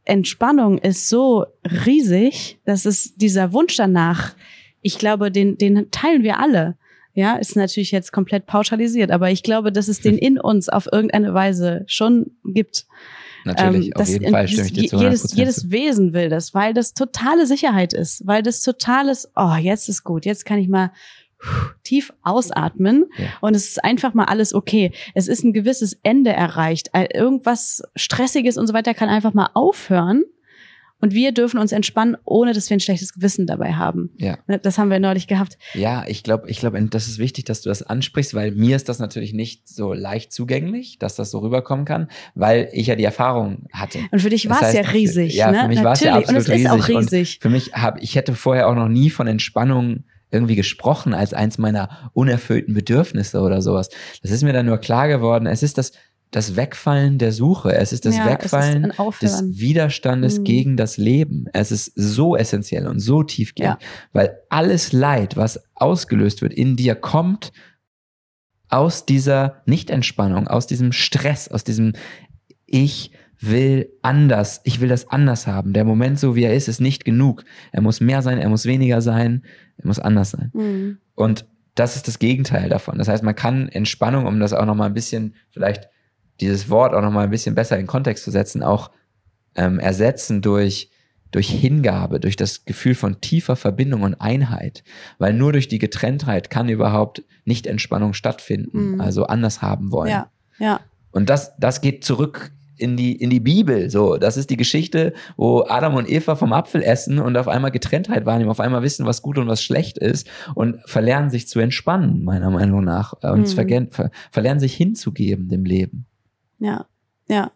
Entspannung 0.05 0.77
ist 0.77 1.09
so 1.09 1.45
riesig, 1.63 2.59
dass 2.65 2.85
es 2.85 3.15
dieser 3.15 3.53
Wunsch 3.53 3.75
danach, 3.75 4.35
ich 4.81 4.99
glaube, 4.99 5.31
den, 5.31 5.57
den 5.57 5.89
teilen 5.91 6.23
wir 6.23 6.39
alle. 6.39 6.77
Ja, 7.15 7.37
ist 7.37 7.55
natürlich 7.55 7.91
jetzt 7.91 8.11
komplett 8.11 8.45
pauschalisiert, 8.45 9.09
aber 9.09 9.31
ich 9.31 9.41
glaube, 9.41 9.71
dass 9.71 9.87
es 9.87 10.01
den 10.01 10.17
in 10.19 10.39
uns 10.39 10.69
auf 10.69 10.87
irgendeine 10.91 11.33
Weise 11.33 11.83
schon 11.87 12.31
gibt. 12.43 12.85
Natürlich, 13.45 13.87
Ähm, 13.87 13.93
auf 13.95 14.07
jeden 14.07 14.31
Fall 14.31 14.47
stimme 14.47 14.67
ich 14.67 14.73
dir 14.73 14.89
zu 14.89 14.97
100% 14.97 15.01
jedes, 15.03 15.33
jedes 15.33 15.71
Wesen 15.71 16.13
will 16.13 16.29
das, 16.29 16.53
weil 16.53 16.73
das 16.73 16.93
totale 16.93 17.45
Sicherheit 17.45 17.93
ist, 17.93 18.25
weil 18.27 18.43
das 18.43 18.61
totales, 18.61 19.31
oh, 19.35 19.55
jetzt 19.55 19.87
ist 19.87 20.03
gut, 20.03 20.25
jetzt 20.25 20.45
kann 20.45 20.59
ich 20.59 20.67
mal 20.67 20.91
tief 21.83 22.11
ausatmen 22.23 23.05
Ja. 23.17 23.25
und 23.41 23.55
es 23.55 23.67
ist 23.67 23.83
einfach 23.83 24.13
mal 24.13 24.25
alles 24.25 24.53
okay. 24.53 24.91
Es 25.13 25.27
ist 25.27 25.43
ein 25.43 25.53
gewisses 25.53 25.99
Ende 26.03 26.31
erreicht. 26.31 26.93
All- 26.93 27.09
Irgendwas 27.13 27.83
Stressiges 27.95 28.57
und 28.57 28.67
so 28.67 28.73
weiter 28.73 28.93
kann 28.93 29.09
einfach 29.09 29.33
mal 29.33 29.49
aufhören 29.53 30.23
und 31.01 31.13
wir 31.13 31.33
dürfen 31.33 31.59
uns 31.59 31.71
entspannen, 31.73 32.15
ohne 32.23 32.53
dass 32.53 32.69
wir 32.69 32.77
ein 32.77 32.79
schlechtes 32.79 33.13
Gewissen 33.13 33.45
dabei 33.45 33.73
haben. 33.73 34.11
Ja. 34.17 34.37
Ne, 34.47 34.57
Das 34.59 34.77
haben 34.77 34.89
wir 34.89 34.99
neulich 34.99 35.27
gehabt. 35.27 35.57
Ja, 35.73 36.05
ich 36.07 36.23
glaube, 36.23 36.49
ich 36.49 36.57
glaube, 36.59 36.81
das 36.85 37.07
ist 37.07 37.19
wichtig, 37.19 37.43
dass 37.45 37.61
du 37.61 37.69
das 37.69 37.83
ansprichst, 37.83 38.33
weil 38.33 38.51
mir 38.51 38.75
ist 38.77 38.87
das 38.89 38.97
natürlich 38.99 39.33
nicht 39.33 39.67
so 39.67 39.93
leicht 39.93 40.31
zugänglich, 40.31 40.97
dass 40.97 41.15
das 41.15 41.29
so 41.31 41.39
rüberkommen 41.39 41.85
kann, 41.85 42.07
weil 42.33 42.69
ich 42.71 42.87
ja 42.87 42.95
die 42.95 43.03
Erfahrung 43.03 43.67
hatte. 43.73 43.99
Und 44.11 44.19
für 44.19 44.29
dich 44.29 44.49
war 44.49 44.63
es 44.63 44.73
ja 44.73 44.81
riesig. 44.81 45.35
ja, 45.35 45.51
ne? 45.51 45.61
für 45.63 45.67
mich 45.67 45.83
war 45.83 45.93
es 45.93 45.99
ja 45.99 46.11
Natürlich. 46.15 46.29
Und 46.29 46.35
es 46.37 46.49
absolut 46.49 46.59
ist 46.61 46.69
auch 46.71 46.75
riesig. 46.87 46.95
Und 46.95 47.03
riesig. 47.13 47.39
Für 47.41 47.49
mich 47.49 47.73
habe, 47.73 47.99
ich 47.99 48.15
hätte 48.15 48.33
vorher 48.33 48.67
auch 48.69 48.75
noch 48.75 48.87
nie 48.87 49.09
von 49.09 49.27
Entspannung 49.27 50.05
irgendwie 50.31 50.55
gesprochen 50.55 51.13
als 51.13 51.33
eins 51.33 51.57
meiner 51.57 52.11
unerfüllten 52.13 52.73
Bedürfnisse 52.73 53.41
oder 53.41 53.61
sowas. 53.61 53.89
Das 54.21 54.31
ist 54.31 54.43
mir 54.43 54.53
dann 54.53 54.65
nur 54.65 54.77
klar 54.77 55.07
geworden. 55.07 55.45
Es 55.45 55.63
ist 55.63 55.77
das, 55.77 55.91
das 56.31 56.55
Wegfallen 56.55 57.17
der 57.17 57.31
Suche. 57.31 57.73
Es 57.73 57.93
ist 57.93 58.05
das 58.05 58.17
ja, 58.17 58.25
Wegfallen 58.25 58.91
des 59.21 59.43
Widerstandes 59.43 60.39
mhm. 60.39 60.43
gegen 60.43 60.77
das 60.77 60.97
Leben. 60.97 61.45
Es 61.53 61.71
ist 61.71 61.91
so 61.95 62.35
essentiell 62.35 62.87
und 62.87 62.99
so 62.99 63.23
tiefgehend, 63.23 63.81
ja. 63.81 63.87
weil 64.13 64.37
alles 64.49 64.91
Leid, 64.91 65.37
was 65.37 65.63
ausgelöst 65.75 66.41
wird 66.41 66.53
in 66.53 66.75
dir, 66.75 66.95
kommt 66.95 67.53
aus 68.67 69.05
dieser 69.05 69.61
Nichtentspannung, 69.65 70.47
aus 70.47 70.67
diesem 70.67 70.91
Stress, 70.91 71.47
aus 71.47 71.63
diesem 71.63 71.93
Ich 72.65 73.11
will 73.39 73.89
anders, 74.01 74.61
ich 74.63 74.79
will 74.79 74.89
das 74.89 75.09
anders 75.09 75.47
haben. 75.47 75.73
Der 75.73 75.83
Moment, 75.83 76.19
so 76.19 76.35
wie 76.35 76.43
er 76.43 76.55
ist, 76.55 76.67
ist 76.67 76.81
nicht 76.81 77.05
genug. 77.05 77.43
Er 77.71 77.81
muss 77.81 77.99
mehr 78.01 78.21
sein, 78.21 78.37
er 78.37 78.49
muss 78.49 78.65
weniger 78.65 79.01
sein, 79.01 79.43
er 79.77 79.87
muss 79.87 79.99
anders 79.99 80.31
sein. 80.31 80.51
Mhm. 80.53 80.97
Und 81.15 81.45
das 81.75 81.95
ist 81.95 82.07
das 82.07 82.19
Gegenteil 82.19 82.69
davon. 82.69 82.97
Das 82.97 83.07
heißt, 83.07 83.23
man 83.23 83.35
kann 83.35 83.67
Entspannung, 83.67 84.25
um 84.25 84.39
das 84.39 84.53
auch 84.53 84.65
nochmal 84.65 84.87
ein 84.87 84.93
bisschen, 84.93 85.35
vielleicht 85.51 85.89
dieses 86.39 86.69
Wort 86.69 86.93
auch 86.93 87.01
nochmal 87.01 87.25
ein 87.25 87.29
bisschen 87.29 87.55
besser 87.55 87.77
in 87.77 87.87
Kontext 87.87 88.23
zu 88.23 88.31
setzen, 88.31 88.63
auch 88.63 88.91
ähm, 89.55 89.79
ersetzen 89.79 90.41
durch, 90.41 90.89
durch 91.31 91.49
Hingabe, 91.49 92.19
durch 92.19 92.37
das 92.37 92.65
Gefühl 92.65 92.95
von 92.95 93.19
tiefer 93.19 93.57
Verbindung 93.57 94.03
und 94.03 94.15
Einheit. 94.15 94.83
Weil 95.17 95.33
nur 95.33 95.51
durch 95.51 95.67
die 95.67 95.79
Getrenntheit 95.79 96.49
kann 96.49 96.69
überhaupt 96.69 97.23
nicht 97.43 97.67
Entspannung 97.67 98.13
stattfinden, 98.13 98.93
mhm. 98.93 99.01
also 99.01 99.25
anders 99.25 99.61
haben 99.61 99.91
wollen. 99.91 100.11
Ja, 100.11 100.31
ja. 100.59 100.79
Und 101.11 101.29
das, 101.29 101.55
das 101.57 101.81
geht 101.81 102.03
zurück 102.03 102.51
in 102.77 102.97
die, 102.97 103.15
in 103.15 103.29
die 103.29 103.39
Bibel. 103.39 103.89
So, 103.89 104.17
das 104.17 104.37
ist 104.37 104.49
die 104.49 104.57
Geschichte, 104.57 105.13
wo 105.37 105.65
Adam 105.67 105.95
und 105.95 106.09
Eva 106.09 106.35
vom 106.35 106.53
Apfel 106.53 106.81
essen 106.83 107.19
und 107.19 107.37
auf 107.37 107.47
einmal 107.47 107.71
Getrenntheit 107.71 108.25
wahrnehmen, 108.25 108.49
auf 108.49 108.59
einmal 108.59 108.83
wissen, 108.83 109.05
was 109.05 109.21
gut 109.21 109.37
und 109.37 109.47
was 109.47 109.63
schlecht 109.63 109.97
ist 109.97 110.27
und 110.53 110.79
verlernen 110.85 111.29
sich 111.29 111.47
zu 111.47 111.59
entspannen, 111.59 112.23
meiner 112.23 112.49
Meinung 112.49 112.83
nach. 112.83 113.13
Und 113.21 113.55
mhm. 113.55 113.89
ver 113.91 114.11
verlernen 114.31 114.59
sich 114.59 114.75
hinzugeben 114.75 115.49
dem 115.49 115.65
Leben. 115.65 116.05
Ja, 116.59 116.85
ja. 117.27 117.51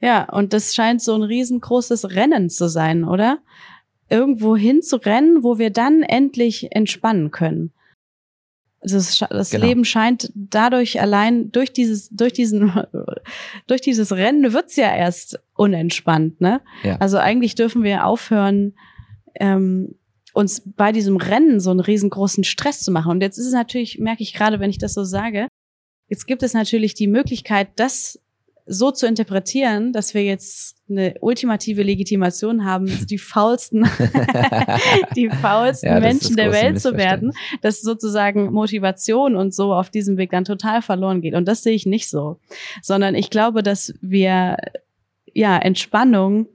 Ja, 0.00 0.24
und 0.30 0.52
das 0.52 0.74
scheint 0.74 1.02
so 1.02 1.14
ein 1.14 1.22
riesengroßes 1.22 2.10
Rennen 2.10 2.48
zu 2.48 2.68
sein, 2.68 3.04
oder? 3.04 3.38
Irgendwo 4.08 4.56
hinzurennen, 4.56 5.42
wo 5.42 5.58
wir 5.58 5.70
dann 5.70 6.02
endlich 6.02 6.74
entspannen 6.74 7.30
können. 7.30 7.72
Das, 8.82 9.18
das 9.28 9.50
genau. 9.50 9.66
Leben 9.66 9.84
scheint 9.84 10.32
dadurch 10.34 11.00
allein 11.00 11.52
durch 11.52 11.72
dieses 11.72 12.08
durch 12.08 12.32
diesen 12.32 12.72
durch 13.66 13.82
dieses 13.82 14.12
Rennen 14.12 14.52
wird's 14.54 14.76
ja 14.76 14.94
erst 14.94 15.38
unentspannt, 15.54 16.40
ne? 16.40 16.62
Ja. 16.82 16.96
Also 16.96 17.18
eigentlich 17.18 17.54
dürfen 17.54 17.82
wir 17.82 18.06
aufhören, 18.06 18.74
ähm, 19.38 19.96
uns 20.32 20.62
bei 20.64 20.92
diesem 20.92 21.16
Rennen 21.16 21.60
so 21.60 21.70
einen 21.70 21.80
riesengroßen 21.80 22.44
Stress 22.44 22.80
zu 22.80 22.90
machen. 22.90 23.10
Und 23.10 23.20
jetzt 23.20 23.38
ist 23.38 23.46
es 23.46 23.52
natürlich, 23.52 23.98
merke 23.98 24.22
ich 24.22 24.32
gerade, 24.32 24.60
wenn 24.60 24.70
ich 24.70 24.78
das 24.78 24.94
so 24.94 25.04
sage, 25.04 25.48
jetzt 26.08 26.26
gibt 26.26 26.42
es 26.42 26.54
natürlich 26.54 26.94
die 26.94 27.06
Möglichkeit, 27.08 27.68
das 27.76 28.20
so 28.72 28.92
zu 28.92 29.06
interpretieren, 29.06 29.92
dass 29.92 30.14
wir 30.14 30.22
jetzt 30.22 30.76
eine 30.88 31.14
ultimative 31.20 31.82
Legitimation 31.82 32.64
haben, 32.64 32.86
die 33.10 33.18
faulsten, 33.18 33.84
die 35.16 35.28
faulsten 35.28 35.88
ja, 35.88 36.00
Menschen 36.00 36.36
der 36.36 36.52
Welt 36.52 36.80
zu 36.80 36.96
werden, 36.96 37.32
dass 37.62 37.80
sozusagen 37.80 38.52
Motivation 38.52 39.34
und 39.34 39.52
so 39.52 39.74
auf 39.74 39.90
diesem 39.90 40.16
Weg 40.16 40.30
dann 40.30 40.44
total 40.44 40.82
verloren 40.82 41.20
geht. 41.20 41.34
Und 41.34 41.48
das 41.48 41.64
sehe 41.64 41.74
ich 41.74 41.84
nicht 41.84 42.08
so, 42.08 42.38
sondern 42.80 43.16
ich 43.16 43.28
glaube, 43.28 43.64
dass 43.64 43.92
wir 44.00 44.56
ja 45.34 45.58
Entspannung 45.58 46.46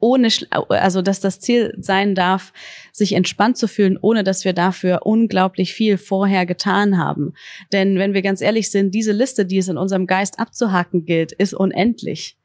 ohne, 0.00 0.28
also 0.68 1.02
dass 1.02 1.20
das 1.20 1.40
Ziel 1.40 1.74
sein 1.78 2.14
darf, 2.14 2.52
sich 2.92 3.14
entspannt 3.14 3.56
zu 3.56 3.66
fühlen, 3.66 3.98
ohne 4.00 4.24
dass 4.24 4.44
wir 4.44 4.52
dafür 4.52 5.00
unglaublich 5.04 5.74
viel 5.74 5.98
vorher 5.98 6.46
getan 6.46 6.98
haben. 6.98 7.34
Denn 7.72 7.98
wenn 7.98 8.14
wir 8.14 8.22
ganz 8.22 8.40
ehrlich 8.40 8.70
sind, 8.70 8.94
diese 8.94 9.12
Liste, 9.12 9.44
die 9.44 9.58
es 9.58 9.68
in 9.68 9.76
unserem 9.78 10.06
Geist 10.06 10.38
abzuhaken 10.38 11.04
gilt, 11.04 11.32
ist 11.32 11.54
unendlich. 11.54 12.36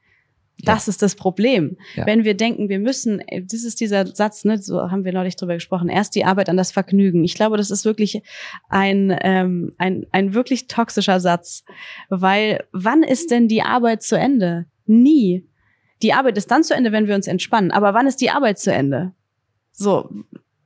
Das 0.62 0.86
ja. 0.86 0.90
ist 0.90 1.02
das 1.02 1.16
Problem. 1.16 1.76
Ja. 1.94 2.06
Wenn 2.06 2.24
wir 2.24 2.34
denken, 2.34 2.68
wir 2.68 2.78
müssen, 2.78 3.20
das 3.50 3.64
ist 3.64 3.80
dieser 3.80 4.06
Satz, 4.06 4.44
ne, 4.44 4.58
so 4.58 4.90
haben 4.90 5.04
wir 5.04 5.12
neulich 5.12 5.36
drüber 5.36 5.54
gesprochen, 5.54 5.88
erst 5.88 6.14
die 6.14 6.24
Arbeit 6.24 6.48
an 6.48 6.56
das 6.56 6.70
Vergnügen. 6.70 7.24
Ich 7.24 7.34
glaube, 7.34 7.56
das 7.56 7.70
ist 7.70 7.84
wirklich 7.84 8.22
ein, 8.68 9.16
ähm, 9.22 9.74
ein, 9.78 10.06
ein 10.12 10.32
wirklich 10.32 10.68
toxischer 10.68 11.18
Satz. 11.18 11.64
Weil 12.08 12.64
wann 12.72 13.02
ist 13.02 13.30
denn 13.30 13.48
die 13.48 13.62
Arbeit 13.62 14.02
zu 14.02 14.16
Ende? 14.16 14.66
Nie 14.86 15.44
die 16.04 16.12
Arbeit 16.12 16.36
ist 16.38 16.50
dann 16.50 16.62
zu 16.62 16.74
Ende, 16.74 16.92
wenn 16.92 17.08
wir 17.08 17.14
uns 17.14 17.26
entspannen. 17.26 17.72
Aber 17.72 17.94
wann 17.94 18.06
ist 18.06 18.20
die 18.20 18.30
Arbeit 18.30 18.58
zu 18.58 18.72
Ende? 18.72 19.12
So, 19.72 20.08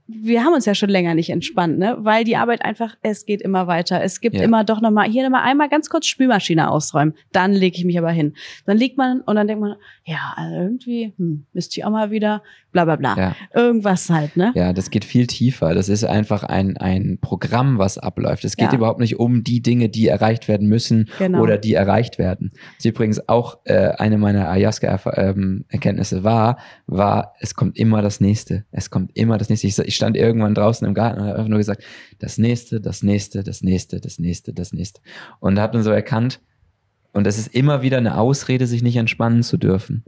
wir 0.09 0.43
haben 0.43 0.55
uns 0.55 0.65
ja 0.65 0.75
schon 0.75 0.89
länger 0.89 1.15
nicht 1.15 1.31
entspannt, 1.31 1.79
ne? 1.79 1.97
Weil 2.01 2.25
die 2.25 2.37
Arbeit 2.37 2.65
einfach, 2.65 2.97
es 3.03 3.25
geht 3.25 3.41
immer 3.43 3.67
weiter. 3.67 4.03
Es 4.03 4.21
gibt 4.21 4.37
ja. 4.37 4.43
immer 4.43 4.65
doch 4.65 4.81
noch 4.81 4.91
mal 4.91 5.09
hier 5.09 5.23
noch 5.23 5.31
mal 5.31 5.43
einmal 5.43 5.69
ganz 5.69 5.91
kurz 5.91 6.07
Spülmaschine 6.07 6.71
ausräumen. 6.71 7.15
Dann 7.31 7.53
lege 7.53 7.77
ich 7.77 7.85
mich 7.85 7.99
aber 7.99 8.11
hin. 8.11 8.35
Dann 8.67 8.79
liegt 8.79 8.97
man 8.97 9.21
und 9.21 9.37
dann 9.37 9.47
denkt 9.47 9.61
man, 9.61 9.77
ja, 10.05 10.33
also 10.35 10.57
irgendwie 10.57 11.13
hm, 11.17 11.47
müsste 11.53 11.79
ich 11.79 11.85
auch 11.85 11.91
mal 11.91 12.11
wieder 12.11 12.43
bla 12.73 12.85
bla 12.85 12.97
bla. 12.97 13.17
Ja. 13.17 13.37
Irgendwas 13.55 14.11
halt, 14.11 14.37
ne? 14.37 14.53
Ja, 14.55 14.73
das 14.73 14.91
geht 14.91 15.05
viel 15.05 15.27
tiefer. 15.27 15.75
Das 15.75 15.89
ist 15.89 16.05
einfach 16.05 16.43
ein, 16.43 16.77
ein 16.77 17.19
Programm, 17.21 17.79
was 17.79 17.99
abläuft. 17.99 18.45
Es 18.45 18.57
geht 18.57 18.73
ja. 18.73 18.79
überhaupt 18.79 19.01
nicht 19.01 19.19
um 19.19 19.43
die 19.43 19.61
Dinge, 19.61 19.89
die 19.89 20.09
erreicht 20.09 20.49
werden 20.49 20.69
müssen 20.69 21.09
genau. 21.19 21.41
oder 21.41 21.59
die 21.59 21.75
erreicht 21.75 22.19
werden. 22.19 22.53
Was 22.77 22.85
übrigens 22.85 23.29
auch 23.29 23.59
äh, 23.65 23.93
eine 23.99 24.19
meiner 24.19 24.49
Ayahuasca-Erkenntnisse 24.51 26.19
ähm, 26.19 26.25
war, 26.25 26.59
war, 26.87 27.35
es 27.41 27.55
kommt 27.55 27.79
immer 27.79 28.03
das 28.03 28.21
Nächste. 28.21 28.65
Es 28.71 28.91
kommt 28.91 29.17
immer 29.17 29.39
das 29.39 29.49
Nächste. 29.49 29.67
Ich, 29.67 29.79
ich 29.79 29.97
stand 29.97 30.17
irgendwann 30.17 30.55
draußen 30.55 30.87
im 30.87 30.95
Garten 30.95 31.21
und 31.21 31.27
habe 31.27 31.39
einfach 31.39 31.49
nur 31.49 31.59
gesagt, 31.59 31.83
das 32.19 32.39
Nächste, 32.39 32.81
das 32.81 33.03
Nächste, 33.03 33.43
das 33.43 33.63
Nächste, 33.63 34.01
das 34.01 34.19
Nächste, 34.19 34.53
das 34.53 34.73
Nächste. 34.73 35.01
Und 35.41 35.59
habe 35.59 35.73
dann 35.73 35.83
so 35.83 35.91
erkannt, 35.91 36.41
und 37.13 37.27
das 37.27 37.39
ist 37.39 37.55
immer 37.55 37.83
wieder 37.83 37.97
eine 37.97 38.19
Ausrede, 38.19 38.67
sich 38.67 38.83
nicht 38.83 38.97
entspannen 38.97 39.43
zu 39.43 39.57
dürfen. 39.57 40.05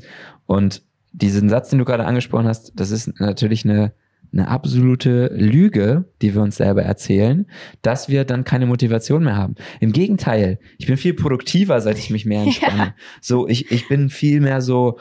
Und 0.46 0.82
diesen 1.12 1.48
Satz, 1.48 1.70
den 1.70 1.78
du 1.78 1.84
gerade 1.84 2.04
angesprochen 2.04 2.46
hast, 2.46 2.72
das 2.74 2.90
ist 2.90 3.20
natürlich 3.20 3.64
eine, 3.64 3.92
eine 4.32 4.48
absolute 4.48 5.30
Lüge, 5.34 6.04
die 6.22 6.34
wir 6.34 6.42
uns 6.42 6.56
selber 6.56 6.82
erzählen, 6.82 7.46
dass 7.82 8.08
wir 8.08 8.24
dann 8.24 8.44
keine 8.44 8.66
Motivation 8.66 9.24
mehr 9.24 9.36
haben. 9.36 9.56
Im 9.80 9.92
Gegenteil, 9.92 10.58
ich 10.78 10.86
bin 10.86 10.96
viel 10.96 11.14
produktiver, 11.14 11.80
seit 11.80 11.98
ich 11.98 12.10
mich 12.10 12.26
mehr 12.26 12.42
entspanne. 12.44 12.78
Ja. 12.78 12.94
So, 13.20 13.48
ich, 13.48 13.70
ich 13.70 13.88
bin 13.88 14.08
viel 14.08 14.40
mehr 14.40 14.60
so, 14.60 14.98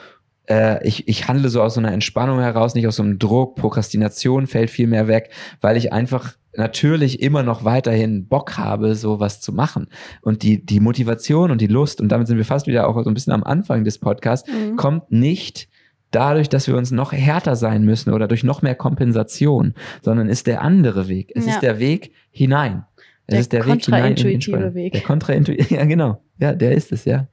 äh, 0.50 0.86
ich, 0.88 1.08
ich 1.08 1.28
handle 1.28 1.50
so 1.50 1.62
aus 1.62 1.76
so 1.76 1.80
einer 1.80 1.92
Entspannung 1.94 2.40
heraus, 2.40 2.74
nicht 2.74 2.88
aus 2.88 2.96
so 2.96 3.04
einem 3.04 3.20
Druck. 3.20 3.56
Prokrastination 3.56 4.48
fällt 4.48 4.70
viel 4.72 4.88
mehr 4.88 5.08
weg, 5.08 5.30
weil 5.62 5.78
ich 5.78 5.94
einfach 5.94 6.34
natürlich 6.56 7.22
immer 7.22 7.44
noch 7.44 7.64
weiterhin 7.64 8.28
Bock 8.28 8.58
habe, 8.58 8.96
so 8.96 9.20
was 9.20 9.40
zu 9.40 9.54
machen. 9.54 9.88
Und 10.22 10.42
die, 10.42 10.66
die 10.66 10.80
Motivation 10.80 11.52
und 11.52 11.62
die 11.62 11.68
Lust, 11.68 12.02
und 12.02 12.10
damit 12.10 12.28
sind 12.28 12.38
wir 12.38 12.46
fast 12.46 12.66
wieder 12.66 12.88
auch 12.88 13.02
so 13.04 13.10
ein 13.10 13.14
bisschen 13.14 13.34
am 13.34 13.44
Anfang 13.44 13.84
des 13.84 14.00
Podcasts, 14.00 14.50
mhm. 14.50 14.76
kommt 14.76 15.12
nicht 15.12 15.70
dadurch, 16.12 16.50
dass 16.50 16.68
wir 16.68 16.76
uns 16.76 16.92
noch 16.92 17.12
härter 17.12 17.56
sein 17.56 17.84
müssen 17.84 18.14
oder 18.14 18.28
durch 18.28 18.44
noch 18.44 18.62
mehr 18.62 18.76
Kompensation, 18.76 19.74
sondern 20.02 20.30
ist 20.30 20.48
der 20.48 20.62
andere 20.62 21.08
Weg. 21.08 21.32
Es 21.36 21.46
ja. 21.46 21.54
ist 21.54 21.62
der 21.62 21.80
Weg 21.80 22.14
hinein. 22.32 22.86
Es 23.28 23.34
der 23.34 23.40
ist 23.40 23.54
der 23.54 23.66
Weg 23.68 23.86
hinein 23.86 24.16
in 24.16 24.40
den 24.40 24.74
Weg. 24.74 24.94
Der 24.94 25.02
kontraintuitive, 25.02 25.76
ja 25.76 25.86
genau. 25.86 26.22
Ja, 26.40 26.54
der 26.54 26.72
ist 26.72 26.92
es, 26.92 27.06
ja. 27.06 27.28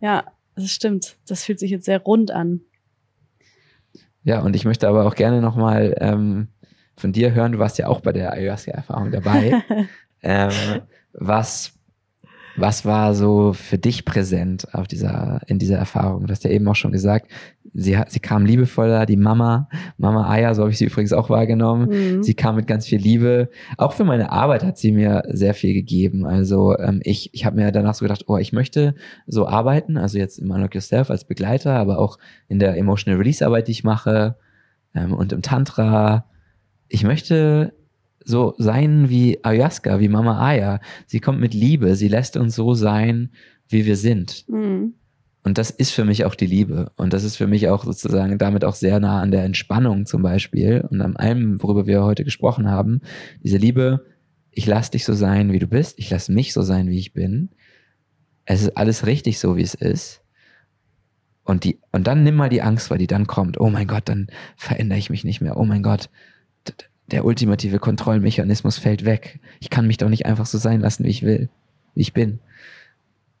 Ja, 0.00 0.24
das 0.54 0.70
stimmt. 0.70 1.16
Das 1.26 1.44
fühlt 1.44 1.58
sich 1.58 1.70
jetzt 1.70 1.84
sehr 1.84 2.00
rund 2.00 2.30
an. 2.30 2.60
Ja, 4.22 4.40
und 4.40 4.56
ich 4.56 4.64
möchte 4.64 4.88
aber 4.88 5.06
auch 5.06 5.14
gerne 5.14 5.40
nochmal 5.40 5.94
ähm, 6.00 6.48
von 6.96 7.12
dir 7.12 7.32
hören, 7.34 7.52
du 7.52 7.58
warst 7.58 7.78
ja 7.78 7.86
auch 7.86 8.00
bei 8.00 8.12
der 8.12 8.32
Ayahuasca-Erfahrung 8.32 9.10
dabei. 9.10 9.62
ähm, 10.22 10.50
was 11.12 11.75
was 12.56 12.84
war 12.84 13.14
so 13.14 13.52
für 13.52 13.78
dich 13.78 14.04
präsent 14.04 14.74
auf 14.74 14.86
dieser, 14.86 15.40
in 15.46 15.58
dieser 15.58 15.76
Erfahrung? 15.76 16.26
Du 16.26 16.32
hast 16.32 16.44
ja 16.44 16.50
eben 16.50 16.66
auch 16.68 16.74
schon 16.74 16.92
gesagt, 16.92 17.30
sie, 17.74 17.98
sie 18.08 18.20
kam 18.20 18.46
liebevoller, 18.46 19.06
die 19.06 19.16
Mama, 19.16 19.68
Mama 19.98 20.28
Aya, 20.28 20.54
so 20.54 20.62
habe 20.62 20.70
ich 20.70 20.78
sie 20.78 20.86
übrigens 20.86 21.12
auch 21.12 21.30
wahrgenommen. 21.30 21.88
Mhm. 21.88 22.22
Sie 22.22 22.34
kam 22.34 22.56
mit 22.56 22.66
ganz 22.66 22.86
viel 22.86 22.98
Liebe. 22.98 23.50
Auch 23.76 23.92
für 23.92 24.04
meine 24.04 24.30
Arbeit 24.32 24.64
hat 24.64 24.78
sie 24.78 24.92
mir 24.92 25.22
sehr 25.28 25.54
viel 25.54 25.74
gegeben. 25.74 26.26
Also 26.26 26.76
ähm, 26.78 27.00
ich, 27.02 27.30
ich 27.34 27.44
habe 27.44 27.56
mir 27.56 27.70
danach 27.72 27.94
so 27.94 28.04
gedacht, 28.04 28.24
oh, 28.26 28.38
ich 28.38 28.52
möchte 28.52 28.94
so 29.26 29.46
arbeiten, 29.46 29.96
also 29.96 30.18
jetzt 30.18 30.38
im 30.38 30.50
Unlock 30.50 30.74
Yourself 30.74 31.10
als 31.10 31.24
Begleiter, 31.24 31.74
aber 31.74 31.98
auch 31.98 32.18
in 32.48 32.58
der 32.58 32.76
Emotional 32.76 33.18
Release 33.18 33.44
Arbeit, 33.44 33.68
die 33.68 33.72
ich 33.72 33.84
mache 33.84 34.36
ähm, 34.94 35.12
und 35.12 35.32
im 35.32 35.42
Tantra. 35.42 36.26
Ich 36.88 37.04
möchte 37.04 37.72
so 38.26 38.54
sein 38.58 39.08
wie 39.08 39.38
Ayahuasca, 39.42 40.00
wie 40.00 40.08
Mama 40.08 40.40
Aya. 40.40 40.80
Sie 41.06 41.20
kommt 41.20 41.40
mit 41.40 41.54
Liebe, 41.54 41.94
sie 41.94 42.08
lässt 42.08 42.36
uns 42.36 42.56
so 42.56 42.74
sein, 42.74 43.30
wie 43.68 43.86
wir 43.86 43.96
sind. 43.96 44.44
Mhm. 44.48 44.94
Und 45.44 45.58
das 45.58 45.70
ist 45.70 45.92
für 45.92 46.04
mich 46.04 46.24
auch 46.24 46.34
die 46.34 46.46
Liebe. 46.46 46.90
Und 46.96 47.12
das 47.12 47.22
ist 47.22 47.36
für 47.36 47.46
mich 47.46 47.68
auch 47.68 47.84
sozusagen 47.84 48.36
damit 48.36 48.64
auch 48.64 48.74
sehr 48.74 48.98
nah 48.98 49.20
an 49.20 49.30
der 49.30 49.44
Entspannung 49.44 50.04
zum 50.04 50.22
Beispiel 50.22 50.84
und 50.90 51.00
an 51.00 51.14
allem, 51.14 51.62
worüber 51.62 51.86
wir 51.86 52.02
heute 52.02 52.24
gesprochen 52.24 52.68
haben. 52.68 53.00
Diese 53.44 53.56
Liebe, 53.56 54.04
ich 54.50 54.66
lass 54.66 54.90
dich 54.90 55.04
so 55.04 55.12
sein, 55.12 55.52
wie 55.52 55.60
du 55.60 55.68
bist. 55.68 56.00
Ich 56.00 56.10
lass 56.10 56.28
mich 56.28 56.52
so 56.52 56.62
sein, 56.62 56.88
wie 56.88 56.98
ich 56.98 57.12
bin. 57.12 57.50
Es 58.44 58.62
ist 58.62 58.76
alles 58.76 59.06
richtig 59.06 59.38
so, 59.38 59.56
wie 59.56 59.62
es 59.62 59.74
ist. 59.74 60.22
Und 61.44 61.62
die, 61.62 61.78
und 61.92 62.08
dann 62.08 62.24
nimm 62.24 62.34
mal 62.34 62.48
die 62.48 62.62
Angst, 62.62 62.90
weil 62.90 62.98
die 62.98 63.06
dann 63.06 63.28
kommt. 63.28 63.60
Oh 63.60 63.70
mein 63.70 63.86
Gott, 63.86 64.08
dann 64.08 64.26
verändere 64.56 64.98
ich 64.98 65.10
mich 65.10 65.22
nicht 65.22 65.40
mehr. 65.40 65.56
Oh 65.56 65.64
mein 65.64 65.84
Gott, 65.84 66.10
der 67.10 67.24
ultimative 67.24 67.78
Kontrollmechanismus 67.78 68.78
fällt 68.78 69.04
weg. 69.04 69.40
Ich 69.60 69.70
kann 69.70 69.86
mich 69.86 69.96
doch 69.96 70.08
nicht 70.08 70.26
einfach 70.26 70.46
so 70.46 70.58
sein 70.58 70.80
lassen, 70.80 71.04
wie 71.04 71.10
ich 71.10 71.22
will, 71.22 71.48
wie 71.94 72.00
ich 72.00 72.12
bin. 72.12 72.40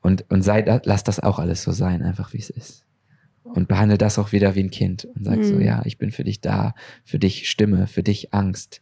Und, 0.02 0.24
und 0.30 0.42
sei, 0.42 0.80
lass 0.84 1.02
das 1.02 1.20
auch 1.20 1.38
alles 1.38 1.62
so 1.62 1.72
sein, 1.72 2.02
einfach 2.02 2.32
wie 2.32 2.38
es 2.38 2.50
ist. 2.50 2.84
Und 3.42 3.68
behandle 3.68 3.98
das 3.98 4.18
auch 4.18 4.32
wieder 4.32 4.54
wie 4.54 4.62
ein 4.62 4.70
Kind 4.70 5.04
und 5.04 5.24
sag 5.24 5.38
mhm. 5.38 5.44
so, 5.44 5.58
ja, 5.58 5.82
ich 5.84 5.98
bin 5.98 6.10
für 6.10 6.24
dich 6.24 6.40
da, 6.40 6.74
für 7.04 7.18
dich 7.18 7.48
Stimme, 7.48 7.86
für 7.86 8.02
dich 8.02 8.32
Angst. 8.34 8.80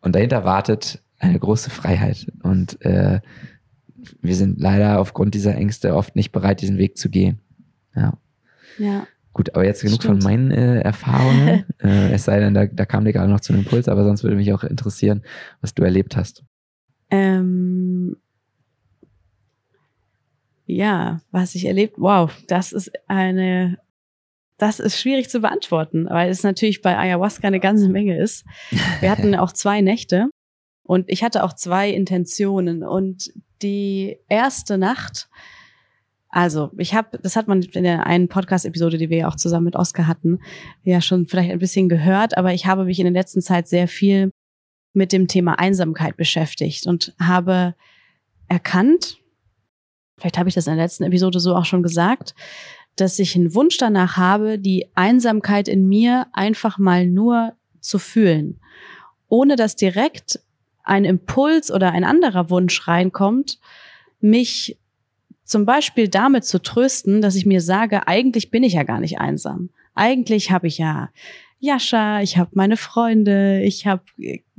Und 0.00 0.14
dahinter 0.14 0.44
wartet 0.44 1.02
eine 1.18 1.38
große 1.38 1.70
Freiheit. 1.70 2.32
Und 2.42 2.80
äh, 2.84 3.20
wir 4.20 4.36
sind 4.36 4.60
leider 4.60 5.00
aufgrund 5.00 5.34
dieser 5.34 5.54
Ängste 5.54 5.94
oft 5.94 6.16
nicht 6.16 6.32
bereit, 6.32 6.60
diesen 6.60 6.78
Weg 6.78 6.96
zu 6.96 7.10
gehen. 7.10 7.40
Ja. 7.94 8.18
Ja. 8.78 9.06
Gut, 9.36 9.54
aber 9.54 9.66
jetzt 9.66 9.82
genug 9.82 10.02
Stimmt. 10.02 10.22
von 10.22 10.32
meinen 10.32 10.50
äh, 10.50 10.80
Erfahrungen. 10.80 11.66
äh, 11.82 12.10
es 12.10 12.24
sei 12.24 12.40
denn, 12.40 12.54
da, 12.54 12.64
da 12.64 12.86
kam 12.86 13.04
dir 13.04 13.12
gerade 13.12 13.30
noch 13.30 13.40
zu 13.40 13.52
einem 13.52 13.64
Impuls, 13.64 13.86
aber 13.86 14.02
sonst 14.02 14.22
würde 14.22 14.34
mich 14.34 14.50
auch 14.54 14.64
interessieren, 14.64 15.22
was 15.60 15.74
du 15.74 15.82
erlebt 15.82 16.16
hast. 16.16 16.42
Ähm, 17.10 18.16
ja, 20.64 21.20
was 21.32 21.54
ich 21.54 21.66
erlebt, 21.66 21.96
wow, 21.98 22.32
das 22.46 22.72
ist 22.72 22.90
eine, 23.08 23.78
das 24.56 24.80
ist 24.80 24.98
schwierig 24.98 25.28
zu 25.28 25.40
beantworten, 25.40 26.06
weil 26.08 26.30
es 26.30 26.42
natürlich 26.42 26.80
bei 26.80 26.96
Ayahuasca 26.96 27.46
eine 27.46 27.60
ganze 27.60 27.90
Menge 27.90 28.18
ist. 28.18 28.46
Wir 29.00 29.10
hatten 29.10 29.34
auch 29.36 29.52
zwei 29.52 29.82
Nächte 29.82 30.30
und 30.82 31.10
ich 31.10 31.22
hatte 31.22 31.44
auch 31.44 31.52
zwei 31.52 31.90
Intentionen 31.90 32.82
und 32.82 33.34
die 33.60 34.16
erste 34.30 34.78
Nacht, 34.78 35.28
also 36.36 36.70
ich 36.76 36.92
habe, 36.92 37.18
das 37.22 37.34
hat 37.34 37.48
man 37.48 37.62
in 37.62 37.84
der 37.84 38.04
einen 38.04 38.28
Podcast-Episode, 38.28 38.98
die 38.98 39.08
wir 39.08 39.16
ja 39.16 39.28
auch 39.28 39.36
zusammen 39.36 39.64
mit 39.64 39.74
Oscar 39.74 40.06
hatten, 40.06 40.40
ja 40.84 41.00
schon 41.00 41.26
vielleicht 41.26 41.50
ein 41.50 41.58
bisschen 41.58 41.88
gehört, 41.88 42.36
aber 42.36 42.52
ich 42.52 42.66
habe 42.66 42.84
mich 42.84 42.98
in 42.98 43.06
der 43.06 43.14
letzten 43.14 43.40
Zeit 43.40 43.68
sehr 43.68 43.88
viel 43.88 44.30
mit 44.92 45.14
dem 45.14 45.28
Thema 45.28 45.58
Einsamkeit 45.58 46.18
beschäftigt 46.18 46.86
und 46.86 47.14
habe 47.18 47.74
erkannt, 48.48 49.16
vielleicht 50.18 50.36
habe 50.36 50.50
ich 50.50 50.54
das 50.54 50.66
in 50.66 50.74
der 50.74 50.84
letzten 50.84 51.04
Episode 51.04 51.40
so 51.40 51.56
auch 51.56 51.64
schon 51.64 51.82
gesagt, 51.82 52.34
dass 52.96 53.18
ich 53.18 53.34
einen 53.34 53.54
Wunsch 53.54 53.78
danach 53.78 54.18
habe, 54.18 54.58
die 54.58 54.90
Einsamkeit 54.94 55.68
in 55.68 55.88
mir 55.88 56.26
einfach 56.34 56.76
mal 56.76 57.06
nur 57.06 57.54
zu 57.80 57.98
fühlen, 57.98 58.60
ohne 59.28 59.56
dass 59.56 59.74
direkt 59.74 60.40
ein 60.84 61.06
Impuls 61.06 61.72
oder 61.72 61.92
ein 61.92 62.04
anderer 62.04 62.50
Wunsch 62.50 62.86
reinkommt, 62.86 63.58
mich 64.20 64.76
zum 65.46 65.64
Beispiel 65.64 66.08
damit 66.08 66.44
zu 66.44 66.60
trösten, 66.60 67.22
dass 67.22 67.36
ich 67.36 67.46
mir 67.46 67.60
sage, 67.60 68.06
eigentlich 68.06 68.50
bin 68.50 68.62
ich 68.62 68.74
ja 68.74 68.82
gar 68.82 69.00
nicht 69.00 69.18
einsam. 69.18 69.70
Eigentlich 69.94 70.50
habe 70.50 70.66
ich 70.66 70.76
ja 70.76 71.08
Jascha, 71.58 72.20
ich 72.20 72.36
habe 72.36 72.50
meine 72.52 72.76
Freunde, 72.76 73.62
ich 73.62 73.86
habe 73.86 74.02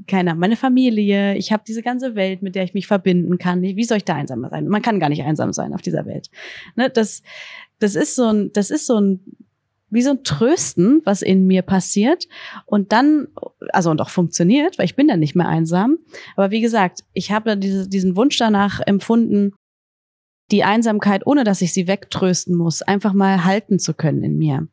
keine 0.07 0.33
meine 0.33 0.55
Familie, 0.55 1.35
ich 1.35 1.51
habe 1.51 1.63
diese 1.67 1.83
ganze 1.83 2.15
Welt, 2.15 2.41
mit 2.41 2.55
der 2.55 2.63
ich 2.63 2.73
mich 2.73 2.87
verbinden 2.87 3.37
kann. 3.37 3.61
Wie 3.61 3.83
soll 3.83 3.97
ich 3.97 4.05
da 4.05 4.15
einsam 4.15 4.47
sein? 4.49 4.67
Man 4.67 4.81
kann 4.81 4.99
gar 4.99 5.09
nicht 5.09 5.23
einsam 5.23 5.53
sein 5.53 5.73
auf 5.73 5.81
dieser 5.81 6.05
Welt. 6.07 6.31
Ne, 6.75 6.89
das, 6.89 7.21
das 7.79 7.95
ist 7.95 8.15
so 8.15 8.25
ein, 8.25 8.51
das 8.53 8.71
ist 8.71 8.87
so 8.87 8.99
ein 8.99 9.19
wie 9.89 10.01
so 10.01 10.09
ein 10.09 10.23
Trösten, 10.23 11.01
was 11.05 11.21
in 11.21 11.47
mir 11.47 11.61
passiert 11.61 12.27
und 12.65 12.91
dann, 12.91 13.27
also 13.69 13.89
und 13.89 14.01
auch 14.01 14.09
funktioniert, 14.09 14.77
weil 14.77 14.85
ich 14.85 14.95
bin 14.95 15.07
dann 15.07 15.19
nicht 15.19 15.35
mehr 15.35 15.47
einsam. 15.47 15.97
Aber 16.35 16.51
wie 16.51 16.61
gesagt, 16.61 17.05
ich 17.13 17.31
habe 17.31 17.55
diese, 17.57 17.87
diesen 17.87 18.17
Wunsch 18.17 18.37
danach 18.37 18.81
empfunden, 18.85 19.53
die 20.51 20.63
Einsamkeit, 20.63 21.25
ohne 21.25 21.43
dass 21.43 21.61
ich 21.61 21.73
sie 21.73 21.87
wegtrösten 21.87 22.55
muss, 22.55 22.81
einfach 22.81 23.13
mal 23.13 23.43
halten 23.43 23.79
zu 23.79 23.93
können 23.93 24.23
in 24.23 24.37
mir. 24.37 24.67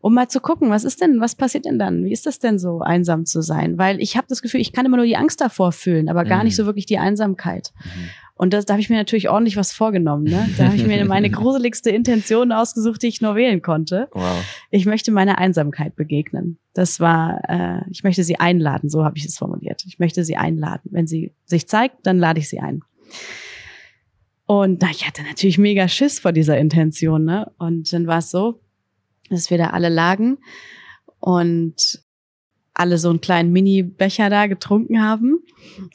Um 0.00 0.14
mal 0.14 0.28
zu 0.28 0.40
gucken, 0.40 0.70
was 0.70 0.84
ist 0.84 1.00
denn, 1.00 1.20
was 1.20 1.34
passiert 1.34 1.66
denn 1.66 1.78
dann? 1.78 2.04
Wie 2.04 2.12
ist 2.12 2.26
das 2.26 2.38
denn 2.38 2.58
so, 2.58 2.80
einsam 2.80 3.26
zu 3.26 3.42
sein? 3.42 3.78
Weil 3.78 4.00
ich 4.00 4.16
habe 4.16 4.26
das 4.28 4.42
Gefühl, 4.42 4.60
ich 4.60 4.72
kann 4.72 4.86
immer 4.86 4.96
nur 4.96 5.06
die 5.06 5.16
Angst 5.16 5.40
davor 5.40 5.72
fühlen, 5.72 6.08
aber 6.08 6.24
gar 6.24 6.38
mhm. 6.38 6.44
nicht 6.44 6.56
so 6.56 6.66
wirklich 6.66 6.86
die 6.86 6.98
Einsamkeit. 6.98 7.72
Mhm. 7.84 8.08
Und 8.34 8.54
das, 8.54 8.64
da 8.64 8.72
habe 8.72 8.80
ich 8.80 8.88
mir 8.88 8.96
natürlich 8.96 9.28
ordentlich 9.28 9.58
was 9.58 9.70
vorgenommen. 9.70 10.24
Ne? 10.24 10.48
Da 10.56 10.64
habe 10.64 10.76
ich 10.76 10.86
mir 10.86 11.04
meine 11.04 11.28
gruseligste 11.30 11.90
Intention 11.90 12.52
ausgesucht, 12.52 13.02
die 13.02 13.08
ich 13.08 13.20
nur 13.20 13.34
wählen 13.34 13.60
konnte. 13.60 14.08
Wow. 14.12 14.42
Ich 14.70 14.86
möchte 14.86 15.12
meiner 15.12 15.36
Einsamkeit 15.36 15.94
begegnen. 15.94 16.58
Das 16.72 17.00
war, 17.00 17.42
äh, 17.48 17.82
ich 17.90 18.02
möchte 18.02 18.24
sie 18.24 18.40
einladen, 18.40 18.88
so 18.88 19.04
habe 19.04 19.18
ich 19.18 19.26
es 19.26 19.36
formuliert. 19.36 19.84
Ich 19.86 19.98
möchte 19.98 20.24
sie 20.24 20.38
einladen. 20.38 20.88
Wenn 20.90 21.06
sie 21.06 21.34
sich 21.44 21.68
zeigt, 21.68 22.06
dann 22.06 22.18
lade 22.18 22.40
ich 22.40 22.48
sie 22.48 22.60
ein. 22.60 22.80
Und 24.50 24.82
na, 24.82 24.90
ich 24.90 25.06
hatte 25.06 25.22
natürlich 25.22 25.58
mega 25.58 25.86
Schiss 25.86 26.18
vor 26.18 26.32
dieser 26.32 26.58
Intention, 26.58 27.24
ne? 27.24 27.52
Und 27.58 27.92
dann 27.92 28.08
war 28.08 28.18
es 28.18 28.32
so, 28.32 28.60
dass 29.28 29.48
wir 29.48 29.58
da 29.58 29.68
alle 29.68 29.90
lagen 29.90 30.38
und 31.20 32.02
alle 32.74 32.98
so 32.98 33.10
einen 33.10 33.20
kleinen 33.20 33.52
Mini-Becher 33.52 34.28
da 34.28 34.48
getrunken 34.48 35.04
haben 35.04 35.38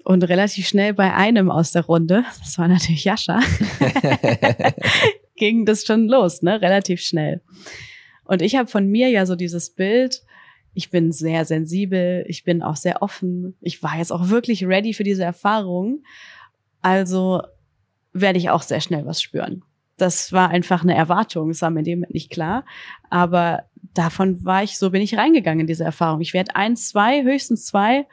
und 0.06 0.24
relativ 0.24 0.70
schnell 0.70 0.94
bei 0.94 1.14
einem 1.14 1.52
aus 1.52 1.74
der 1.74 1.84
Runde, 1.84 2.24
das 2.40 2.58
war 2.58 2.70
natürlich 2.70 3.04
Jascha, 3.04 3.42
ging 5.36 5.66
das 5.66 5.84
schon 5.84 6.08
los, 6.08 6.42
ne? 6.42 6.62
Relativ 6.62 7.02
schnell. 7.02 7.42
Und 8.24 8.42
ich 8.42 8.56
habe 8.56 8.70
von 8.70 8.88
mir 8.88 9.10
ja 9.10 9.26
so 9.26 9.36
dieses 9.36 9.72
Bild, 9.72 10.24
ich 10.74 10.90
bin 10.90 11.12
sehr 11.12 11.44
sensibel, 11.44 12.24
ich 12.30 12.46
bin 12.46 12.64
auch 12.64 12.78
sehr 12.78 13.02
offen, 13.02 13.58
ich 13.60 13.84
war 13.84 13.98
jetzt 13.98 14.14
auch 14.14 14.30
wirklich 14.30 14.66
ready 14.66 14.94
für 14.94 15.04
diese 15.04 15.26
Erfahrung. 15.26 16.04
Also 16.82 17.42
werde 18.16 18.40
ich 18.40 18.50
auch 18.50 18.62
sehr 18.62 18.82
schnell 18.82 19.06
was 19.06 19.22
spüren. 19.22 19.64
Das 19.98 20.34
war 20.34 20.50
einfach 20.50 20.84
eine 20.84 20.96
Erwartung, 20.96 21.50
das 21.50 21.62
war 21.62 21.70
mir 21.70 21.84
dem 21.84 22.06
nicht 22.10 22.30
klar. 22.30 22.66
Aber 23.10 23.64
davon 23.94 24.44
war 24.44 24.64
ich, 24.64 24.78
so 24.78 24.90
bin 24.90 25.02
ich 25.02 25.18
reingegangen 25.18 25.62
in 25.62 25.68
diese 25.68 25.84
Erfahrung. 25.84 26.22
Ich 26.22 26.34
werde 26.34 26.56
eins, 26.56 26.90
zwei, 26.90 27.24
höchstens 27.24 27.66
zwei 27.66 28.08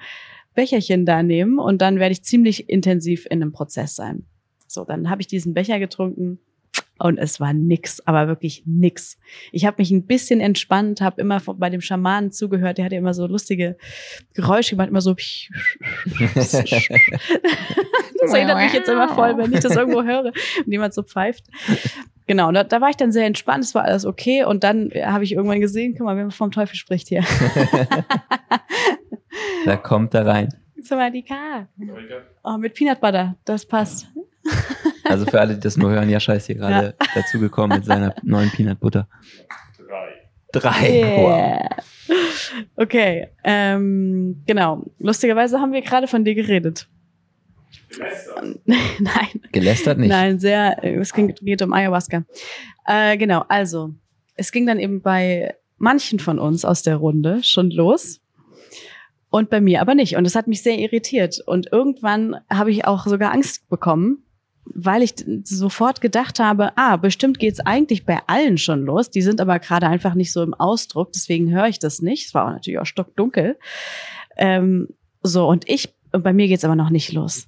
Becherchen 0.54 1.06
da 1.06 1.22
nehmen 1.22 1.58
und 1.58 1.80
dann 1.80 1.98
werde 1.98 2.12
ich 2.12 2.22
ziemlich 2.22 2.68
intensiv 2.68 3.26
in 3.26 3.42
einem 3.42 3.52
Prozess 3.52 3.94
sein. 3.94 4.26
So, 4.66 4.84
dann 4.84 5.08
habe 5.08 5.22
ich 5.22 5.28
diesen 5.28 5.54
Becher 5.54 5.78
getrunken, 5.78 6.38
und 6.98 7.18
es 7.18 7.40
war 7.40 7.52
nix, 7.52 8.00
aber 8.06 8.28
wirklich 8.28 8.62
nix. 8.64 9.18
Ich 9.50 9.66
habe 9.66 9.76
mich 9.78 9.90
ein 9.90 10.06
bisschen 10.06 10.40
entspannt, 10.40 11.00
habe 11.00 11.20
immer 11.20 11.40
bei 11.56 11.68
dem 11.68 11.80
Schamanen 11.80 12.30
zugehört. 12.30 12.78
Der 12.78 12.84
hatte 12.84 12.96
immer 12.96 13.14
so 13.14 13.26
lustige 13.26 13.76
Geräusche 14.34 14.76
gemacht, 14.76 14.88
immer 14.88 15.00
so. 15.00 15.14
das 16.34 16.54
erinnert 18.32 18.58
mich 18.58 18.72
jetzt 18.72 18.88
immer 18.88 19.08
voll, 19.08 19.36
wenn 19.36 19.52
ich 19.52 19.60
das 19.60 19.74
irgendwo 19.74 20.04
höre 20.04 20.26
und 20.26 20.66
jemand 20.66 20.94
so 20.94 21.02
pfeift. 21.02 21.44
Genau, 22.26 22.52
da, 22.52 22.64
da 22.64 22.80
war 22.80 22.90
ich 22.90 22.96
dann 22.96 23.10
sehr 23.10 23.26
entspannt, 23.26 23.64
es 23.64 23.74
war 23.74 23.84
alles 23.84 24.06
okay. 24.06 24.44
Und 24.44 24.62
dann 24.62 24.90
habe 24.94 25.24
ich 25.24 25.32
irgendwann 25.32 25.60
gesehen, 25.60 25.94
guck 25.96 26.06
mal, 26.06 26.16
wer 26.16 26.30
vom 26.30 26.52
Teufel 26.52 26.76
spricht 26.76 27.08
hier. 27.08 27.24
da 29.64 29.76
kommt 29.76 30.14
er 30.14 30.26
rein. 30.26 30.54
Sawadika. 30.80 31.68
Oh, 32.44 32.58
mit 32.58 32.74
Peanut 32.74 33.00
Butter, 33.00 33.36
das 33.44 33.66
passt. 33.66 34.06
Also 35.04 35.26
für 35.26 35.40
alle, 35.40 35.54
die 35.54 35.60
das 35.60 35.76
nur 35.76 35.90
hören, 35.90 36.08
Jascha 36.08 36.34
ist 36.34 36.46
hier 36.46 36.56
gerade 36.56 36.94
ja. 36.98 37.06
dazugekommen 37.14 37.78
mit 37.78 37.86
seiner 37.86 38.14
neuen 38.22 38.50
Peanut 38.50 38.80
Butter. 38.80 39.08
Drei. 39.78 40.30
Drei. 40.52 40.90
Yeah. 40.90 41.16
Wow. 41.16 42.12
Okay, 42.76 43.28
ähm, 43.44 44.42
genau. 44.46 44.84
Lustigerweise 44.98 45.60
haben 45.60 45.72
wir 45.72 45.82
gerade 45.82 46.06
von 46.06 46.24
dir 46.24 46.34
geredet. 46.34 46.88
Gelästert. 47.88 48.60
Nein. 48.64 49.40
Gelästert 49.52 49.98
nicht. 49.98 50.08
Nein, 50.08 50.38
sehr, 50.38 50.82
es 50.84 51.12
geht 51.12 51.62
um 51.62 51.72
Ayahuasca. 51.72 52.24
Äh, 52.86 53.16
genau, 53.16 53.44
also, 53.48 53.94
es 54.34 54.52
ging 54.52 54.66
dann 54.66 54.78
eben 54.78 55.02
bei 55.02 55.54
manchen 55.78 56.18
von 56.18 56.38
uns 56.38 56.64
aus 56.64 56.82
der 56.82 56.96
Runde 56.96 57.42
schon 57.42 57.70
los. 57.70 58.20
Und 59.30 59.48
bei 59.48 59.60
mir 59.62 59.80
aber 59.80 59.94
nicht. 59.94 60.16
Und 60.16 60.24
das 60.24 60.34
hat 60.34 60.46
mich 60.46 60.62
sehr 60.62 60.78
irritiert. 60.78 61.40
Und 61.46 61.72
irgendwann 61.72 62.36
habe 62.50 62.70
ich 62.70 62.84
auch 62.84 63.06
sogar 63.06 63.32
Angst 63.32 63.66
bekommen, 63.70 64.24
weil 64.64 65.02
ich 65.02 65.14
sofort 65.44 66.00
gedacht 66.00 66.38
habe, 66.38 66.76
ah, 66.76 66.96
bestimmt 66.96 67.38
geht's 67.38 67.60
eigentlich 67.60 68.06
bei 68.06 68.20
allen 68.26 68.58
schon 68.58 68.84
los. 68.84 69.10
Die 69.10 69.22
sind 69.22 69.40
aber 69.40 69.58
gerade 69.58 69.86
einfach 69.86 70.14
nicht 70.14 70.32
so 70.32 70.42
im 70.42 70.54
Ausdruck, 70.54 71.12
deswegen 71.12 71.50
höre 71.50 71.68
ich 71.68 71.78
das 71.78 72.00
nicht. 72.00 72.26
Es 72.26 72.34
war 72.34 72.46
auch 72.46 72.52
natürlich 72.52 72.78
auch 72.78 72.86
stockdunkel. 72.86 73.58
Ähm, 74.36 74.88
so, 75.22 75.46
und 75.48 75.68
ich, 75.68 75.92
bei 76.10 76.32
mir 76.32 76.48
geht's 76.48 76.64
aber 76.64 76.76
noch 76.76 76.90
nicht 76.90 77.12
los. 77.12 77.46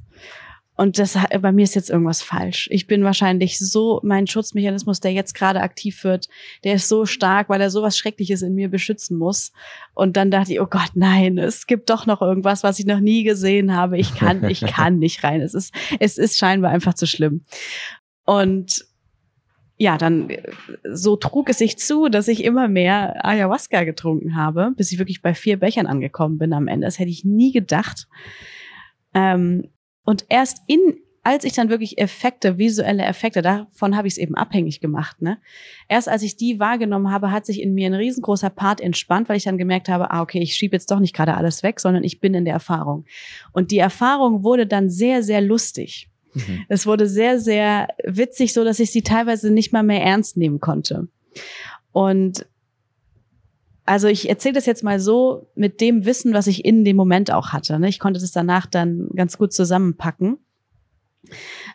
Und 0.76 0.98
das, 0.98 1.16
bei 1.40 1.52
mir 1.52 1.62
ist 1.62 1.76
jetzt 1.76 1.90
irgendwas 1.90 2.22
falsch. 2.22 2.68
Ich 2.72 2.86
bin 2.86 3.04
wahrscheinlich 3.04 3.58
so, 3.58 4.00
mein 4.02 4.26
Schutzmechanismus, 4.26 5.00
der 5.00 5.12
jetzt 5.12 5.34
gerade 5.34 5.60
aktiv 5.60 6.02
wird, 6.02 6.28
der 6.64 6.74
ist 6.74 6.88
so 6.88 7.06
stark, 7.06 7.48
weil 7.48 7.60
er 7.60 7.70
sowas 7.70 7.96
Schreckliches 7.96 8.42
in 8.42 8.54
mir 8.54 8.68
beschützen 8.68 9.16
muss. 9.16 9.52
Und 9.94 10.16
dann 10.16 10.32
dachte 10.32 10.52
ich, 10.52 10.60
oh 10.60 10.66
Gott, 10.66 10.90
nein, 10.94 11.38
es 11.38 11.66
gibt 11.66 11.90
doch 11.90 12.06
noch 12.06 12.22
irgendwas, 12.22 12.64
was 12.64 12.80
ich 12.80 12.86
noch 12.86 12.98
nie 12.98 13.22
gesehen 13.22 13.76
habe. 13.76 13.98
Ich 13.98 14.16
kann, 14.16 14.44
ich 14.48 14.60
kann 14.66 14.98
nicht 14.98 15.22
rein. 15.22 15.40
Es 15.40 15.54
ist, 15.54 15.72
es 16.00 16.18
ist 16.18 16.38
scheinbar 16.38 16.72
einfach 16.72 16.94
zu 16.94 17.06
schlimm. 17.06 17.42
Und 18.24 18.84
ja, 19.76 19.98
dann 19.98 20.28
so 20.88 21.16
trug 21.16 21.48
es 21.50 21.58
sich 21.58 21.78
zu, 21.78 22.08
dass 22.08 22.28
ich 22.28 22.42
immer 22.42 22.68
mehr 22.68 23.24
Ayahuasca 23.24 23.84
getrunken 23.84 24.36
habe, 24.36 24.72
bis 24.76 24.90
ich 24.92 24.98
wirklich 24.98 25.22
bei 25.22 25.34
vier 25.34 25.58
Bechern 25.58 25.86
angekommen 25.86 26.38
bin 26.38 26.52
am 26.52 26.68
Ende. 26.68 26.86
Das 26.86 26.98
hätte 26.98 27.10
ich 27.10 27.24
nie 27.24 27.52
gedacht. 27.52 28.08
Ähm, 29.14 29.68
und 30.04 30.24
erst 30.28 30.62
in 30.66 30.98
als 31.24 31.44
ich 31.44 31.54
dann 31.54 31.70
wirklich 31.70 31.98
Effekte, 31.98 32.58
visuelle 32.58 33.02
Effekte, 33.02 33.40
davon 33.40 33.96
habe 33.96 34.06
ich 34.06 34.14
es 34.14 34.18
eben 34.18 34.34
abhängig 34.34 34.80
gemacht. 34.80 35.22
Ne? 35.22 35.38
Erst 35.88 36.08
als 36.08 36.22
ich 36.22 36.36
die 36.36 36.60
wahrgenommen 36.60 37.10
habe, 37.10 37.30
hat 37.30 37.46
sich 37.46 37.62
in 37.62 37.72
mir 37.72 37.86
ein 37.86 37.94
riesengroßer 37.94 38.50
Part 38.50 38.82
entspannt, 38.82 39.28
weil 39.28 39.38
ich 39.38 39.44
dann 39.44 39.56
gemerkt 39.56 39.88
habe, 39.88 40.10
ah, 40.10 40.20
okay, 40.20 40.40
ich 40.40 40.54
schiebe 40.54 40.76
jetzt 40.76 40.90
doch 40.90 41.00
nicht 41.00 41.14
gerade 41.14 41.34
alles 41.34 41.62
weg, 41.62 41.80
sondern 41.80 42.04
ich 42.04 42.20
bin 42.20 42.34
in 42.34 42.44
der 42.44 42.52
Erfahrung. 42.52 43.06
Und 43.52 43.70
die 43.70 43.78
Erfahrung 43.78 44.44
wurde 44.44 44.66
dann 44.66 44.90
sehr, 44.90 45.22
sehr 45.22 45.40
lustig. 45.40 46.10
Mhm. 46.34 46.66
Es 46.68 46.86
wurde 46.86 47.08
sehr, 47.08 47.40
sehr 47.40 47.88
witzig, 48.04 48.52
so 48.52 48.62
dass 48.62 48.78
ich 48.78 48.92
sie 48.92 49.02
teilweise 49.02 49.50
nicht 49.50 49.72
mal 49.72 49.82
mehr 49.82 50.02
ernst 50.02 50.36
nehmen 50.36 50.60
konnte. 50.60 51.08
Und 51.92 52.46
also 53.86 54.08
ich 54.08 54.28
erzähle 54.28 54.54
das 54.54 54.66
jetzt 54.66 54.82
mal 54.82 54.98
so 54.98 55.50
mit 55.54 55.80
dem 55.80 56.04
Wissen, 56.04 56.32
was 56.32 56.46
ich 56.46 56.64
in 56.64 56.84
dem 56.84 56.96
Moment 56.96 57.30
auch 57.30 57.48
hatte. 57.48 57.78
Ne? 57.78 57.88
Ich 57.88 57.98
konnte 57.98 58.20
das 58.20 58.32
danach 58.32 58.66
dann 58.66 59.08
ganz 59.14 59.36
gut 59.36 59.52
zusammenpacken. 59.52 60.38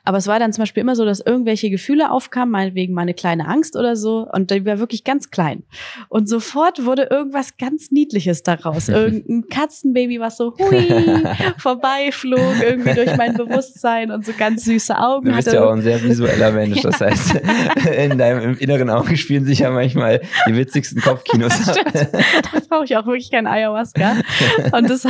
Aber 0.03 0.17
es 0.17 0.27
war 0.27 0.39
dann 0.39 0.53
zum 0.53 0.63
Beispiel 0.63 0.81
immer 0.81 0.95
so, 0.95 1.05
dass 1.05 1.19
irgendwelche 1.19 1.69
Gefühle 1.69 2.11
aufkamen, 2.11 2.51
meinetwegen 2.51 2.93
meine 2.93 3.13
kleine 3.13 3.47
Angst 3.47 3.75
oder 3.75 3.95
so, 3.95 4.27
und 4.31 4.51
die 4.51 4.65
war 4.65 4.79
wirklich 4.79 5.03
ganz 5.03 5.29
klein. 5.29 5.63
Und 6.07 6.27
sofort 6.27 6.85
wurde 6.85 7.03
irgendwas 7.03 7.57
ganz 7.57 7.91
Niedliches 7.91 8.43
daraus. 8.43 8.89
Irgendein 8.99 9.47
Katzenbaby, 9.49 10.19
was 10.19 10.37
so 10.37 10.55
hui 10.57 10.87
vorbeiflog, 11.57 12.55
irgendwie 12.61 12.93
durch 12.93 13.15
mein 13.17 13.35
Bewusstsein 13.35 14.11
und 14.11 14.25
so 14.25 14.33
ganz 14.37 14.65
süße 14.65 14.97
Augen 14.97 15.29
du 15.29 15.35
bist 15.35 15.47
hatte. 15.47 15.57
ja 15.57 15.65
auch 15.65 15.71
ein 15.71 15.81
sehr 15.81 16.01
visueller 16.03 16.51
Mensch. 16.51 16.81
Das 16.81 17.01
heißt, 17.01 17.41
in 17.97 18.17
deinem 18.17 18.57
inneren 18.57 18.89
Auge 18.89 19.17
spielen 19.17 19.45
sich 19.45 19.59
ja 19.59 19.71
manchmal 19.71 20.21
die 20.47 20.55
witzigsten 20.55 21.01
Kopfkinos. 21.01 21.53
da 21.65 21.73
brauche 22.69 22.85
ich 22.85 22.97
auch 22.97 23.05
wirklich 23.05 23.31
kein 23.31 23.47
Ayahuasca. 23.47 24.17
Und 24.71 24.89
das 24.89 25.05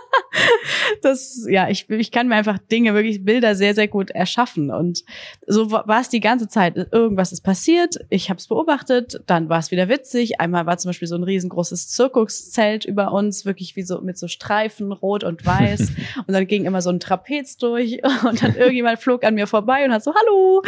das, 1.02 1.46
ja, 1.48 1.68
ich, 1.68 1.88
ich 1.90 2.10
kann 2.10 2.28
mir 2.28 2.34
einfach 2.34 2.58
Dinge, 2.58 2.94
wirklich 2.94 3.24
Bilder 3.24 3.54
sehr, 3.54 3.74
sehr 3.74 3.88
gut 3.88 4.10
erschaffen. 4.10 4.70
Und 4.70 5.04
so 5.46 5.70
war 5.70 6.00
es 6.00 6.08
die 6.08 6.20
ganze 6.20 6.48
Zeit. 6.48 6.76
Irgendwas 6.92 7.32
ist 7.32 7.42
passiert, 7.42 7.96
ich 8.10 8.30
habe 8.30 8.38
es 8.38 8.48
beobachtet, 8.48 9.20
dann 9.26 9.48
war 9.48 9.58
es 9.58 9.70
wieder 9.70 9.88
witzig. 9.88 10.40
Einmal 10.40 10.66
war 10.66 10.78
zum 10.78 10.90
Beispiel 10.90 11.08
so 11.08 11.16
ein 11.16 11.24
riesengroßes 11.24 11.88
Zirkuszelt 11.88 12.84
über 12.84 13.12
uns, 13.12 13.44
wirklich 13.44 13.76
wie 13.76 13.82
so 13.82 14.00
mit 14.00 14.18
so 14.18 14.28
Streifen, 14.28 14.92
rot 14.92 15.24
und 15.24 15.44
weiß. 15.44 15.80
und 16.26 16.32
dann 16.32 16.46
ging 16.46 16.64
immer 16.64 16.82
so 16.82 16.90
ein 16.90 17.00
Trapez 17.00 17.56
durch 17.56 18.00
und 18.24 18.42
dann 18.42 18.54
irgendjemand 18.56 18.98
flog 18.98 19.24
an 19.24 19.34
mir 19.34 19.46
vorbei 19.46 19.84
und 19.84 19.92
hat 19.92 20.04
so, 20.04 20.14
hallo. 20.14 20.62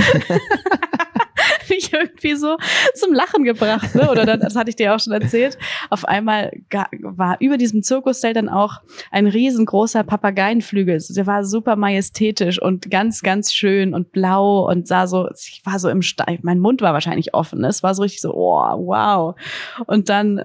mich 1.69 1.93
irgendwie 1.93 2.35
so 2.35 2.57
zum 2.95 3.13
Lachen 3.13 3.45
gebracht, 3.45 3.95
ne? 3.95 4.11
Oder 4.11 4.27
dann, 4.27 4.41
das 4.41 4.57
hatte 4.57 4.71
ich 4.71 4.77
dir 4.77 4.95
auch 4.95 5.01
schon 5.01 5.13
erzählt. 5.13 5.59
Auf 5.91 6.05
einmal 6.05 6.53
war 7.01 7.37
über 7.41 7.57
diesem 7.57 7.83
Zirkuszelt 7.83 8.37
dann 8.37 8.49
auch 8.49 8.81
ein 9.11 9.27
riesengroßer 9.27 10.05
Papageienflügel. 10.05 11.03
Der 11.11 11.27
war 11.27 11.45
super 11.45 11.77
majestätisch 11.77 12.61
und 12.61 12.91
ganz, 12.91 13.23
ganz 13.23 13.53
schön 13.53 13.95
und 13.95 14.13
blau 14.13 14.69
und 14.69 14.87
sah 14.87 15.07
so, 15.07 15.29
ich 15.31 15.63
war 15.65 15.79
so 15.79 15.89
im 15.89 16.03
Steif, 16.03 16.41
mein 16.43 16.59
Mund 16.59 16.83
war 16.83 16.93
wahrscheinlich 16.93 17.35
offen. 17.35 17.65
Es 17.65 17.83
war 17.83 17.95
so 17.95 18.03
richtig 18.03 18.21
so, 18.21 18.35
oh, 18.35 18.87
wow. 18.87 19.35
Und 19.87 20.09
dann 20.09 20.45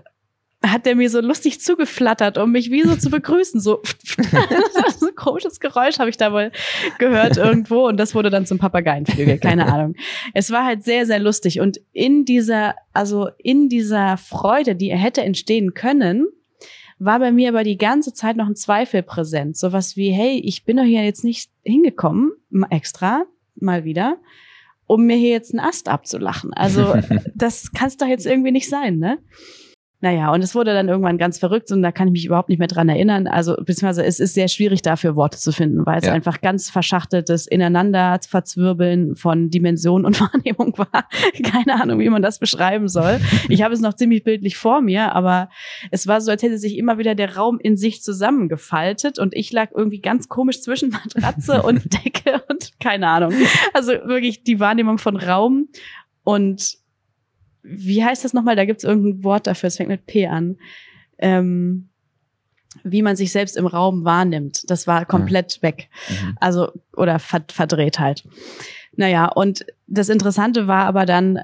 hat 0.65 0.85
der 0.85 0.95
mir 0.95 1.09
so 1.09 1.21
lustig 1.21 1.61
zugeflattert, 1.61 2.37
um 2.37 2.51
mich 2.51 2.69
wie 2.69 2.81
so 2.83 2.95
zu 2.95 3.09
begrüßen. 3.09 3.61
So, 3.61 3.81
so 4.97 5.07
ein 5.07 5.15
komisches 5.15 5.59
Geräusch 5.59 5.99
habe 5.99 6.09
ich 6.09 6.17
da 6.17 6.33
wohl 6.33 6.51
gehört 6.97 7.37
irgendwo 7.37 7.87
und 7.87 7.97
das 7.97 8.13
wurde 8.13 8.29
dann 8.29 8.45
zum 8.45 8.57
Papageienflügel, 8.57 9.37
keine 9.37 9.65
Ahnung. 9.73 9.95
Es 10.33 10.51
war 10.51 10.65
halt 10.65 10.83
sehr, 10.83 11.05
sehr 11.05 11.19
lustig 11.19 11.61
und 11.61 11.79
in 11.93 12.25
dieser, 12.25 12.75
also 12.93 13.29
in 13.37 13.69
dieser 13.69 14.17
Freude, 14.17 14.75
die 14.75 14.89
er 14.89 14.97
hätte 14.97 15.21
entstehen 15.21 15.73
können, 15.73 16.27
war 16.99 17.19
bei 17.19 17.31
mir 17.31 17.49
aber 17.49 17.63
die 17.63 17.77
ganze 17.77 18.13
Zeit 18.13 18.35
noch 18.35 18.47
ein 18.47 18.57
Zweifel 18.57 19.01
präsent. 19.01 19.57
Sowas 19.57 19.95
wie, 19.95 20.11
hey, 20.11 20.41
ich 20.43 20.65
bin 20.65 20.75
doch 20.75 20.83
hier 20.83 21.03
jetzt 21.03 21.23
nicht 21.23 21.49
hingekommen, 21.63 22.31
extra, 22.69 23.23
mal 23.55 23.85
wieder, 23.85 24.17
um 24.85 25.05
mir 25.05 25.15
hier 25.15 25.29
jetzt 25.29 25.53
einen 25.53 25.65
Ast 25.65 25.87
abzulachen. 25.87 26.53
Also, 26.53 26.95
das 27.35 27.71
kann 27.71 27.87
es 27.87 27.95
doch 27.95 28.07
jetzt 28.07 28.25
irgendwie 28.25 28.51
nicht 28.51 28.67
sein, 28.67 28.97
ne? 28.97 29.19
Naja, 30.01 30.31
und 30.31 30.41
es 30.41 30.55
wurde 30.55 30.73
dann 30.73 30.87
irgendwann 30.87 31.17
ganz 31.17 31.39
verrückt 31.39 31.73
und 31.73 31.81
da 31.81 31.91
kann 31.91 32.07
ich 32.07 32.13
mich 32.13 32.25
überhaupt 32.25 32.47
nicht 32.47 32.59
mehr 32.59 32.69
dran 32.69 32.87
erinnern. 32.87 33.27
Also, 33.27 33.55
beziehungsweise 33.57 34.05
es 34.05 34.21
ist 34.21 34.33
sehr 34.33 34.47
schwierig 34.47 34.81
dafür 34.81 35.17
Worte 35.17 35.37
zu 35.37 35.51
finden, 35.51 35.85
weil 35.85 35.99
es 35.99 36.05
ja. 36.05 36.13
einfach 36.13 36.39
ganz 36.39 36.69
verschachteltes 36.69 37.47
Ineinander 37.47 38.17
verzwirbeln 38.25 39.15
von 39.15 39.49
Dimension 39.49 40.05
und 40.05 40.19
Wahrnehmung 40.21 40.77
war. 40.77 41.09
Keine 41.43 41.81
Ahnung, 41.81 41.99
wie 41.99 42.09
man 42.09 42.21
das 42.21 42.39
beschreiben 42.39 42.87
soll. 42.87 43.19
Ich 43.49 43.63
habe 43.63 43.73
es 43.73 43.81
noch 43.81 43.93
ziemlich 43.93 44.23
bildlich 44.23 44.57
vor 44.57 44.81
mir, 44.81 45.15
aber 45.15 45.49
es 45.91 46.07
war 46.07 46.21
so, 46.21 46.29
als 46.29 46.43
hätte 46.43 46.57
sich 46.57 46.77
immer 46.77 46.97
wieder 46.97 47.15
der 47.15 47.35
Raum 47.35 47.59
in 47.59 47.77
sich 47.77 48.03
zusammengefaltet 48.03 49.17
und 49.17 49.33
ich 49.33 49.51
lag 49.51 49.71
irgendwie 49.75 50.01
ganz 50.01 50.27
komisch 50.27 50.61
zwischen 50.61 50.89
Matratze 51.15 51.63
und 51.63 51.93
Decke 51.93 52.43
und 52.49 52.71
keine 52.79 53.07
Ahnung. 53.07 53.33
Also 53.73 53.93
wirklich 54.05 54.43
die 54.43 54.59
Wahrnehmung 54.59 54.97
von 54.97 55.15
Raum 55.15 55.69
und 56.23 56.78
wie 57.63 58.03
heißt 58.03 58.23
das 58.23 58.33
nochmal? 58.33 58.55
Da 58.55 58.65
gibt 58.65 58.79
es 58.79 58.83
irgendein 58.83 59.23
Wort 59.23 59.47
dafür, 59.47 59.67
es 59.67 59.77
fängt 59.77 59.89
mit 59.89 60.05
P 60.05 60.27
an. 60.27 60.57
Ähm, 61.17 61.89
wie 62.83 63.01
man 63.01 63.15
sich 63.15 63.31
selbst 63.31 63.57
im 63.57 63.65
Raum 63.65 64.05
wahrnimmt. 64.05 64.69
Das 64.69 64.87
war 64.87 65.05
komplett 65.05 65.57
ja. 65.57 65.61
weg. 65.63 65.89
Mhm. 66.07 66.37
Also, 66.39 66.71
oder 66.95 67.19
verdreht 67.19 67.99
halt. 67.99 68.23
Naja, 68.95 69.25
und 69.27 69.65
das 69.87 70.09
Interessante 70.09 70.67
war 70.67 70.85
aber 70.85 71.05
dann 71.05 71.39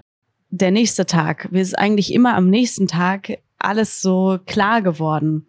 der 0.50 0.72
nächste 0.72 1.06
Tag. 1.06 1.48
Wir 1.52 1.66
sind 1.66 1.76
eigentlich 1.76 2.14
immer 2.14 2.36
am 2.36 2.50
nächsten 2.50 2.88
Tag 2.88 3.40
alles 3.66 4.02
so 4.02 4.40
klar 4.46 4.82
geworden. 4.82 5.48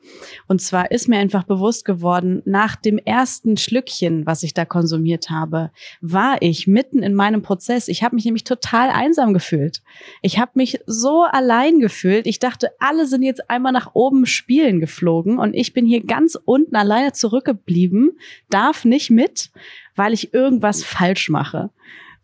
Und 0.48 0.60
zwar 0.60 0.90
ist 0.90 1.08
mir 1.08 1.18
einfach 1.18 1.44
bewusst 1.44 1.84
geworden, 1.84 2.42
nach 2.44 2.76
dem 2.76 2.98
ersten 2.98 3.56
Schlückchen, 3.56 4.26
was 4.26 4.42
ich 4.42 4.54
da 4.54 4.64
konsumiert 4.64 5.30
habe, 5.30 5.70
war 6.00 6.40
ich 6.40 6.66
mitten 6.66 7.02
in 7.02 7.14
meinem 7.14 7.42
Prozess. 7.42 7.88
Ich 7.88 8.02
habe 8.02 8.14
mich 8.14 8.24
nämlich 8.24 8.44
total 8.44 8.90
einsam 8.90 9.34
gefühlt. 9.34 9.82
Ich 10.22 10.38
habe 10.38 10.52
mich 10.54 10.80
so 10.86 11.22
allein 11.22 11.80
gefühlt. 11.80 12.26
Ich 12.26 12.38
dachte, 12.38 12.70
alle 12.78 13.06
sind 13.06 13.22
jetzt 13.22 13.50
einmal 13.50 13.72
nach 13.72 13.90
oben 13.94 14.26
spielen 14.26 14.80
geflogen 14.80 15.38
und 15.38 15.54
ich 15.54 15.72
bin 15.72 15.86
hier 15.86 16.02
ganz 16.02 16.38
unten 16.44 16.76
alleine 16.76 17.12
zurückgeblieben, 17.12 18.18
darf 18.50 18.84
nicht 18.84 19.10
mit, 19.10 19.50
weil 19.94 20.12
ich 20.12 20.34
irgendwas 20.34 20.84
falsch 20.84 21.28
mache. 21.28 21.70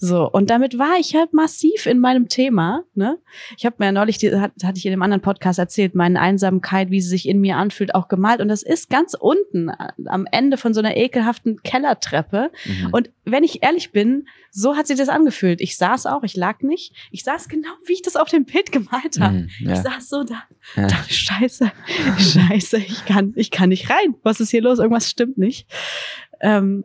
So, 0.04 0.28
und 0.28 0.50
damit 0.50 0.80
war 0.80 0.98
ich 0.98 1.14
halt 1.14 1.32
massiv 1.32 1.86
in 1.86 2.00
meinem 2.00 2.28
Thema. 2.28 2.82
Ne? 2.96 3.18
Ich 3.56 3.64
habe 3.64 3.76
mir 3.78 3.84
ja 3.84 3.92
neulich, 3.92 4.18
die, 4.18 4.34
hat, 4.34 4.50
hatte 4.64 4.76
ich 4.76 4.84
in 4.84 4.92
einem 4.92 5.02
anderen 5.02 5.22
Podcast 5.22 5.60
erzählt, 5.60 5.94
meine 5.94 6.20
Einsamkeit, 6.20 6.90
wie 6.90 7.00
sie 7.00 7.08
sich 7.08 7.28
in 7.28 7.40
mir 7.40 7.56
anfühlt, 7.56 7.94
auch 7.94 8.08
gemalt. 8.08 8.40
Und 8.40 8.48
das 8.48 8.64
ist 8.64 8.90
ganz 8.90 9.14
unten 9.14 9.68
äh, 9.68 9.92
am 10.06 10.26
Ende 10.26 10.56
von 10.56 10.74
so 10.74 10.80
einer 10.80 10.96
ekelhaften 10.96 11.62
Kellertreppe. 11.62 12.50
Mhm. 12.64 12.88
Und 12.90 13.10
wenn 13.24 13.44
ich 13.44 13.62
ehrlich 13.62 13.92
bin, 13.92 14.26
so 14.50 14.74
hat 14.74 14.88
sich 14.88 14.96
das 14.98 15.08
angefühlt. 15.08 15.60
Ich 15.60 15.76
saß 15.76 16.06
auch, 16.06 16.24
ich 16.24 16.34
lag 16.34 16.62
nicht. 16.62 16.96
Ich 17.12 17.22
saß 17.22 17.48
genau, 17.48 17.70
wie 17.86 17.92
ich 17.92 18.02
das 18.02 18.16
auf 18.16 18.28
dem 18.28 18.44
Bild 18.44 18.72
gemalt 18.72 19.20
habe. 19.20 19.34
Mhm, 19.34 19.50
ja. 19.60 19.74
Ich 19.74 19.78
saß 19.82 20.08
so 20.08 20.24
da. 20.24 20.42
Ja. 20.74 20.88
Dachte, 20.88 21.14
scheiße, 21.14 21.70
scheiße, 22.18 22.78
ich 22.78 23.04
kann, 23.04 23.34
ich 23.36 23.52
kann 23.52 23.68
nicht 23.68 23.88
rein. 23.88 24.16
Was 24.24 24.40
ist 24.40 24.50
hier 24.50 24.62
los? 24.62 24.80
Irgendwas 24.80 25.08
stimmt 25.08 25.38
nicht. 25.38 25.68
Ähm, 26.40 26.82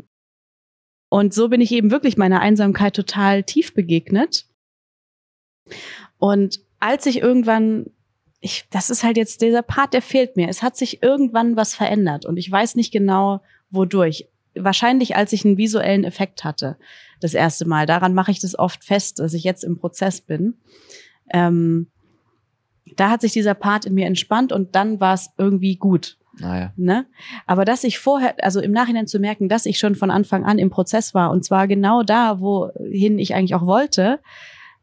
und 1.09 1.33
so 1.33 1.49
bin 1.49 1.61
ich 1.61 1.71
eben 1.71 1.91
wirklich 1.91 2.17
meiner 2.17 2.41
Einsamkeit 2.41 2.95
total 2.95 3.43
tief 3.43 3.73
begegnet. 3.73 4.45
Und 6.17 6.59
als 6.79 7.05
ich 7.05 7.19
irgendwann, 7.21 7.87
ich, 8.39 8.65
das 8.69 8.89
ist 8.89 9.03
halt 9.03 9.17
jetzt 9.17 9.41
dieser 9.41 9.61
Part, 9.61 9.93
der 9.93 10.01
fehlt 10.01 10.35
mir. 10.35 10.49
Es 10.49 10.61
hat 10.61 10.75
sich 10.75 11.01
irgendwann 11.03 11.55
was 11.55 11.75
verändert 11.75 12.25
und 12.25 12.37
ich 12.37 12.51
weiß 12.51 12.75
nicht 12.75 12.91
genau, 12.91 13.41
wodurch. 13.69 14.27
Wahrscheinlich, 14.53 15.15
als 15.15 15.33
ich 15.33 15.45
einen 15.45 15.57
visuellen 15.57 16.03
Effekt 16.03 16.43
hatte, 16.43 16.77
das 17.19 17.33
erste 17.33 17.65
Mal. 17.65 17.85
Daran 17.85 18.13
mache 18.13 18.31
ich 18.31 18.39
das 18.39 18.57
oft 18.57 18.83
fest, 18.83 19.19
dass 19.19 19.33
ich 19.33 19.43
jetzt 19.43 19.63
im 19.63 19.77
Prozess 19.77 20.21
bin. 20.21 20.55
Ähm, 21.31 21.87
da 22.95 23.09
hat 23.09 23.21
sich 23.21 23.33
dieser 23.33 23.53
Part 23.53 23.85
in 23.85 23.93
mir 23.93 24.05
entspannt 24.05 24.51
und 24.51 24.75
dann 24.75 24.99
war 24.99 25.13
es 25.13 25.29
irgendwie 25.37 25.75
gut. 25.75 26.17
Naja. 26.39 26.73
Ne? 26.75 27.05
Aber 27.45 27.65
dass 27.65 27.83
ich 27.83 27.99
vorher, 27.99 28.35
also 28.43 28.59
im 28.59 28.71
Nachhinein 28.71 29.07
zu 29.07 29.19
merken, 29.19 29.49
dass 29.49 29.65
ich 29.65 29.79
schon 29.79 29.95
von 29.95 30.11
Anfang 30.11 30.45
an 30.45 30.59
im 30.59 30.69
Prozess 30.69 31.13
war 31.13 31.31
und 31.31 31.43
zwar 31.43 31.67
genau 31.67 32.03
da, 32.03 32.39
wohin 32.39 33.19
ich 33.19 33.33
eigentlich 33.33 33.55
auch 33.55 33.65
wollte, 33.65 34.19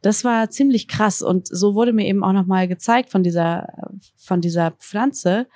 das 0.05 0.23
war 0.23 0.51
ziemlich 0.51 0.87
krass. 0.87 1.23
Und 1.23 1.49
so 1.49 1.75
wurde 1.75 1.93
mir 1.93 2.07
eben 2.07 2.23
auch 2.23 2.33
nochmal 2.33 2.69
gezeigt 2.69 3.11
von 3.11 3.23
dieser, 3.23 3.69
von 4.17 4.41
dieser 4.41 4.73
Pflanze. 4.73 5.47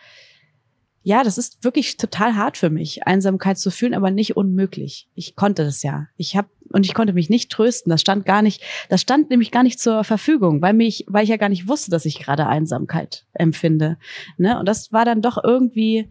Ja, 1.03 1.23
das 1.23 1.37
ist 1.37 1.63
wirklich 1.65 1.99
total 1.99 2.35
hart 2.35 2.57
für 2.57 2.71
mich, 2.71 3.07
Einsamkeit 3.07 3.59
zu 3.59 3.71
fühlen, 3.71 3.95
aber 3.95 4.11
nicht 4.11 4.37
unmöglich. 4.37 5.09
Ich 5.15 5.37
konnte 5.37 5.65
das 5.65 5.83
ja. 5.83 6.07
Ich 6.17 6.37
habe 6.37 6.49
und 6.73 6.87
ich 6.87 6.95
konnte 6.95 7.13
mich 7.13 7.31
nicht 7.31 7.51
trösten. 7.51 7.91
Das 7.91 8.01
stand 8.01 8.25
gar 8.27 8.43
nicht, 8.43 8.63
das 8.89 9.01
stand 9.01 9.31
nämlich 9.31 9.51
gar 9.51 9.63
nicht 9.63 9.81
zur 9.81 10.05
Verfügung, 10.05 10.63
weil 10.63 10.75
mich, 10.75 11.05
weil 11.09 11.25
ich 11.25 11.31
ja 11.31 11.37
gar 11.37 11.49
nicht 11.49 11.69
wusste, 11.69 11.91
dass 11.91 12.05
ich 12.05 12.19
gerade 12.19 12.47
Einsamkeit 12.47 13.25
empfinde. 13.33 13.99
Ne? 14.37 14.59
Und 14.59 14.67
das 14.67 14.93
war 14.93 15.05
dann 15.05 15.23
doch 15.23 15.43
irgendwie 15.43 16.09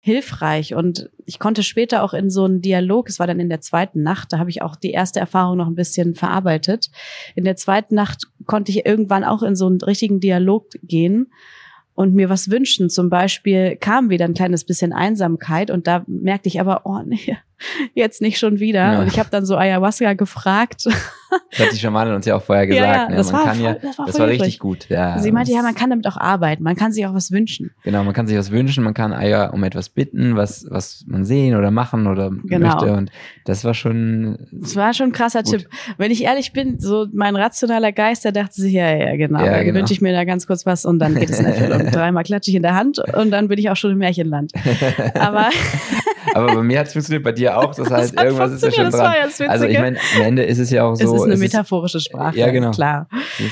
hilfreich 0.00 0.74
und 0.74 1.08
ich 1.24 1.38
konnte 1.38 1.62
später 1.62 2.02
auch 2.02 2.12
in 2.12 2.28
so 2.28 2.44
einen 2.44 2.60
Dialog, 2.60 3.08
es 3.08 3.18
war 3.18 3.26
dann 3.26 3.40
in 3.40 3.48
der 3.48 3.62
zweiten 3.62 4.02
Nacht, 4.02 4.34
da 4.34 4.38
habe 4.38 4.50
ich 4.50 4.60
auch 4.60 4.76
die 4.76 4.90
erste 4.90 5.18
Erfahrung 5.18 5.56
noch 5.56 5.66
ein 5.66 5.74
bisschen 5.74 6.14
verarbeitet. 6.14 6.90
In 7.34 7.44
der 7.44 7.56
zweiten 7.56 7.94
Nacht 7.94 8.26
konnte 8.44 8.70
ich 8.70 8.84
irgendwann 8.84 9.24
auch 9.24 9.42
in 9.42 9.56
so 9.56 9.66
einen 9.66 9.80
richtigen 9.80 10.20
Dialog 10.20 10.66
gehen 10.82 11.32
und 11.94 12.12
mir 12.12 12.28
was 12.28 12.50
wünschen. 12.50 12.90
Zum 12.90 13.08
Beispiel 13.08 13.76
kam 13.76 14.10
wieder 14.10 14.26
ein 14.26 14.34
kleines 14.34 14.64
bisschen 14.64 14.92
Einsamkeit 14.92 15.70
und 15.70 15.86
da 15.86 16.04
merkte 16.06 16.48
ich 16.48 16.60
aber, 16.60 16.82
oh 16.84 17.00
nee, 17.04 17.38
jetzt 17.94 18.20
nicht 18.22 18.38
schon 18.38 18.60
wieder. 18.60 18.92
Ja. 18.94 19.00
Und 19.00 19.06
ich 19.08 19.18
habe 19.18 19.28
dann 19.30 19.44
so 19.46 19.56
Ayahuasca 19.56 20.14
gefragt. 20.14 20.86
Das 20.86 21.66
hat 21.66 21.72
die 21.72 21.78
Schamanin 21.78 22.14
uns 22.14 22.26
ja 22.26 22.36
auch 22.36 22.42
vorher 22.42 22.66
gesagt. 22.68 22.86
Ja, 22.86 23.08
ne? 23.08 23.16
das 23.16 23.32
man 23.32 23.40
war 23.40 23.46
kann 23.48 23.56
voll- 23.56 23.64
ja, 23.66 23.74
das 23.74 23.98
war 23.98 24.06
das 24.06 24.18
war 24.18 24.26
richtig 24.28 24.58
gut. 24.58 24.88
Ja, 24.88 25.18
Sie 25.18 25.32
meinte, 25.32 25.50
ja, 25.52 25.62
man 25.62 25.74
kann 25.74 25.90
damit 25.90 26.06
auch 26.06 26.16
arbeiten, 26.16 26.62
man 26.62 26.76
kann 26.76 26.92
sich 26.92 27.04
auch 27.06 27.14
was 27.14 27.32
wünschen. 27.32 27.72
Genau, 27.82 28.04
man 28.04 28.14
kann 28.14 28.26
sich 28.26 28.36
was 28.38 28.50
wünschen, 28.52 28.84
man 28.84 28.94
kann 28.94 29.12
Eier 29.12 29.52
um 29.52 29.64
etwas 29.64 29.88
bitten, 29.88 30.36
was, 30.36 30.66
was 30.70 31.04
man 31.08 31.24
sehen 31.24 31.56
oder 31.56 31.70
machen 31.70 32.06
oder 32.06 32.30
Genau. 32.44 32.68
möchte. 32.74 32.92
Und 32.92 33.10
das 33.46 33.64
war 33.64 33.74
schon 33.74 34.38
Das 34.52 34.76
war 34.76 34.94
schon 34.94 35.08
ein 35.08 35.12
krasser 35.12 35.42
Gut. 35.42 35.50
Tipp. 35.58 35.68
Wenn 35.98 36.10
ich 36.10 36.22
ehrlich 36.24 36.52
bin, 36.52 36.78
so 36.78 37.06
mein 37.12 37.34
rationaler 37.36 37.92
Geist, 37.92 38.24
der 38.24 38.32
dachte 38.32 38.54
sich, 38.54 38.72
ja, 38.72 38.94
ja, 38.96 39.16
genau. 39.16 39.40
Ja, 39.44 39.52
dann 39.56 39.64
genau. 39.64 39.78
wünsche 39.80 39.92
ich 39.92 40.00
mir 40.00 40.12
da 40.12 40.24
ganz 40.24 40.46
kurz 40.46 40.64
was 40.66 40.84
und 40.84 40.98
dann 41.00 41.14
geht 41.16 41.30
es 41.30 41.38
in 41.40 41.46
Erfüllung. 41.46 41.90
Dreimal 41.90 42.22
klatsche 42.24 42.50
ich 42.50 42.56
in 42.56 42.62
der 42.62 42.74
Hand 42.74 42.98
und 43.14 43.30
dann 43.32 43.48
bin 43.48 43.58
ich 43.58 43.70
auch 43.70 43.76
schon 43.76 43.90
im 43.92 43.98
Märchenland. 43.98 44.52
Aber 45.18 45.48
Aber 46.34 46.54
bei 46.54 46.62
mir 46.62 46.78
hat 46.80 46.88
es 46.88 46.92
funktioniert, 46.92 47.22
bei 47.22 47.32
dir 47.32 47.56
auch. 47.56 47.74
Das 47.84 47.90
heißt, 47.90 48.16
hat 48.16 48.24
irgendwas 48.24 48.52
ist 48.52 48.62
ja 48.62 48.70
schon 48.70 48.84
das 48.84 48.94
dran. 48.94 49.14
das. 49.22 49.40
Also 49.40 49.66
ich 49.66 49.78
meine, 49.78 49.98
am 50.16 50.22
Ende 50.22 50.42
ist 50.44 50.58
es 50.58 50.70
ja 50.70 50.84
auch 50.84 50.94
so. 50.94 51.04
es 51.04 51.12
ist 51.12 51.24
eine 51.24 51.34
es 51.34 51.40
metaphorische 51.40 52.00
Sprache. 52.00 52.38
Ja, 52.38 52.50
genau. 52.50 52.70
Klar. 52.70 53.08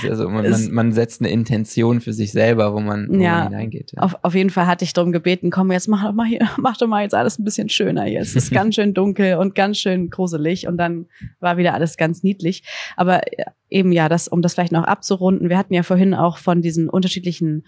also, 0.09 0.29
man, 0.29 0.49
man, 0.49 0.71
man 0.73 0.93
setzt 0.93 1.21
eine 1.21 1.31
Intention 1.31 2.01
für 2.01 2.13
sich 2.13 2.33
selber, 2.33 2.75
wo 2.75 2.81
man, 2.81 3.09
wo 3.09 3.15
Ja. 3.21 3.45
man 3.45 3.49
hineingeht. 3.49 3.93
Ja. 3.97 4.03
Auf, 4.03 4.17
auf 4.23 4.35
jeden 4.35 4.51
Fall 4.51 4.67
hatte 4.67 4.85
ich 4.85 4.93
darum 4.93 5.13
gebeten, 5.13 5.51
komm, 5.51 5.73
jetzt 5.73 5.89
mach, 5.89 6.05
doch 6.05 6.13
mal 6.13 6.27
hier, 6.27 6.41
mach 6.59 6.77
doch 6.77 6.87
mal 6.87 7.03
jetzt 7.03 7.15
alles 7.15 7.39
ein 7.39 7.45
bisschen 7.45 7.69
schöner 7.69 8.05
hier. 8.05 8.21
Es 8.21 8.35
ist 8.37 8.51
ganz 8.53 8.75
schön 8.75 8.95
dunkel 8.95 9.37
und 9.37 9.55
ganz 9.55 9.79
schön 9.79 10.11
gruselig 10.11 10.67
und 10.67 10.77
dann 10.77 11.07
war 11.41 11.57
wieder 11.57 11.75
alles 11.75 11.97
ganz 11.97 12.23
niedlich. 12.23 12.63
Aber 12.97 13.21
äh, 13.39 13.45
eben 13.71 13.93
ja, 13.93 14.09
das, 14.09 14.29
um 14.29 14.43
das 14.43 14.55
vielleicht 14.55 14.73
noch 14.73 14.85
abzurunden, 14.85 15.49
wir 15.49 15.59
hatten 15.59 15.75
ja 15.75 15.83
vorhin 15.83 16.15
auch 16.15 16.39
von 16.39 16.63
diesen 16.63 16.89
unterschiedlichen 16.89 17.65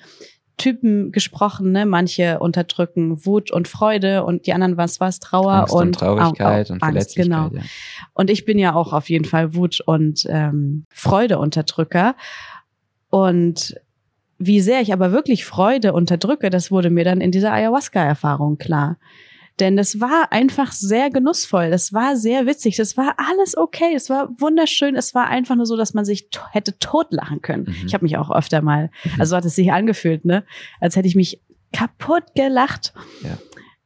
Typen 0.56 1.10
gesprochen, 1.10 1.72
ne? 1.72 1.84
Manche 1.84 2.38
unterdrücken 2.38 3.24
Wut 3.26 3.50
und 3.50 3.66
Freude 3.66 4.24
und 4.24 4.46
die 4.46 4.52
anderen 4.52 4.76
was 4.76 5.00
was 5.00 5.18
Trauer 5.18 5.52
Angst 5.52 5.74
und, 5.74 5.80
und 5.80 5.92
Traurigkeit 5.96 6.70
Au- 6.70 6.72
au- 6.72 6.74
und 6.74 6.82
Angst, 6.82 7.16
genau. 7.16 7.50
Ja. 7.52 7.62
Und 8.12 8.30
ich 8.30 8.44
bin 8.44 8.58
ja 8.58 8.74
auch 8.74 8.92
auf 8.92 9.10
jeden 9.10 9.24
Fall 9.24 9.54
Wut- 9.54 9.80
und 9.80 10.26
ähm, 10.28 10.84
Freude-Unterdrücker. 10.90 12.14
Und 13.10 13.74
wie 14.38 14.60
sehr 14.60 14.80
ich 14.80 14.92
aber 14.92 15.12
wirklich 15.12 15.44
Freude 15.44 15.92
unterdrücke, 15.92 16.50
das 16.50 16.70
wurde 16.70 16.90
mir 16.90 17.04
dann 17.04 17.20
in 17.20 17.30
dieser 17.30 17.52
Ayahuasca-Erfahrung 17.52 18.58
klar. 18.58 18.96
Denn 19.60 19.76
das 19.76 20.00
war 20.00 20.32
einfach 20.32 20.72
sehr 20.72 21.10
genussvoll. 21.10 21.70
Das 21.70 21.92
war 21.92 22.16
sehr 22.16 22.46
witzig. 22.46 22.76
Das 22.76 22.96
war 22.96 23.14
alles 23.16 23.56
okay. 23.56 23.94
Es 23.94 24.10
war 24.10 24.28
wunderschön. 24.40 24.96
Es 24.96 25.14
war 25.14 25.28
einfach 25.28 25.54
nur 25.54 25.66
so, 25.66 25.76
dass 25.76 25.94
man 25.94 26.04
sich 26.04 26.28
hätte 26.50 26.78
totlachen 26.78 27.40
können. 27.40 27.64
Mhm. 27.68 27.86
Ich 27.86 27.94
habe 27.94 28.04
mich 28.04 28.16
auch 28.16 28.30
öfter 28.30 28.62
mal, 28.62 28.90
also 29.18 29.30
so 29.30 29.36
hat 29.36 29.44
es 29.44 29.54
sich 29.54 29.72
angefühlt, 29.72 30.24
ne? 30.24 30.44
Als 30.80 30.96
hätte 30.96 31.06
ich 31.06 31.14
mich 31.14 31.40
kaputt 31.72 32.24
gelacht. 32.34 32.94
Ja. 33.22 33.38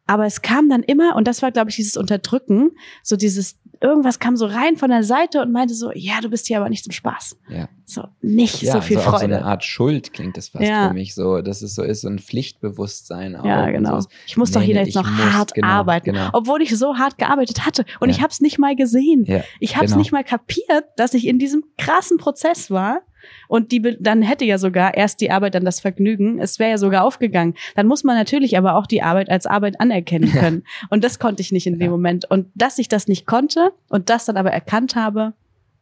Aber 0.09 0.27
es 0.27 0.43
kam 0.43 0.69
dann 0.69 0.83
immer, 0.83 1.15
und 1.15 1.29
das 1.29 1.43
war, 1.43 1.53
glaube 1.53 1.71
ich, 1.71 1.77
dieses 1.77 1.97
Unterdrücken, 1.97 2.71
so 3.05 3.15
dieses, 3.17 3.57
irgendwas 3.81 4.19
kam 4.19 4.37
so 4.37 4.47
rein 4.47 4.77
von 4.77 4.91
der 4.91 5.05
Seite 5.05 5.41
und 5.41 5.53
meinte 5.53 5.75
so, 5.75 5.93
ja, 5.95 6.21
du 6.21 6.29
bist 6.31 6.49
hier 6.49 6.57
aber 6.59 6.69
nicht 6.69 6.83
zum 6.83 6.93
Spaß. 6.93 7.37
Ja. 7.49 7.69
So, 7.85 8.03
nicht 8.21 8.63
Ja, 8.63 8.73
so 8.73 8.81
viel 8.81 8.97
so 8.97 9.03
auch 9.03 9.05
so 9.13 9.19
Freude. 9.19 9.37
eine 9.37 9.45
Art 9.45 9.63
Schuld 9.65 10.13
klingt 10.13 10.37
das 10.37 10.49
fast 10.49 10.65
Ja. 10.65 10.89
für 10.89 10.95
mich 10.95 11.15
so, 11.15 11.43
dass 11.43 11.63
es 11.63 11.75
so 11.77 11.83
ist, 11.83 12.01
so 12.01 12.09
ein 12.09 12.19
Pflichtbewusstsein 12.19 13.37
auch. 13.37 13.45
ja, 13.45 13.71
genau. 13.71 14.01
Ich 14.27 14.37
muss 14.37 14.51
doch 14.51 14.61
Nee, 14.61 14.67
hier 14.67 14.75
nee, 14.77 14.85
jetzt 14.85 14.95
noch 14.95 15.09
muss, 15.09 15.33
hart 15.33 15.55
genau, 15.55 15.67
arbeiten. 15.69 16.07
genau. 16.13 16.31
Obwohl 16.33 16.61
ich 16.63 16.77
so 16.77 16.97
hart 16.97 17.19
gearbeitet 17.19 17.65
hatte. 17.67 17.85
Und 18.01 18.09
Ja. 18.09 18.17
ich 18.17 18.23
habe 18.23 18.31
es 18.33 18.41
nicht 18.41 18.59
mal 18.59 18.75
gesehen. 18.77 19.25
Ja, 19.27 19.43
Ich 19.61 19.77
habe 19.77 19.85
es 19.85 19.93
genau. 19.93 20.01
nicht 20.01 20.13
mal 20.13 20.25
kapiert, 20.25 20.85
dass 20.97 21.15
ich 21.15 21.27
in 21.27 21.39
diesem 21.39 21.65
krassen 21.77 22.17
Prozess 22.19 22.71
war. 22.71 23.03
Und 23.49 23.73
die, 23.73 23.97
dann 24.01 24.23
hätte 24.23 24.45
ja 24.45 24.59
sogar 24.59 24.95
erst 24.95 25.21
die 25.21 25.31
Arbeit 25.31 25.55
dann 25.55 25.65
das 25.65 25.81
Vergnügen. 25.81 26.39
Es 26.39 26.59
wäre 26.59 26.71
ja 26.71 26.79
sogar 26.79 27.05
aufgegangen. 27.05 27.55
Dann 27.77 27.87
muss 27.87 28.05
man 28.05 28.17
natürlich 28.17 28.57
aber 28.59 28.75
auch 28.77 28.87
die 28.87 29.03
Arbeit 29.03 29.31
als 29.31 29.47
Arbeit 29.47 29.81
anerkennen 29.81 30.31
können. 30.33 30.65
Und 30.91 31.05
das 31.05 31.19
konnte 31.19 31.41
ich 31.43 31.53
nicht 31.53 31.67
in 31.67 31.75
dem 31.75 31.83
Ja. 31.83 31.91
Moment. 31.91 32.25
Und 32.31 32.49
dass 32.55 32.79
ich 32.79 32.89
das 32.89 33.09
nicht 33.09 33.27
konnte 33.27 33.73
und 33.89 34.11
das 34.11 34.25
dann 34.27 34.37
aber 34.37 34.51
erkannt 34.53 34.97
habe, 34.97 35.33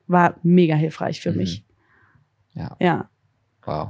war 0.06 0.35
mega 0.43 0.74
hilfreich 0.74 1.20
für 1.20 1.32
Mhm. 1.32 1.36
mich. 1.39 1.64
Ja, 2.55 2.77
Ja, 2.81 3.09
wow. 3.64 3.89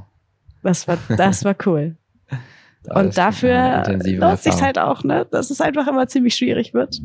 das 0.63 0.89
war, 0.89 0.99
das 1.17 1.45
war 1.45 1.55
cool. 1.67 1.97
Das 2.83 2.97
Und 2.97 3.19
dafür 3.19 3.85
lohnt 4.05 4.41
sich 4.41 4.61
halt 4.63 4.79
auch, 4.79 5.05
ne, 5.05 5.27
dass 5.31 5.51
es 5.51 5.61
einfach 5.61 5.87
immer 5.87 6.07
ziemlich 6.09 6.35
schwierig 6.35 6.73
wird. 6.75 7.01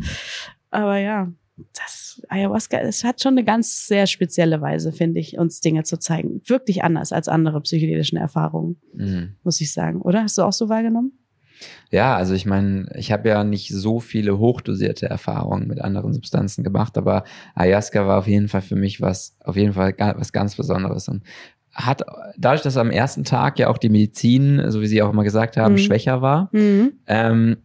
Aber 0.69 0.97
ja, 0.97 1.27
das 1.73 2.00
Ayahuasca, 2.29 2.77
es 2.79 3.03
hat 3.03 3.21
schon 3.21 3.33
eine 3.33 3.43
ganz 3.43 3.87
sehr 3.87 4.07
spezielle 4.07 4.61
Weise, 4.61 4.91
finde 4.91 5.19
ich, 5.19 5.37
uns 5.37 5.59
Dinge 5.61 5.83
zu 5.83 5.97
zeigen. 5.97 6.41
Wirklich 6.45 6.83
anders 6.83 7.11
als 7.11 7.27
andere 7.27 7.61
psychedelischen 7.61 8.17
Erfahrungen, 8.17 8.77
Mhm. 8.93 9.35
muss 9.43 9.61
ich 9.61 9.71
sagen. 9.73 10.01
Oder? 10.01 10.23
Hast 10.23 10.37
du 10.37 10.43
auch 10.43 10.53
so 10.53 10.69
wahrgenommen? 10.69 11.13
Ja, 11.91 12.15
also 12.15 12.33
ich 12.33 12.45
meine, 12.47 12.87
ich 12.95 13.11
habe 13.11 13.29
ja 13.29 13.43
nicht 13.43 13.69
so 13.69 13.99
viele 13.99 14.39
hochdosierte 14.39 15.05
Erfahrungen 15.07 15.67
mit 15.67 15.79
anderen 15.79 16.11
Substanzen 16.13 16.63
gemacht, 16.63 16.97
aber 16.97 17.23
Ayahuasca 17.53 18.07
war 18.07 18.17
auf 18.19 18.27
jeden 18.27 18.47
Fall 18.47 18.61
für 18.63 18.75
mich 18.75 18.99
was, 19.01 19.35
auf 19.43 19.55
jeden 19.57 19.73
Fall 19.73 19.93
was 19.97 20.31
ganz 20.33 20.55
Besonderes 20.55 21.07
und 21.07 21.23
hat 21.73 22.01
dadurch, 22.37 22.63
dass 22.63 22.75
am 22.77 22.89
ersten 22.91 23.23
Tag 23.23 23.59
ja 23.59 23.69
auch 23.69 23.77
die 23.77 23.89
Medizin, 23.89 24.61
so 24.71 24.81
wie 24.81 24.87
Sie 24.87 25.01
auch 25.01 25.13
immer 25.13 25.23
gesagt 25.23 25.55
haben, 25.55 25.73
Mhm. 25.75 25.77
schwächer 25.77 26.21
war, 26.21 26.49
Mhm. 26.51 26.93
ähm, 27.07 27.57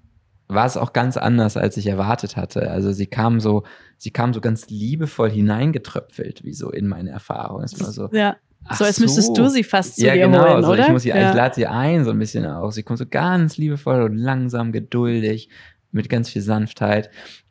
war 0.48 0.66
es 0.66 0.76
auch 0.76 0.92
ganz 0.92 1.16
anders, 1.16 1.56
als 1.56 1.76
ich 1.76 1.86
erwartet 1.86 2.36
hatte. 2.36 2.70
Also 2.70 2.92
sie 2.92 3.06
kam 3.06 3.40
so, 3.40 3.64
sie 3.98 4.10
kam 4.10 4.32
so 4.32 4.40
ganz 4.40 4.68
liebevoll 4.68 5.30
hineingetröpfelt, 5.30 6.44
wie 6.44 6.54
so 6.54 6.70
in 6.70 6.86
meine 6.86 7.10
Erfahrung. 7.10 7.62
Es 7.62 7.80
war 7.80 7.90
so, 7.90 8.08
Ja, 8.12 8.36
so 8.72 8.84
als 8.84 9.00
müsstest 9.00 9.36
du 9.36 9.48
sie 9.48 9.64
fast 9.64 9.96
zu 9.96 10.06
ja, 10.06 10.14
dir 10.14 10.26
genau. 10.26 10.44
holen, 10.44 10.62
so, 10.62 10.72
oder? 10.72 10.84
Ich, 10.86 10.92
muss 10.92 11.02
sie, 11.02 11.10
ja. 11.10 11.30
ich 11.30 11.36
lade 11.36 11.54
sie 11.54 11.66
ein, 11.66 12.04
so 12.04 12.10
ein 12.10 12.18
bisschen 12.18 12.46
auch. 12.46 12.72
Sie 12.72 12.82
kommt 12.82 12.98
so 12.98 13.06
ganz 13.06 13.56
liebevoll 13.56 14.02
und 14.02 14.16
langsam, 14.16 14.72
geduldig, 14.72 15.48
mit 15.92 16.08
ganz 16.08 16.30
viel 16.30 16.42
Sanftheit. 16.42 17.10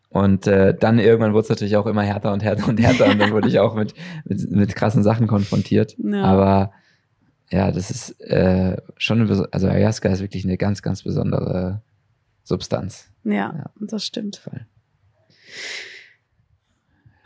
Und 0.10 0.48
äh, 0.48 0.74
dann 0.74 1.00
irgendwann 1.00 1.34
wurde 1.34 1.44
es 1.44 1.50
natürlich 1.50 1.76
auch 1.76 1.88
immer 1.88 2.04
härter 2.04 2.32
und 2.32 2.44
härter 2.44 2.68
und 2.68 2.80
härter. 2.80 3.08
und 3.08 3.20
dann 3.20 3.32
wurde 3.32 3.50
ich 3.50 3.60
auch 3.60 3.76
mit, 3.76 3.94
mit, 4.26 4.52
mit 4.52 4.76
krassen 4.76 5.04
Sachen 5.04 5.28
konfrontiert. 5.28 5.96
Ja. 5.98 6.24
Aber 6.24 6.72
ja, 7.52 7.72
das 7.72 7.92
ist 7.92 8.22
äh, 8.22 8.78
schon, 8.98 9.30
also 9.52 9.68
Ayahuasca 9.68 10.10
ist 10.10 10.22
wirklich 10.22 10.46
eine 10.46 10.58
ganz, 10.58 10.82
ganz 10.82 11.04
besondere 11.04 11.82
Substanz. 12.46 13.10
ja, 13.26 13.34
Ja. 13.34 13.70
das 13.82 14.06
stimmt. 14.06 14.38
Voll. 14.38 14.66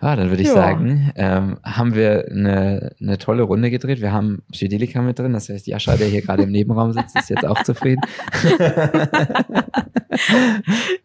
Ja, 0.02 0.16
dann 0.16 0.30
würde 0.30 0.42
ich 0.42 0.48
Ja. 0.48 0.54
sagen, 0.54 1.12
ähm, 1.16 1.60
haben 1.62 1.94
wir 1.94 2.26
eine, 2.32 2.96
eine 3.02 3.18
tolle 3.18 3.44
Runde 3.44 3.70
gedreht. 3.70 4.00
Wir 4.00 4.14
haben 4.14 4.44
Psychedelika 4.50 5.02
mit 5.02 5.20
drin, 5.20 5.34
das 5.34 5.50
heißt, 5.50 5.68
Jascha, 5.68 5.98
der 5.98 6.08
hier 6.08 6.22
gerade 6.22 6.44
im 6.44 6.52
Nebenraum 6.52 6.94
sitzt, 6.94 7.18
ist 7.18 7.30
jetzt 7.30 7.46
auch 7.46 7.62
zufrieden. 7.64 8.02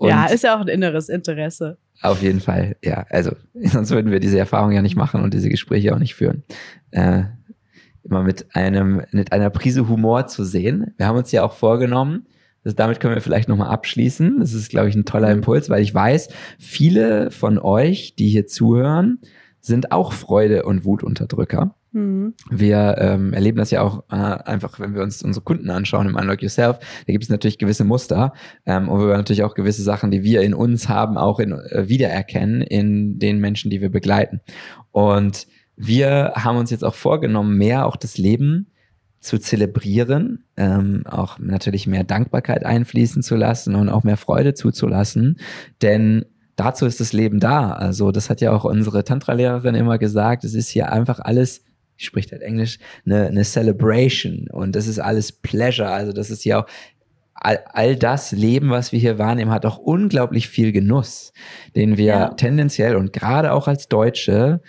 Ja, 0.01 0.27
ist 0.27 0.45
ja 0.45 0.57
auch 0.57 0.61
ein 0.61 0.69
inneres 0.69 1.09
Interesse. 1.09 1.79
auf 2.03 2.21
jeden 2.23 2.41
Fall, 2.41 2.77
ja. 2.85 3.07
Also, 3.11 3.33
sonst 3.55 3.91
würden 3.91 4.11
wir 4.11 4.21
diese 4.21 4.39
Erfahrung 4.39 4.73
ja 4.73 4.83
nicht 4.83 4.97
machen 4.97 5.23
und 5.23 5.35
diese 5.35 5.49
Gespräche 5.49 5.95
auch 5.95 5.99
nicht 5.99 6.15
führen. 6.15 6.43
Äh, 6.91 7.25
immer 8.03 8.23
mit 8.23 8.55
einem, 8.55 9.03
mit 9.13 9.33
einer 9.33 9.51
Prise 9.51 9.89
Humor 9.89 10.27
zu 10.27 10.45
sehen. 10.45 10.93
Wir 10.97 11.07
haben 11.07 11.17
uns 11.17 11.33
ja 11.33 11.43
auch 11.43 11.53
vorgenommen, 11.55 12.27
das, 12.65 12.75
damit 12.75 12.99
können 12.99 13.15
wir 13.15 13.23
vielleicht 13.23 13.49
nochmal 13.49 13.69
abschließen. 13.69 14.41
Das 14.41 14.53
ist, 14.53 14.71
glaube 14.71 14.89
ich, 14.89 14.95
ein 14.95 15.05
toller 15.05 15.31
Impuls, 15.31 15.71
weil 15.71 15.83
ich 15.83 15.95
weiß, 15.95 16.29
viele 16.59 17.31
von 17.31 17.59
euch, 17.59 18.15
die 18.17 18.29
hier 18.29 18.47
zuhören, 18.47 19.19
sind 19.61 19.93
auch 19.93 20.13
Freude- 20.13 20.65
und 20.65 20.85
Wutunterdrücker. 20.85 21.75
Mhm. 21.93 22.35
Wir 22.51 22.97
ähm, 22.99 23.33
erleben 23.33 23.59
das 23.59 23.71
ja 23.71 23.83
auch 23.83 24.05
äh, 24.11 24.17
einfach, 24.17 24.81
wenn 24.81 24.95
wir 24.95 25.03
uns 25.03 25.23
unsere 25.23 25.45
Kunden 25.45 25.71
anschauen 25.71 26.09
im 26.09 26.17
Unlock 26.17 26.43
Yourself. 26.43 26.79
Da 27.07 27.13
gibt 27.13 27.25
es 27.25 27.31
natürlich 27.31 27.59
gewisse 27.59 27.85
Muster 27.85 28.33
ähm, 28.67 28.89
und 28.89 29.01
wir 29.01 29.17
natürlich 29.17 29.45
auch 29.45 29.55
gewisse 29.55 29.83
Sachen, 29.83 30.11
die 30.11 30.23
wir 30.23 30.43
in 30.43 30.55
uns 30.55 30.89
haben, 30.89 31.17
auch 31.17 31.39
in, 31.39 31.53
äh, 31.53 31.89
wiedererkennen 31.89 32.63
in 32.63 33.19
den 33.19 33.39
Menschen, 33.39 33.71
die 33.71 33.81
wir 33.81 33.91
begleiten. 33.91 34.41
Und 34.91 35.47
wir 35.77 36.33
haben 36.35 36.59
uns 36.59 36.71
jetzt 36.71 36.85
auch 36.85 36.95
vorgenommen, 36.95 37.57
mehr 37.57 37.87
auch 37.87 37.97
das 37.97 38.19
Leben 38.19 38.69
zu 39.25 39.39
zelebrieren, 39.39 40.45
ähm, 40.57 41.05
auch 41.07 41.39
natürlich 41.39 41.87
mehr 41.87 42.05
Dankbarkeit 42.05 42.65
einfließen 42.67 43.23
zu 43.23 43.37
lassen 43.37 43.75
und 43.75 43.89
auch 43.89 44.05
mehr 44.05 44.19
Freude 44.19 44.55
zuzulassen, 44.55 45.39
denn 45.83 46.27
dazu 46.57 46.85
ist 46.87 47.01
das 47.01 47.13
Leben 47.13 47.41
da. 47.41 47.73
Also 47.73 48.13
das 48.13 48.29
hat 48.31 48.41
ja 48.41 48.53
auch 48.53 48.65
unsere 48.65 49.03
Tantra-Lehrerin 49.03 49.75
immer 49.75 49.99
gesagt, 49.99 50.45
es 50.45 50.55
ist 50.55 50.69
hier 50.69 50.93
einfach 50.93 51.21
alles, 51.21 51.65
ich 51.97 52.05
spricht 52.05 52.33
halt 52.33 52.43
Englisch, 52.43 52.79
eine, 53.07 53.27
eine 53.29 53.45
Celebration 53.45 54.49
und 54.53 54.77
das 54.77 54.87
ist 54.87 54.99
alles 54.99 55.33
Pleasure, 55.33 55.89
also 55.91 56.13
das 56.13 56.31
ist 56.31 56.45
ja 56.45 56.61
auch 56.63 56.67
all, 57.35 57.61
all 57.73 57.97
das 57.97 58.33
Leben, 58.33 58.71
was 58.71 58.93
wir 58.93 59.01
hier 59.01 59.19
wahrnehmen, 59.19 59.51
hat 59.51 59.67
auch 59.67 59.79
unglaublich 59.79 60.49
viel 60.49 60.71
Genuss, 60.73 61.33
den 61.75 61.97
wir 61.97 62.05
Ja. 62.07 62.29
tendenziell 62.29 62.95
und 62.97 63.13
gerade 63.13 63.53
auch 63.53 63.69
als 63.69 63.89
Deutsche 63.89 64.61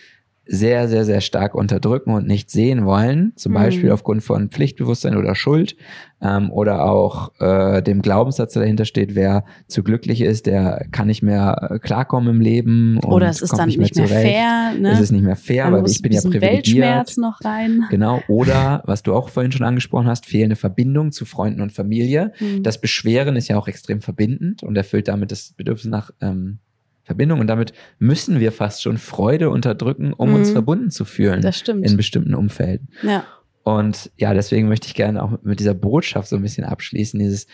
sehr, 0.48 0.88
sehr, 0.88 1.06
sehr 1.06 1.22
stark 1.22 1.56
unterdrücken 1.56 2.12
und 2.12 2.28
nicht 2.28 2.50
sehen 2.52 2.86
wollen, 2.86 3.34
zum 3.36 3.52
Mhm. 3.54 3.56
Beispiel 3.56 3.92
aufgrund 3.92 4.24
von 4.24 4.50
Pflichtbewusstsein 4.50 5.18
oder 5.18 5.34
Schuld 5.36 5.76
ähm, 6.22 6.52
oder 6.52 6.86
auch 6.86 7.32
äh, 7.40 7.82
dem 7.82 8.02
Glaubenssatz, 8.02 8.54
der 8.54 8.62
dahinter 8.62 8.86
steht, 8.86 9.16
wer 9.16 9.44
zu 9.68 9.82
glücklich 9.84 10.22
ist, 10.22 10.46
der 10.46 10.86
kann 10.92 11.08
nicht 11.08 11.24
mehr 11.24 11.70
äh, 11.72 11.80
klarkommen 11.80 12.30
im 12.36 12.42
Leben 12.42 13.00
Oder 13.04 13.28
es 13.30 13.42
ist 13.42 13.58
dann 13.58 13.68
nicht 13.68 13.78
mehr, 13.80 13.92
zurecht. 13.92 14.12
fair, 14.12 14.74
ne? 14.80 14.92
Es 14.92 15.00
ist 15.00 15.12
nicht 15.12 15.24
mehr 15.24 15.36
fair, 15.36 15.66
Dann 15.66 15.74
weil 15.84 15.90
ich 15.90 16.02
bin 16.02 16.12
ja 16.12 16.22
privilegiert. 16.22 16.54
Weltschmerz 16.54 17.18
noch 17.18 17.44
rein. 17.44 17.86
Genau. 17.90 18.22
Oder, 18.28 18.84
was 18.86 19.02
du 19.04 19.14
auch 19.14 19.30
vorhin 19.30 19.52
schon 19.52 19.66
angesprochen 19.66 20.08
hast, 20.08 20.26
fehlende 20.26 20.56
Verbindung 20.56 21.12
zu 21.12 21.26
Freunden 21.26 21.62
und 21.62 21.72
Familie. 21.72 22.34
Mhm. 22.40 22.64
Das 22.64 22.80
Beschweren 22.80 23.36
ist 23.36 23.48
ja 23.48 23.58
auch 23.58 23.68
extrem 23.68 24.02
verbindend 24.02 24.62
und 24.64 24.76
erfüllt 24.78 25.08
damit 25.08 25.32
das 25.32 25.54
Bedürfnis 25.58 25.90
nach, 25.92 26.12
ähm, 26.22 26.60
Verbindung 27.06 27.40
und 27.40 27.48
damit 27.48 27.72
müssen 28.00 28.40
wir 28.42 28.52
fast 28.52 28.82
schon 28.84 28.98
Freude 28.98 29.50
unterdrücken, 29.50 30.12
um 30.12 30.30
Mhm. 30.30 30.36
uns 30.36 30.52
verbunden 30.52 30.90
zu 30.92 31.06
fühlen 31.06 31.42
Das 31.42 31.58
stimmt. 31.58 31.86
in 31.90 31.96
bestimmten 31.96 32.36
Umfelden. 32.36 32.90
Ja. 33.04 33.24
Und 33.64 34.12
ja, 34.18 34.34
deswegen 34.34 34.68
möchte 34.68 34.88
ich 34.88 34.94
gerne 34.96 35.24
auch 35.24 35.40
mit 35.44 35.60
dieser 35.60 35.74
Botschaft 35.74 36.28
so 36.28 36.36
ein 36.36 36.42
bisschen 36.42 36.66
abschließen, 36.66 37.20
dieses 37.20 37.48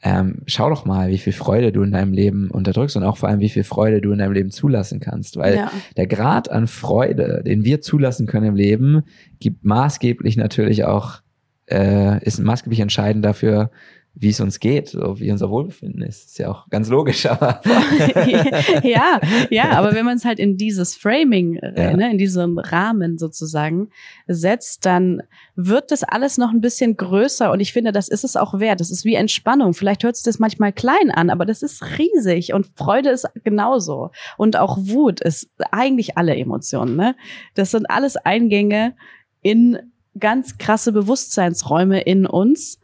ähm, 0.00 0.42
schau 0.46 0.70
doch 0.70 0.84
mal, 0.84 1.08
wie 1.10 1.18
viel 1.18 1.32
Freude 1.32 1.72
du 1.72 1.82
in 1.82 1.90
deinem 1.90 2.12
Leben 2.12 2.52
unterdrückst 2.52 2.96
und 2.96 3.02
auch 3.02 3.16
vor 3.16 3.28
allem, 3.28 3.40
wie 3.40 3.48
viel 3.48 3.64
Freude 3.64 4.00
du 4.00 4.12
in 4.12 4.18
deinem 4.18 4.30
Leben 4.32 4.52
zulassen 4.52 5.00
kannst. 5.00 5.36
Weil 5.36 5.56
ja. 5.56 5.72
der 5.96 6.06
Grad 6.06 6.48
an 6.52 6.68
Freude, 6.68 7.42
den 7.44 7.64
wir 7.64 7.80
zulassen 7.80 8.28
können 8.28 8.46
im 8.46 8.54
Leben, 8.54 9.02
gibt 9.40 9.64
maßgeblich 9.64 10.36
natürlich 10.36 10.84
auch, 10.84 11.20
äh, 11.68 12.24
ist 12.24 12.38
maßgeblich 12.38 12.78
entscheidend 12.78 13.24
dafür, 13.24 13.72
wie 14.20 14.30
es 14.30 14.40
uns 14.40 14.58
geht, 14.58 14.88
so 14.88 15.20
wie 15.20 15.30
unser 15.30 15.48
Wohlbefinden 15.48 16.02
ist. 16.02 16.26
Ist 16.26 16.38
ja 16.38 16.50
auch 16.50 16.68
ganz 16.70 16.88
logisch, 16.88 17.24
aber 17.30 17.60
ja, 18.82 19.20
ja, 19.50 19.70
aber 19.72 19.94
wenn 19.94 20.04
man 20.04 20.16
es 20.16 20.24
halt 20.24 20.38
in 20.38 20.56
dieses 20.56 20.96
Framing, 20.96 21.56
äh, 21.56 21.90
Ja. 21.90 21.96
ne, 21.96 22.10
in 22.10 22.18
diesem 22.18 22.58
Rahmen 22.58 23.18
sozusagen 23.18 23.90
setzt, 24.26 24.84
dann 24.86 25.22
wird 25.54 25.90
das 25.90 26.02
alles 26.04 26.36
noch 26.38 26.50
ein 26.50 26.60
bisschen 26.60 26.96
größer 26.96 27.50
und 27.52 27.60
ich 27.60 27.72
finde, 27.72 27.92
das 27.92 28.08
ist 28.08 28.24
es 28.24 28.36
auch 28.36 28.58
wert. 28.58 28.80
Das 28.80 28.90
ist 28.90 29.04
wie 29.04 29.14
Entspannung. 29.14 29.72
Vielleicht 29.74 30.02
hört 30.04 30.16
sich 30.16 30.24
das 30.24 30.38
manchmal 30.38 30.72
klein 30.72 31.10
an, 31.12 31.30
aber 31.30 31.46
das 31.46 31.62
ist 31.62 31.82
riesig 31.98 32.52
und 32.52 32.66
Freude 32.74 33.10
ist 33.10 33.28
genauso. 33.44 34.10
Und 34.36 34.56
auch 34.56 34.78
Wut 34.80 35.20
ist 35.20 35.48
eigentlich 35.70 36.16
alle 36.18 36.36
Emotionen, 36.36 36.96
ne? 36.96 37.14
Das 37.54 37.70
sind 37.70 37.88
alles 37.88 38.16
Eingänge 38.16 38.94
in 39.42 39.78
ganz 40.18 40.58
krasse 40.58 40.90
Bewusstseinsräume 40.92 42.00
in 42.00 42.26
uns. 42.26 42.80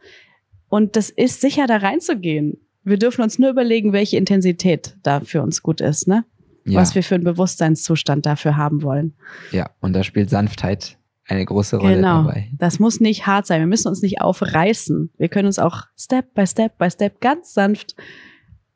Und 0.69 0.95
das 0.95 1.09
ist 1.09 1.41
sicher, 1.41 1.67
da 1.67 1.77
reinzugehen. 1.77 2.57
Wir 2.83 2.97
dürfen 2.97 3.21
uns 3.21 3.39
nur 3.39 3.49
überlegen, 3.49 3.93
welche 3.93 4.17
Intensität 4.17 4.95
da 5.03 5.19
für 5.21 5.41
uns 5.41 5.61
gut 5.63 5.81
ist, 5.81 6.07
ne? 6.07 6.23
ja, 6.65 6.79
Was 6.79 6.95
wir 6.95 7.03
für 7.03 7.15
einen 7.15 7.23
Bewusstseinszustand 7.23 8.25
dafür 8.25 8.57
haben 8.57 8.81
wollen. 8.83 9.13
ja, 9.51 9.69
und 9.81 9.93
da 9.93 10.03
spielt 10.03 10.29
Sanftheit 10.29 10.97
eine 11.27 11.43
große 11.45 11.77
Rolle 11.77 11.95
Genau. 11.95 12.23
dabei. 12.23 12.49
Das 12.57 12.79
muss 12.79 12.99
nicht 12.99 13.25
hart 13.25 13.47
sein. 13.47 13.59
Wir 13.59 13.67
müssen 13.67 13.87
uns 13.87 14.01
nicht 14.03 14.21
aufreißen. 14.21 15.09
Wir 15.17 15.27
können 15.29 15.47
uns 15.47 15.57
auch 15.57 15.83
Step 15.97 16.33
by 16.35 16.45
Step 16.45 16.77
by 16.77 16.89
Step 16.91 17.19
ganz 17.21 17.53
sanft 17.53 17.95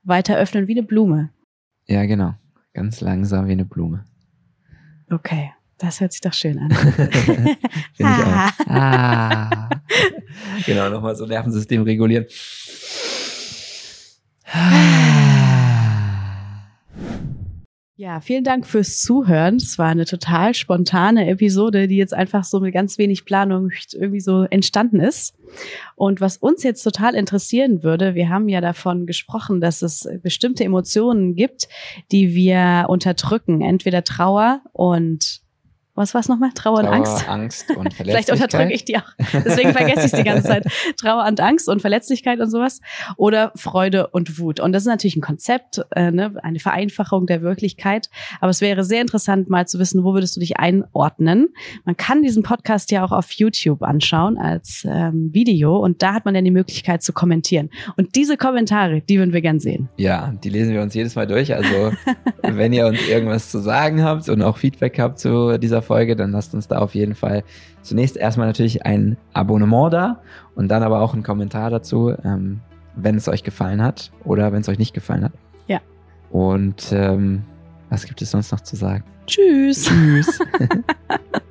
weiter 0.04 0.38
öffnen 0.38 0.68
wie 0.68 0.72
eine 0.74 0.84
Blume. 0.84 1.30
Ja, 1.86 2.06
genau. 2.06 2.34
Ganz 2.74 3.02
langsam 3.02 3.48
wie 3.48 3.52
eine 3.52 3.66
Blume. 3.66 4.06
Okay, 5.12 5.52
das 5.80 6.02
hört 6.02 6.12
sich 6.12 6.22
doch 6.22 6.34
schön 6.34 6.60
an. 6.60 6.72
Finde 6.72 7.58
ich 7.98 8.06
auch. 8.06 8.50
Ah. 8.72 9.70
genau, 10.66 10.90
nochmal 10.90 11.16
so 11.16 11.26
Nervensystem 11.26 11.82
regulieren. 11.84 12.26
Ja, 17.96 18.22
vielen 18.22 18.46
Dank 18.46 18.66
fürs 18.66 19.02
Zuhören. 19.02 19.58
Es 19.58 19.78
war 19.78 19.90
eine 19.90 20.06
total 20.06 20.54
spontane 20.54 21.30
Episode, 21.30 21.90
die 21.90 21.98
jetzt 21.98 22.14
einfach 22.14 22.46
so 22.46 22.62
mit 22.62 22.74
ganz 22.74 22.98
wenig 22.98 23.26
Planung 23.26 23.72
irgendwie 23.92 24.22
so 24.22 24.44
entstanden 24.44 25.02
ist. 25.02 25.36
Und 25.98 26.22
was 26.22 26.38
uns 26.38 26.64
jetzt 26.64 26.82
total 26.82 27.14
interessieren 27.14 27.84
würde, 27.84 28.16
wir 28.16 28.30
haben 28.30 28.48
ja 28.48 28.62
davon 28.62 29.06
gesprochen, 29.06 29.60
dass 29.60 29.82
es 29.82 30.08
bestimmte 30.24 30.64
Emotionen 30.64 31.36
gibt, 31.36 31.68
die 32.10 32.34
wir 32.34 32.86
unterdrücken. 32.88 33.60
Entweder 33.60 34.06
Trauer 34.06 34.62
und 34.72 35.42
was 36.00 36.14
war 36.14 36.22
es 36.22 36.30
nochmal? 36.30 36.50
Trauer, 36.56 36.80
und 36.80 36.86
Trauer, 36.86 36.96
Angst? 36.96 37.30
Angst 37.30 37.70
und 37.76 37.94
Vielleicht 37.94 38.30
Verletzlichkeit. 38.30 38.42
unterdrücke 38.42 38.74
ich 38.74 38.86
die 38.86 38.98
auch. 38.98 39.14
Deswegen 39.46 39.74
vergesse 39.74 40.00
ich 40.00 40.06
es 40.06 40.12
die 40.14 40.24
ganze 40.24 40.48
Zeit. 40.48 40.66
Trauer 40.98 41.26
und 41.28 41.40
Angst 41.42 41.70
und 41.70 41.82
Verletzlichkeit 41.82 42.40
und 42.40 42.50
sowas. 42.50 42.82
Oder 43.18 43.52
Freude 43.56 44.08
und 44.08 44.40
Wut. 44.40 44.60
Und 44.60 44.72
das 44.72 44.84
ist 44.84 44.88
natürlich 44.88 45.18
ein 45.18 45.22
Konzept, 45.22 45.82
äh, 45.96 46.12
ne? 46.12 46.34
eine 46.42 46.60
Vereinfachung 46.60 47.28
der 47.28 47.42
Wirklichkeit. 47.42 48.10
Aber 48.40 48.50
es 48.50 48.62
wäre 48.62 48.84
sehr 48.84 49.02
interessant, 49.02 49.50
mal 49.50 49.68
zu 49.68 49.78
wissen, 49.78 50.04
wo 50.04 50.14
würdest 50.14 50.36
du 50.36 50.40
dich 50.40 50.58
einordnen. 50.58 51.50
Man 51.84 51.98
kann 51.98 52.24
diesen 52.24 52.44
Podcast 52.44 52.92
ja 52.92 53.04
auch 53.04 53.12
auf 53.12 53.32
YouTube 53.32 53.84
anschauen 53.84 54.38
als 54.38 54.88
ähm, 54.90 55.30
Video. 55.34 55.78
Und 55.78 56.02
da 56.02 56.14
hat 56.14 56.26
man 56.26 56.34
dann 56.34 56.46
die 56.46 56.52
Möglichkeit 56.52 57.04
zu 57.04 57.12
kommentieren. 57.12 57.70
Und 57.98 58.16
diese 58.16 58.38
Kommentare, 58.38 59.02
die 59.02 59.18
würden 59.18 59.34
wir 59.34 59.42
gern 59.42 59.60
sehen. 59.60 59.90
Ja, 59.98 60.34
die 60.44 60.50
lesen 60.50 60.74
wir 60.74 60.82
uns 60.82 60.94
jedes 60.94 61.16
Mal 61.16 61.28
durch. 61.28 61.54
Also, 61.54 61.92
wenn 62.42 62.72
ihr 62.74 62.88
uns 62.88 63.06
irgendwas 63.08 63.52
zu 63.52 63.60
sagen 63.60 64.04
habt 64.04 64.30
und 64.30 64.42
auch 64.42 64.58
Feedback 64.58 64.98
habt 65.00 65.20
zu 65.20 65.58
dieser 65.58 65.82
Folge, 65.90 66.16
dann 66.16 66.32
lasst 66.32 66.54
uns 66.54 66.68
da 66.68 66.78
auf 66.78 66.94
jeden 66.94 67.16
Fall 67.16 67.44
zunächst 67.82 68.16
erstmal 68.16 68.46
natürlich 68.46 68.86
ein 68.86 69.18
Abonnement 69.34 69.92
da 69.92 70.22
und 70.56 70.68
dann 70.68 70.84
aber 70.84 71.02
auch 71.02 71.14
einen 71.14 71.24
Kommentar 71.24 71.72
dazu, 71.72 72.14
ähm, 72.24 72.62
wenn 72.96 73.16
es 73.16 73.28
euch 73.28 73.44
gefallen 73.44 73.82
hat 73.82 74.12
oder 74.24 74.52
wenn 74.52 74.62
es 74.62 74.70
euch 74.70 74.78
nicht 74.78 74.94
gefallen 74.94 75.24
hat. 75.24 75.32
Ja. 75.68 75.80
Und 76.30 76.92
ähm, 76.92 77.42
was 77.90 78.06
gibt 78.06 78.22
es 78.22 78.30
sonst 78.30 78.52
noch 78.52 78.62
zu 78.62 78.76
sagen? 78.76 79.04
Tschüss. 79.26 79.86
Tschüss. 79.86 80.40